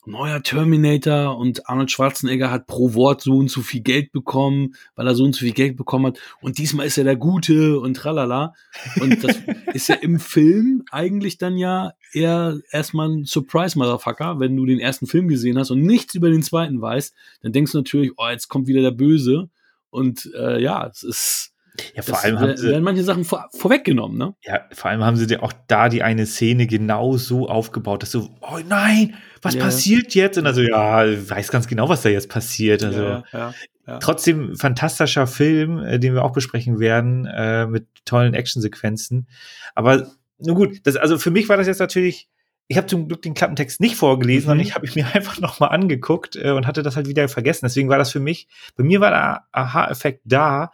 neuer 0.06 0.42
Terminator 0.42 1.38
und 1.38 1.70
Arnold 1.70 1.92
Schwarzenegger 1.92 2.50
hat 2.50 2.66
pro 2.66 2.96
Wort 2.96 3.22
so 3.22 3.38
und 3.38 3.52
so 3.52 3.62
viel 3.62 3.82
Geld 3.82 4.12
bekommen, 4.12 4.74
weil 4.96 5.06
er 5.06 5.14
so 5.14 5.24
und 5.24 5.36
so 5.36 5.42
viel 5.42 5.54
Geld 5.54 5.78
bekommen 5.78 6.08
hat 6.08 6.20
und 6.42 6.58
diesmal 6.58 6.88
ist 6.88 6.98
er 6.98 7.04
der 7.04 7.16
Gute 7.16 7.80
und 7.80 7.94
tralala. 7.94 8.56
Und 9.00 9.24
das 9.24 9.38
ist 9.74 9.90
ja 9.90 9.96
im 9.96 10.20
Film 10.20 10.84
eigentlich 10.90 11.38
dann 11.38 11.56
ja 11.56 11.94
eher 12.14 12.60
erstmal 12.72 13.10
ein 13.10 13.26
Surprise-Motherfucker, 13.26 14.40
wenn 14.40 14.56
du 14.58 14.66
den 14.66 14.80
ersten 14.80 15.06
Film 15.06 15.28
gesehen 15.28 15.60
hast 15.60 15.70
und 15.70 15.84
nichts 15.84 16.16
über 16.16 16.32
den 16.32 16.42
zweiten 16.42 16.82
weißt, 16.82 17.14
dann 17.44 17.52
denkst 17.52 17.74
du 17.74 17.78
natürlich, 17.78 18.12
oh, 18.18 18.28
jetzt 18.28 18.48
kommt 18.48 18.68
wieder 18.68 18.82
der 18.82 18.92
Böse 18.92 19.52
und 19.92 20.30
äh, 20.36 20.60
ja, 20.60 20.88
es 20.88 21.04
ist 21.04 21.52
ja, 21.96 22.02
vor 22.02 22.16
das 22.16 22.24
allem 22.26 22.40
haben 22.40 22.58
sie, 22.58 22.68
werden 22.68 22.84
manche 22.84 23.04
Sachen 23.04 23.24
vor, 23.24 23.50
vorweggenommen, 23.54 24.18
ne? 24.18 24.36
Ja, 24.44 24.66
vor 24.74 24.92
allem 24.92 25.04
haben 25.04 25.16
sie 25.16 25.38
auch 25.38 25.54
da 25.68 25.90
die 25.90 26.04
eine 26.04 26.26
Szene 26.26 26.68
genau 26.68 27.18
so 27.18 27.48
aufgebaut, 27.48 28.04
dass 28.04 28.12
du, 28.12 28.30
oh 28.42 28.60
nein, 28.68 29.16
was 29.42 29.56
ja. 29.56 29.64
passiert 29.64 30.14
jetzt? 30.14 30.38
Und 30.38 30.48
also, 30.48 30.62
ja, 30.62 31.06
weiß 31.06 31.50
ganz 31.50 31.68
genau, 31.68 31.88
was 31.88 32.02
da 32.02 32.10
jetzt 32.10 32.30
passiert. 32.30 32.84
Also, 32.84 33.02
ja, 33.02 33.24
ja, 33.32 33.54
ja. 33.88 34.00
trotzdem 34.00 34.56
fantastischer 34.58 35.28
Film, 35.28 35.80
äh, 35.80 35.98
den 35.98 36.14
wir 36.14 36.24
auch 36.24 36.34
besprechen 36.34 36.80
werden, 36.80 37.26
äh, 37.26 37.66
mit 37.68 37.88
tollen 38.06 38.34
Actionsequenzen. 38.34 39.28
Aber, 39.74 40.12
nun 40.40 40.56
gut, 40.56 40.80
das, 40.84 40.98
also 40.98 41.18
für 41.18 41.32
mich 41.32 41.48
war 41.48 41.58
das 41.58 41.68
jetzt 41.68 41.80
natürlich, 41.80 42.28
ich 42.72 42.78
habe 42.78 42.88
zum 42.88 43.10
Glück 43.10 43.22
den 43.22 43.34
Klappentext 43.34 43.82
nicht 43.82 43.98
vorgelesen, 43.98 44.46
mhm. 44.46 44.48
sondern 44.48 44.66
ich 44.66 44.76
habe 44.76 44.86
ich 44.86 44.96
mir 44.96 45.06
einfach 45.14 45.40
nochmal 45.40 45.72
angeguckt 45.72 46.38
äh, 46.38 46.52
und 46.52 46.66
hatte 46.68 46.84
das 46.84 46.96
halt 46.96 47.08
wieder 47.08 47.28
vergessen. 47.28 47.66
Deswegen 47.66 47.90
war 47.90 47.98
das 47.98 48.12
für 48.12 48.22
mich, 48.22 48.48
bei 48.78 48.84
mir 48.84 49.02
war 49.02 49.12
der 49.12 49.46
Aha-Effekt 49.52 50.22
da 50.24 50.72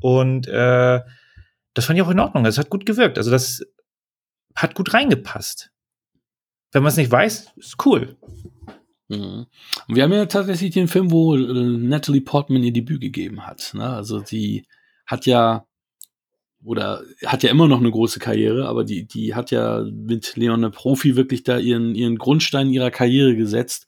und 0.00 0.48
äh, 0.48 1.00
das 1.74 1.84
fand 1.84 1.98
ich 1.98 2.02
auch 2.02 2.10
in 2.10 2.20
Ordnung. 2.20 2.44
Das 2.44 2.56
hat 2.56 2.70
gut 2.70 2.86
gewirkt. 2.86 3.18
Also 3.18 3.30
das 3.30 3.62
hat 4.54 4.74
gut 4.74 4.94
reingepasst. 4.94 5.70
Wenn 6.72 6.82
man 6.82 6.90
es 6.90 6.96
nicht 6.96 7.10
weiß, 7.10 7.52
ist 7.56 7.76
cool. 7.84 8.16
Mhm. 9.08 9.46
Wir 9.88 10.02
haben 10.02 10.12
ja 10.12 10.24
tatsächlich 10.24 10.72
den 10.72 10.88
Film, 10.88 11.10
wo 11.10 11.36
äh, 11.36 11.40
Natalie 11.42 12.22
Portman 12.22 12.62
ihr 12.62 12.72
Debüt 12.72 13.02
gegeben 13.02 13.46
hat. 13.46 13.72
Ne? 13.74 13.86
Also 13.86 14.20
die 14.20 14.64
hat 15.04 15.26
ja 15.26 15.66
oder 16.64 17.02
hat 17.26 17.42
ja 17.42 17.50
immer 17.50 17.68
noch 17.68 17.80
eine 17.80 17.90
große 17.90 18.18
Karriere, 18.18 18.66
aber 18.66 18.84
die, 18.84 19.04
die 19.04 19.34
hat 19.34 19.50
ja 19.50 19.84
mit 19.84 20.36
Leon 20.36 20.70
Profi 20.70 21.14
wirklich 21.14 21.42
da 21.44 21.58
ihren, 21.58 21.94
ihren 21.94 22.16
Grundstein 22.16 22.70
ihrer 22.70 22.90
Karriere 22.90 23.36
gesetzt 23.36 23.86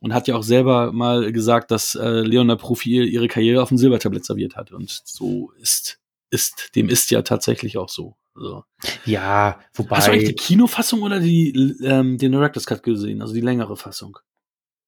und 0.00 0.14
hat 0.14 0.28
ja 0.28 0.36
auch 0.36 0.42
selber 0.42 0.92
mal 0.92 1.32
gesagt, 1.32 1.70
dass 1.70 1.94
äh, 1.94 2.20
Leona 2.20 2.56
Profi 2.56 3.02
ihre 3.02 3.26
Karriere 3.26 3.62
auf 3.62 3.70
dem 3.70 3.78
Silbertablett 3.78 4.24
serviert 4.24 4.54
hat. 4.54 4.70
Und 4.70 4.90
so 5.04 5.50
ist, 5.60 5.98
ist, 6.30 6.70
dem 6.76 6.88
ist 6.88 7.10
ja 7.10 7.22
tatsächlich 7.22 7.78
auch 7.78 7.88
so. 7.88 8.14
Also, 8.36 8.64
ja, 9.06 9.60
wobei. 9.72 9.96
Hast 9.96 10.08
du 10.08 10.12
eigentlich 10.12 10.28
die 10.28 10.34
Kinofassung 10.34 11.02
oder 11.02 11.20
die, 11.20 11.74
ähm, 11.82 12.18
den 12.18 12.32
Director's 12.32 12.66
Cut 12.66 12.82
gesehen? 12.82 13.22
Also 13.22 13.32
die 13.32 13.40
längere 13.40 13.76
Fassung? 13.76 14.18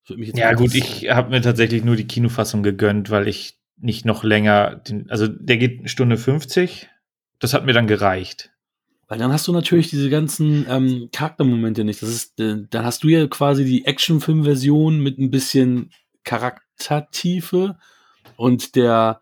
ja, 0.08 0.52
gut, 0.52 0.74
ich 0.74 1.08
habe 1.10 1.30
mir 1.30 1.40
tatsächlich 1.40 1.82
nur 1.82 1.96
die 1.96 2.06
Kinofassung 2.06 2.62
gegönnt, 2.62 3.10
weil 3.10 3.26
ich 3.26 3.58
nicht 3.78 4.04
noch 4.04 4.22
länger, 4.22 4.76
den, 4.76 5.10
also 5.10 5.26
der 5.26 5.56
geht 5.56 5.80
eine 5.80 5.88
Stunde 5.88 6.16
50. 6.16 6.88
Das 7.38 7.54
hat 7.54 7.64
mir 7.64 7.72
dann 7.72 7.86
gereicht. 7.86 8.50
Weil 9.08 9.18
dann 9.18 9.32
hast 9.32 9.46
du 9.46 9.52
natürlich 9.52 9.88
diese 9.88 10.10
ganzen 10.10 10.66
ähm, 10.68 11.08
Charaktermomente 11.12 11.84
nicht. 11.84 12.02
Das 12.02 12.08
ist, 12.08 12.40
äh, 12.40 12.64
dann 12.70 12.84
hast 12.84 13.04
du 13.04 13.08
ja 13.08 13.26
quasi 13.28 13.64
die 13.64 13.84
Actionfilm-Version 13.84 15.00
mit 15.00 15.18
ein 15.18 15.30
bisschen 15.30 15.92
Charaktertiefe 16.24 17.78
und 18.36 18.74
der 18.74 19.20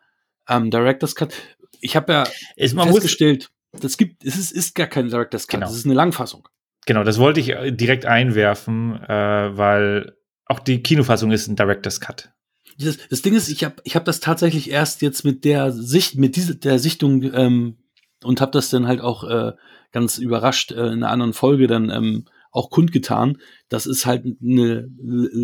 ähm, 0.49 0.71
Director's 0.71 1.15
Cut. 1.15 1.35
Ich 1.81 1.97
habe 1.97 2.13
ja 2.13 2.25
ist, 2.57 2.75
man 2.75 2.89
festgestellt, 2.89 3.51
das 3.73 3.99
gibt, 3.99 4.25
es 4.25 4.37
ist, 4.37 4.53
ist 4.53 4.75
gar 4.75 4.87
kein 4.87 5.09
Director's 5.09 5.47
Cut, 5.47 5.61
genau. 5.61 5.71
es 5.71 5.77
ist 5.77 5.85
eine 5.85 5.95
Langfassung. 5.95 6.49
Genau, 6.87 7.05
das 7.05 7.19
wollte 7.19 7.41
ich 7.41 7.51
äh, 7.51 7.71
direkt 7.71 8.07
einwerfen, 8.07 9.03
äh, 9.03 9.57
weil 9.57 10.17
auch 10.47 10.61
die 10.61 10.83
Kinofassung 10.83 11.31
ist 11.31 11.47
ein 11.47 11.57
Director's 11.57 12.01
Cut. 12.01 12.31
Das, 12.79 12.99
das 13.09 13.23
Ding 13.23 13.35
ist, 13.35 13.49
ich 13.49 13.65
habe 13.65 13.77
ich 13.85 13.97
hab 13.97 14.05
das 14.05 14.21
tatsächlich 14.21 14.71
erst 14.71 15.03
jetzt 15.03 15.25
mit 15.25 15.45
der 15.45 15.73
Sicht, 15.73 16.17
mit 16.17 16.37
dieser 16.37 16.55
der 16.55 16.79
Sichtung 16.79 17.23
ähm, 17.35 17.77
und 18.25 18.41
habe 18.41 18.53
das 18.53 18.71
dann 18.71 18.87
halt 18.87 19.01
auch 19.01 19.25
äh, 19.25 19.53
ganz 19.93 20.19
überrascht 20.19 20.73
äh, 20.73 20.87
in 20.87 21.03
einer 21.03 21.11
anderen 21.11 21.33
Folge 21.33 21.67
dann 21.67 21.91
ähm, 21.91 22.25
auch 22.55 22.71
kundgetan. 22.71 23.39
Das 23.69 23.85
ist 23.85 24.07
halt 24.07 24.25
eine 24.41 24.89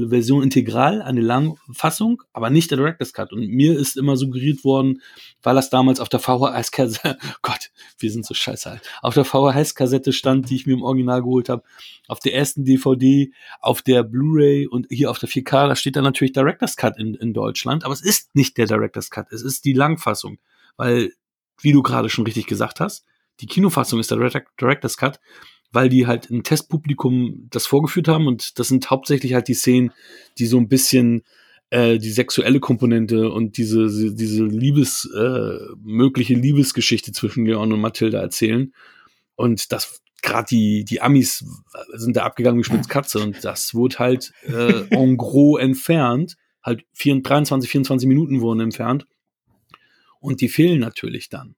Version 0.08 0.44
integral, 0.44 1.02
eine 1.02 1.20
Langfassung, 1.20 2.22
aber 2.32 2.50
nicht 2.50 2.70
der 2.70 2.78
Director's 2.78 3.12
Cut. 3.12 3.32
Und 3.32 3.48
mir 3.48 3.76
ist 3.76 3.96
immer 3.96 4.16
suggeriert 4.16 4.62
worden, 4.64 5.02
weil 5.42 5.56
das 5.56 5.70
damals 5.70 5.98
auf 5.98 6.08
der 6.08 6.20
VHS-Kassette, 6.20 7.18
Gott, 7.42 7.70
wir 7.98 8.12
sind 8.12 8.24
so 8.24 8.32
scheiße 8.32 8.70
halt, 8.70 8.82
auf 9.02 9.14
der 9.14 9.24
VHS-Kassette 9.24 10.12
stand, 10.12 10.50
die 10.50 10.54
ich 10.54 10.66
mir 10.66 10.74
im 10.74 10.82
Original 10.82 11.22
geholt 11.22 11.48
habe, 11.48 11.64
auf 12.06 12.20
der 12.20 12.34
ersten 12.34 12.64
DVD, 12.64 13.32
auf 13.60 13.82
der 13.82 14.04
Blu-ray 14.04 14.68
und 14.68 14.86
hier 14.88 15.10
auf 15.10 15.18
der 15.18 15.28
4K, 15.28 15.68
da 15.68 15.76
steht 15.76 15.96
dann 15.96 16.04
natürlich 16.04 16.32
Director's 16.32 16.76
Cut 16.76 16.96
in, 16.96 17.14
in 17.14 17.34
Deutschland, 17.34 17.84
aber 17.84 17.92
es 17.92 18.02
ist 18.02 18.36
nicht 18.36 18.56
der 18.56 18.66
Director's 18.66 19.10
Cut, 19.10 19.32
es 19.32 19.42
ist 19.42 19.64
die 19.64 19.72
Langfassung, 19.72 20.38
weil 20.76 21.12
wie 21.62 21.72
du 21.72 21.82
gerade 21.82 22.08
schon 22.08 22.24
richtig 22.24 22.46
gesagt 22.46 22.80
hast, 22.80 23.04
die 23.40 23.46
Kinofassung 23.46 24.00
ist 24.00 24.10
der 24.10 24.18
Director's 24.60 24.96
Cut, 24.96 25.20
weil 25.72 25.88
die 25.88 26.06
halt 26.06 26.30
ein 26.30 26.42
Testpublikum 26.42 27.46
das 27.50 27.66
vorgeführt 27.66 28.08
haben 28.08 28.26
und 28.26 28.58
das 28.58 28.68
sind 28.68 28.90
hauptsächlich 28.90 29.34
halt 29.34 29.48
die 29.48 29.54
Szenen, 29.54 29.92
die 30.38 30.46
so 30.46 30.58
ein 30.58 30.68
bisschen 30.68 31.22
äh, 31.70 31.98
die 31.98 32.10
sexuelle 32.10 32.60
Komponente 32.60 33.30
und 33.30 33.56
diese 33.56 34.14
diese 34.14 34.44
Liebes 34.44 35.08
äh, 35.16 35.58
mögliche 35.82 36.34
Liebesgeschichte 36.34 37.12
zwischen 37.12 37.46
Leon 37.46 37.72
und 37.72 37.80
Mathilda 37.80 38.20
erzählen. 38.20 38.72
Und 39.36 39.72
das 39.72 40.02
gerade 40.22 40.48
die 40.50 40.84
die 40.84 41.00
Amis 41.00 41.44
sind 41.94 42.16
da 42.16 42.24
abgegangen 42.24 42.60
wie 42.60 42.64
Spitz 42.64 42.88
Katze 42.88 43.20
und 43.20 43.44
das 43.44 43.74
wurde 43.74 43.98
halt 44.00 44.32
äh, 44.42 44.84
en 44.90 45.16
gros 45.16 45.60
entfernt 45.60 46.36
halt 46.62 46.84
24, 46.92 47.22
23 47.28 47.70
24 47.70 48.08
Minuten 48.08 48.40
wurden 48.40 48.60
entfernt 48.60 49.06
und 50.20 50.40
die 50.40 50.48
fehlen 50.48 50.80
natürlich 50.80 51.28
dann. 51.28 51.56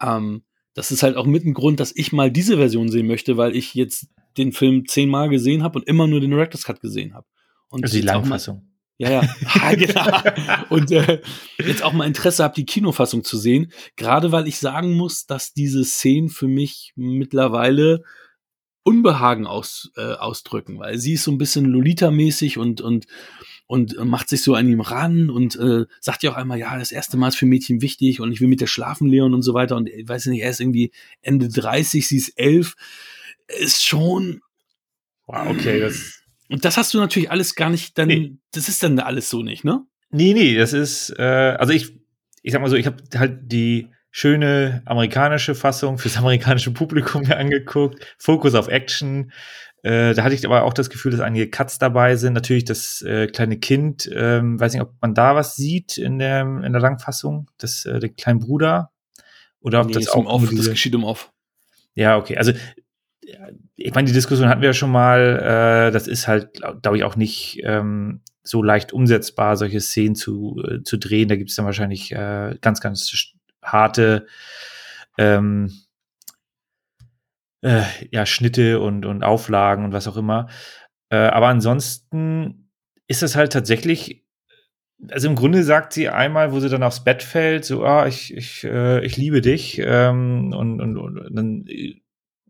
Ähm, 0.00 0.44
das 0.74 0.90
ist 0.90 1.02
halt 1.02 1.16
auch 1.16 1.26
mit 1.26 1.44
ein 1.44 1.54
Grund, 1.54 1.80
dass 1.80 1.94
ich 1.94 2.12
mal 2.12 2.30
diese 2.30 2.56
Version 2.56 2.90
sehen 2.90 3.06
möchte, 3.06 3.36
weil 3.36 3.56
ich 3.56 3.74
jetzt 3.74 4.08
den 4.36 4.52
Film 4.52 4.86
zehnmal 4.86 5.28
gesehen 5.28 5.62
habe 5.62 5.78
und 5.78 5.88
immer 5.88 6.06
nur 6.06 6.20
den 6.20 6.30
Director's 6.30 6.64
Cut 6.64 6.80
gesehen 6.80 7.14
habe. 7.14 7.26
Also 7.70 7.96
die 7.96 8.02
Langfassung. 8.02 8.68
Ja, 8.98 9.10
ja, 9.10 9.28
ah, 9.60 9.74
genau. 9.74 10.66
Und 10.70 10.90
äh, 10.90 11.20
jetzt 11.58 11.82
auch 11.82 11.92
mal 11.92 12.06
Interesse 12.06 12.44
habe, 12.44 12.54
die 12.54 12.64
Kinofassung 12.64 13.24
zu 13.24 13.36
sehen. 13.36 13.72
Gerade 13.96 14.32
weil 14.32 14.46
ich 14.46 14.58
sagen 14.58 14.94
muss, 14.94 15.26
dass 15.26 15.52
diese 15.52 15.84
Szenen 15.84 16.28
für 16.28 16.48
mich 16.48 16.92
mittlerweile 16.96 18.04
Unbehagen 18.84 19.46
aus, 19.46 19.90
äh, 19.96 20.12
ausdrücken, 20.12 20.78
weil 20.78 20.98
sie 20.98 21.14
ist 21.14 21.24
so 21.24 21.32
ein 21.32 21.38
bisschen 21.38 21.66
Lolita-mäßig 21.66 22.56
und, 22.56 22.80
und 22.80 23.06
und 23.66 23.96
macht 24.04 24.28
sich 24.28 24.42
so 24.42 24.54
an 24.54 24.68
ihm 24.68 24.80
ran 24.80 25.28
und 25.28 25.56
äh, 25.56 25.86
sagt 26.00 26.22
ja 26.22 26.30
auch 26.30 26.36
einmal, 26.36 26.58
ja, 26.58 26.78
das 26.78 26.92
erste 26.92 27.16
Mal 27.16 27.28
ist 27.28 27.36
für 27.36 27.46
Mädchen 27.46 27.82
wichtig 27.82 28.20
und 28.20 28.32
ich 28.32 28.40
will 28.40 28.48
mit 28.48 28.60
der 28.60 28.66
schlafen, 28.66 29.08
Leon 29.08 29.34
und 29.34 29.42
so 29.42 29.54
weiter. 29.54 29.76
Und 29.76 29.88
ich 29.88 30.08
weiß 30.08 30.26
nicht, 30.26 30.42
er 30.42 30.50
ist 30.50 30.60
irgendwie 30.60 30.92
Ende 31.22 31.48
30, 31.48 32.06
sie 32.06 32.16
ist 32.16 32.32
elf. 32.36 32.74
Ist 33.48 33.84
schon. 33.84 34.40
Wow, 35.26 35.48
okay, 35.50 35.80
das. 35.80 36.22
Und 36.48 36.64
das 36.64 36.76
hast 36.76 36.94
du 36.94 36.98
natürlich 36.98 37.30
alles 37.30 37.56
gar 37.56 37.70
nicht, 37.70 37.98
dann, 37.98 38.08
nee. 38.08 38.36
das 38.52 38.68
ist 38.68 38.82
dann 38.82 38.98
alles 39.00 39.28
so 39.30 39.42
nicht, 39.42 39.64
ne? 39.64 39.84
Nee, 40.10 40.32
nee, 40.32 40.56
das 40.56 40.72
ist, 40.72 41.10
äh, 41.18 41.22
also 41.22 41.72
ich, 41.72 41.98
ich 42.42 42.52
sag 42.52 42.60
mal 42.60 42.70
so, 42.70 42.76
ich 42.76 42.86
habe 42.86 43.02
halt 43.16 43.50
die 43.50 43.88
schöne 44.12 44.82
amerikanische 44.86 45.56
Fassung 45.56 45.98
fürs 45.98 46.16
amerikanische 46.18 46.70
Publikum 46.70 47.22
mir 47.22 47.36
angeguckt. 47.36 48.14
Fokus 48.16 48.54
auf 48.54 48.68
Action, 48.68 49.32
äh, 49.86 50.14
da 50.14 50.24
hatte 50.24 50.34
ich 50.34 50.44
aber 50.44 50.64
auch 50.64 50.74
das 50.74 50.90
Gefühl, 50.90 51.12
dass 51.12 51.20
einige 51.20 51.48
Cuts 51.48 51.78
dabei 51.78 52.16
sind. 52.16 52.32
Natürlich 52.32 52.64
das 52.64 53.02
äh, 53.02 53.28
kleine 53.28 53.56
Kind, 53.58 54.10
ähm, 54.12 54.58
weiß 54.58 54.72
nicht, 54.72 54.82
ob 54.82 54.94
man 55.00 55.14
da 55.14 55.36
was 55.36 55.54
sieht 55.54 55.96
in 55.96 56.18
der, 56.18 56.40
in 56.40 56.72
der 56.72 56.82
Langfassung, 56.82 57.48
das, 57.58 57.84
äh, 57.84 58.00
den 58.00 58.16
kleinen 58.16 58.40
Bruder. 58.40 58.90
Oder 59.60 59.82
ob 59.82 59.86
nee, 59.86 59.92
das 59.92 60.08
auch. 60.08 60.26
Off, 60.26 60.48
diese... 60.48 60.56
Das 60.56 60.70
geschieht 60.70 60.94
im 60.94 61.04
Off. 61.04 61.30
Ja, 61.94 62.16
okay. 62.16 62.36
Also, 62.36 62.52
ich 63.76 63.94
meine, 63.94 64.08
die 64.08 64.12
Diskussion 64.12 64.48
hatten 64.48 64.60
wir 64.60 64.70
ja 64.70 64.74
schon 64.74 64.90
mal. 64.90 65.88
Äh, 65.88 65.92
das 65.92 66.08
ist 66.08 66.26
halt, 66.26 66.54
glaube 66.54 66.80
glaub 66.80 66.94
ich, 66.96 67.04
auch 67.04 67.14
nicht 67.14 67.60
ähm, 67.62 68.22
so 68.42 68.64
leicht 68.64 68.92
umsetzbar, 68.92 69.56
solche 69.56 69.80
Szenen 69.80 70.16
zu, 70.16 70.64
äh, 70.68 70.82
zu 70.82 70.96
drehen. 70.96 71.28
Da 71.28 71.36
gibt 71.36 71.50
es 71.50 71.56
dann 71.56 71.64
wahrscheinlich 71.64 72.10
äh, 72.10 72.56
ganz, 72.60 72.80
ganz 72.80 73.32
harte 73.62 74.26
ähm, 75.16 75.70
äh, 77.66 77.82
ja, 78.12 78.24
Schnitte 78.26 78.80
und, 78.80 79.04
und 79.04 79.24
Auflagen 79.24 79.84
und 79.84 79.92
was 79.92 80.06
auch 80.06 80.16
immer. 80.16 80.48
Äh, 81.10 81.16
aber 81.16 81.48
ansonsten 81.48 82.70
ist 83.08 83.22
es 83.24 83.34
halt 83.34 83.52
tatsächlich, 83.52 84.24
also 85.08 85.28
im 85.28 85.34
Grunde 85.34 85.64
sagt 85.64 85.92
sie 85.92 86.08
einmal, 86.08 86.52
wo 86.52 86.60
sie 86.60 86.68
dann 86.68 86.84
aufs 86.84 87.02
Bett 87.02 87.22
fällt, 87.22 87.64
so, 87.64 87.84
ah, 87.84 88.06
ich, 88.06 88.34
ich, 88.34 88.62
äh, 88.64 89.04
ich 89.04 89.16
liebe 89.16 89.40
dich, 89.40 89.80
ähm, 89.84 90.52
und, 90.56 90.80
und, 90.80 90.96
und 90.96 91.36
dann 91.36 91.66
äh, 91.66 92.00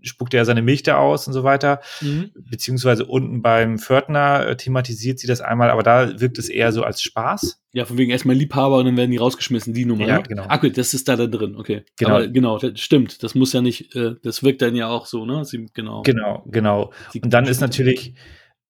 spuckt 0.06 0.34
er 0.34 0.44
seine 0.44 0.62
Milch 0.62 0.82
da 0.82 0.98
aus 0.98 1.26
und 1.26 1.32
so 1.32 1.44
weiter. 1.44 1.80
Mhm. 2.00 2.30
Beziehungsweise 2.34 3.04
unten 3.04 3.42
beim 3.42 3.78
Pförtner 3.78 4.46
äh, 4.46 4.56
thematisiert 4.56 5.18
sie 5.18 5.26
das 5.26 5.40
einmal, 5.40 5.70
aber 5.70 5.82
da 5.82 6.20
wirkt 6.20 6.38
es 6.38 6.48
eher 6.48 6.72
so 6.72 6.82
als 6.82 7.02
Spaß. 7.02 7.60
Ja, 7.72 7.84
von 7.84 7.98
wegen 7.98 8.10
erstmal 8.10 8.36
Liebhaber 8.36 8.78
und 8.78 8.86
dann 8.86 8.96
werden 8.96 9.10
die 9.10 9.18
rausgeschmissen, 9.18 9.74
die 9.74 9.84
Nummer. 9.84 10.06
Ja, 10.06 10.16
ne? 10.18 10.22
genau. 10.26 10.46
Ah, 10.48 10.56
gut, 10.56 10.78
das 10.78 10.94
ist 10.94 11.08
da, 11.08 11.16
da 11.16 11.26
drin, 11.26 11.56
okay. 11.56 11.84
Genau. 11.98 12.14
Aber 12.14 12.28
genau, 12.28 12.58
das 12.58 12.80
stimmt. 12.80 13.22
Das 13.22 13.34
muss 13.34 13.52
ja 13.52 13.60
nicht, 13.60 13.94
äh, 13.94 14.14
das 14.22 14.42
wirkt 14.42 14.62
dann 14.62 14.74
ja 14.74 14.88
auch 14.88 15.06
so, 15.06 15.26
ne? 15.26 15.44
Sie, 15.44 15.66
genau. 15.74 16.02
Genau, 16.02 16.42
genau. 16.46 16.92
und 17.22 17.32
dann 17.32 17.44
ist 17.44 17.60
natürlich, 17.60 18.14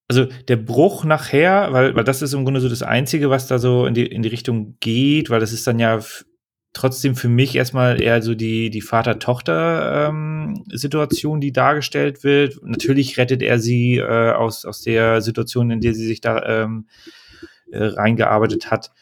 also 0.09 0.27
der 0.49 0.57
Bruch 0.57 1.05
nachher, 1.05 1.69
weil, 1.73 1.95
weil 1.95 2.05
das 2.05 2.23
ist 2.23 2.33
im 2.33 2.45
Grunde 2.45 2.61
so 2.61 2.69
das 2.69 2.83
Einzige, 2.83 3.31
was 3.31 3.47
da 3.47 3.59
so 3.59 3.87
in 3.87 3.95
die, 3.95 4.07
in 4.07 4.23
die 4.23 4.29
Richtung 4.29 4.77
geht, 4.81 5.31
weil 5.31 5.41
das 5.41 5.53
ist 5.53 5.67
dann 5.67 5.79
ja 5.79 6.01
trotzdem 6.77 7.17
für 7.17 7.29
mich 7.29 7.57
erstmal 7.57 8.01
eher 8.01 8.23
so 8.23 8.35
die, 8.35 8.71
die 8.71 8.81
Vater-Tochter-Situation, 8.81 11.37
ähm, 11.37 11.41
die 11.41 11.53
dargestellt 11.53 12.23
wird. 12.23 12.61
Natürlich 12.63 13.19
rettet 13.19 13.43
er 13.43 13.59
sie 13.59 13.97
äh, 13.97 14.31
aus, 14.33 14.65
aus 14.65 14.83
der 14.83 15.21
Situation, 15.23 15.71
in 15.71 15.81
der 15.81 15.95
sie 15.95 16.07
sich 16.07 16.21
da 16.21 16.65
ähm, 16.65 16.87
äh, 17.73 17.83
reingearbeitet 17.83 18.71
hat. 18.71 18.93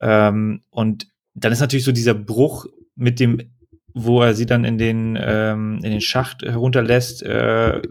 Ähm, 0.00 0.62
und 0.70 1.08
dann 1.34 1.52
ist 1.52 1.60
natürlich 1.60 1.84
so 1.84 1.92
dieser 1.92 2.14
Bruch 2.14 2.64
mit 2.94 3.20
dem, 3.20 3.50
wo 3.94 4.22
er 4.22 4.34
sie 4.34 4.46
dann 4.46 4.64
in 4.64 4.78
den, 4.78 5.18
ähm, 5.20 5.80
in 5.82 5.90
den 5.90 6.00
Schacht 6.00 6.42
herunterlässt, 6.42 7.22
äh, 7.22 7.82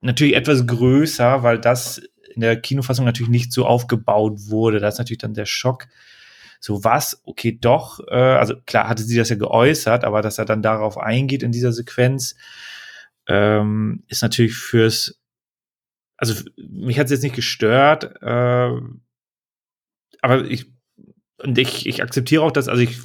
natürlich 0.00 0.36
etwas 0.36 0.66
größer, 0.66 1.42
weil 1.42 1.58
das 1.58 2.00
in 2.34 2.40
der 2.40 2.58
Kinofassung 2.60 3.04
natürlich 3.04 3.30
nicht 3.30 3.52
so 3.52 3.66
aufgebaut 3.66 4.48
wurde. 4.48 4.80
Da 4.80 4.88
ist 4.88 4.98
natürlich 4.98 5.18
dann 5.18 5.34
der 5.34 5.46
Schock. 5.46 5.86
So 6.64 6.82
was, 6.82 7.20
okay, 7.24 7.58
doch, 7.60 8.00
äh, 8.08 8.14
also 8.14 8.54
klar 8.64 8.88
hatte 8.88 9.02
sie 9.02 9.18
das 9.18 9.28
ja 9.28 9.36
geäußert, 9.36 10.02
aber 10.02 10.22
dass 10.22 10.38
er 10.38 10.46
dann 10.46 10.62
darauf 10.62 10.96
eingeht 10.96 11.42
in 11.42 11.52
dieser 11.52 11.74
Sequenz, 11.74 12.36
ähm, 13.26 14.02
ist 14.08 14.22
natürlich 14.22 14.54
fürs, 14.56 15.20
also 16.16 16.42
mich 16.56 16.98
hat 16.98 17.04
es 17.04 17.10
jetzt 17.10 17.22
nicht 17.22 17.34
gestört, 17.34 18.04
äh, 18.22 18.80
aber 20.22 20.44
ich, 20.48 20.72
und 21.36 21.58
ich, 21.58 21.84
ich 21.84 22.02
akzeptiere 22.02 22.42
auch, 22.42 22.50
dass, 22.50 22.68
also 22.68 22.80
ich, 22.80 22.98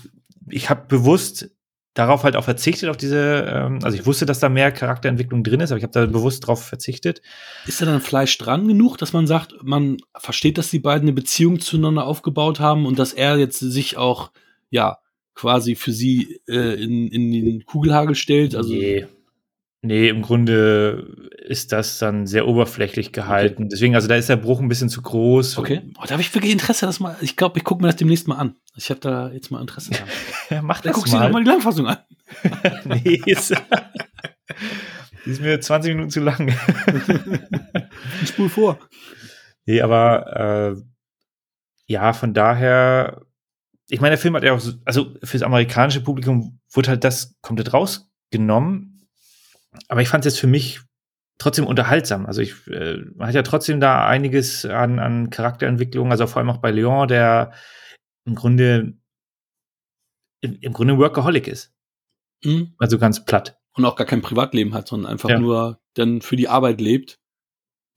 ich 0.48 0.70
habe 0.70 0.88
bewusst 0.88 1.52
darauf 2.00 2.24
halt 2.24 2.38
auch 2.38 2.46
verzichtet, 2.46 2.90
auf 2.90 2.96
diese, 2.96 3.46
ähm, 3.54 3.80
also 3.84 3.98
ich 3.98 4.06
wusste, 4.06 4.26
dass 4.26 4.40
da 4.40 4.48
mehr 4.48 4.72
Charakterentwicklung 4.72 5.44
drin 5.44 5.60
ist, 5.60 5.72
aber 5.72 5.78
ich 5.78 5.84
habe 5.84 5.92
da 5.92 6.06
bewusst 6.06 6.48
drauf 6.48 6.64
verzichtet. 6.64 7.22
Ist 7.68 7.82
da 7.82 7.86
dann 7.86 8.00
Fleisch 8.00 8.38
dran 8.38 8.70
genug, 8.70 8.98
dass 8.98 9.12
man 9.12 9.28
sagt, 9.28 9.54
man 9.64 9.98
versteht, 10.18 10.58
dass 10.58 10.70
die 10.70 10.80
beiden 10.80 11.10
eine 11.10 11.14
Beziehung 11.14 11.60
zueinander 11.60 12.06
aufgebaut 12.06 12.62
haben 12.62 12.86
und 12.86 12.98
dass 12.98 13.12
er 13.12 13.38
jetzt 13.38 13.60
sich 13.60 13.98
auch, 13.98 14.32
ja, 14.70 15.00
quasi 15.36 15.76
für 15.76 15.92
sie 15.92 16.40
äh, 16.48 16.82
in, 16.82 17.10
in 17.10 17.32
den 17.32 17.66
Kugelhagel 17.66 18.16
stellt? 18.16 18.56
Also 18.56 18.74
nee. 18.74 19.06
Nee, 19.82 20.10
im 20.10 20.22
Grunde 20.22 21.30
ist 21.38 21.72
das 21.72 22.00
dann 22.00 22.28
sehr 22.28 22.48
oberflächlich 22.48 23.14
gehalten. 23.14 23.64
Okay. 23.64 23.70
Deswegen, 23.72 23.96
also 23.96 24.10
da 24.10 24.16
ist 24.16 24.28
der 24.28 24.36
Bruch 24.36 24.60
ein 24.60 24.68
bisschen 24.68 24.90
zu 24.90 25.02
groß. 25.02 25.58
Okay. 25.58 25.82
Oh, 25.98 26.04
da 26.06 26.12
habe 26.12 26.22
ich 26.22 26.34
wirklich 26.36 26.52
Interesse, 26.52 26.86
das 26.86 27.00
mal. 27.00 27.16
Ich 27.22 27.38
glaube, 27.38 27.58
ich 27.58 27.64
gucke 27.64 27.82
mir 27.82 27.88
das 27.88 27.96
demnächst 27.96 28.28
mal 28.28 28.36
an. 28.36 28.58
Ich 28.76 28.90
habe 28.90 29.00
da 29.00 29.30
jetzt 29.30 29.52
mal 29.52 29.62
Interesse 29.62 29.92
dran. 29.92 30.08
ja, 30.50 30.62
mach 30.62 30.82
das 30.82 30.94
guckst 30.94 31.14
mal. 31.14 31.22
Dann 31.22 31.32
guckst 31.32 31.48
du 31.48 31.54
dir 31.54 31.54
mal 31.54 31.62
die 31.62 31.66
Langfassung 31.66 31.88
an. 31.88 31.98
nee, 33.04 33.22
ist, 33.26 33.52
die 35.26 35.30
ist 35.30 35.42
mir 35.42 35.62
20 35.62 35.94
Minuten 35.94 36.12
zu 36.12 36.20
lang. 36.20 36.54
ich 38.22 38.30
spul 38.30 38.50
vor. 38.50 38.80
Nee, 39.66 39.82
aber 39.82 40.76
äh, 40.76 40.82
ja, 41.86 42.12
von 42.12 42.34
daher, 42.34 43.22
ich 43.88 44.02
meine, 44.02 44.12
der 44.12 44.20
Film 44.20 44.36
hat 44.36 44.44
ja 44.44 44.54
auch, 44.54 44.60
so, 44.60 44.74
also 44.84 45.16
fürs 45.24 45.42
amerikanische 45.42 46.02
Publikum 46.02 46.60
wurde 46.70 46.90
halt 46.90 47.06
das 47.06 47.38
komplett 47.42 47.74
rausgenommen 47.74 48.89
aber 49.88 50.02
ich 50.02 50.10
fand 50.10 50.26
es 50.26 50.34
jetzt 50.34 50.40
für 50.40 50.48
mich 50.48 50.82
trotzdem 51.38 51.66
unterhaltsam. 51.66 52.26
Also 52.26 52.42
ich 52.42 52.68
äh, 52.68 52.98
man 53.16 53.28
hat 53.28 53.36
ja 53.36 53.44
trotzdem 53.44 53.80
da 53.80 54.08
einiges 54.08 54.66
an, 54.66 55.00
an 55.00 55.30
Charakterentwicklung, 55.30 56.12
also 56.12 56.28
vor 56.28 56.38
allem 56.38 56.50
auch 56.50 56.58
bei 56.58 56.72
Leon, 56.72 57.08
der 57.08 57.54
im 58.26 58.36
Grunde 58.36 58.94
im, 60.42 60.58
im 60.62 60.74
Grunde 60.74 60.98
Workaholic 60.98 61.48
ist. 61.48 61.74
Mhm. 62.44 62.74
Also 62.78 62.98
ganz 62.98 63.26
platt. 63.26 63.58
Und 63.76 63.86
auch 63.86 63.96
gar 63.96 64.08
kein 64.08 64.22
Privatleben 64.22 64.74
hat, 64.74 64.88
sondern 64.88 65.12
einfach 65.12 65.30
ja. 65.30 65.40
nur 65.40 65.80
dann 65.96 66.22
für 66.22 66.36
die 66.36 66.48
Arbeit 66.48 66.82
lebt. 66.82 67.20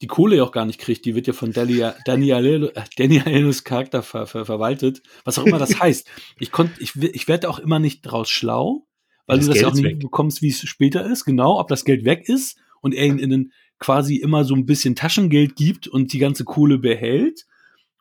Die 0.00 0.06
Kohle 0.08 0.36
ja 0.36 0.42
auch 0.42 0.52
gar 0.52 0.66
nicht 0.66 0.80
kriegt, 0.80 1.04
die 1.04 1.14
wird 1.14 1.28
ja 1.28 1.32
von 1.32 1.52
Daniel, 1.52 1.94
Daniel, 2.04 2.72
Danielus 2.96 3.62
Charakter 3.62 4.02
ver, 4.02 4.26
ver, 4.26 4.44
verwaltet. 4.44 5.02
Was 5.24 5.38
auch 5.38 5.46
immer 5.46 5.58
das 5.58 5.80
heißt. 5.80 6.08
Ich 6.38 6.50
ich, 6.80 6.96
ich 6.96 7.28
werde 7.28 7.48
auch 7.48 7.60
immer 7.60 7.78
nicht 7.78 8.02
draus 8.02 8.28
schlau, 8.28 8.86
weil 9.26 9.38
das 9.38 9.46
du 9.46 9.52
das 9.52 9.54
Geld 9.54 9.62
ja 9.62 9.68
auch 9.68 9.74
nicht 9.74 9.84
weg. 9.84 10.00
bekommst, 10.00 10.42
wie 10.42 10.48
es 10.48 10.60
später 10.60 11.04
ist, 11.04 11.24
genau, 11.24 11.58
ob 11.58 11.68
das 11.68 11.84
Geld 11.84 12.04
weg 12.04 12.28
ist 12.28 12.58
und 12.80 12.94
er 12.94 13.06
ihnen 13.06 13.52
quasi 13.78 14.16
immer 14.16 14.44
so 14.44 14.54
ein 14.54 14.66
bisschen 14.66 14.94
Taschengeld 14.94 15.56
gibt 15.56 15.88
und 15.88 16.12
die 16.12 16.18
ganze 16.18 16.44
Kohle 16.44 16.78
behält 16.78 17.46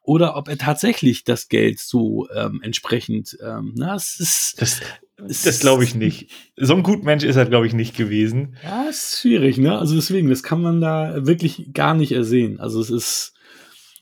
oder 0.03 0.35
ob 0.35 0.47
er 0.47 0.57
tatsächlich 0.57 1.23
das 1.23 1.47
Geld 1.47 1.79
so 1.79 2.27
ähm, 2.35 2.59
entsprechend, 2.63 3.37
ähm, 3.43 3.73
na, 3.75 3.95
es 3.95 4.19
ist. 4.19 4.61
Das, 4.61 4.81
das 5.43 5.59
glaube 5.59 5.83
ich 5.83 5.93
nicht. 5.93 6.31
So 6.57 6.75
ein 6.75 6.81
gut 6.81 7.03
Mensch 7.03 7.23
ist 7.23 7.35
er, 7.35 7.45
glaube 7.45 7.67
ich, 7.67 7.73
nicht 7.73 7.95
gewesen. 7.95 8.55
Ja, 8.63 8.89
ist 8.89 9.19
schwierig, 9.19 9.59
ne? 9.59 9.77
Also 9.77 9.93
deswegen, 9.93 10.29
das 10.29 10.41
kann 10.41 10.61
man 10.61 10.81
da 10.81 11.27
wirklich 11.27 11.73
gar 11.73 11.93
nicht 11.93 12.11
ersehen. 12.11 12.59
Also 12.59 12.81
es 12.81 12.89
ist 12.89 13.33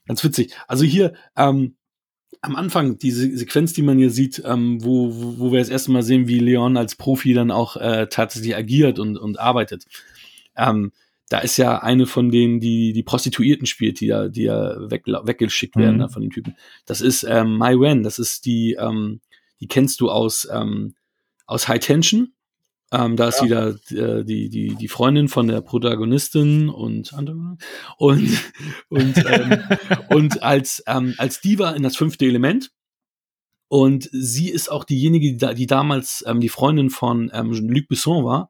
ganz 0.07 0.23
witzig. 0.23 0.55
Also 0.69 0.85
hier, 0.85 1.13
ähm, 1.35 1.75
am 2.41 2.55
Anfang, 2.55 2.97
diese 2.97 3.35
Sequenz, 3.35 3.73
die 3.73 3.81
man 3.81 3.97
hier 3.97 4.11
sieht, 4.11 4.41
ähm, 4.45 4.83
wo, 4.83 5.13
wo, 5.13 5.39
wo 5.39 5.51
wir 5.51 5.59
das 5.59 5.69
erste 5.69 5.91
Mal 5.91 6.03
sehen, 6.03 6.27
wie 6.27 6.39
Leon 6.39 6.77
als 6.77 6.95
Profi 6.95 7.33
dann 7.33 7.51
auch 7.51 7.75
äh, 7.75 8.07
tatsächlich 8.09 8.55
agiert 8.55 8.97
und, 8.99 9.17
und 9.17 9.39
arbeitet. 9.39 9.85
Ähm, 10.55 10.91
da 11.29 11.39
ist 11.39 11.57
ja 11.57 11.79
eine 11.83 12.07
von 12.07 12.31
denen, 12.31 12.59
die 12.59 12.91
die 12.93 13.03
Prostituierten 13.03 13.67
spielt, 13.67 13.99
die 13.99 14.07
ja, 14.07 14.29
die 14.29 14.43
ja 14.43 14.89
weg, 14.89 15.03
weggeschickt 15.05 15.75
werden 15.75 15.95
mhm. 15.97 15.99
da, 15.99 16.07
von 16.07 16.21
den 16.21 16.31
Typen. 16.31 16.55
Das 16.85 17.01
ist 17.01 17.23
ähm, 17.23 17.57
Mai 17.57 17.75
Wen, 17.75 18.03
das 18.03 18.19
ist 18.19 18.45
die, 18.45 18.75
ähm, 18.79 19.21
die 19.59 19.67
kennst 19.67 20.01
du 20.01 20.09
aus, 20.09 20.47
ähm, 20.51 20.95
aus 21.45 21.67
High 21.67 21.79
Tension. 21.79 22.33
Ähm, 22.91 23.15
da 23.15 23.27
ist 23.27 23.41
ja. 23.41 23.45
wieder 23.45 23.67
äh, 23.91 24.25
die, 24.25 24.49
die, 24.49 24.75
die 24.75 24.87
Freundin 24.87 25.27
von 25.27 25.47
der 25.47 25.61
Protagonistin 25.61 26.69
und 26.69 27.13
und 27.13 27.29
und, 28.89 29.17
ähm, 29.25 29.63
und 30.09 30.41
als, 30.41 30.83
ähm, 30.87 31.13
als 31.17 31.39
Diva 31.41 31.71
in 31.71 31.83
das 31.83 31.95
fünfte 31.95 32.25
Element. 32.25 32.71
Und 33.67 34.09
sie 34.11 34.49
ist 34.49 34.71
auch 34.71 34.83
diejenige, 34.83 35.31
die, 35.31 35.37
da, 35.37 35.53
die 35.53 35.67
damals 35.67 36.23
ähm, 36.25 36.39
die 36.39 36.49
Freundin 36.49 36.89
von 36.89 37.29
ähm, 37.33 37.51
Luc 37.51 37.87
Besson 37.87 38.25
war. 38.25 38.49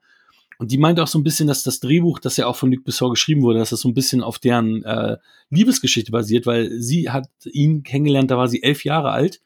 Und 0.58 0.72
die 0.72 0.78
meinte 0.78 1.04
auch 1.04 1.08
so 1.08 1.20
ein 1.20 1.24
bisschen, 1.24 1.48
dass 1.48 1.64
das 1.64 1.82
Drehbuch, 1.82 2.20
das 2.20 2.38
ja 2.38 2.48
auch 2.48 2.56
von 2.56 2.72
Luc 2.72 2.86
Besson 2.86 3.12
geschrieben 3.12 3.42
wurde, 3.42 3.60
dass 3.60 3.72
das 3.72 3.82
so 3.82 3.90
ein 3.90 3.94
bisschen 3.94 4.24
auf 4.24 4.40
deren 4.40 4.84
äh, 4.86 5.18
Liebesgeschichte 5.50 6.12
basiert, 6.12 6.46
weil 6.46 6.72
sie 6.80 7.10
hat 7.10 7.30
ihn 7.46 7.84
kennengelernt, 7.84 8.32
da 8.32 8.38
war 8.38 8.48
sie 8.48 8.64
elf 8.64 8.86
Jahre 8.86 9.12
alt. 9.12 9.42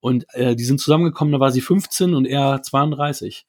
Und 0.00 0.24
äh, 0.34 0.56
die 0.56 0.64
sind 0.64 0.80
zusammengekommen, 0.80 1.32
da 1.32 1.40
war 1.40 1.52
sie 1.52 1.60
15 1.60 2.14
und 2.14 2.24
er 2.24 2.62
32. 2.62 3.46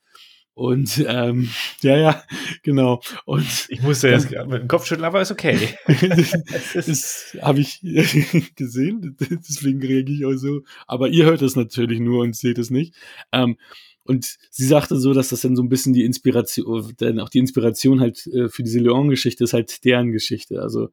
Und 0.62 1.04
ähm, 1.08 1.50
ja, 1.82 1.98
ja, 1.98 2.24
genau. 2.62 3.02
Und 3.26 3.66
ich 3.70 3.82
musste 3.82 4.10
jetzt 4.10 4.30
mit 4.30 4.62
dem 4.62 4.68
Kopf 4.68 4.86
schütteln, 4.86 5.06
aber 5.06 5.20
ist 5.20 5.32
okay. 5.32 5.58
das, 5.88 6.86
das 6.86 7.38
habe 7.42 7.62
ich 7.62 7.82
gesehen, 8.56 9.18
deswegen 9.20 9.82
reagiere 9.82 10.20
ich 10.20 10.26
auch 10.28 10.40
so. 10.40 10.62
Aber 10.86 11.08
ihr 11.08 11.26
hört 11.26 11.42
es 11.42 11.56
natürlich 11.56 12.00
nur 12.00 12.22
und 12.22 12.36
seht 12.36 12.60
es 12.60 12.70
nicht. 12.70 12.94
Ähm, 13.32 13.58
und 14.04 14.38
sie 14.52 14.68
sagte 14.68 14.98
so, 14.98 15.16
dass 15.16 15.30
das 15.30 15.42
dann 15.42 15.56
so 15.56 15.64
ein 15.64 15.70
bisschen 15.70 15.94
die 15.94 16.06
Inspiration, 16.06 16.94
denn 17.00 17.20
auch 17.20 17.30
die 17.30 17.40
Inspiration 17.40 18.00
halt 18.00 18.28
äh, 18.28 18.48
für 18.48 18.62
diese 18.62 18.82
Leon-Geschichte 18.82 19.44
ist 19.44 19.54
halt 19.54 19.84
deren 19.84 20.12
Geschichte. 20.12 20.62
Also 20.62 20.90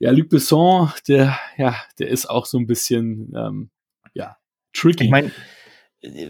ja, 0.00 0.10
Luc 0.10 0.30
Besson, 0.30 0.90
der 1.06 1.38
ja, 1.56 1.76
der 2.00 2.08
ist 2.08 2.28
auch 2.28 2.46
so 2.46 2.58
ein 2.58 2.66
bisschen 2.66 3.32
ähm, 3.36 3.70
ja 4.14 4.36
tricky. 4.72 5.04
Ich 5.04 5.10
meine, 5.10 5.30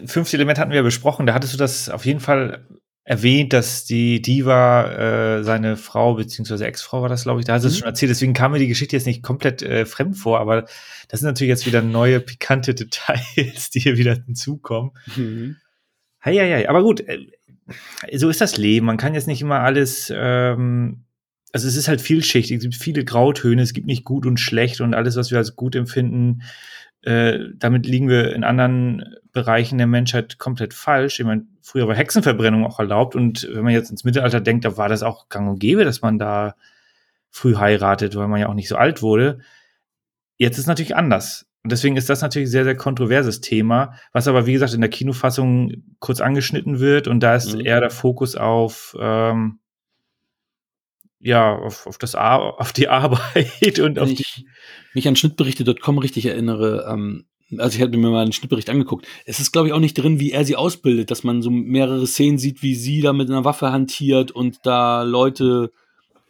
fünfte 0.05 0.37
Element 0.37 0.59
hatten 0.59 0.71
wir 0.71 0.77
ja 0.77 0.83
besprochen, 0.83 1.25
da 1.25 1.33
hattest 1.33 1.53
du 1.53 1.57
das 1.57 1.89
auf 1.89 2.05
jeden 2.05 2.19
Fall 2.19 2.65
erwähnt, 3.07 3.53
dass 3.53 3.85
die 3.85 4.21
Diva 4.21 5.37
äh, 5.37 5.43
seine 5.43 5.77
Frau, 5.77 6.15
beziehungsweise 6.15 6.67
Ex-Frau 6.67 7.01
war 7.01 7.07
das, 7.07 7.23
glaube 7.23 7.39
ich, 7.39 7.45
da 7.45 7.53
hast 7.53 7.63
du 7.63 7.69
es 7.69 7.75
mhm. 7.75 7.79
schon 7.79 7.87
erzählt, 7.87 8.09
deswegen 8.09 8.33
kam 8.33 8.51
mir 8.51 8.59
die 8.59 8.67
Geschichte 8.67 8.97
jetzt 8.97 9.05
nicht 9.05 9.23
komplett 9.23 9.61
äh, 9.61 9.85
fremd 9.85 10.17
vor, 10.17 10.41
aber 10.41 10.63
das 11.07 11.21
sind 11.21 11.27
natürlich 11.27 11.49
jetzt 11.49 11.65
wieder 11.65 11.81
neue, 11.81 12.19
pikante 12.19 12.75
Details, 12.75 13.69
die 13.69 13.79
hier 13.79 13.97
wieder 13.97 14.13
hinzukommen. 14.13 14.91
Mhm. 15.15 15.55
Hei, 16.23 16.35
hei, 16.35 16.51
hei. 16.51 16.69
Aber 16.69 16.83
gut, 16.83 16.99
äh, 16.99 17.27
so 18.13 18.27
ist 18.27 18.41
das 18.41 18.57
Leben. 18.57 18.85
Man 18.85 18.97
kann 18.97 19.13
jetzt 19.13 19.27
nicht 19.27 19.41
immer 19.41 19.61
alles, 19.61 20.11
ähm, 20.13 21.05
also 21.53 21.65
es 21.65 21.77
ist 21.77 21.87
halt 21.87 22.01
vielschichtig, 22.01 22.57
es 22.57 22.63
gibt 22.63 22.75
viele 22.75 23.05
Grautöne, 23.05 23.61
es 23.61 23.71
gibt 23.71 23.87
nicht 23.87 24.03
gut 24.03 24.25
und 24.25 24.37
schlecht 24.37 24.81
und 24.81 24.93
alles, 24.93 25.15
was 25.15 25.31
wir 25.31 25.37
als 25.37 25.55
gut 25.55 25.75
empfinden, 25.75 26.41
äh, 27.07 27.53
damit 27.55 27.85
liegen 27.85 28.09
wir 28.09 28.35
in 28.35 28.43
anderen 28.43 29.15
Bereichen 29.31 29.77
der 29.77 29.87
Menschheit 29.87 30.39
komplett 30.39 30.73
falsch. 30.73 31.21
Ich 31.21 31.25
meine, 31.25 31.45
früher 31.61 31.87
war 31.87 31.95
Hexenverbrennung 31.95 32.65
auch 32.65 32.79
erlaubt 32.79 33.15
und 33.15 33.47
wenn 33.49 33.63
man 33.63 33.71
jetzt 33.71 33.89
ins 33.89 34.03
Mittelalter 34.03 34.41
denkt, 34.41 34.65
da 34.65 34.75
war 34.75 34.89
das 34.89 35.03
auch 35.03 35.29
gang 35.29 35.49
und 35.49 35.59
gäbe, 35.59 35.85
dass 35.85 36.01
man 36.01 36.19
da 36.19 36.55
früh 37.29 37.55
heiratet, 37.55 38.17
weil 38.17 38.27
man 38.27 38.41
ja 38.41 38.49
auch 38.49 38.53
nicht 38.53 38.67
so 38.67 38.75
alt 38.75 39.01
wurde. 39.01 39.39
Jetzt 40.35 40.57
ist 40.57 40.67
natürlich 40.67 40.97
anders. 40.97 41.45
Und 41.63 41.71
deswegen 41.71 41.95
ist 41.95 42.09
das 42.09 42.21
natürlich 42.21 42.49
ein 42.49 42.51
sehr, 42.51 42.63
sehr 42.65 42.75
kontroverses 42.75 43.39
Thema, 43.39 43.93
was 44.11 44.27
aber, 44.27 44.45
wie 44.45 44.53
gesagt, 44.53 44.73
in 44.73 44.81
der 44.81 44.89
Kinofassung 44.89 45.83
kurz 45.99 46.19
angeschnitten 46.19 46.79
wird. 46.79 47.07
Und 47.07 47.21
da 47.21 47.35
ist 47.35 47.55
mhm. 47.55 47.65
eher 47.65 47.79
der 47.79 47.89
Fokus 47.89 48.35
auf, 48.35 48.97
ähm, 48.99 49.59
ja, 51.19 51.55
auf, 51.55 51.87
auf, 51.87 51.97
das 51.97 52.15
Ar 52.15 52.59
auf 52.59 52.73
die 52.73 52.87
Arbeit 52.89 53.79
und 53.79 53.97
auf 53.97 54.09
ich 54.09 54.35
die. 54.35 54.47
Mich 54.97 55.07
an 55.07 55.15
Schnittberichte.com 55.15 55.97
richtig 55.99 56.25
erinnere, 56.25 56.85
ähm, 56.91 57.25
also 57.57 57.77
ich 57.77 57.81
hatte 57.81 57.97
mir 57.97 58.09
mal 58.09 58.23
einen 58.23 58.33
Schnittbericht 58.33 58.69
angeguckt. 58.69 59.07
Es 59.25 59.39
ist, 59.39 59.51
glaube 59.53 59.67
ich, 59.69 59.73
auch 59.73 59.79
nicht 59.79 59.93
drin, 59.93 60.19
wie 60.19 60.31
er 60.31 60.43
sie 60.43 60.57
ausbildet, 60.57 61.09
dass 61.11 61.23
man 61.23 61.41
so 61.41 61.49
mehrere 61.49 62.05
Szenen 62.05 62.37
sieht, 62.37 62.61
wie 62.61 62.75
sie 62.75 62.99
da 63.01 63.13
mit 63.13 63.29
einer 63.29 63.45
Waffe 63.45 63.71
hantiert 63.71 64.31
und 64.31 64.57
da 64.65 65.03
Leute, 65.03 65.71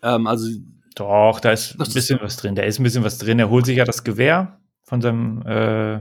ähm, 0.03 0.27
also 0.27 0.47
Doch, 0.95 1.39
da 1.39 1.51
ist 1.51 1.73
ein 1.75 1.81
ist- 1.81 1.93
bisschen 1.95 2.19
was 2.21 2.37
drin. 2.37 2.53
Da 2.55 2.61
ist 2.63 2.79
ein 2.79 2.83
bisschen 2.83 3.03
was 3.03 3.17
drin. 3.17 3.39
Er 3.39 3.49
holt 3.49 3.65
sich 3.65 3.77
ja 3.77 3.85
das 3.85 4.03
Gewehr 4.03 4.59
von 4.83 5.01
seinem, 5.01 5.41
äh, 5.41 5.99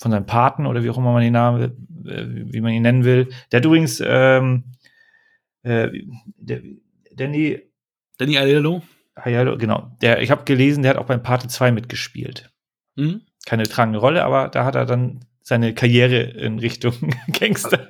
von 0.00 0.10
seinem 0.12 0.26
Paten 0.26 0.66
oder 0.66 0.84
wie 0.84 0.90
auch 0.90 0.98
immer 0.98 1.12
man 1.12 1.22
den 1.22 1.32
Namen, 1.32 1.62
äh, 2.06 2.52
wie 2.52 2.60
man 2.60 2.72
ihn 2.72 2.82
nennen 2.82 3.04
will. 3.04 3.28
Der 3.50 3.58
hat 3.58 3.64
übrigens, 3.64 4.00
ähm, 4.04 4.64
äh, 5.64 5.88
der, 6.36 6.60
Danny, 7.14 7.60
Danny 8.18 8.38
Aiello? 8.38 8.82
Aiello, 9.14 9.56
genau. 9.58 9.90
Der, 10.00 10.22
ich 10.22 10.30
habe 10.30 10.44
gelesen, 10.44 10.82
der 10.82 10.90
hat 10.90 10.98
auch 10.98 11.06
beim 11.06 11.22
Pate 11.22 11.48
2 11.48 11.72
mitgespielt. 11.72 12.50
Hm? 12.96 13.22
Keine 13.46 13.64
tragende 13.64 13.98
Rolle, 13.98 14.24
aber 14.24 14.48
da 14.48 14.64
hat 14.64 14.74
er 14.74 14.86
dann 14.86 15.24
seine 15.42 15.74
Karriere 15.74 16.20
in 16.20 16.58
Richtung 16.58 16.94
Gangster. 17.38 17.88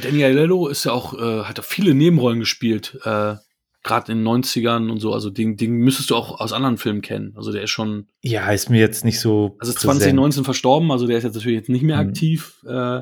Danny 0.00 0.24
Aiello 0.24 0.68
ist 0.68 0.84
ja 0.84 0.92
auch, 0.92 1.14
äh, 1.14 1.44
hat 1.44 1.58
auch 1.58 1.64
viele 1.64 1.94
Nebenrollen 1.94 2.38
gespielt, 2.40 2.98
äh, 3.04 3.34
gerade 3.82 4.12
in 4.12 4.18
den 4.18 4.28
90ern 4.28 4.88
und 4.90 5.00
so. 5.00 5.12
Also 5.12 5.28
den, 5.28 5.56
den 5.56 5.72
müsstest 5.72 6.10
du 6.10 6.16
auch 6.16 6.40
aus 6.40 6.52
anderen 6.52 6.78
Filmen 6.78 7.02
kennen. 7.02 7.34
Also 7.36 7.50
der 7.52 7.62
ist 7.62 7.70
schon, 7.70 8.06
Ja, 8.20 8.50
ist 8.52 8.70
mir 8.70 8.78
jetzt 8.78 9.04
nicht 9.04 9.18
so. 9.18 9.56
also 9.58 9.72
präsent. 9.72 9.80
2019 10.00 10.44
verstorben, 10.44 10.92
also 10.92 11.06
der 11.08 11.18
ist 11.18 11.24
jetzt 11.24 11.34
natürlich 11.34 11.58
jetzt 11.58 11.68
nicht 11.68 11.82
mehr 11.82 12.00
Mhm. 12.00 12.08
aktiv, 12.10 12.60
äh, 12.68 13.00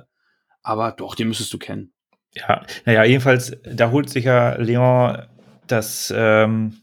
aber 0.62 0.92
doch, 0.92 1.14
den 1.14 1.28
müsstest 1.28 1.52
du 1.52 1.59
kennen. 1.59 1.92
Ja, 2.34 2.64
naja, 2.86 3.05
jedenfalls, 3.05 3.52
da 3.64 3.90
holt 3.90 4.09
sich 4.09 4.24
ja 4.24 4.55
Leon 4.55 5.18
das, 5.66 6.12
ähm, 6.16 6.78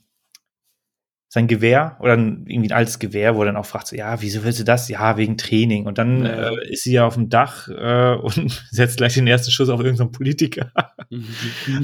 sein 1.30 1.48
Gewehr 1.48 1.98
oder 2.00 2.14
ein, 2.14 2.46
irgendwie 2.48 2.70
ein 2.70 2.78
altes 2.78 3.00
Gewehr, 3.00 3.36
wo 3.36 3.42
er 3.42 3.48
dann 3.48 3.58
auch 3.58 3.66
fragt, 3.66 3.88
so, 3.88 3.96
ja, 3.98 4.22
wieso 4.22 4.44
willst 4.46 4.60
du 4.62 4.64
das? 4.64 4.88
Ja, 4.88 5.18
wegen 5.18 5.38
Training. 5.38 5.86
Und 5.86 5.98
dann 5.98 6.24
Ja. 6.26 6.52
äh, 6.52 6.70
ist 6.72 6.84
sie 6.84 6.94
ja 6.94 7.06
auf 7.06 7.16
dem 7.16 7.28
Dach 7.30 7.68
äh, 7.68 8.14
und 8.22 8.66
setzt 8.72 8.98
gleich 8.98 9.16
den 9.16 9.28
ersten 9.28 9.52
Schuss 9.52 9.68
auf 9.70 9.82
irgendeinen 9.82 10.12
Politiker. 10.14 10.72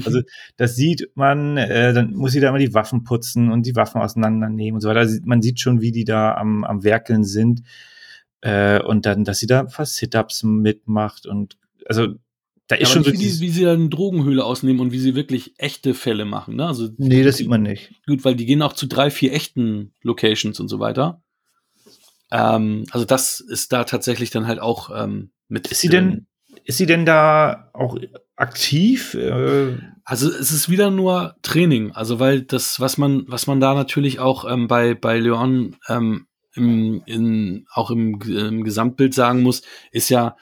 Also 0.04 0.20
das 0.56 0.76
sieht 0.76 1.10
man, 1.14 1.56
äh, 1.58 1.92
dann 1.92 2.14
muss 2.14 2.32
sie 2.32 2.40
da 2.40 2.48
immer 2.48 2.58
die 2.58 2.72
Waffen 2.74 3.04
putzen 3.04 3.50
und 3.52 3.66
die 3.66 3.76
Waffen 3.76 4.00
auseinandernehmen 4.00 4.76
und 4.76 4.80
so 4.80 4.88
weiter. 4.88 5.00
Also 5.00 5.18
man 5.24 5.42
sieht 5.42 5.60
schon, 5.60 5.80
wie 5.82 5.92
die 5.92 6.04
da 6.04 6.34
am, 6.34 6.64
am 6.64 6.82
Werkeln 6.84 7.24
sind. 7.24 7.62
Äh, 8.40 8.80
und 8.82 9.06
dann, 9.06 9.24
dass 9.24 9.38
sie 9.38 9.46
da 9.46 9.60
ein 9.60 9.68
paar 9.68 9.86
Sit-Ups 9.86 10.42
mitmacht 10.42 11.26
und 11.26 11.56
also 11.86 12.08
da 12.68 12.76
Ja, 12.76 12.82
ist 12.82 12.88
aber 12.88 13.04
schon 13.04 13.12
nicht, 13.12 13.20
so 13.20 13.26
wie, 13.26 13.32
die, 13.32 13.40
wie 13.40 13.50
sie 13.50 13.64
dann 13.64 13.90
Drogenhöhle 13.90 14.44
ausnehmen 14.44 14.80
und 14.80 14.92
wie 14.92 14.98
sie 14.98 15.14
wirklich 15.14 15.54
echte 15.58 15.94
Fälle 15.94 16.24
machen. 16.24 16.56
Ne? 16.56 16.66
Also 16.66 16.88
Nee, 16.96 17.22
das 17.22 17.36
sieht 17.38 17.48
man 17.48 17.62
nicht. 17.62 17.90
gut, 18.06 18.24
weil 18.24 18.34
die 18.36 18.46
gehen 18.46 18.62
auch 18.62 18.72
zu 18.72 18.86
drei, 18.86 19.10
vier 19.10 19.32
echten 19.32 19.92
Locations 20.02 20.58
und 20.60 20.68
so 20.68 20.78
weiter. 20.80 21.22
Ähm, 22.30 22.84
also 22.90 23.04
das 23.04 23.40
ist 23.40 23.72
da 23.72 23.84
tatsächlich 23.84 24.30
dann 24.30 24.46
halt 24.46 24.60
auch 24.60 24.90
ähm, 24.94 25.30
mit. 25.48 25.68
Ist 25.68 25.80
sie 25.80 25.88
denn, 25.88 26.26
ist 26.64 26.78
sie 26.78 26.86
denn 26.86 27.04
da 27.04 27.70
auch 27.74 27.98
aktiv? 28.36 29.14
Äh, 29.14 29.76
Also 30.04 30.28
es 30.30 30.50
ist 30.50 30.68
wieder 30.68 30.90
nur 30.90 31.36
Training. 31.42 31.92
Also 31.92 32.18
weil 32.18 32.42
das, 32.42 32.80
was 32.80 32.98
man, 32.98 33.24
was 33.28 33.46
man 33.46 33.60
da 33.60 33.74
natürlich 33.74 34.18
auch 34.20 34.50
ähm, 34.50 34.68
bei 34.68 34.94
bei 34.94 35.18
Leon 35.18 35.76
ähm, 35.88 36.26
im, 36.54 37.02
in, 37.06 37.66
auch 37.72 37.90
im, 37.90 38.20
im 38.22 38.64
Gesamtbild 38.64 39.12
sagen 39.12 39.42
muss, 39.42 39.62
ist 39.90 40.08
ja, 40.08 40.36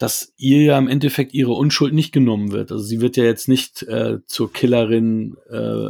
dass 0.00 0.32
ihr 0.38 0.62
ja 0.62 0.78
im 0.78 0.88
Endeffekt 0.88 1.34
ihre 1.34 1.52
Unschuld 1.52 1.92
nicht 1.92 2.10
genommen 2.10 2.52
wird. 2.52 2.72
Also 2.72 2.82
sie 2.82 3.02
wird 3.02 3.18
ja 3.18 3.24
jetzt 3.24 3.48
nicht 3.48 3.82
äh, 3.82 4.18
zur 4.26 4.50
Killerin. 4.50 5.36
Äh, 5.50 5.88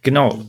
genau. 0.00 0.46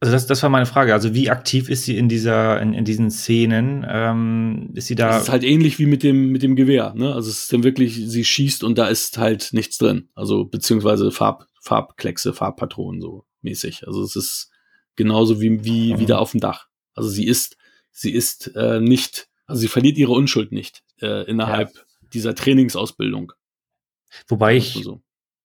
Also 0.00 0.12
das, 0.12 0.26
das 0.26 0.42
war 0.42 0.48
meine 0.48 0.64
Frage. 0.64 0.94
Also 0.94 1.12
wie 1.12 1.28
aktiv 1.28 1.68
ist 1.68 1.84
sie 1.84 1.98
in 1.98 2.08
dieser, 2.08 2.58
in, 2.62 2.72
in 2.72 2.86
diesen 2.86 3.10
Szenen? 3.10 3.84
Ähm, 3.86 4.70
ist 4.72 4.86
sie 4.86 4.94
da? 4.94 5.08
Das 5.08 5.24
ist 5.24 5.28
halt 5.28 5.44
ähnlich 5.44 5.78
wie 5.78 5.84
mit 5.84 6.02
dem, 6.02 6.30
mit 6.30 6.42
dem 6.42 6.56
Gewehr, 6.56 6.94
ne? 6.96 7.12
Also 7.14 7.28
es 7.28 7.40
ist 7.40 7.52
dann 7.52 7.64
wirklich, 7.64 7.96
sie 7.96 8.24
schießt 8.24 8.64
und 8.64 8.78
da 8.78 8.88
ist 8.88 9.18
halt 9.18 9.50
nichts 9.52 9.76
drin. 9.76 10.08
Also 10.14 10.46
beziehungsweise 10.46 11.10
Farb, 11.10 11.46
Farbkleckse, 11.60 12.32
Farbpatronen 12.32 13.02
so 13.02 13.24
mäßig. 13.42 13.86
Also 13.86 14.02
es 14.02 14.16
ist 14.16 14.50
genauso 14.96 15.40
wie, 15.42 15.64
wie 15.64 15.92
Mhm. 15.92 15.98
wieder 15.98 16.18
auf 16.20 16.30
dem 16.30 16.40
Dach. 16.40 16.68
Also 16.94 17.10
sie 17.10 17.26
ist, 17.26 17.58
sie 17.90 18.12
ist 18.12 18.52
äh, 18.56 18.80
nicht, 18.80 19.28
also 19.46 19.60
sie 19.60 19.68
verliert 19.68 19.98
ihre 19.98 20.12
Unschuld 20.12 20.50
nicht 20.50 20.82
äh, 21.02 21.28
innerhalb 21.28 21.70
dieser 22.12 22.34
Trainingsausbildung. 22.34 23.32
wobei 24.28 24.56
ich 24.56 24.80
so. 24.82 25.00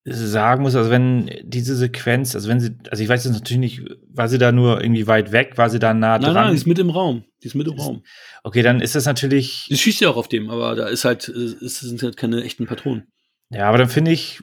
sagen 0.05 0.63
muss, 0.63 0.75
also 0.75 0.89
wenn 0.89 1.29
diese 1.43 1.75
Sequenz, 1.75 2.35
also 2.35 2.49
wenn 2.49 2.59
sie, 2.59 2.75
also 2.89 3.01
ich 3.03 3.09
weiß 3.09 3.23
jetzt 3.25 3.33
natürlich 3.33 3.59
nicht, 3.79 3.97
war 4.09 4.27
sie 4.27 4.37
da 4.37 4.51
nur 4.51 4.81
irgendwie 4.81 5.07
weit 5.07 5.31
weg, 5.31 5.57
war 5.57 5.69
sie 5.69 5.79
da 5.79 5.93
nah 5.93 6.17
Nein, 6.17 6.21
dran? 6.21 6.33
nein, 6.33 6.49
die 6.51 6.57
ist 6.57 6.67
mit 6.67 6.79
im 6.79 6.89
Raum. 6.89 7.23
Die 7.41 7.47
ist 7.47 7.55
mit 7.55 7.67
im 7.67 7.73
Ist- 7.75 7.79
Raum. 7.85 8.03
okay, 8.43 8.61
dann 8.61 8.81
ist 8.81 8.95
das 8.95 9.05
natürlich, 9.05 9.65
Sie 9.69 9.77
schießt 9.77 10.01
ja 10.01 10.09
auch 10.09 10.17
auf 10.17 10.27
dem, 10.27 10.49
aber 10.49 10.75
da 10.75 10.87
ist 10.87 11.05
halt, 11.05 11.29
äh, 11.29 11.31
es 11.65 11.79
sind 11.79 12.01
halt 12.03 12.17
keine 12.17 12.43
echten 12.43 12.65
Patronen. 12.67 13.07
ja, 13.49 13.67
aber 13.69 13.77
dann 13.77 13.89
finde 13.89 14.11
ich 14.11 14.41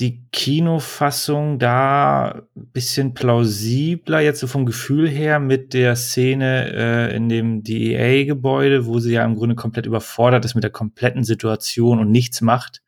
die 0.00 0.26
Kinofassung 0.32 1.58
da 1.58 2.42
bisschen 2.54 3.14
plausibler, 3.14 4.20
jetzt 4.20 4.40
so 4.40 4.48
vom 4.48 4.66
Gefühl 4.66 5.08
her 5.08 5.38
mit 5.38 5.72
der 5.72 5.94
Szene 5.94 6.72
äh, 6.74 7.16
in 7.16 7.28
dem 7.28 7.62
DEA-Gebäude, 7.62 8.86
wo 8.86 8.98
sie 8.98 9.12
ja 9.12 9.24
im 9.24 9.36
Grunde 9.36 9.54
komplett 9.54 9.86
überfordert 9.86 10.44
ist 10.44 10.56
mit 10.56 10.64
der 10.64 10.72
kompletten 10.72 11.22
Situation 11.22 12.00
und 12.00 12.10
nichts 12.10 12.40
macht. 12.40 12.82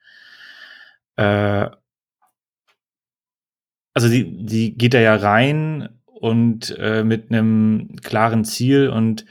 Äh, 1.17 1.71
also 3.95 4.09
die, 4.09 4.45
die 4.45 4.77
geht 4.77 4.93
da 4.93 4.99
ja 4.99 5.15
rein 5.15 5.89
und 6.05 6.77
äh, 6.79 7.05
mit 7.05 7.31
einem 7.31 7.97
klaren 8.03 8.45
Ziel 8.45 8.89
und 8.89 9.25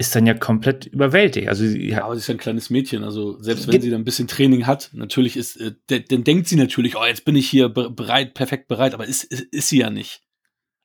ist 0.00 0.16
dann 0.16 0.26
ja 0.26 0.32
komplett 0.32 0.86
überwältigt. 0.86 1.48
Also 1.48 1.66
sie 1.66 1.90
Ja, 1.90 2.04
aber 2.04 2.14
sie 2.14 2.20
ist 2.20 2.28
ja 2.28 2.34
ein 2.34 2.38
kleines 2.38 2.70
Mädchen, 2.70 3.04
also 3.04 3.38
selbst 3.38 3.68
wenn 3.68 3.82
sie 3.82 3.90
dann 3.90 4.00
ein 4.00 4.04
bisschen 4.04 4.28
Training 4.28 4.66
hat, 4.66 4.88
natürlich 4.94 5.36
ist, 5.36 5.60
äh, 5.60 5.74
dann 6.08 6.24
denkt 6.24 6.48
sie 6.48 6.56
natürlich, 6.56 6.96
oh, 6.96 7.04
jetzt 7.04 7.26
bin 7.26 7.36
ich 7.36 7.50
hier 7.50 7.68
be 7.68 7.90
bereit, 7.90 8.32
perfekt 8.32 8.66
bereit, 8.66 8.94
aber 8.94 9.06
ist, 9.06 9.24
ist, 9.24 9.42
ist 9.52 9.68
sie 9.68 9.80
ja 9.80 9.90
nicht. 9.90 10.22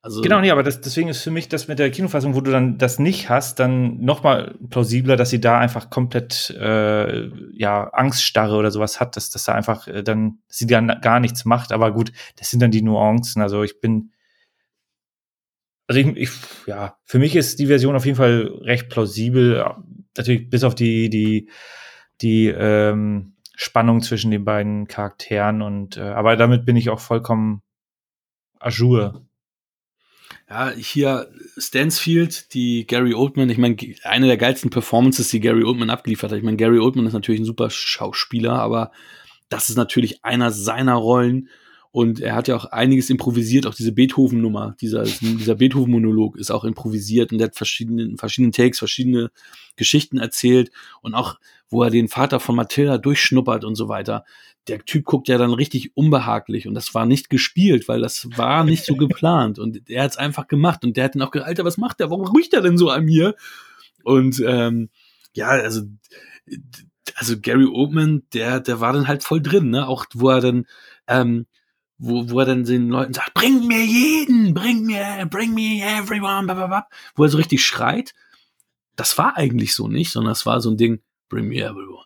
Also, 0.02 0.22
Genau, 0.22 0.42
nee, 0.42 0.52
aber 0.52 0.64
das, 0.64 0.82
deswegen 0.82 1.08
ist 1.08 1.24
für 1.24 1.32
mich 1.32 1.48
das 1.48 1.70
mit 1.70 1.80
der 1.80 1.92
Kinofassung, 1.92 2.36
wo 2.36 2.42
du 2.42 2.52
dann 2.52 2.78
das 2.78 3.00
nicht 3.00 3.30
hast, 3.30 3.58
dann 3.60 4.02
noch 4.02 4.22
mal 4.22 4.54
plausibler, 4.70 5.16
dass 5.16 5.30
sie 5.30 5.40
da 5.40 5.60
einfach 5.60 5.90
komplett 5.90 6.50
äh, 6.50 7.30
ja 7.54 7.90
Angststarre 7.94 8.58
oder 8.58 8.70
sowas 8.70 9.00
hat, 9.00 9.16
dass, 9.16 9.30
dass 9.30 9.46
da 9.46 9.54
einfach 9.54 9.88
äh, 9.88 10.04
dann 10.04 10.40
sie 10.50 10.68
dann 10.68 11.00
gar 11.02 11.22
nichts 11.22 11.46
macht. 11.46 11.72
Aber 11.72 11.94
gut, 11.94 12.12
das 12.36 12.50
sind 12.50 12.62
dann 12.62 12.72
die 12.72 12.82
Nuancen. 12.82 13.42
Also 13.42 13.64
ich 13.64 13.80
bin, 13.80 14.12
also 15.88 16.02
ich, 16.02 16.08
ich 16.18 16.30
ja, 16.66 16.98
für 17.04 17.20
mich 17.20 17.36
ist 17.36 17.60
die 17.60 17.68
Version 17.68 17.96
auf 17.96 18.06
jeden 18.06 18.18
Fall 18.18 18.52
recht 18.62 18.90
plausibel. 18.90 19.64
Natürlich 20.18 20.50
bis 20.50 20.64
auf 20.64 20.76
die 20.76 21.10
die 21.10 21.50
die 22.22 22.48
ähm, 22.48 23.34
Spannung 23.56 24.02
zwischen 24.02 24.32
den 24.32 24.46
beiden 24.46 24.88
Charakteren 24.88 25.62
und 25.62 25.98
äh, 25.98 26.02
aber 26.02 26.36
damit 26.36 26.66
bin 26.66 26.76
ich 26.76 26.90
auch 26.90 27.00
vollkommen 27.00 27.62
ajour. 28.60 29.26
Ja, 30.50 30.72
hier 30.72 31.32
Stansfield, 31.58 32.54
die 32.54 32.86
Gary 32.86 33.14
Oldman, 33.14 33.50
ich 33.50 33.58
meine, 33.58 33.78
eine 34.04 34.28
der 34.28 34.38
geilsten 34.38 34.70
Performances, 34.70 35.30
die 35.30 35.40
Gary 35.40 35.64
Oldman 35.64 35.90
abgeliefert 35.90 36.32
hat. 36.32 36.38
Ich 36.38 36.44
meine, 36.44 36.58
Gary 36.58 36.80
Oldman 36.80 37.08
ist 37.08 37.14
natürlich 37.14 37.42
ein 37.42 37.46
super 37.46 37.70
Schauspieler, 37.70 38.54
aber 38.54 38.92
das 39.50 39.70
ist 39.70 39.76
natürlich 39.76 40.24
einer 40.24 40.52
seiner 40.52 40.96
Rollen. 40.96 41.50
Und 41.96 42.20
er 42.20 42.36
hat 42.36 42.50
ja 42.50 42.58
auch 42.58 42.66
einiges 42.66 43.10
improvisiert, 43.10 43.66
auch 43.66 43.74
diese 43.74 43.94
Beethoven-Nummer, 43.94 44.76
dieser, 44.82 45.04
dieser 45.04 45.56
Beethoven-Monolog 45.56 46.36
ist 46.36 46.52
auch 46.52 46.66
improvisiert 46.66 47.32
und 47.32 47.38
der 47.38 47.48
hat 47.48 47.56
verschiedene, 47.56 48.18
verschiedene 48.18 48.52
Takes, 48.52 48.80
verschiedene 48.80 49.32
Geschichten 49.78 50.18
erzählt 50.18 50.72
und 51.02 51.16
auch, 51.16 51.40
wo 51.70 51.84
er 51.84 51.92
den 51.92 52.10
Vater 52.10 52.42
von 52.42 52.58
Mathilda 52.58 52.98
durchschnuppert 52.98 53.64
und 53.64 53.76
so 53.76 53.88
weiter. 53.88 54.26
Der 54.68 54.84
Typ 54.84 55.06
guckt 55.06 55.30
ja 55.30 55.38
dann 55.38 55.54
richtig 55.54 55.96
unbehaglich 55.96 56.68
und 56.68 56.74
das 56.74 56.94
war 56.94 57.06
nicht 57.06 57.30
gespielt, 57.30 57.88
weil 57.88 58.02
das 58.02 58.28
war 58.36 58.66
nicht 58.66 58.84
so 58.84 58.98
geplant 58.98 59.58
und 59.58 59.90
er 59.90 60.04
hat 60.04 60.12
es 60.12 60.18
einfach 60.18 60.50
gemacht 60.50 60.84
und 60.84 60.98
der 60.98 61.06
hat 61.06 61.16
dann 61.16 61.22
auch 61.22 61.32
gesagt, 61.32 61.48
Alter, 61.48 61.64
was 61.64 61.78
macht 61.78 62.02
der? 62.02 62.10
Warum 62.10 62.28
riecht 62.36 62.54
er 62.54 62.62
denn 62.62 62.78
so 62.78 62.90
an 62.90 63.06
mir? 63.06 63.36
Und 64.04 64.44
ähm, 64.46 64.90
ja, 65.34 65.48
also 65.48 65.84
also 67.16 67.40
Gary 67.40 67.68
Oldman, 67.72 68.24
der 68.34 68.60
der 68.60 68.82
war 68.82 68.92
dann 68.92 69.08
halt 69.08 69.24
voll 69.24 69.42
drin, 69.42 69.70
ne? 69.70 69.88
Auch 69.88 70.06
wo 70.14 70.28
er 70.28 70.42
dann 70.42 70.66
ähm, 71.08 71.46
wo, 71.98 72.30
wo 72.30 72.40
er 72.40 72.46
dann 72.46 72.64
den 72.64 72.90
Leuten 72.90 73.14
sagt, 73.14 73.34
bring 73.34 73.68
mir 73.68 73.84
jeden, 73.84 74.54
bring 74.54 74.86
mir, 74.86 75.26
bring 75.30 75.54
me 75.54 75.82
everyone, 75.82 76.48
bababab, 76.48 76.92
wo 77.16 77.24
er 77.24 77.30
so 77.30 77.38
richtig 77.38 77.66
schreit. 77.66 78.14
Das 78.96 79.18
war 79.18 79.38
eigentlich 79.38 79.76
so 79.76 79.88
nicht, 79.88 80.12
sondern 80.12 80.32
es 80.32 80.46
war 80.46 80.62
so 80.62 80.72
ein 80.72 80.78
Ding, 80.78 81.02
bring 81.30 81.48
me 81.48 81.58
everyone, 81.58 82.06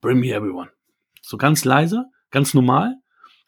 bring 0.00 0.20
me 0.20 0.28
everyone. 0.28 0.70
So 1.20 1.36
ganz 1.36 1.64
leise, 1.64 2.06
ganz 2.30 2.54
normal. 2.54 2.96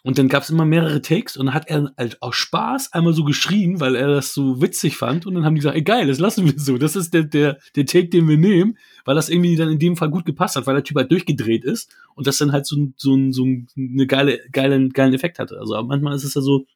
Und 0.06 0.18
dann 0.18 0.28
gab 0.28 0.42
es 0.42 0.50
immer 0.50 0.66
mehrere 0.66 1.00
Takes 1.00 1.34
und 1.38 1.46
dann 1.46 1.54
hat 1.54 1.66
er 1.68 1.90
halt 1.96 2.20
aus 2.20 2.36
Spaß 2.36 2.92
einmal 2.92 3.14
so 3.14 3.24
geschrien, 3.24 3.80
weil 3.80 3.96
er 3.96 4.06
das 4.08 4.34
so 4.34 4.60
witzig 4.60 4.98
fand. 4.98 5.24
Und 5.24 5.34
dann 5.34 5.46
haben 5.46 5.54
die 5.54 5.60
gesagt, 5.60 5.76
ey 5.76 5.82
geil, 5.82 6.06
das 6.06 6.18
lassen 6.18 6.44
wir 6.44 6.52
so. 6.58 6.76
Das 6.76 6.94
ist 6.94 7.14
der, 7.14 7.22
der, 7.22 7.58
der 7.74 7.86
Take, 7.86 8.10
den 8.10 8.28
wir 8.28 8.36
nehmen, 8.36 8.76
weil 9.06 9.14
das 9.14 9.30
irgendwie 9.30 9.56
dann 9.56 9.70
in 9.70 9.78
dem 9.78 9.96
Fall 9.96 10.10
gut 10.10 10.26
gepasst 10.26 10.56
hat, 10.56 10.66
weil 10.66 10.74
der 10.74 10.84
Typ 10.84 10.98
halt 10.98 11.10
durchgedreht 11.10 11.64
ist 11.64 11.90
und 12.14 12.26
das 12.26 12.36
dann 12.36 12.52
halt 12.52 12.66
so, 12.66 12.76
so, 12.96 13.16
so 13.32 13.44
ein- 13.46 13.66
eine 13.78 14.06
geile, 14.06 14.40
geilen, 14.52 14.90
geilen 14.90 15.14
Effekt 15.14 15.38
hatte. 15.38 15.58
Also 15.58 15.82
manchmal 15.82 16.14
ist 16.14 16.24
es 16.24 16.34
ja 16.34 16.42
so, 16.42 16.66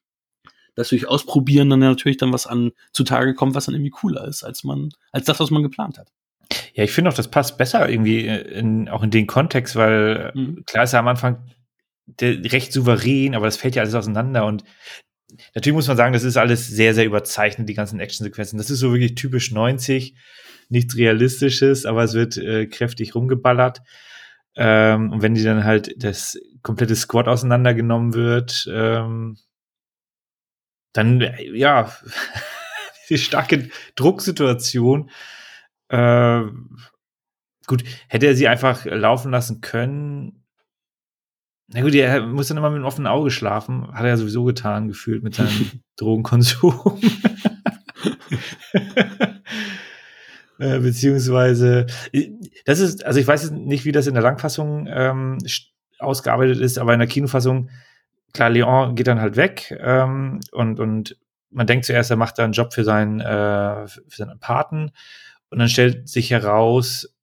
dass 0.75 0.89
durch 0.89 1.07
Ausprobieren 1.07 1.69
dann 1.69 1.81
natürlich 1.81 2.17
dann 2.17 2.33
was 2.33 2.47
an 2.47 2.71
zutage 2.93 3.35
kommt, 3.35 3.55
was 3.55 3.67
dann 3.67 3.75
irgendwie 3.75 3.91
cooler 3.91 4.27
ist, 4.27 4.43
als 4.43 4.65
man, 4.65 4.89
als 5.13 5.27
das, 5.27 5.39
was 5.39 5.51
man 5.51 5.63
geplant 5.63 5.99
hat. 5.99 6.09
Ja, 6.73 6.85
ich 6.85 6.93
finde 6.93 7.11
auch, 7.11 7.15
das 7.15 7.29
passt 7.31 7.59
besser 7.59 7.91
irgendwie 7.91 8.27
in, 8.27 8.89
auch 8.89 9.03
in 9.03 9.11
den 9.11 9.27
Kontext, 9.27 9.77
weil 9.77 10.33
Mhm. 10.35 10.63
klar 10.65 10.85
ist 10.85 10.95
er 10.95 11.01
am 11.01 11.09
Anfang 11.09 11.45
der, 12.21 12.53
recht 12.53 12.73
souverän, 12.73 13.35
aber 13.35 13.47
das 13.47 13.57
fällt 13.57 13.77
ja 13.77 13.83
alles 13.83 13.95
auseinander 13.95 14.47
und 14.47 14.65
natürlich 15.55 15.75
muss 15.75 15.89
man 15.89 15.97
sagen, 15.97 16.13
das 16.13 16.25
ist 16.25 16.37
alles 16.37 16.67
sehr, 16.67 16.95
sehr 16.95 17.05
überzeichnet, 17.05 17.69
die 17.69 17.75
ganzen 17.75 18.01
Actionsequenzen. 18.01 18.59
Das 18.59 18.71
ist 18.71 18.79
so 18.79 18.93
wirklich 18.93 19.15
typisch 19.15 19.53
90, 19.53 20.15
nichts 20.69 20.97
Realistisches, 20.97 21.87
aber 21.87 22.05
es 22.05 22.15
wird 22.15 22.37
äh, 22.39 22.67
kräftig 22.67 23.15
rumgeballert. 23.15 23.83
Ähm, 24.57 25.13
und 25.13 25.23
wenn 25.23 25.35
die 25.35 25.45
dann 25.45 25.65
halt 25.65 25.95
das 26.03 26.39
komplette 26.63 26.97
Squad 26.97 27.29
auseinandergenommen 27.29 28.15
wird, 28.15 28.69
ähm, 28.73 29.37
dann, 30.93 31.21
äh, 31.21 31.57
ja, 31.57 31.93
die 33.09 33.19
starke 33.19 33.71
Drucksituation. 33.95 35.11
Äh, 35.89 36.43
gut, 37.67 37.85
hätte 38.09 38.27
er 38.27 38.35
sie 38.35 38.49
einfach 38.49 38.85
laufen 38.85 39.31
lassen 39.31 39.61
können. 39.61 40.45
Na 41.71 41.83
gut, 41.83 41.95
er 41.95 42.27
muss 42.27 42.49
dann 42.49 42.57
immer 42.57 42.71
mit 42.71 42.77
einem 42.77 42.87
offenen 42.87 43.07
Auge 43.07 43.31
schlafen. 43.31 43.93
Hat 43.93 44.03
er 44.03 44.09
ja 44.09 44.17
sowieso 44.17 44.45
getan, 44.45 44.89
gefühlt 44.89 45.23
mit 45.23 45.35
seinem 45.35 45.83
Drogenkonsum. 45.97 46.99
äh, 50.59 50.79
beziehungsweise, 50.79 51.85
das 52.65 52.81
ist, 52.81 53.05
also 53.05 53.21
ich 53.21 53.27
weiß 53.27 53.51
nicht, 53.51 53.85
wie 53.85 53.93
das 53.93 54.07
in 54.07 54.15
der 54.15 54.23
Langfassung 54.23 54.87
ähm, 54.89 55.37
ausgearbeitet 55.99 56.59
ist, 56.59 56.79
aber 56.79 56.95
in 56.95 57.01
der 57.01 57.09
Kinofassung, 57.09 57.69
klar, 58.33 58.49
Leon 58.49 58.95
geht 58.95 59.07
dann 59.07 59.21
halt 59.21 59.37
weg 59.37 59.79
ähm, 59.79 60.41
und, 60.53 60.81
und 60.81 61.19
man 61.51 61.67
denkt 61.67 61.85
zuerst, 61.85 62.11
er 62.11 62.17
macht 62.17 62.39
da 62.39 62.45
einen 62.45 62.55
Job 62.55 62.73
für 62.73 62.85
seinen, 62.85 63.21
äh, 63.21 63.87
für 63.89 64.17
seinen 64.17 64.39
Paten 64.39 64.93
und 65.51 65.59
dann 65.59 65.69
stellt 65.69 66.09
sich 66.09 66.31
heraus, 66.31 67.15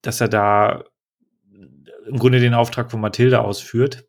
dass 0.00 0.22
er 0.22 0.28
da 0.28 0.84
im 2.06 2.18
Grunde 2.18 2.40
den 2.40 2.54
Auftrag 2.54 2.90
von 2.90 3.00
Mathilde 3.00 3.40
ausführt. 3.40 4.04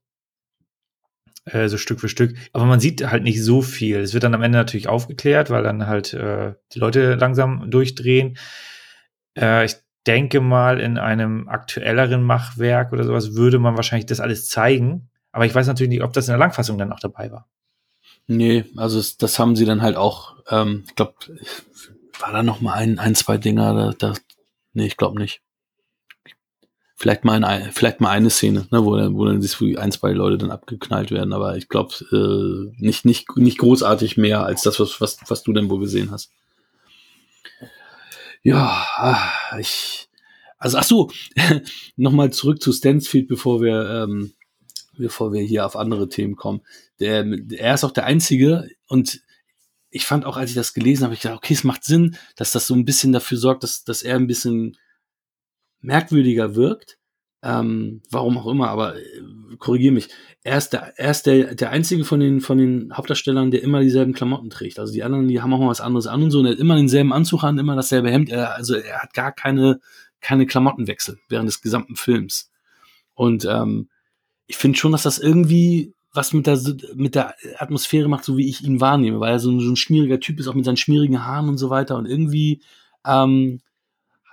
Äh, 1.46 1.68
so 1.68 1.78
Stück 1.78 2.00
für 2.00 2.10
Stück. 2.10 2.36
Aber 2.54 2.66
man 2.66 2.80
sieht 2.80 3.10
halt 3.10 3.24
nicht 3.24 3.44
so 3.44 3.62
viel. 3.62 4.00
Es 4.00 4.14
wird 4.14 4.24
dann 4.24 4.34
am 4.34 4.44
Ende 4.44 4.58
natürlich 4.58 4.88
aufgeklärt, 4.88 5.50
weil 5.50 5.64
dann 5.64 5.88
halt 5.88 6.14
äh, 6.14 6.54
die 6.74 6.80
Leute 6.80 7.16
langsam 7.16 7.70
durchdrehen. 7.70 8.38
Äh, 9.38 9.66
ich 9.66 9.76
denke 10.08 10.42
mal, 10.42 10.80
in 10.80 10.98
einem 10.98 11.48
aktuelleren 11.48 12.24
Machwerk 12.24 12.92
oder 12.92 13.04
sowas 13.04 13.36
würde 13.36 13.60
man 13.60 13.76
wahrscheinlich 13.76 14.06
das 14.06 14.20
alles 14.20 14.48
zeigen. 14.48 15.10
Aber 15.32 15.46
ich 15.46 15.56
weiß 15.56 15.68
natürlich 15.68 15.90
nicht, 15.90 16.04
ob 16.04 16.14
das 16.14 16.28
in 16.28 16.34
der 16.34 16.40
Langfassung 16.40 16.78
dann 16.78 16.94
auch 16.94 17.00
dabei 17.00 17.32
war. 17.32 17.50
Nee, 18.28 18.66
also 18.78 18.98
das, 18.98 19.18
das 19.18 19.40
haben 19.40 19.56
sie 19.56 19.66
dann 19.66 19.82
halt 19.82 19.98
auch, 19.98 20.36
ähm, 20.50 20.84
ich 20.88 20.96
glaube, 20.96 21.16
war 22.20 22.32
da 22.32 22.44
noch 22.44 22.62
mal 22.62 22.74
ein, 22.74 23.00
ein 23.00 23.16
zwei 23.16 23.38
Dinger, 23.38 23.74
da, 23.74 23.94
da 23.98 24.14
nee, 24.74 24.86
ich 24.86 24.98
glaube 24.98 25.20
nicht. 25.20 25.42
Vielleicht 26.96 27.26
mal, 27.26 27.44
ein, 27.44 27.72
vielleicht 27.72 28.02
mal 28.02 28.12
eine 28.12 28.30
Szene, 28.30 28.68
ne, 28.72 28.86
wo, 28.86 28.92
wo 28.92 29.26
dann 29.26 29.42
ein, 29.42 29.92
zwei 29.92 30.12
Leute 30.12 30.38
dann 30.38 30.52
abgeknallt 30.52 31.10
werden, 31.10 31.34
aber 31.34 31.58
ich 31.58 31.68
glaube 31.68 31.94
äh, 32.12 32.82
nicht, 32.82 33.04
nicht, 33.04 33.36
nicht 33.36 33.58
großartig 33.58 34.16
mehr 34.18 34.44
als 34.44 34.62
das, 34.62 34.80
was, 34.80 35.02
was, 35.02 35.18
was 35.28 35.44
du 35.44 35.54
denn 35.54 35.70
wohl 35.70 35.80
gesehen 35.80 36.12
hast. 36.12 36.32
Ja, 38.44 38.86
ah, 38.98 39.58
ich, 39.60 40.08
also 40.60 40.78
ach 40.78 40.84
so, 40.84 41.12
nochmal 41.96 42.32
zurück 42.32 42.62
zu 42.62 42.72
Stansfield, 42.72 43.28
bevor 43.28 43.62
wir, 43.62 44.04
ähm, 44.04 44.34
bevor 44.98 45.34
wir 45.34 45.42
hier 45.42 45.66
auf 45.66 45.76
andere 45.76 46.10
Themen 46.10 46.36
kommen. 46.36 46.62
Der, 47.00 47.26
er 47.52 47.74
ist 47.74 47.84
auch 47.84 47.92
der 47.92 48.06
Einzige 48.06 48.70
und 48.88 49.22
ich 49.90 50.06
fand 50.06 50.26
auch, 50.26 50.38
als 50.38 50.50
ich 50.50 50.56
das 50.56 50.74
gelesen 50.74 51.04
habe, 51.04 51.14
ich 51.14 51.22
gedacht, 51.22 51.38
okay, 51.38 51.54
es 51.54 51.64
macht 51.64 51.84
Sinn, 51.84 52.18
dass 52.36 52.52
das 52.52 52.68
so 52.68 52.74
ein 52.74 52.86
bisschen 52.86 53.14
dafür 53.14 53.38
sorgt, 53.38 53.64
dass, 53.64 53.84
dass 53.84 54.04
er 54.04 54.16
ein 54.16 54.28
bisschen 54.28 54.78
merkwürdiger 55.84 56.56
wirkt. 56.56 56.98
Ähm, 57.46 58.02
warum 58.10 58.38
auch 58.38 58.48
immer, 58.48 58.70
aber 58.70 58.96
äh, 58.96 59.02
korrigiere 59.60 59.94
mich. 59.94 60.08
Er 60.44 60.58
ist, 60.58 60.70
der, 60.70 60.98
er 60.98 61.12
ist 61.12 61.26
der, 61.26 61.56
der 61.56 61.72
einzige 61.72 62.06
von 62.06 62.22
den, 62.22 62.40
von 62.40 62.58
den 62.58 62.94
Hauptdarstellern, 62.96 63.52
der 63.52 63.62
immer 63.62 63.82
dieselben 63.82 64.14
Klamotten 64.14 64.50
trägt. 64.50 64.80
Also 64.80 64.94
die 64.94 65.04
anderen, 65.04 65.28
die 65.28 65.42
haben 65.42 65.54
auch 65.54 65.60
mal 65.60 65.68
was 65.68 65.82
anderes 65.82 66.08
an 66.08 66.24
und 66.24 66.32
so. 66.32 66.40
Und 66.40 66.46
er 66.46 66.54
hat 66.54 66.60
immer 66.60 66.78
denselben 66.78 67.12
Anzug 67.12 67.44
an, 67.44 67.60
immer 67.60 67.76
dasselbe 67.76 68.10
Hemd. 68.10 68.30
Er, 68.30 68.56
also 68.56 68.76
er 68.76 69.00
hat 69.00 69.14
gar 69.14 69.34
keine, 69.34 69.82
keine 70.22 70.46
Klamottenwechsel 70.46 71.20
während 71.28 71.50
des 71.50 71.62
gesamten 71.62 71.98
Films. 71.98 72.50
Und 73.14 73.44
ähm, 73.44 73.90
ich 74.48 74.56
finde 74.56 74.78
schon, 74.78 74.94
dass 74.94 75.04
das 75.04 75.20
irgendwie 75.20 75.94
was 76.14 76.32
mit 76.32 76.48
der, 76.48 76.60
mit 76.96 77.16
der 77.16 77.36
Atmosphäre 77.58 78.08
macht, 78.08 78.24
so 78.24 78.38
wie 78.38 78.48
ich 78.48 78.64
ihn 78.64 78.80
wahrnehme, 78.80 79.20
weil 79.20 79.34
er 79.34 79.40
so 79.40 79.52
ein, 79.52 79.60
so 79.60 79.70
ein 79.70 79.76
schmieriger 79.76 80.20
Typ 80.20 80.40
ist, 80.40 80.48
auch 80.48 80.54
mit 80.54 80.64
seinen 80.64 80.78
schmierigen 80.78 81.26
Haaren 81.26 81.50
und 81.50 81.58
so 81.58 81.70
weiter. 81.70 81.98
Und 81.98 82.06
irgendwie 82.06 82.62
ähm, 83.06 83.60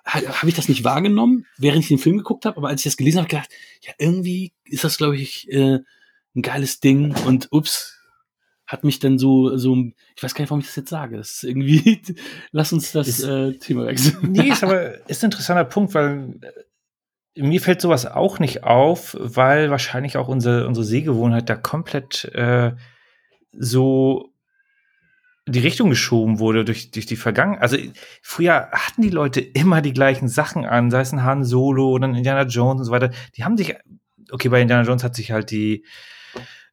habe 0.05 0.49
ich 0.49 0.55
das 0.55 0.69
nicht 0.69 0.85
wahrgenommen, 0.85 1.47
während 1.59 1.83
ich 1.83 1.89
den 1.89 1.99
Film 1.99 2.19
geguckt 2.19 2.47
habe, 2.47 2.57
aber 2.57 2.69
als 2.69 2.81
ich 2.81 2.85
das 2.85 2.97
gelesen 2.97 3.19
habe, 3.19 3.29
gedacht, 3.29 3.51
ja, 3.83 3.93
irgendwie 3.99 4.53
ist 4.65 4.85
das, 4.85 4.99
glaube 4.99 5.17
ich, 5.17 5.51
äh, 5.51 5.79
ein 6.35 6.43
geiles 6.43 6.81
Ding 6.81 7.15
und 7.27 7.49
ups, 7.51 8.01
hat 8.71 8.85
mich 8.85 9.01
dann 9.01 9.19
so, 9.19 9.57
so, 9.57 9.77
ich 10.15 10.23
weiß 10.23 10.33
gar 10.33 10.43
nicht, 10.43 10.51
warum 10.51 10.61
ich 10.61 10.67
das 10.67 10.77
jetzt 10.77 10.91
sage. 10.91 11.17
Das 11.17 11.31
ist 11.31 11.45
irgendwie, 11.45 12.01
lass 12.53 12.73
uns 12.73 12.93
das 12.93 13.09
ist, 13.09 13.25
äh, 13.25 13.55
Thema 13.59 13.87
wechseln. 13.87 14.31
Nee, 14.31 14.51
ist 14.51 14.63
aber 14.63 15.09
ist 15.09 15.25
ein 15.25 15.27
interessanter 15.27 15.65
Punkt, 15.65 15.93
weil 15.93 16.39
äh, 17.35 17.43
mir 17.43 17.61
fällt 17.61 17.81
sowas 17.81 18.07
auch 18.07 18.39
nicht 18.39 18.63
auf, 18.63 19.17
weil 19.19 19.71
wahrscheinlich 19.71 20.17
auch 20.17 20.29
unsere, 20.29 20.69
unsere 20.69 20.87
Sehgewohnheit 20.87 21.51
da 21.51 21.57
komplett 21.57 22.27
äh, 22.27 22.73
so 23.53 24.30
die 25.51 25.61
Richtung 25.61 25.91
geschoben 25.91 26.39
wurde 26.39 26.65
durch, 26.65 26.91
durch 26.91 27.07
die 27.07 27.17
Vergangenheit. 27.17 27.63
Also 27.63 27.77
früher 28.23 28.71
hatten 28.73 29.03
die 29.03 29.11
Leute 29.11 29.41
immer 29.41 29.83
die 29.83 29.93
gleichen 29.93 30.29
Sachen 30.29 30.65
an, 30.65 30.91
sei 30.91 31.01
es 31.01 31.13
ein 31.13 31.25
Han 31.25 31.45
Solo 31.45 31.91
oder 31.91 32.09
ein 32.09 32.15
Indiana 32.15 32.43
Jones 32.43 32.81
und 32.81 32.85
so 32.87 32.93
weiter. 32.93 33.11
Die 33.37 33.45
haben 33.45 33.57
sich, 33.57 33.75
okay, 34.31 34.49
bei 34.49 34.63
Indiana 34.63 34.87
Jones 34.87 35.05
hat 35.05 35.15
sich 35.15 35.33
halt 35.33 35.51
die 35.51 35.85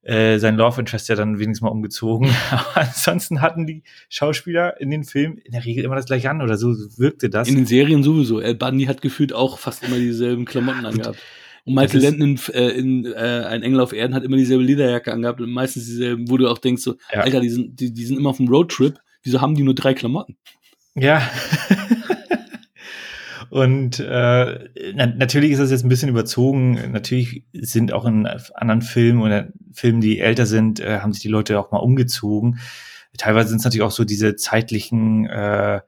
äh, 0.07 0.39
sein 0.39 0.55
Love 0.55 0.79
Interest 0.79 1.09
ja 1.09 1.15
dann 1.15 1.37
wenigstens 1.37 1.61
mal 1.61 1.69
umgezogen. 1.69 2.29
Aber 2.51 2.77
ansonsten 2.77 3.41
hatten 3.41 3.67
die 3.67 3.83
Schauspieler 4.09 4.79
in 4.79 4.89
den 4.89 5.03
Filmen 5.03 5.37
in 5.37 5.51
der 5.51 5.65
Regel 5.65 5.83
immer 5.83 5.95
das 5.95 6.05
gleiche 6.05 6.29
an 6.29 6.41
oder 6.41 6.57
so 6.57 6.73
wirkte 6.97 7.29
das. 7.29 7.47
In 7.47 7.55
den 7.55 7.65
Serien 7.65 8.03
sowieso. 8.03 8.39
El 8.39 8.55
Bundy 8.55 8.85
hat 8.85 9.01
gefühlt 9.01 9.33
auch 9.33 9.59
fast 9.59 9.83
immer 9.83 9.97
dieselben 9.97 10.45
Klamotten 10.45 10.85
angehabt. 10.85 11.19
Und 11.67 11.73
Michael 11.73 12.01
Landon 12.01 12.29
in, 12.29 12.53
äh, 12.53 12.69
in 12.69 13.05
äh, 13.05 13.43
Ein 13.45 13.61
Engel 13.61 13.81
auf 13.81 13.91
Erden 13.91 14.15
hat 14.15 14.23
immer 14.23 14.37
dieselbe 14.37 14.63
Lederjacke 14.63 15.11
angehabt 15.11 15.41
und 15.41 15.51
meistens 15.51 15.85
dieselben, 15.85 16.29
wo 16.29 16.37
du 16.37 16.47
auch 16.47 16.59
denkst, 16.59 16.81
so, 16.81 16.95
ja. 17.11 17.19
Alter, 17.19 17.41
die 17.41 17.49
sind, 17.49 17.81
die, 17.81 17.93
die 17.93 18.05
sind 18.05 18.17
immer 18.17 18.29
auf 18.29 18.37
dem 18.37 18.47
Roadtrip, 18.47 18.97
wieso 19.23 19.41
haben 19.41 19.53
die 19.53 19.63
nur 19.63 19.75
drei 19.75 19.93
Klamotten? 19.93 20.37
Ja. 20.95 21.21
Und 23.49 23.99
äh, 23.99 24.69
na, 24.93 25.05
natürlich 25.07 25.51
ist 25.51 25.59
das 25.59 25.71
jetzt 25.71 25.83
ein 25.83 25.89
bisschen 25.89 26.09
überzogen. 26.09 26.91
Natürlich 26.91 27.43
sind 27.53 27.91
auch 27.91 28.05
in 28.05 28.25
anderen 28.25 28.81
Filmen 28.81 29.21
oder 29.21 29.49
Filmen, 29.73 29.99
die 29.99 30.19
älter 30.19 30.45
sind, 30.45 30.79
äh, 30.79 30.99
haben 30.99 31.11
sich 31.11 31.21
die 31.21 31.27
Leute 31.27 31.59
auch 31.59 31.71
mal 31.71 31.79
umgezogen. 31.79 32.59
Teilweise 33.17 33.49
sind 33.49 33.59
es 33.59 33.65
natürlich 33.65 33.83
auch 33.83 33.91
so 33.91 34.05
diese 34.05 34.35
zeitlichen 34.35 35.25
äh, 35.27 35.81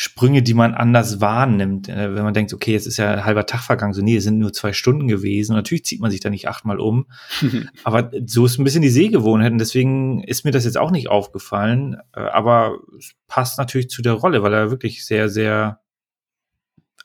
Sprünge, 0.00 0.44
die 0.44 0.54
man 0.54 0.74
anders 0.74 1.20
wahrnimmt. 1.20 1.88
Äh, 1.88 2.14
wenn 2.14 2.22
man 2.22 2.32
denkt, 2.32 2.54
okay, 2.54 2.70
jetzt 2.70 2.86
ist 2.86 2.98
ja 2.98 3.10
ein 3.10 3.24
halber 3.24 3.46
Tag 3.46 3.62
vergangen, 3.62 3.94
so 3.94 4.00
nee, 4.00 4.14
es 4.14 4.22
sind 4.22 4.38
nur 4.38 4.52
zwei 4.52 4.72
Stunden 4.72 5.08
gewesen. 5.08 5.50
Und 5.50 5.56
natürlich 5.56 5.84
zieht 5.84 6.00
man 6.00 6.12
sich 6.12 6.20
da 6.20 6.30
nicht 6.30 6.46
achtmal 6.46 6.78
um. 6.78 7.06
aber 7.82 8.12
so 8.24 8.46
ist 8.46 8.60
ein 8.60 8.64
bisschen 8.64 8.82
die 8.82 8.90
Sehgewohnheit 8.90 9.50
und 9.50 9.58
deswegen 9.58 10.22
ist 10.22 10.44
mir 10.44 10.52
das 10.52 10.64
jetzt 10.64 10.78
auch 10.78 10.92
nicht 10.92 11.08
aufgefallen. 11.08 11.96
Äh, 12.14 12.20
aber 12.20 12.78
es 12.96 13.14
passt 13.26 13.58
natürlich 13.58 13.90
zu 13.90 14.00
der 14.00 14.12
Rolle, 14.12 14.44
weil 14.44 14.54
er 14.54 14.70
wirklich 14.70 15.04
sehr, 15.04 15.28
sehr 15.28 15.80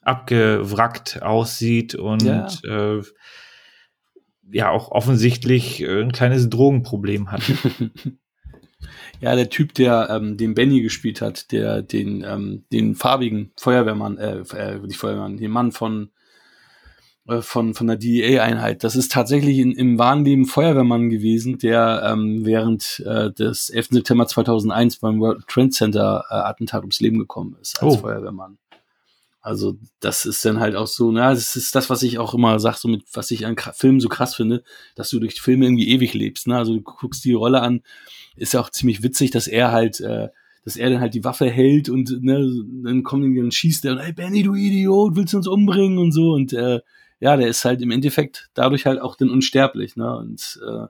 abgewrackt 0.04 1.24
aussieht 1.24 1.96
und 1.96 2.22
ja, 2.22 2.48
äh, 2.64 3.02
ja 4.52 4.70
auch 4.70 4.92
offensichtlich 4.92 5.84
ein 5.84 6.12
kleines 6.12 6.48
Drogenproblem 6.48 7.32
hat. 7.32 7.42
Ja, 9.24 9.38
der 9.38 9.50
Typ, 9.50 9.74
der 9.74 10.10
ähm, 10.10 10.36
den 10.36 10.54
Benny 10.54 10.82
gespielt 10.82 11.22
hat, 11.22 11.54
der 11.54 11.82
den, 11.82 12.26
ähm, 12.28 12.66
den 12.74 12.94
farbigen 12.94 13.54
Feuerwehrmann, 13.56 14.18
äh, 14.18 14.40
äh, 14.54 14.80
nicht 14.80 14.98
Feuerwehrmann, 14.98 15.38
den 15.38 15.50
Mann 15.50 15.72
von, 15.72 16.10
äh, 17.30 17.42
von, 17.42 17.74
von 17.74 17.88
der 17.88 17.96
DEA-Einheit. 17.96 18.84
Das 18.84 18.98
ist 18.98 19.14
tatsächlich 19.14 19.60
in, 19.60 19.72
im 19.72 19.98
wahren 19.98 20.26
Leben 20.26 20.46
Feuerwehrmann 20.46 21.10
gewesen, 21.10 21.58
der 21.58 22.04
ähm, 22.06 22.46
während 22.46 23.02
äh, 23.06 23.32
des 23.32 23.70
11. 23.70 23.92
September 23.92 24.28
2001 24.28 24.98
beim 24.98 25.22
World 25.22 25.48
Trade 25.48 25.70
Center 25.70 26.26
äh, 26.30 26.34
Attentat 26.34 26.82
ums 26.82 27.00
Leben 27.00 27.18
gekommen 27.18 27.56
ist 27.62 27.82
als 27.82 27.94
oh. 27.94 27.98
Feuerwehrmann. 28.00 28.58
Also 29.40 29.78
das 30.02 30.26
ist 30.26 30.44
dann 30.44 30.60
halt 30.60 30.76
auch 30.76 30.88
so, 30.88 31.14
na, 31.14 31.30
das 31.30 31.56
ist 31.56 31.76
das, 31.76 31.90
was 31.90 32.04
ich 32.04 32.18
auch 32.18 32.34
immer 32.34 32.60
sage, 32.60 32.78
so 32.78 32.90
mit, 32.90 33.04
was 33.14 33.32
ich 33.32 33.46
an 33.46 33.56
Filmen 33.74 34.02
so 34.02 34.10
krass 34.10 34.36
finde, 34.36 34.66
dass 34.96 35.10
du 35.10 35.20
durch 35.20 35.40
Filme 35.42 35.66
irgendwie 35.66 35.90
ewig 35.90 36.14
lebst. 36.14 36.48
Ne? 36.48 36.58
Also 36.58 36.74
du 36.74 36.82
guckst 36.82 37.24
die 37.24 37.34
Rolle 37.34 37.62
an, 37.62 37.84
ist 38.36 38.54
ja 38.54 38.60
auch 38.60 38.70
ziemlich 38.70 39.04
witzig, 39.04 39.32
dass 39.32 39.48
er 39.48 39.72
halt, 39.72 40.00
äh, 40.02 40.30
dass 40.64 40.76
er 40.76 40.90
dann 40.90 41.00
halt 41.00 41.14
die 41.14 41.24
Waffe 41.24 41.50
hält 41.50 41.90
und 41.90 42.24
ne, 42.24 42.50
dann 42.84 43.04
kommt 43.04 43.24
und 43.38 43.54
schießt 43.54 43.86
er 43.86 43.94
und 43.94 44.00
hey 44.00 44.14
Benny, 44.14 44.44
du 44.44 44.56
Idiot, 44.56 45.16
willst 45.16 45.34
du 45.34 45.38
uns 45.38 45.48
umbringen 45.48 45.98
und 45.98 46.12
so. 46.12 46.32
Und 46.32 46.54
äh, 46.54 46.82
ja, 47.20 47.38
der 47.38 47.48
ist 47.48 47.66
halt 47.66 47.82
im 47.82 47.92
Endeffekt 47.92 48.50
dadurch 48.54 48.86
halt 48.86 49.00
auch 49.02 49.16
dann 49.16 49.30
unsterblich, 49.30 49.96
ne? 49.96 50.18
Und 50.18 50.60
äh, 50.68 50.88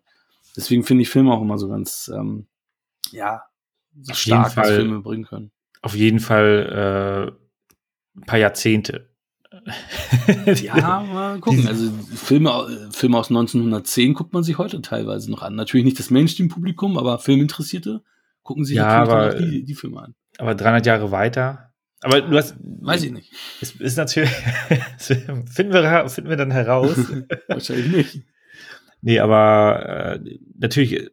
deswegen 0.56 0.84
finde 0.84 1.04
ich 1.04 1.10
Filme 1.10 1.34
auch 1.34 1.42
immer 1.42 1.58
so 1.58 1.68
ganz, 1.68 2.12
ähm, 2.14 2.48
ja, 3.12 3.44
so 4.02 4.14
stark, 4.14 4.58
was 4.58 4.70
Filme 4.70 5.02
bringen 5.02 5.26
können. 5.26 5.52
Auf 5.82 5.96
jeden 5.96 6.20
Fall 6.20 7.36
äh 7.38 7.44
ein 8.16 8.26
paar 8.26 8.40
Jahrzehnte 8.40 9.10
ja, 10.62 11.02
mal 11.02 11.40
gucken. 11.40 11.68
Also 11.68 11.92
Filme, 12.16 12.90
Filme 12.92 13.18
aus 13.18 13.30
1910 13.30 14.14
guckt 14.14 14.34
man 14.34 14.44
sich 14.44 14.58
heute 14.58 14.82
teilweise 14.82 15.30
noch 15.32 15.42
an. 15.42 15.56
Natürlich 15.56 15.86
nicht 15.86 16.00
das 16.00 16.10
Mainstream-Publikum, 16.10 16.98
aber 16.98 17.20
Filminteressierte 17.20 18.02
gucken 18.42 18.66
sich 18.66 18.78
Ja, 18.78 19.06
natürlich 19.06 19.14
aber- 19.14 19.34
die, 19.52 19.64
die 19.64 19.76
Filme 19.76 20.02
an. 20.02 20.16
Aber 20.38 20.56
300 20.56 20.86
Jahre 20.86 21.12
weiter. 21.12 21.70
Aber 22.02 22.20
du 22.22 22.36
hast. 22.36 22.56
Weiß 22.60 23.04
ich 23.04 23.12
nicht. 23.12 23.32
Es 23.62 23.72
ist 23.76 23.98
natürlich. 23.98 24.30
finden, 24.98 25.74
wir, 25.74 26.10
finden 26.10 26.30
wir 26.30 26.38
dann 26.38 26.52
heraus. 26.52 26.98
Wahrscheinlich 27.48 27.88
nicht. 27.92 28.22
nee, 29.02 29.20
aber 29.20 30.20
äh, 30.26 30.38
natürlich, 30.58 31.10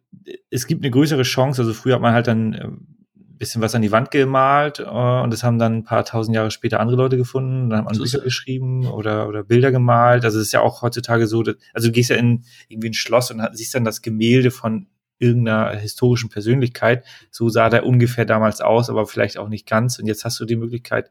es 0.50 0.66
gibt 0.66 0.82
eine 0.82 0.90
größere 0.90 1.22
Chance. 1.22 1.62
Also 1.62 1.74
früher 1.74 1.94
hat 1.94 2.02
man 2.02 2.14
halt 2.14 2.26
dann 2.26 2.54
äh, 2.54 2.64
ein 2.64 2.99
bisschen 3.40 3.62
was 3.62 3.74
an 3.74 3.82
die 3.82 3.90
Wand 3.90 4.10
gemalt 4.12 4.78
äh, 4.78 4.84
und 4.84 5.32
das 5.32 5.42
haben 5.42 5.58
dann 5.58 5.78
ein 5.78 5.84
paar 5.84 6.04
tausend 6.04 6.36
Jahre 6.36 6.52
später 6.52 6.78
andere 6.78 6.98
Leute 6.98 7.16
gefunden. 7.16 7.70
Dann 7.70 7.84
So 7.92 8.04
ist 8.04 8.12
Bücher 8.12 8.18
es. 8.18 8.24
geschrieben 8.24 8.86
oder, 8.86 9.26
oder 9.26 9.42
Bilder 9.42 9.72
gemalt. 9.72 10.24
Also 10.24 10.38
es 10.38 10.46
ist 10.46 10.52
ja 10.52 10.60
auch 10.60 10.82
heutzutage 10.82 11.26
so, 11.26 11.42
dass, 11.42 11.56
also 11.72 11.88
du 11.88 11.92
gehst 11.92 12.10
ja 12.10 12.16
in 12.16 12.44
irgendwie 12.68 12.90
ein 12.90 12.94
Schloss 12.94 13.30
und 13.32 13.42
siehst 13.52 13.74
dann 13.74 13.84
das 13.84 14.02
Gemälde 14.02 14.50
von 14.52 14.86
irgendeiner 15.18 15.70
historischen 15.70 16.28
Persönlichkeit. 16.28 17.04
So 17.30 17.48
sah 17.48 17.70
der 17.70 17.86
ungefähr 17.86 18.26
damals 18.26 18.60
aus, 18.60 18.90
aber 18.90 19.06
vielleicht 19.06 19.38
auch 19.38 19.48
nicht 19.48 19.66
ganz. 19.66 19.98
Und 19.98 20.06
jetzt 20.06 20.24
hast 20.24 20.38
du 20.38 20.44
die 20.44 20.56
Möglichkeit, 20.56 21.10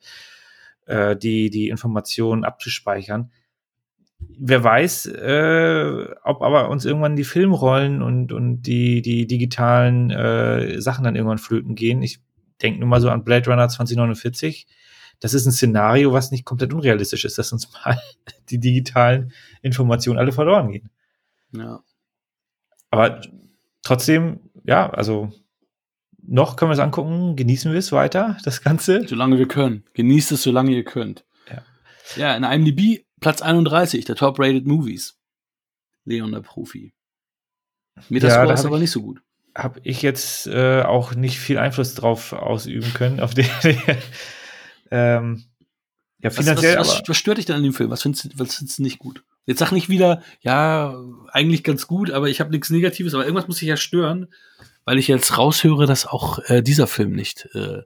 äh, 0.85 1.15
die, 1.15 1.49
die 1.49 1.69
Informationen 1.69 2.43
abzuspeichern. 2.43 3.31
Wer 4.19 4.63
weiß, 4.63 5.05
äh, 5.07 6.15
ob 6.23 6.41
aber 6.41 6.69
uns 6.69 6.85
irgendwann 6.85 7.15
die 7.15 7.23
Filmrollen 7.23 8.01
und, 8.01 8.31
und 8.31 8.61
die, 8.63 9.01
die 9.01 9.27
digitalen 9.27 10.11
äh, 10.11 10.81
Sachen 10.81 11.03
dann 11.03 11.15
irgendwann 11.15 11.37
flöten 11.37 11.75
gehen. 11.75 12.01
Ich 12.01 12.19
denke 12.61 12.79
nur 12.79 12.89
mal 12.89 13.01
so 13.01 13.09
an 13.09 13.23
Blade 13.23 13.49
Runner 13.49 13.67
2049. 13.67 14.67
Das 15.19 15.33
ist 15.33 15.45
ein 15.45 15.51
Szenario, 15.51 16.13
was 16.13 16.31
nicht 16.31 16.45
komplett 16.45 16.73
unrealistisch 16.73 17.25
ist, 17.25 17.37
dass 17.37 17.51
uns 17.51 17.69
mal 17.85 17.99
die 18.49 18.59
digitalen 18.59 19.33
Informationen 19.61 20.19
alle 20.19 20.31
verloren 20.31 20.71
gehen. 20.71 20.89
Ja. 21.51 21.81
Aber 22.91 23.21
trotzdem, 23.83 24.39
ja, 24.63 24.89
also 24.89 25.31
noch 26.21 26.55
können 26.55 26.69
wir 26.69 26.73
es 26.73 26.79
angucken, 26.79 27.35
genießen 27.35 27.71
wir 27.71 27.79
es 27.79 27.91
weiter, 27.91 28.37
das 28.43 28.61
Ganze. 28.61 29.07
Solange 29.07 29.37
wir 29.37 29.47
können. 29.47 29.83
Genießt 29.93 30.31
es, 30.31 30.43
solange 30.43 30.71
ihr 30.71 30.83
könnt. 30.83 31.25
Ja. 31.49 31.63
Ja, 32.15 32.35
in 32.35 32.43
IMDb 32.43 33.05
Platz 33.19 33.41
31 33.41 34.05
der 34.05 34.15
Top-Rated 34.15 34.65
Movies. 34.65 35.17
Leon 36.05 36.31
der 36.31 36.41
Profi. 36.41 36.93
Metascore 38.09 38.47
da 38.47 38.53
ist 38.53 38.59
hab 38.61 38.67
aber 38.67 38.75
ich- 38.77 38.81
nicht 38.81 38.91
so 38.91 39.01
gut. 39.01 39.21
Habe 39.55 39.81
ich 39.83 40.01
jetzt 40.03 40.47
äh, 40.47 40.83
auch 40.83 41.15
nicht 41.15 41.39
viel 41.39 41.57
Einfluss 41.57 41.95
drauf 41.95 42.33
ausüben 42.33 42.93
können, 42.93 43.19
auf 43.19 43.33
den, 43.33 43.47
ähm, 44.91 45.43
ja, 46.21 46.29
Was, 46.29 46.37
finanziell, 46.37 46.77
was, 46.77 46.87
was, 46.87 46.95
aber 46.99 47.07
was 47.09 47.17
stört 47.17 47.37
dich 47.39 47.45
denn 47.45 47.55
an 47.55 47.63
dem 47.63 47.73
Film? 47.73 47.89
Was 47.89 48.01
findest, 48.01 48.25
du- 48.25 48.29
was 48.39 48.55
findest 48.55 48.79
du 48.79 48.83
nicht 48.83 48.99
gut? 48.99 49.23
Jetzt 49.45 49.59
sag 49.59 49.71
nicht 49.71 49.89
wieder, 49.89 50.21
ja, 50.41 50.95
eigentlich 51.31 51.63
ganz 51.63 51.87
gut, 51.87 52.11
aber 52.11 52.29
ich 52.29 52.39
habe 52.39 52.51
nichts 52.51 52.69
Negatives, 52.69 53.13
aber 53.13 53.23
irgendwas 53.25 53.47
muss 53.47 53.57
dich 53.57 53.67
ja 53.67 53.77
stören, 53.77 54.27
weil 54.85 54.99
ich 54.99 55.07
jetzt 55.07 55.37
raushöre, 55.37 55.87
dass 55.87 56.05
auch 56.05 56.39
äh, 56.45 56.61
dieser 56.61 56.87
Film 56.87 57.13
nicht 57.13 57.47
äh, 57.55 57.81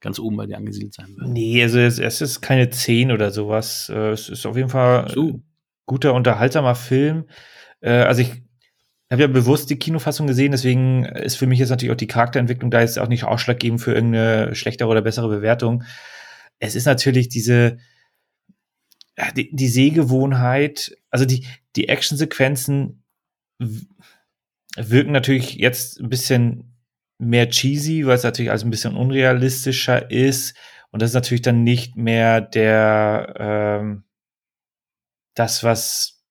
ganz 0.00 0.18
oben 0.18 0.36
bei 0.36 0.46
dir 0.46 0.56
angesiedelt 0.56 0.94
sein 0.94 1.14
wird. 1.16 1.28
nee, 1.28 1.62
also 1.62 1.78
es, 1.78 1.98
es 1.98 2.20
ist 2.20 2.40
keine 2.40 2.70
10 2.70 3.12
oder 3.12 3.30
sowas. 3.30 3.88
Äh, 3.88 4.10
es 4.10 4.28
ist 4.28 4.46
auf 4.46 4.56
jeden 4.56 4.70
Fall 4.70 5.10
So. 5.10 5.28
ein 5.28 5.42
guter, 5.86 6.14
unterhaltsamer 6.14 6.74
Film. 6.74 7.24
Äh, 7.80 7.90
also 7.90 8.22
ich 8.22 8.30
habe 9.10 9.22
ja 9.22 9.28
bewusst 9.28 9.70
die 9.70 9.78
Kinoffassung 9.78 10.26
gesehen, 10.26 10.52
deswegen 10.52 11.04
ist 11.04 11.36
für 11.36 11.46
mich 11.46 11.58
jetzt 11.58 11.70
natürlich 11.70 11.92
auch 11.92 11.96
die 11.98 12.06
Charakterentwicklung 12.06 12.70
da 12.70 12.80
jetzt 12.80 12.98
auch 12.98 13.08
nicht 13.08 13.24
ausschlaggebend 13.24 13.80
für 13.80 13.92
irgendeine 13.92 14.54
schlechtere 14.54 14.88
oder 14.88 15.02
bessere 15.02 15.28
Bewertung. 15.28 15.82
Es 16.60 16.76
ist 16.76 16.84
natürlich 16.86 17.28
diese, 17.28 17.78
die, 19.36 19.54
die 19.54 19.68
Sehgewohnheit, 19.68 20.96
also 21.10 21.24
die, 21.24 21.44
die 21.74 21.88
Actionsequenzen 21.88 23.02
wirken 24.76 25.12
natürlich 25.12 25.54
jetzt 25.56 26.00
ein 26.00 26.08
bisschen 26.08 26.69
mehr 27.20 27.48
cheesy, 27.50 28.06
weil 28.06 28.16
es 28.16 28.22
natürlich 28.24 28.50
alles 28.50 28.64
ein 28.64 28.70
bisschen 28.70 28.96
unrealistischer 28.96 30.10
ist. 30.10 30.56
Und 30.90 31.02
das 31.02 31.10
ist 31.10 31.14
natürlich 31.14 31.42
dann 31.42 31.62
nicht 31.62 31.96
mehr 31.96 32.40
der, 32.40 33.34
ähm, 33.38 34.04
das, 35.34 35.62
was 35.62 36.24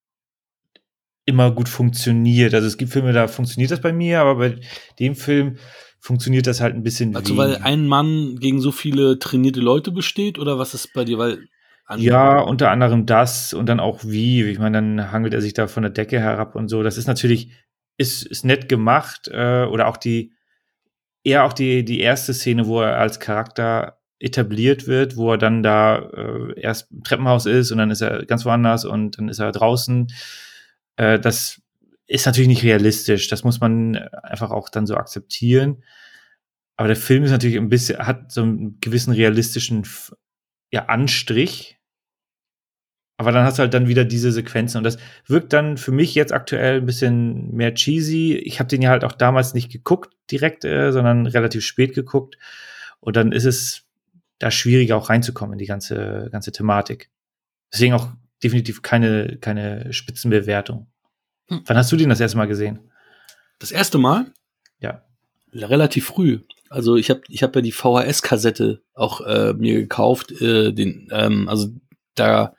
immer 1.25 1.51
gut 1.51 1.69
funktioniert. 1.69 2.53
Also 2.53 2.67
es 2.67 2.77
gibt 2.77 2.91
Filme, 2.91 3.13
da 3.13 3.27
funktioniert 3.27 3.71
das 3.71 3.81
bei 3.81 3.93
mir, 3.93 4.19
aber 4.19 4.35
bei 4.35 4.59
dem 4.97 5.15
Film 5.15 5.57
funktioniert 5.99 6.47
das 6.47 6.59
halt 6.59 6.75
ein 6.75 6.83
bisschen 6.83 7.15
Also 7.15 7.37
weil 7.37 7.51
weniger. 7.51 7.65
ein 7.65 7.87
Mann 7.87 8.37
gegen 8.39 8.59
so 8.61 8.71
viele 8.71 9.19
trainierte 9.19 9.59
Leute 9.59 9.91
besteht 9.91 10.39
oder 10.39 10.57
was 10.57 10.73
ist 10.73 10.93
bei 10.93 11.05
dir? 11.05 11.17
Weil 11.17 11.47
Ja, 11.95 12.39
unter 12.39 12.71
anderem 12.71 13.05
das 13.05 13.53
und 13.53 13.67
dann 13.67 13.79
auch 13.79 14.03
wie. 14.03 14.43
Ich 14.43 14.59
meine, 14.59 14.77
dann 14.77 15.11
hangelt 15.11 15.33
er 15.33 15.41
sich 15.41 15.53
da 15.53 15.67
von 15.67 15.83
der 15.83 15.91
Decke 15.91 16.19
herab 16.19 16.55
und 16.55 16.67
so. 16.69 16.83
Das 16.83 16.97
ist 16.97 17.07
natürlich, 17.07 17.51
ist, 17.97 18.25
ist 18.25 18.45
nett 18.45 18.69
gemacht. 18.69 19.27
Äh, 19.31 19.65
oder 19.65 19.87
auch 19.87 19.97
die, 19.97 20.33
eher 21.29 21.45
auch 21.45 21.53
die, 21.53 21.85
die 21.85 21.99
erste 21.99 22.33
Szene, 22.33 22.67
wo 22.67 22.81
er 22.81 22.97
als 22.97 23.19
Charakter 23.19 23.99
etabliert 24.19 24.87
wird, 24.87 25.15
wo 25.15 25.31
er 25.31 25.37
dann 25.37 25.63
da 25.63 25.97
äh, 25.97 26.59
erst 26.59 26.91
im 26.91 27.03
Treppenhaus 27.03 27.45
ist 27.45 27.71
und 27.71 27.77
dann 27.77 27.89
ist 27.89 28.01
er 28.01 28.25
ganz 28.25 28.45
woanders 28.45 28.83
und 28.83 29.17
dann 29.17 29.29
ist 29.29 29.39
er 29.39 29.51
draußen. 29.51 30.07
Äh, 30.97 31.19
das 31.19 31.61
ist 32.05 32.25
natürlich 32.25 32.49
nicht 32.49 32.63
realistisch. 32.63 33.29
Das 33.29 33.43
muss 33.43 33.61
man 33.61 33.95
einfach 33.95 34.51
auch 34.51 34.69
dann 34.69 34.87
so 34.87 34.95
akzeptieren. 34.95 35.83
Aber 36.75 36.87
der 36.87 36.97
Film 36.97 37.23
ist 37.23 37.31
natürlich 37.31 37.57
ein 37.57 37.69
bisschen, 37.69 37.99
hat 37.99 38.31
so 38.31 38.41
einen 38.41 38.79
gewissen 38.81 39.13
realistischen 39.13 39.87
ja, 40.71 40.85
Anstrich. 40.85 41.78
Aber 43.19 43.33
dann 43.33 43.43
hast 43.43 43.59
du 43.59 43.63
halt 43.63 43.73
dann 43.73 43.89
wieder 43.89 44.05
diese 44.05 44.31
Sequenzen 44.31 44.77
und 44.77 44.85
das 44.85 44.97
wirkt 45.27 45.51
dann 45.51 45.75
für 45.75 45.91
mich 45.91 46.15
jetzt 46.15 46.31
aktuell 46.31 46.77
ein 46.77 46.85
bisschen 46.85 47.53
mehr 47.53 47.73
cheesy. 47.73 48.35
Ich 48.37 48.59
habe 48.61 48.69
den 48.69 48.81
ja 48.81 48.91
halt 48.91 49.03
auch 49.03 49.11
damals 49.11 49.53
nicht 49.53 49.69
geguckt 49.69 50.13
direkt, 50.31 50.63
äh, 50.63 50.93
sondern 50.93 51.27
relativ 51.27 51.65
spät 51.65 51.93
geguckt 51.93 52.37
und 53.01 53.17
dann 53.17 53.33
ist 53.33 53.43
es 53.43 53.83
da 54.37 54.51
schwieriger 54.51 54.95
auch 54.95 55.09
reinzukommen 55.09 55.51
in 55.51 55.59
die 55.59 55.65
ganze 55.65 56.29
ganze 56.31 56.53
Thematik. 56.53 57.09
Deswegen 57.73 57.93
auch 57.93 58.07
definitiv 58.41 58.83
keine 58.83 59.37
keine 59.41 59.91
Spitzenbewertung. 59.91 60.87
Hm. 61.49 61.63
Wann 61.65 61.75
hast 61.75 61.91
du 61.91 61.97
den 61.97 62.07
das 62.07 62.21
erste 62.21 62.37
Mal 62.37 62.47
gesehen? 62.47 62.79
Das 63.59 63.73
erste 63.73 63.97
Mal? 63.97 64.27
Ja. 64.79 65.03
Relativ 65.51 66.05
früh. 66.05 66.39
Also 66.69 66.95
ich 66.95 67.09
habe 67.09 67.19
ich 67.27 67.43
hab 67.43 67.53
ja 67.53 67.61
die 67.61 67.73
VHS-Kassette 67.73 68.79
auch 68.93 69.19
äh, 69.19 69.53
mir 69.55 69.73
gekauft. 69.73 70.31
Äh, 70.41 70.71
den, 70.71 71.09
ähm, 71.11 71.49
also 71.49 71.67
da, 72.15 72.55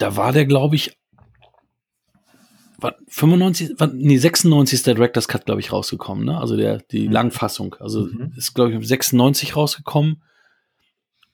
da 0.00 0.16
war 0.16 0.32
der, 0.32 0.46
glaube 0.46 0.76
ich, 0.76 0.96
war 2.78 2.94
95, 3.08 3.78
war, 3.78 3.88
nee, 3.88 4.16
96 4.16 4.74
ist 4.78 4.86
der 4.86 4.94
Director's 4.94 5.28
Cut, 5.28 5.44
glaube 5.44 5.60
ich, 5.60 5.70
rausgekommen, 5.72 6.24
ne? 6.24 6.38
Also 6.38 6.56
der, 6.56 6.78
die 6.78 7.06
Mhm. 7.08 7.12
Langfassung. 7.12 7.74
Also 7.78 8.06
Mhm. 8.06 8.32
ist, 8.36 8.54
glaube 8.54 8.72
ich, 8.72 8.88
96 8.88 9.54
rausgekommen. 9.54 10.22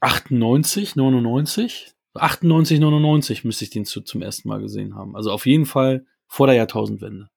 98, 0.00 0.96
99. 0.96 1.92
98, 2.14 2.80
99 2.80 3.44
müsste 3.44 3.64
ich 3.64 3.70
den 3.70 3.84
zu, 3.84 4.00
zum 4.00 4.22
ersten 4.22 4.48
Mal 4.48 4.60
gesehen 4.60 4.94
haben. 4.96 5.14
Also 5.16 5.30
auf 5.30 5.46
jeden 5.46 5.66
Fall 5.66 6.04
vor 6.26 6.46
der 6.46 6.56
Jahrtausendwende. 6.56 7.28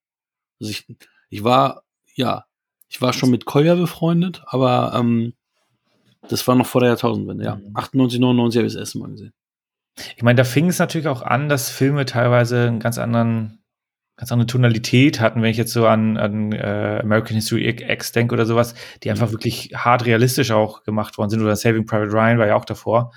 Also 0.60 0.70
ich, 0.70 0.86
ich 1.28 1.44
war, 1.44 1.84
ja, 2.14 2.46
ich 2.88 3.00
war 3.00 3.12
schon 3.12 3.30
mit 3.30 3.44
Kolja 3.44 3.76
befreundet, 3.76 4.42
aber 4.46 4.92
ähm, 4.96 5.34
das 6.28 6.46
war 6.48 6.54
noch 6.56 6.66
vor 6.66 6.80
der 6.80 6.90
Jahrtausendwende, 6.90 7.44
ja. 7.44 7.56
Mhm. 7.56 7.70
98, 7.74 8.18
99 8.18 8.58
habe 8.58 8.66
ich 8.66 8.72
das 8.72 8.80
erste 8.80 8.98
Mal 8.98 9.10
gesehen. 9.10 9.32
Ich 10.16 10.22
meine, 10.22 10.36
da 10.36 10.44
fing 10.44 10.68
es 10.68 10.78
natürlich 10.78 11.08
auch 11.08 11.22
an, 11.22 11.48
dass 11.48 11.70
Filme 11.70 12.04
teilweise 12.04 12.68
einen 12.68 12.80
ganz 12.80 12.98
anderen, 12.98 13.62
ganz 14.16 14.32
andere 14.32 14.46
Tonalität 14.46 15.20
hatten, 15.20 15.42
wenn 15.42 15.50
ich 15.50 15.56
jetzt 15.56 15.72
so 15.72 15.86
an, 15.86 16.16
an 16.16 16.52
äh, 16.52 17.00
American 17.02 17.34
History 17.36 17.68
X 17.68 18.12
denke 18.12 18.34
oder 18.34 18.46
sowas, 18.46 18.74
die 19.02 19.10
einfach 19.10 19.30
wirklich 19.30 19.72
hart 19.74 20.06
realistisch 20.06 20.50
auch 20.52 20.84
gemacht 20.84 21.18
worden 21.18 21.30
sind. 21.30 21.42
Oder 21.42 21.56
Saving 21.56 21.86
Private 21.86 22.12
Ryan 22.12 22.38
war 22.38 22.46
ja 22.46 22.56
auch 22.56 22.64
davor. 22.64 23.12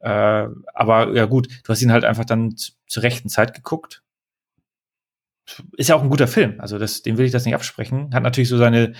Äh, 0.00 0.48
aber 0.74 1.14
ja 1.14 1.24
gut, 1.26 1.48
du 1.64 1.68
hast 1.68 1.82
ihn 1.82 1.92
halt 1.92 2.04
einfach 2.04 2.24
dann 2.24 2.54
zur 2.86 3.02
rechten 3.02 3.28
Zeit 3.28 3.54
geguckt. 3.54 4.02
Ist 5.76 5.88
ja 5.88 5.94
auch 5.94 6.02
ein 6.02 6.10
guter 6.10 6.28
Film, 6.28 6.54
also 6.58 6.78
das, 6.78 7.02
dem 7.02 7.18
will 7.18 7.26
ich 7.26 7.32
das 7.32 7.44
nicht 7.44 7.54
absprechen. 7.54 8.12
Hat 8.14 8.22
natürlich 8.22 8.48
so 8.48 8.58
seine, 8.58 8.94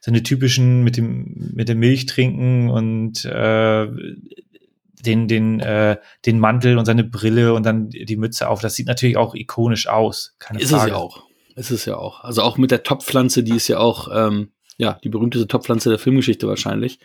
seine 0.00 0.22
typischen 0.22 0.84
mit 0.84 0.96
dem, 0.96 1.52
mit 1.54 1.68
dem 1.68 1.78
Milch 1.78 2.06
trinken 2.06 2.68
und 2.68 3.24
äh, 3.24 3.86
den, 5.04 5.28
den, 5.28 5.60
äh, 5.60 5.96
den 6.26 6.38
Mantel 6.38 6.78
und 6.78 6.84
seine 6.84 7.04
Brille 7.04 7.54
und 7.54 7.64
dann 7.64 7.90
die 7.90 8.16
Mütze 8.16 8.48
auf. 8.48 8.60
Das 8.60 8.74
sieht 8.74 8.86
natürlich 8.86 9.16
auch 9.16 9.34
ikonisch 9.34 9.86
aus. 9.86 10.34
Keine 10.38 10.60
Ist 10.60 10.70
Frage. 10.70 10.84
es 10.84 10.88
ja 10.90 10.96
auch. 10.96 11.24
Ist 11.54 11.70
es 11.70 11.84
ja 11.84 11.96
auch. 11.96 12.22
Also 12.22 12.42
auch 12.42 12.56
mit 12.56 12.70
der 12.70 12.82
Topfpflanze, 12.82 13.42
die 13.42 13.56
ist 13.56 13.68
ja 13.68 13.78
auch, 13.78 14.08
ähm, 14.12 14.52
ja, 14.76 14.98
die 15.02 15.08
berühmteste 15.08 15.48
Topfpflanze 15.48 15.90
der 15.90 15.98
Filmgeschichte 15.98 16.46
wahrscheinlich. 16.46 17.00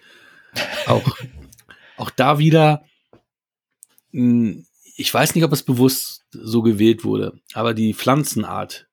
Auch, 0.86 1.18
auch 1.98 2.12
da 2.12 2.38
wieder, 2.38 2.84
mh, 4.12 4.62
ich 4.96 5.12
weiß 5.12 5.34
nicht, 5.34 5.44
ob 5.44 5.52
es 5.52 5.64
bewusst 5.64 6.26
so 6.32 6.62
gewählt 6.62 7.04
wurde, 7.04 7.40
aber 7.54 7.74
die 7.74 7.96
Pflanzenart, 7.96 8.88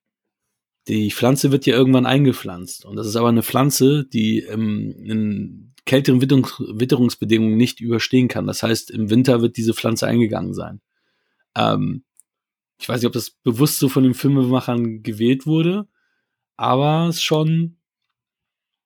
die 0.89 1.11
Pflanze 1.11 1.53
wird 1.53 1.67
ja 1.67 1.75
irgendwann 1.75 2.07
eingepflanzt. 2.07 2.87
Und 2.87 2.97
das 2.97 3.07
ist 3.07 3.17
aber 3.17 3.29
eine 3.29 3.43
Pflanze, 3.43 4.07
die 4.07 4.39
ähm, 4.41 4.95
in 5.05 5.70
kälteren 5.87 6.21
Witterungs 6.21 6.55
Witterungsbedingungen 6.59 7.57
nicht 7.57 7.81
überstehen 7.81 8.29
kann. 8.29 8.47
Das 8.47 8.63
heißt, 8.63 8.91
im 8.91 9.11
Winter 9.11 9.43
wird 9.43 9.57
diese 9.57 9.75
Pflanze 9.75 10.07
eingegangen 10.07 10.55
sein. 10.55 10.81
Ähm, 11.57 12.05
ich 12.79 12.89
weiß 12.89 13.01
nicht, 13.01 13.07
ob 13.07 13.13
das 13.13 13.31
bewusst 13.31 13.79
so 13.79 13.89
von 13.89 14.03
den 14.05 14.15
Filmemachern 14.15 15.03
gewählt 15.03 15.47
wurde, 15.47 15.87
aber 16.57 17.09
es 17.09 17.23
schon, 17.23 17.77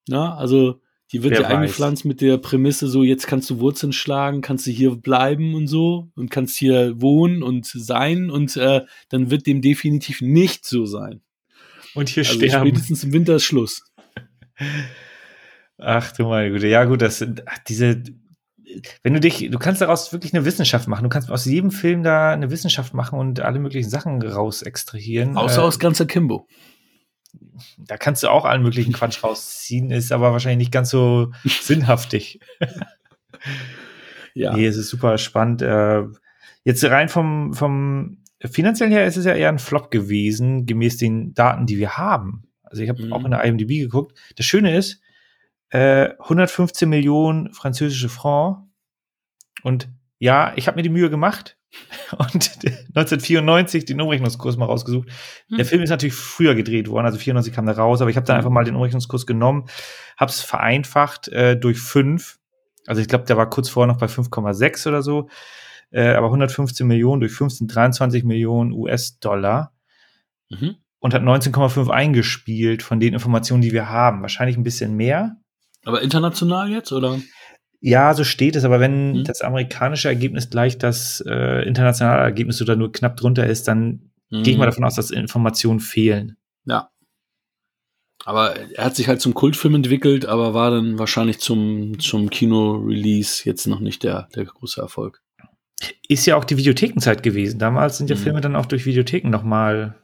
ja, 0.09 0.35
also 0.35 0.81
die 1.13 1.23
wird 1.23 1.35
Wer 1.35 1.43
ja 1.43 1.49
weiß. 1.49 1.55
eingepflanzt 1.57 2.05
mit 2.05 2.21
der 2.21 2.39
Prämisse 2.39 2.89
so, 2.89 3.05
jetzt 3.05 3.27
kannst 3.27 3.49
du 3.51 3.61
Wurzeln 3.61 3.93
schlagen, 3.93 4.41
kannst 4.41 4.67
du 4.67 4.71
hier 4.73 4.97
bleiben 4.97 5.55
und 5.55 5.69
so 5.69 6.11
und 6.17 6.31
kannst 6.31 6.57
hier 6.59 7.01
wohnen 7.01 7.43
und 7.43 7.67
sein 7.67 8.31
und 8.31 8.57
äh, 8.57 8.85
dann 9.11 9.31
wird 9.31 9.47
dem 9.47 9.61
definitiv 9.63 10.23
nicht 10.23 10.65
so 10.65 10.87
sein. 10.87 11.21
Und 11.95 12.09
hier 12.09 12.25
Also 12.25 12.35
sterben. 12.35 12.67
spätestens 12.69 13.05
im 13.05 13.13
Winter 13.13 13.37
ist 13.37 13.45
Schluss. 13.45 13.85
Ach 15.79 16.13
du 16.13 16.25
meine 16.29 16.51
Güte. 16.51 16.69
Ja, 16.69 16.85
gut, 16.85 17.03
das 17.03 17.19
sind 17.19 17.43
diese. 17.69 18.03
Wenn 19.03 19.15
du 19.15 19.21
dich, 19.21 19.51
du 19.51 19.59
kannst 19.59 19.81
daraus 19.81 20.13
wirklich 20.13 20.35
eine 20.35 20.45
Wissenschaft 20.45 20.89
machen. 20.89 21.05
Du 21.05 21.09
kannst 21.09 21.31
aus 21.31 21.45
jedem 21.45 21.71
Film 21.71 22.03
da 22.03 22.33
eine 22.33 22.51
Wissenschaft 22.51 22.93
machen 22.95 23.19
und 23.19 23.41
alle 23.41 23.59
möglichen 23.61 23.89
Sachen 23.91 24.21
raus 24.23 24.63
extrahieren. 24.63 25.37
Außer 25.37 25.63
Äh, 25.63 25.65
aus 25.65 25.79
ganzer 25.79 26.07
Kimbo. 26.07 26.47
da 27.79 27.97
kannst 27.97 28.23
du 28.23 28.29
auch 28.29 28.45
allen 28.45 28.63
möglichen 28.63 28.93
Quatsch 28.93 29.23
rausziehen, 29.23 29.91
ist 29.91 30.11
aber 30.13 30.33
wahrscheinlich 30.33 30.59
nicht 30.67 30.73
ganz 30.73 30.91
so 30.91 31.33
sinnhaftig. 31.45 32.41
Ja. 34.35 34.55
Nee, 34.57 34.67
es 34.67 34.77
ist 34.77 34.89
super 34.89 35.19
spannend. 35.19 35.63
Äh, 35.63 36.03
jetzt 36.65 36.85
rein 36.85 37.09
vom, 37.09 37.55
vom 37.55 38.19
finanziellen 38.45 38.93
her 38.93 39.07
ist 39.07 39.17
es 39.17 39.25
ja 39.25 39.35
eher 39.35 39.49
ein 39.49 39.59
Flop 39.59 39.91
gewesen, 39.91 40.67
gemäß 40.67 40.97
den 40.97 41.35
Daten, 41.35 41.67
die 41.67 41.79
wir 41.79 41.97
haben. 41.97 42.45
Also 42.63 42.83
ich 42.83 42.89
habe 42.89 43.05
Mhm. 43.05 43.13
auch 43.13 43.25
in 43.25 43.31
der 43.31 43.45
IMDb 43.45 43.81
geguckt. 43.81 44.19
Das 44.37 44.47
Schöne 44.47 44.77
ist, 44.77 45.01
äh, 45.75 46.15
115 46.21 46.89
Millionen 46.89 47.53
französische 47.53 48.09
Francs. 48.09 48.61
Und 49.63 49.89
ja, 50.19 50.53
ich 50.57 50.67
habe 50.69 50.77
mir 50.77 50.83
die 50.83 50.89
Mühe 50.89 51.11
gemacht 51.11 51.59
und 52.19 52.51
1994 52.95 53.85
den 53.85 54.01
Umrechnungskurs 54.01 54.57
mal 54.57 54.67
rausgesucht. 54.67 55.09
Der 55.51 55.59
Hm. 55.59 55.65
Film 55.65 55.83
ist 55.83 55.91
natürlich 55.91 56.15
früher 56.15 56.55
gedreht 56.55 56.89
worden, 56.89 57.07
also 57.07 57.19
94 57.19 57.53
kam 57.53 57.67
der 57.67 57.77
raus, 57.77 58.01
aber 58.01 58.11
ich 58.11 58.17
habe 58.17 58.25
dann 58.27 58.37
Mhm. 58.37 58.39
einfach 58.39 58.51
mal 58.51 58.65
den 58.65 58.77
Umrechnungskurs 58.77 59.27
genommen, 59.27 59.65
habe 60.17 60.31
es 60.31 60.41
vereinfacht 60.41 61.29
äh, 61.29 61.57
durch 61.59 61.81
fünf. 61.81 62.39
Also 62.87 63.01
ich 63.01 63.09
glaube, 63.09 63.25
der 63.25 63.37
war 63.37 63.51
kurz 63.51 63.69
vorher 63.69 63.93
noch 63.93 63.99
bei 63.99 64.07
5,6 64.09 64.87
oder 64.87 65.03
so. 65.03 65.29
Äh, 65.91 66.15
aber 66.15 66.27
115 66.29 66.87
Millionen 66.87 67.21
durch 67.21 67.33
15, 67.33 67.67
23 67.67 68.23
Millionen 68.25 68.73
US-Dollar 68.73 69.73
Mhm. 70.51 70.77
und 71.01 71.15
hat 71.15 71.23
19,5 71.23 71.89
eingespielt 71.91 72.83
von 72.83 73.01
den 73.01 73.15
Informationen, 73.15 73.63
die 73.63 73.73
wir 73.73 73.89
haben. 73.89 74.21
Wahrscheinlich 74.23 74.57
ein 74.57 74.63
bisschen 74.63 74.95
mehr. 74.97 75.37
Aber 75.85 76.03
international 76.03 76.71
jetzt, 76.71 76.93
oder? 76.93 77.21
Ja, 77.81 78.15
so 78.15 78.25
steht 78.25 78.57
es, 78.57 78.65
aber 78.65 78.81
wenn 78.81 79.19
Mhm. 79.19 79.25
das 79.25 79.43
amerikanische 79.43 80.09
Ergebnis 80.09 80.49
gleich 80.51 80.79
das 80.79 81.23
äh, 81.27 81.67
internationale 81.67 82.23
Ergebnis 82.23 82.63
oder 82.63 82.77
nur 82.77 82.91
knapp 82.93 83.17
drunter 83.17 83.47
ist, 83.47 83.69
dann 83.69 84.11
gehe 84.31 84.55
ich 84.55 84.59
mal 84.59 84.67
davon 84.67 84.85
aus, 84.85 84.95
dass 84.97 85.11
Informationen 85.11 85.79
fehlen. 85.81 86.37
Ja. 86.65 86.91
Aber 88.25 88.57
er 88.57 88.85
hat 88.87 88.97
sich 88.97 89.07
halt 89.07 89.21
zum 89.21 89.35
Kultfilm 89.35 89.75
entwickelt, 89.75 90.25
aber 90.27 90.55
war 90.55 90.71
dann 90.71 90.99
wahrscheinlich 90.99 91.39
zum, 91.41 91.99
zum 92.01 92.31
Kino-Release 92.31 93.43
jetzt 93.45 93.67
noch 93.67 93.81
nicht 93.81 94.03
der, 94.03 94.29
der 94.35 94.47
große 94.47 94.81
Erfolg. 94.81 95.21
Ist 96.09 96.25
ja 96.27 96.37
auch 96.37 96.45
die 96.45 96.57
Videothekenzeit 96.57 97.23
gewesen. 97.23 97.59
Damals 97.59 97.99
sind 97.99 98.09
ja 98.09 98.17
Mhm. 98.17 98.21
Filme 98.21 98.41
dann 98.41 98.57
auch 98.57 98.67
durch 98.67 98.87
Videotheken 98.87 99.29
nochmal, 99.31 100.03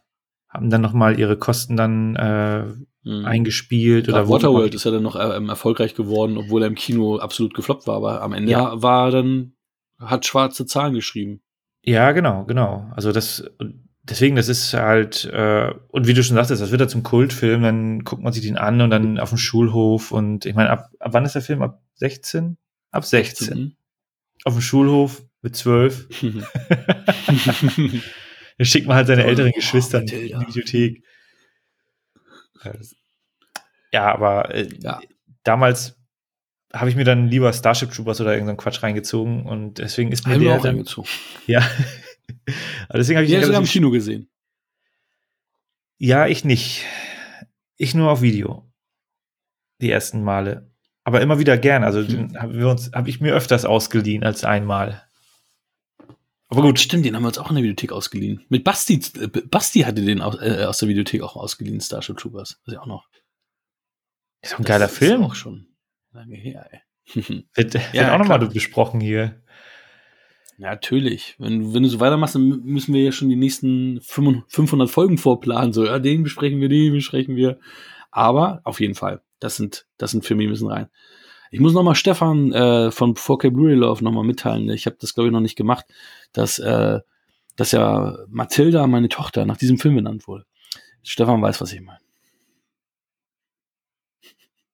haben 0.51 0.68
dann 0.68 0.82
nochmal 0.82 1.18
ihre 1.18 1.39
Kosten 1.39 1.77
dann 1.77 2.16
äh, 2.16 2.64
Mhm. 3.02 3.24
eingespielt 3.24 4.09
Oder 4.10 4.28
Waterworld 4.28 4.74
ist 4.74 4.85
ja 4.85 4.90
dann 4.90 5.02
noch 5.02 5.16
ähm, 5.18 5.48
erfolgreich 5.48 5.94
geworden, 5.94 6.36
obwohl 6.36 6.62
er 6.62 6.68
im 6.68 6.74
Kino 6.74 7.16
absolut 7.16 7.55
gefloppt 7.55 7.86
war, 7.86 7.97
aber 7.97 8.20
am 8.20 8.35
Ende 8.35 8.52
Ja. 8.52 8.82
war 8.82 9.10
dann, 9.10 9.55
hat 9.98 10.27
schwarze 10.27 10.66
Zahlen 10.66 10.93
geschrieben. 10.94 11.40
Ja, 11.82 12.12
genau, 12.12 12.44
genau. 12.44 12.90
Also 12.94 13.10
das, 13.12 13.51
deswegen, 14.02 14.36
das 14.36 14.48
ist 14.48 14.74
halt, 14.74 15.24
äh, 15.24 15.72
und 15.89 16.06
wie 16.09 16.12
du 16.12 16.22
schon 16.22 16.36
sagtest, 16.36 16.60
das 16.60 16.70
wird 16.72 16.82
ja 16.82 16.89
zum 16.89 17.02
Kultfilm, 17.02 17.62
dann 17.62 18.05
guckt 18.05 18.22
man 18.22 18.35
sich 18.35 18.43
den 18.43 18.59
an 18.59 18.82
und 18.82 18.90
dann 18.90 19.18
auf 19.18 19.31
dem 19.31 19.39
Schulhof 19.39 20.12
und 20.12 20.44
ich 20.44 20.55
meine, 20.55 20.68
ab, 20.68 20.90
ab 20.98 21.14
wann 21.14 21.24
ist 21.24 21.35
der 21.35 21.43
Film? 21.43 21.62
Ab 21.62 21.81
16? 21.94 22.59
Ab 22.90 23.06
16. 23.06 23.59
Mhm. 23.59 23.72
Auf 24.44 24.52
dem 24.52 24.62
Schulhof 24.62 25.22
mit 25.40 25.56
12. 25.56 26.06
Dann 28.61 28.66
schickt 28.66 28.87
man 28.87 28.95
halt 28.99 29.07
seine 29.07 29.24
Oh, 29.24 29.28
älteren 29.28 29.53
oh, 29.55 29.57
Geschwister 29.57 30.01
in 30.01 30.07
die. 30.07 30.35
Bibliothek. 30.35 31.03
Ja, 33.91 34.12
aber 34.12 34.55
äh, 34.55 34.69
Ja. 34.81 35.01
damals 35.45 35.97
habe 36.74 36.91
ich 36.91 36.95
mir 36.95 37.05
dann 37.05 37.28
lieber 37.28 37.51
Starship 37.55 37.91
Troopers 37.91 38.20
oder 38.20 38.32
irgendeinen 38.35 38.59
Quatsch 38.59 38.82
reingezogen 38.82 39.47
und 39.47 39.78
deswegen 39.78 40.12
ist 40.12 40.27
mir 40.27 40.35
Haben 40.35 40.43
der 40.45 40.53
auch 40.57 40.62
dann, 40.62 40.73
reingezogen. 40.74 41.09
ja. 41.47 41.61
aber 42.91 42.99
deswegen 42.99 43.16
habe 43.16 43.24
ich 43.24 43.32
Ja, 43.32 43.41
den 43.41 43.55
im 43.55 43.65
Kino 43.65 43.91
gesehen. 43.91 44.28
Ja, 45.97 46.27
ich 46.27 46.45
nicht. 46.45 46.85
Ich 47.78 47.95
nur 47.95 48.11
auf 48.11 48.20
Video. 48.20 48.70
Die 49.81 49.91
ersten 49.91 50.23
Male. 50.23 50.70
Aber 51.03 51.23
immer 51.23 51.39
wieder 51.39 51.57
gern. 51.57 51.82
Also 51.82 52.01
uns, 52.01 52.93
habe 52.93 53.09
ich 53.09 53.23
mir 53.23 53.32
öfters 53.35 53.65
ausgeliehen 53.65 54.23
als 54.23 54.45
einmal. 54.45 55.03
Aber 56.51 56.62
gut, 56.62 56.81
stimmt, 56.81 57.05
den 57.05 57.14
haben 57.14 57.22
wir 57.22 57.28
uns 57.28 57.39
auch 57.39 57.48
in 57.48 57.55
der 57.55 57.62
Videothek 57.62 57.93
ausgeliehen. 57.93 58.44
Mit 58.48 58.64
Basti, 58.64 59.01
äh, 59.20 59.28
Basti 59.28 59.81
hatte 59.81 60.05
den 60.05 60.20
aus, 60.20 60.36
äh, 60.40 60.64
aus 60.64 60.78
der 60.78 60.89
Videothek 60.89 61.22
auch 61.22 61.36
ausgeliehen, 61.36 61.81
Starship 61.81 62.18
Troopers. 62.18 62.60
Weiß 62.66 62.74
ich 62.74 62.78
auch 62.78 62.86
noch. 62.86 63.09
Ist 64.43 64.55
doch 64.55 64.59
ein 64.59 64.64
geiler 64.64 64.86
Das 64.86 64.98
Film. 64.98 65.22
Ist 65.22 65.28
auch 65.28 65.35
schon 65.36 65.68
lange 66.12 66.35
her, 66.35 66.68
ey. 66.70 66.81
Wird, 67.55 67.74
Ja, 67.74 67.93
wird 67.93 68.10
auch 68.10 68.18
nochmal 68.18 68.47
besprochen 68.48 69.01
hier. 69.01 69.43
Ja, 70.59 70.70
natürlich. 70.70 71.36
Wenn, 71.39 71.72
wenn 71.72 71.85
du 71.85 71.89
so 71.89 72.01
weitermachst, 72.01 72.35
dann 72.35 72.60
müssen 72.64 72.93
wir 72.94 73.02
ja 73.02 73.12
schon 73.12 73.31
die 73.31 73.36
nächsten 73.36 74.01
500 74.02 74.90
Folgen 74.90 75.18
vorplanen. 75.18 75.72
So, 75.72 75.86
ja, 75.86 75.98
den 75.98 76.24
besprechen 76.24 76.60
wir, 76.60 76.68
den 76.68 76.93
besprechen 76.93 77.36
wir. 77.36 77.59
Aber 78.10 78.60
auf 78.64 78.81
jeden 78.81 78.94
Fall, 78.94 79.22
das 79.39 79.56
sind, 79.56 79.86
das 79.98 80.10
sind 80.10 80.24
Filme, 80.24 80.43
die 80.43 80.48
müssen 80.48 80.68
rein. 80.68 80.89
Ich 81.51 81.59
muss 81.59 81.72
nochmal 81.72 81.97
Stefan 81.97 82.52
äh, 82.52 82.90
von 82.93 83.14
4K 83.14 83.51
Blu-ray 83.51 83.74
Love 83.74 84.05
nochmal 84.05 84.24
mitteilen. 84.24 84.70
Ich 84.70 84.86
habe 84.86 84.97
das, 85.01 85.14
glaube 85.14 85.28
ich, 85.28 85.32
noch 85.32 85.40
nicht 85.40 85.56
gemacht, 85.56 85.85
dass, 86.32 86.60
äh, 86.60 87.01
dass 87.56 87.72
ja 87.72 88.18
Mathilda, 88.28 88.86
meine 88.86 89.09
Tochter, 89.09 89.44
nach 89.47 89.56
diesem 89.56 89.78
Film 89.78 89.97
benannt 89.97 90.28
wurde. 90.28 90.47
Stefan 91.02 91.43
weiß, 91.43 91.60
was 91.60 91.72
ich 91.72 91.81
meine. 91.81 91.98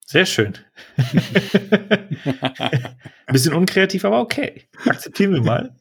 Sehr 0.04 0.26
schön. 0.26 0.54
Ein 0.96 2.92
bisschen 3.32 3.54
unkreativ, 3.54 4.04
aber 4.04 4.20
okay. 4.20 4.68
Akzeptieren 4.84 5.32
wir 5.32 5.42
mal. 5.42 5.74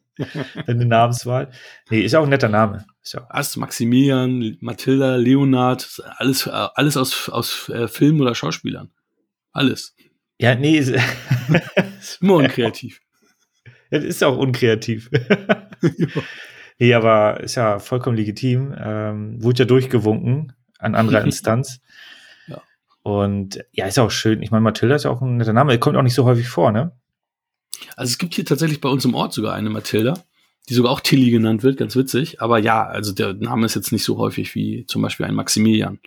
Deine 0.66 0.86
Namenswahl. 0.86 1.52
Nee, 1.90 2.02
ist 2.02 2.16
auch 2.16 2.24
ein 2.24 2.30
netter 2.30 2.50
Name. 2.50 2.86
Ist 3.04 3.18
Ast, 3.30 3.58
Maximilian, 3.58 4.58
Mathilda, 4.62 5.18
Leonard, 5.18 6.02
alles, 6.18 6.48
äh, 6.48 6.52
alles 6.52 6.98
aus, 6.98 7.30
aus 7.30 7.70
äh, 7.70 7.88
Filmen 7.88 8.22
oder 8.22 8.34
Schauspielern. 8.34 8.92
Alles. 9.52 9.96
Ja, 10.40 10.56
nee, 10.56 10.78
ist, 10.78 10.94
Nur 12.22 12.38
unkreativ. 12.38 13.02
das 13.92 14.04
ist 14.04 14.24
auch 14.24 14.38
unkreativ. 14.38 15.10
nee, 16.80 16.94
aber 16.94 17.40
ist 17.42 17.56
ja 17.56 17.80
vollkommen 17.80 18.18
legitim. 18.18 18.74
Ähm, 18.78 19.42
wurde 19.44 19.60
ja 19.60 19.66
durchgewunken 19.66 20.54
an 20.80 20.96
anderer 20.96 21.24
Instanz. 21.24 21.80
Ja. 22.48 22.62
Und 23.04 23.64
ja, 23.72 23.86
ist 23.86 24.00
auch 24.00 24.12
schön. 24.12 24.42
Ich 24.42 24.52
meine, 24.52 24.62
Mathilda 24.64 24.96
ist 24.96 25.06
ja 25.06 25.12
auch 25.12 25.22
ein 25.22 25.38
netter 25.38 25.54
Name. 25.54 25.72
Er 25.72 25.78
kommt 25.80 25.96
auch 25.98 26.02
nicht 26.02 26.16
so 26.16 26.26
häufig 26.26 26.48
vor, 26.50 26.72
ne? 26.72 26.92
Also 27.96 28.12
es 28.12 28.18
gibt 28.18 28.34
hier 28.34 28.46
tatsächlich 28.46 28.82
bei 28.82 28.90
uns 28.90 29.06
im 29.06 29.14
Ort 29.16 29.34
sogar 29.34 29.54
eine 29.54 29.70
Mathilda, 29.70 30.14
die 30.70 30.74
sogar 30.74 30.92
auch 30.92 31.02
Tilly 31.02 31.30
genannt 31.32 31.64
wird, 31.64 31.78
ganz 31.78 31.96
witzig. 31.96 32.42
Aber 32.42 32.58
ja, 32.58 32.86
also 32.86 33.14
der 33.14 33.34
Name 33.34 33.66
ist 33.66 33.76
jetzt 33.76 33.92
nicht 33.92 34.04
so 34.04 34.18
häufig 34.18 34.56
wie 34.56 34.86
zum 34.86 35.02
Beispiel 35.02 35.26
ein 35.26 35.36
Maximilian, 35.36 36.00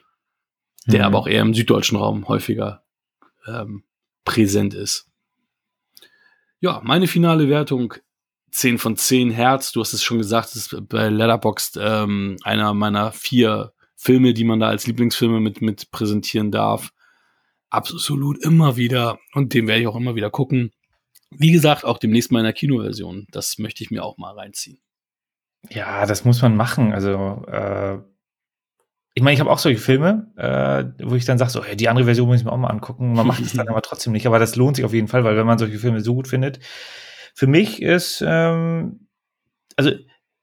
der 0.87 1.01
Mhm. 1.01 1.05
aber 1.07 1.19
auch 1.19 1.27
eher 1.29 1.43
im 1.43 1.55
süddeutschen 1.55 1.99
Raum 1.99 2.27
häufiger 2.29 2.83
ähm, 3.47 3.85
präsent 4.29 4.75
ist. 4.75 5.07
Ja, 6.61 6.83
meine 6.85 7.07
finale 7.07 7.49
Wertung 7.49 7.95
10 8.51 8.79
von 8.79 8.97
10 8.97 9.31
Herz. 9.31 9.73
Du 9.73 9.81
hast 9.81 9.95
es 9.95 10.03
schon 10.03 10.19
gesagt, 10.19 10.51
es 10.51 10.73
ist 10.73 10.89
bei 10.89 11.09
Letterboxd 11.09 11.79
ähm, 11.81 12.37
einer 12.43 12.75
meiner 12.75 13.13
vier 13.13 13.73
Filme, 13.97 14.35
die 14.35 14.45
man 14.45 14.61
da 14.61 14.69
als 14.69 14.87
Lieblingsfilme 14.87 15.41
mit, 15.41 15.63
mit 15.63 15.91
präsentieren 15.91 16.51
darf. 16.51 16.91
Absolut 17.71 18.43
immer 18.45 18.77
wieder. 18.77 19.19
Und 19.33 19.55
den 19.55 19.67
werde 19.67 19.81
ich 19.81 19.87
auch 19.87 19.97
immer 19.97 20.15
wieder 20.15 20.31
gucken. 20.31 20.73
Wie 21.31 21.53
gesagt, 21.53 21.85
auch 21.85 21.99
demnächst 21.99 22.31
mal 22.31 22.41
in 22.41 22.45
der 22.45 22.53
Kinoversion. 22.53 23.27
Das 23.31 23.59
möchte 23.59 23.83
ich 23.83 23.91
mir 23.91 24.05
auch 24.05 24.19
mal 24.19 24.35
reinziehen. 24.35 24.79
Ja, 25.71 26.05
das 26.05 26.25
muss 26.25 26.43
man 26.43 26.55
machen. 26.55 26.93
Also, 26.93 27.45
äh, 27.47 27.99
ich 29.19 29.25
meine, 29.25 29.35
ich 29.35 29.41
habe 29.41 29.51
auch 29.51 29.59
solche 29.59 29.81
Filme, 29.81 30.31
äh, 30.37 31.05
wo 31.05 31.17
ich 31.17 31.25
dann 31.25 31.39
sage, 31.39 31.51
so, 31.51 31.65
hey, 31.65 31.75
die 31.75 31.89
andere 31.89 32.05
Version 32.05 32.29
muss 32.29 32.39
ich 32.39 32.45
mir 32.45 32.53
auch 32.53 32.57
mal 32.57 32.69
angucken. 32.69 33.15
Man 33.15 33.27
macht 33.27 33.41
es 33.41 33.53
dann 33.55 33.67
aber 33.67 33.83
trotzdem 33.83 34.13
nicht. 34.13 34.29
Aber 34.29 34.39
das 34.39 34.55
lohnt 34.55 34.77
sich 34.77 34.85
auf 34.85 34.95
jeden 34.95 35.09
Fall, 35.09 35.25
weil 35.25 35.37
wenn 35.37 35.45
man 35.45 35.59
solche 35.59 35.81
Filme 35.81 36.03
so 36.03 36.15
gut 36.15 36.29
findet. 36.29 36.61
Für 37.35 37.49
mich 37.49 37.83
ist, 37.83 38.23
ähm, 38.25 39.09
also 39.75 39.91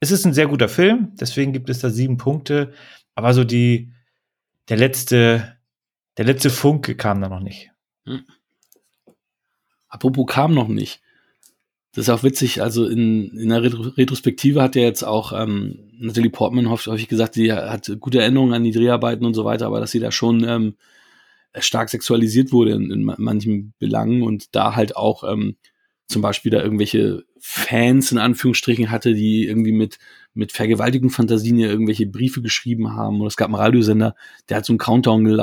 es 0.01 0.11
ist 0.11 0.25
ein 0.25 0.33
sehr 0.33 0.47
guter 0.47 0.67
Film, 0.67 1.13
deswegen 1.17 1.53
gibt 1.53 1.69
es 1.69 1.79
da 1.79 1.89
sieben 1.89 2.17
Punkte. 2.17 2.73
Aber 3.13 3.33
so 3.33 3.45
die, 3.45 3.93
der 4.67 4.75
letzte, 4.75 5.55
der 6.17 6.25
letzte 6.25 6.49
Funke 6.49 6.97
kam 6.97 7.21
da 7.21 7.29
noch 7.29 7.39
nicht. 7.39 7.71
Apropos 9.87 10.25
kam 10.27 10.53
noch 10.53 10.67
nicht. 10.67 11.01
Das 11.95 12.03
ist 12.03 12.09
auch 12.09 12.23
witzig, 12.23 12.61
also 12.61 12.85
in, 12.85 13.29
in 13.29 13.47
der 13.47 13.63
Retrospektive 13.63 14.61
hat 14.61 14.75
ja 14.75 14.81
jetzt 14.81 15.03
auch 15.03 15.31
ähm, 15.31 15.79
Natalie 15.97 16.29
Portman 16.29 16.69
häufig 16.69 17.07
gesagt, 17.07 17.35
sie 17.35 17.53
hat 17.53 17.89
gute 18.01 18.19
Erinnerungen 18.19 18.53
an 18.53 18.65
die 18.65 18.73
Dreharbeiten 18.73 19.25
und 19.25 19.33
so 19.33 19.45
weiter, 19.45 19.67
aber 19.67 19.79
dass 19.79 19.91
sie 19.91 20.01
da 20.01 20.11
schon 20.11 20.43
ähm, 20.43 20.75
stark 21.57 21.87
sexualisiert 21.87 22.51
wurde 22.51 22.71
in, 22.71 22.91
in 22.91 23.03
manchen 23.17 23.73
Belangen 23.79 24.23
und 24.23 24.53
da 24.53 24.75
halt 24.75 24.97
auch 24.97 25.23
ähm, 25.23 25.55
zum 26.07 26.21
Beispiel 26.21 26.51
da 26.51 26.61
irgendwelche 26.61 27.23
Fans 27.39 28.11
in 28.11 28.17
Anführungsstrichen 28.17 28.91
hatte, 28.91 29.13
die 29.13 29.47
irgendwie 29.47 29.71
mit, 29.71 29.97
mit 30.33 30.51
Vergewaltigungsfantasien 30.51 31.57
ja 31.57 31.69
irgendwelche 31.69 32.07
Briefe 32.07 32.41
geschrieben 32.41 32.93
haben. 32.93 33.21
Und 33.21 33.27
es 33.27 33.37
gab 33.37 33.47
einen 33.47 33.55
Radiosender, 33.55 34.15
der 34.49 34.57
hat 34.57 34.65
so 34.65 34.73
einen 34.73 34.79
Countdown 34.79 35.39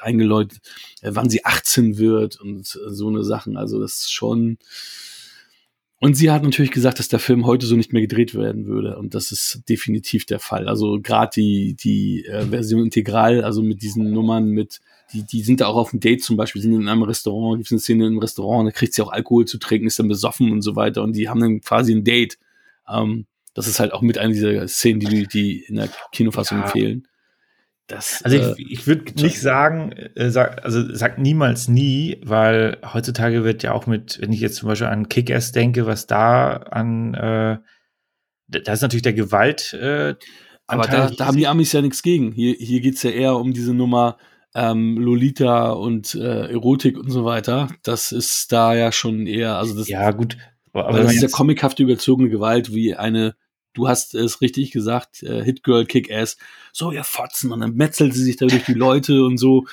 eingeläutet, 0.00 0.58
äh, 1.02 1.10
wann 1.12 1.30
sie 1.30 1.44
18 1.44 1.96
wird 1.96 2.40
und 2.40 2.66
so 2.66 3.08
eine 3.08 3.22
Sachen. 3.22 3.56
Also 3.56 3.80
das 3.80 4.00
ist 4.00 4.12
schon. 4.12 4.58
Und 5.98 6.14
sie 6.14 6.30
hat 6.30 6.42
natürlich 6.42 6.72
gesagt, 6.72 6.98
dass 6.98 7.08
der 7.08 7.18
Film 7.18 7.46
heute 7.46 7.66
so 7.66 7.74
nicht 7.74 7.92
mehr 7.92 8.02
gedreht 8.02 8.34
werden 8.34 8.66
würde. 8.66 8.98
Und 8.98 9.14
das 9.14 9.32
ist 9.32 9.62
definitiv 9.68 10.26
der 10.26 10.38
Fall. 10.38 10.68
Also 10.68 11.00
gerade 11.00 11.30
die, 11.34 11.74
die 11.74 12.26
äh, 12.26 12.44
Version 12.46 12.84
integral, 12.84 13.42
also 13.42 13.62
mit 13.62 13.80
diesen 13.80 14.10
Nummern 14.10 14.50
mit 14.50 14.80
die, 15.12 15.22
die 15.24 15.42
sind 15.42 15.60
da 15.60 15.66
auch 15.66 15.76
auf 15.76 15.90
dem 15.90 16.00
Date 16.00 16.22
zum 16.22 16.36
Beispiel, 16.36 16.62
sind 16.62 16.72
in 16.72 16.88
einem 16.88 17.02
Restaurant, 17.02 17.58
gibt 17.58 17.66
es 17.66 17.72
eine 17.72 17.80
Szene 17.80 18.06
im 18.06 18.18
Restaurant, 18.18 18.66
da 18.66 18.72
kriegt 18.72 18.94
sie 18.94 19.02
auch 19.02 19.12
Alkohol 19.12 19.44
zu 19.44 19.58
trinken, 19.58 19.86
ist 19.86 19.98
dann 19.98 20.08
besoffen 20.08 20.50
und 20.50 20.62
so 20.62 20.76
weiter 20.76 21.02
und 21.02 21.14
die 21.14 21.28
haben 21.28 21.40
dann 21.40 21.60
quasi 21.60 21.94
ein 21.94 22.04
Date. 22.04 22.38
Ähm, 22.88 23.26
das 23.54 23.68
ist 23.68 23.80
halt 23.80 23.92
auch 23.92 24.02
mit 24.02 24.18
einer 24.18 24.32
dieser 24.32 24.66
Szenen, 24.68 25.00
die, 25.00 25.26
die 25.26 25.60
in 25.60 25.76
der 25.76 25.88
Kinofassung 26.12 26.58
ja. 26.58 26.66
fehlen. 26.66 27.08
Das, 27.86 28.22
also 28.24 28.36
ich, 28.36 28.42
äh, 28.42 28.54
ich 28.58 28.86
würde 28.86 29.12
nicht 29.22 29.40
sagen, 29.40 29.92
äh, 29.92 30.30
sag, 30.30 30.64
also 30.64 30.92
sag 30.92 31.18
niemals 31.18 31.68
nie, 31.68 32.20
weil 32.24 32.78
heutzutage 32.92 33.44
wird 33.44 33.62
ja 33.62 33.72
auch 33.72 33.86
mit, 33.86 34.20
wenn 34.20 34.32
ich 34.32 34.40
jetzt 34.40 34.56
zum 34.56 34.68
Beispiel 34.68 34.88
an 34.88 35.08
Kick-Ass 35.08 35.52
denke, 35.52 35.86
was 35.86 36.06
da 36.06 36.56
an, 36.56 37.14
äh, 37.14 37.58
da 38.48 38.72
ist 38.72 38.82
natürlich 38.82 39.02
der 39.02 39.12
Gewalt. 39.12 39.72
Äh, 39.74 40.14
aber 40.66 40.82
da, 40.84 41.10
da 41.10 41.26
haben 41.26 41.36
die 41.36 41.46
Amis 41.46 41.72
ja 41.72 41.80
nichts 41.80 42.02
gegen. 42.02 42.32
Hier, 42.32 42.54
hier 42.58 42.80
geht's 42.80 43.04
ja 43.04 43.10
eher 43.10 43.36
um 43.36 43.52
diese 43.52 43.72
Nummer, 43.72 44.16
ähm, 44.56 44.98
Lolita 44.98 45.70
und 45.70 46.14
äh, 46.14 46.50
Erotik 46.50 46.98
und 46.98 47.10
so 47.10 47.24
weiter. 47.24 47.68
Das 47.82 48.10
ist 48.10 48.50
da 48.50 48.74
ja 48.74 48.90
schon 48.90 49.26
eher, 49.26 49.56
also 49.58 49.76
das. 49.76 49.88
Ja, 49.88 50.10
gut. 50.10 50.36
Aber, 50.72 50.88
aber 50.88 51.00
das 51.00 51.14
ist 51.14 51.22
ja 51.22 51.28
comichafte 51.28 51.84
überzogene 51.84 52.30
Gewalt, 52.30 52.74
wie 52.74 52.94
eine, 52.94 53.36
du 53.76 53.88
hast 53.88 54.14
es 54.14 54.40
richtig 54.40 54.70
gesagt, 54.70 55.22
äh, 55.22 55.44
Hit 55.44 55.62
Girl 55.62 55.84
Kick 55.84 56.10
Ass. 56.10 56.38
So, 56.72 56.92
ja, 56.92 57.02
Fotzen 57.02 57.52
und 57.52 57.60
dann 57.60 57.74
metzelt 57.74 58.14
sie 58.14 58.24
sich 58.24 58.36
da 58.36 58.46
durch 58.46 58.64
die 58.64 58.72
Leute 58.74 59.24
und 59.24 59.36
so. 59.36 59.66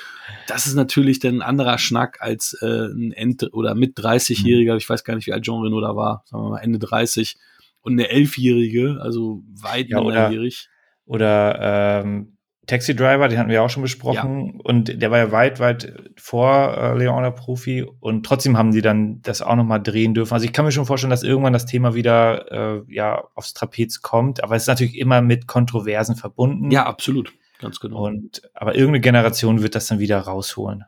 Das 0.47 0.67
ist 0.67 0.75
natürlich 0.75 1.19
dann 1.19 1.37
ein 1.37 1.41
anderer 1.41 1.77
Schnack 1.77 2.17
als 2.21 2.53
äh, 2.61 2.87
ein 2.87 3.13
End- 3.13 3.53
oder 3.53 3.75
mit 3.75 3.97
30-Jähriger, 3.97 4.73
mhm. 4.73 4.77
ich 4.77 4.89
weiß 4.89 5.03
gar 5.05 5.15
nicht, 5.15 5.25
wie 5.27 5.33
alt 5.33 5.45
Jean 5.45 5.61
Reno 5.61 5.79
da 5.79 5.95
war, 5.95 6.23
sagen 6.25 6.43
wir 6.43 6.49
mal 6.49 6.59
Ende 6.59 6.79
30 6.79 7.37
und 7.81 7.93
eine 7.93 8.09
Elfjährige, 8.09 8.99
also 9.01 9.43
weit 9.61 9.89
ja, 9.89 10.01
minderjährig. 10.01 10.67
Oder, 11.05 11.55
oder 11.55 12.01
ähm, 12.03 12.32
Taxi 12.65 12.95
Driver, 12.95 13.27
den 13.27 13.37
hatten 13.37 13.49
wir 13.49 13.61
auch 13.61 13.69
schon 13.69 13.83
besprochen. 13.83 14.53
Ja. 14.55 14.59
Und 14.63 15.01
der 15.01 15.11
war 15.11 15.17
ja 15.17 15.31
weit, 15.31 15.59
weit 15.59 15.93
vor 16.15 16.77
äh, 16.77 16.97
Leona 16.97 17.31
Profi. 17.31 17.85
Und 17.99 18.25
trotzdem 18.25 18.57
haben 18.57 18.71
die 18.71 18.81
dann 18.81 19.21
das 19.21 19.41
auch 19.41 19.55
nochmal 19.55 19.81
drehen 19.81 20.13
dürfen. 20.13 20.33
Also 20.33 20.45
ich 20.45 20.53
kann 20.53 20.63
mir 20.63 20.71
schon 20.71 20.85
vorstellen, 20.85 21.11
dass 21.11 21.23
irgendwann 21.23 21.53
das 21.53 21.65
Thema 21.65 21.93
wieder 21.93 22.51
äh, 22.51 22.93
ja, 22.93 23.23
aufs 23.35 23.53
Trapez 23.53 24.01
kommt. 24.01 24.43
Aber 24.43 24.55
es 24.55 24.63
ist 24.63 24.67
natürlich 24.67 24.97
immer 24.97 25.21
mit 25.21 25.47
Kontroversen 25.47 26.15
verbunden. 26.15 26.71
Ja, 26.71 26.85
absolut. 26.85 27.33
Ganz 27.59 27.79
genau. 27.79 28.05
Und, 28.05 28.41
aber 28.53 28.75
irgendeine 28.75 29.01
Generation 29.01 29.61
wird 29.61 29.75
das 29.75 29.87
dann 29.87 29.99
wieder 29.99 30.19
rausholen. 30.19 30.85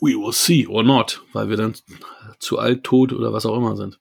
We 0.00 0.10
will 0.10 0.32
see 0.32 0.66
or 0.66 0.82
not, 0.82 1.22
weil 1.32 1.48
wir 1.48 1.56
dann 1.56 1.74
zu 2.38 2.58
alt, 2.58 2.84
tot 2.84 3.12
oder 3.12 3.32
was 3.32 3.46
auch 3.46 3.56
immer 3.56 3.76
sind. 3.76 4.00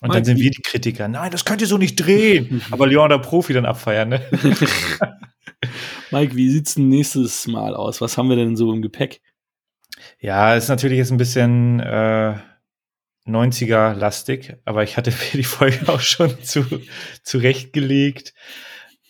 Und 0.00 0.08
Mike, 0.08 0.14
dann 0.14 0.24
sind 0.24 0.38
wir 0.38 0.50
die 0.50 0.62
Kritiker. 0.62 1.06
Nein, 1.06 1.30
das 1.30 1.44
könnt 1.44 1.60
ihr 1.60 1.68
so 1.68 1.78
nicht 1.78 1.94
drehen. 1.96 2.62
aber 2.72 2.88
Leon 2.88 3.08
der 3.08 3.18
Profi 3.18 3.52
dann 3.52 3.64
abfeiern, 3.64 4.08
ne? 4.08 4.22
Mike, 6.10 6.36
wie 6.36 6.50
sieht's 6.50 6.74
denn 6.74 6.88
nächstes 6.88 7.46
Mal 7.46 7.74
aus? 7.74 8.00
Was 8.00 8.18
haben 8.18 8.28
wir 8.28 8.36
denn 8.36 8.56
so 8.56 8.72
im 8.72 8.82
Gepäck? 8.82 9.20
Ja, 10.18 10.54
ist 10.54 10.68
natürlich 10.68 10.98
jetzt 10.98 11.10
ein 11.10 11.18
bisschen 11.18 11.80
äh, 11.80 12.36
90er-lastig, 13.26 14.56
aber 14.64 14.82
ich 14.82 14.96
hatte 14.96 15.10
mir 15.32 15.32
die 15.32 15.44
Folge 15.44 15.88
auch 15.88 16.00
schon 16.00 16.42
zu, 16.42 16.64
zurechtgelegt. 17.22 18.34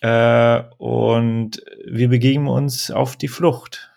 Äh, 0.00 0.62
und 0.78 1.62
wir 1.86 2.08
begeben 2.08 2.48
uns 2.48 2.90
auf 2.90 3.16
die 3.16 3.28
Flucht, 3.28 3.90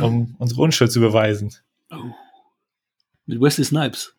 um 0.00 0.34
unsere 0.38 0.62
Unschuld 0.62 0.90
zu 0.90 1.00
beweisen. 1.00 1.54
Oh. 1.90 1.96
Mit 3.26 3.40
Wesley 3.40 3.64
Snipes. 3.64 4.14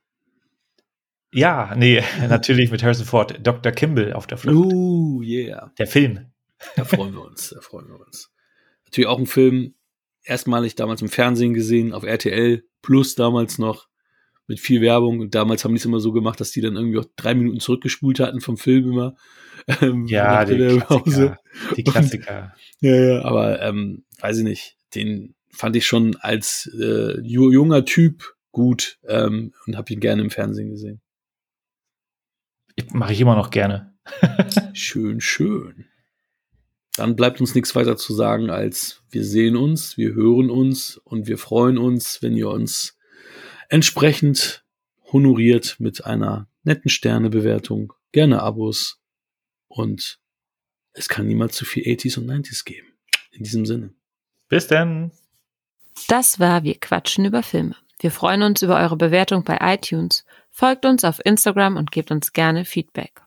Ja, 1.34 1.74
nee, 1.76 2.04
natürlich 2.30 2.72
mit 2.72 2.84
Harrison 2.84 3.06
Ford. 3.06 3.40
Dr. 3.42 3.72
Kimball 3.72 4.14
auf 4.14 4.28
der 4.28 4.38
Flucht. 4.38 4.74
Oh, 4.74 5.22
yeah. 5.22 5.72
Der 5.78 5.88
Film. 5.88 6.31
Da 6.76 6.86
freuen 6.86 7.14
wir 7.14 7.26
uns, 7.26 7.50
da 7.50 7.62
freuen 7.62 7.88
wir 7.88 8.00
uns. 8.00 8.32
Natürlich 8.86 9.08
auch 9.08 9.20
ein 9.20 9.26
Film, 9.26 9.76
erstmalig 10.24 10.76
damals 10.76 11.02
im 11.02 11.10
Fernsehen 11.10 11.54
gesehen, 11.54 11.94
auf 11.94 12.04
RTL 12.04 12.64
Plus 12.82 13.16
damals 13.16 13.58
noch, 13.58 13.88
mit 14.48 14.60
viel 14.60 14.82
Werbung. 14.82 15.20
Und 15.20 15.34
damals 15.34 15.64
haben 15.64 15.72
die 15.72 15.80
es 15.80 15.86
immer 15.86 16.00
so 16.00 16.12
gemacht, 16.12 16.40
dass 16.40 16.52
die 16.52 16.62
dann 16.62 16.76
irgendwie 16.76 17.00
auch 17.00 17.06
drei 17.16 17.34
Minuten 17.34 17.60
zurückgespult 17.60 18.20
hatten 18.20 18.42
vom 18.42 18.58
Film 18.58 18.92
immer. 18.92 19.16
Ähm, 19.82 20.08
ja, 20.08 20.44
die 20.44 20.58
Klassiker, 20.80 21.38
die 21.78 21.84
Klassiker. 21.84 22.54
Und, 22.82 22.90
ja, 22.90 22.96
ja, 22.96 23.22
aber 23.24 23.62
ähm, 23.62 24.06
weiß 24.20 24.40
ich 24.40 24.44
nicht, 24.44 24.78
den 24.96 25.36
fand 25.52 25.76
ich 25.76 25.86
schon 25.86 26.16
als 26.16 26.68
äh, 26.80 27.20
junger 27.22 27.86
Typ 27.86 28.36
gut 28.52 28.98
ähm, 29.08 29.54
und 29.68 29.78
habe 29.78 29.94
ihn 29.94 30.00
gerne 30.00 30.24
im 30.24 30.32
Fernsehen 30.32 30.72
gesehen. 30.72 31.00
Mache 32.92 33.14
ich 33.14 33.22
immer 33.22 33.36
noch 33.36 33.52
gerne. 33.52 33.94
schön, 34.74 35.22
schön. 35.22 35.86
Dann 36.96 37.16
bleibt 37.16 37.40
uns 37.40 37.56
nichts 37.56 37.76
weiter 37.76 37.96
zu 37.96 38.14
sagen, 38.14 38.50
als 38.50 39.02
wir 39.10 39.24
sehen 39.24 39.56
uns, 39.56 39.98
wir 39.98 40.14
hören 40.14 40.50
uns 40.50 40.98
und 40.98 41.28
wir 41.28 41.38
freuen 41.38 41.78
uns, 41.78 42.22
wenn 42.22 42.36
ihr 42.36 42.50
uns 42.50 42.98
entsprechend 43.70 44.66
honoriert 45.12 45.78
mit 45.80 46.06
einer 46.06 46.48
netten 46.64 46.90
Sternebewertung, 46.90 47.94
gerne 48.12 48.42
Abos 48.42 49.02
und 49.68 50.20
es 50.94 51.08
kann 51.08 51.28
niemals 51.28 51.56
zu 51.56 51.66
viel 51.66 51.84
80s 51.84 52.20
und 52.20 52.30
90s 52.30 52.66
geben. 52.66 52.88
In 53.32 53.44
diesem 53.44 53.66
Sinne. 53.66 53.94
Bis 54.50 54.68
dann. 54.68 55.12
Das 56.10 56.40
war 56.40 56.64
Wir 56.64 56.78
quatschen 56.78 57.26
über 57.26 57.44
Filme. 57.44 57.76
Wir 58.00 58.12
freuen 58.12 58.42
uns 58.42 58.62
über 58.62 58.78
eure 58.78 58.98
Bewertung 58.98 59.44
bei 59.44 59.58
iTunes. 59.62 60.26
Folgt 60.50 60.86
uns 60.86 61.06
auf 61.06 61.22
Instagram 61.24 61.78
und 61.78 61.92
gebt 61.92 62.12
uns 62.12 62.34
gerne 62.34 62.66
Feedback. 62.66 63.21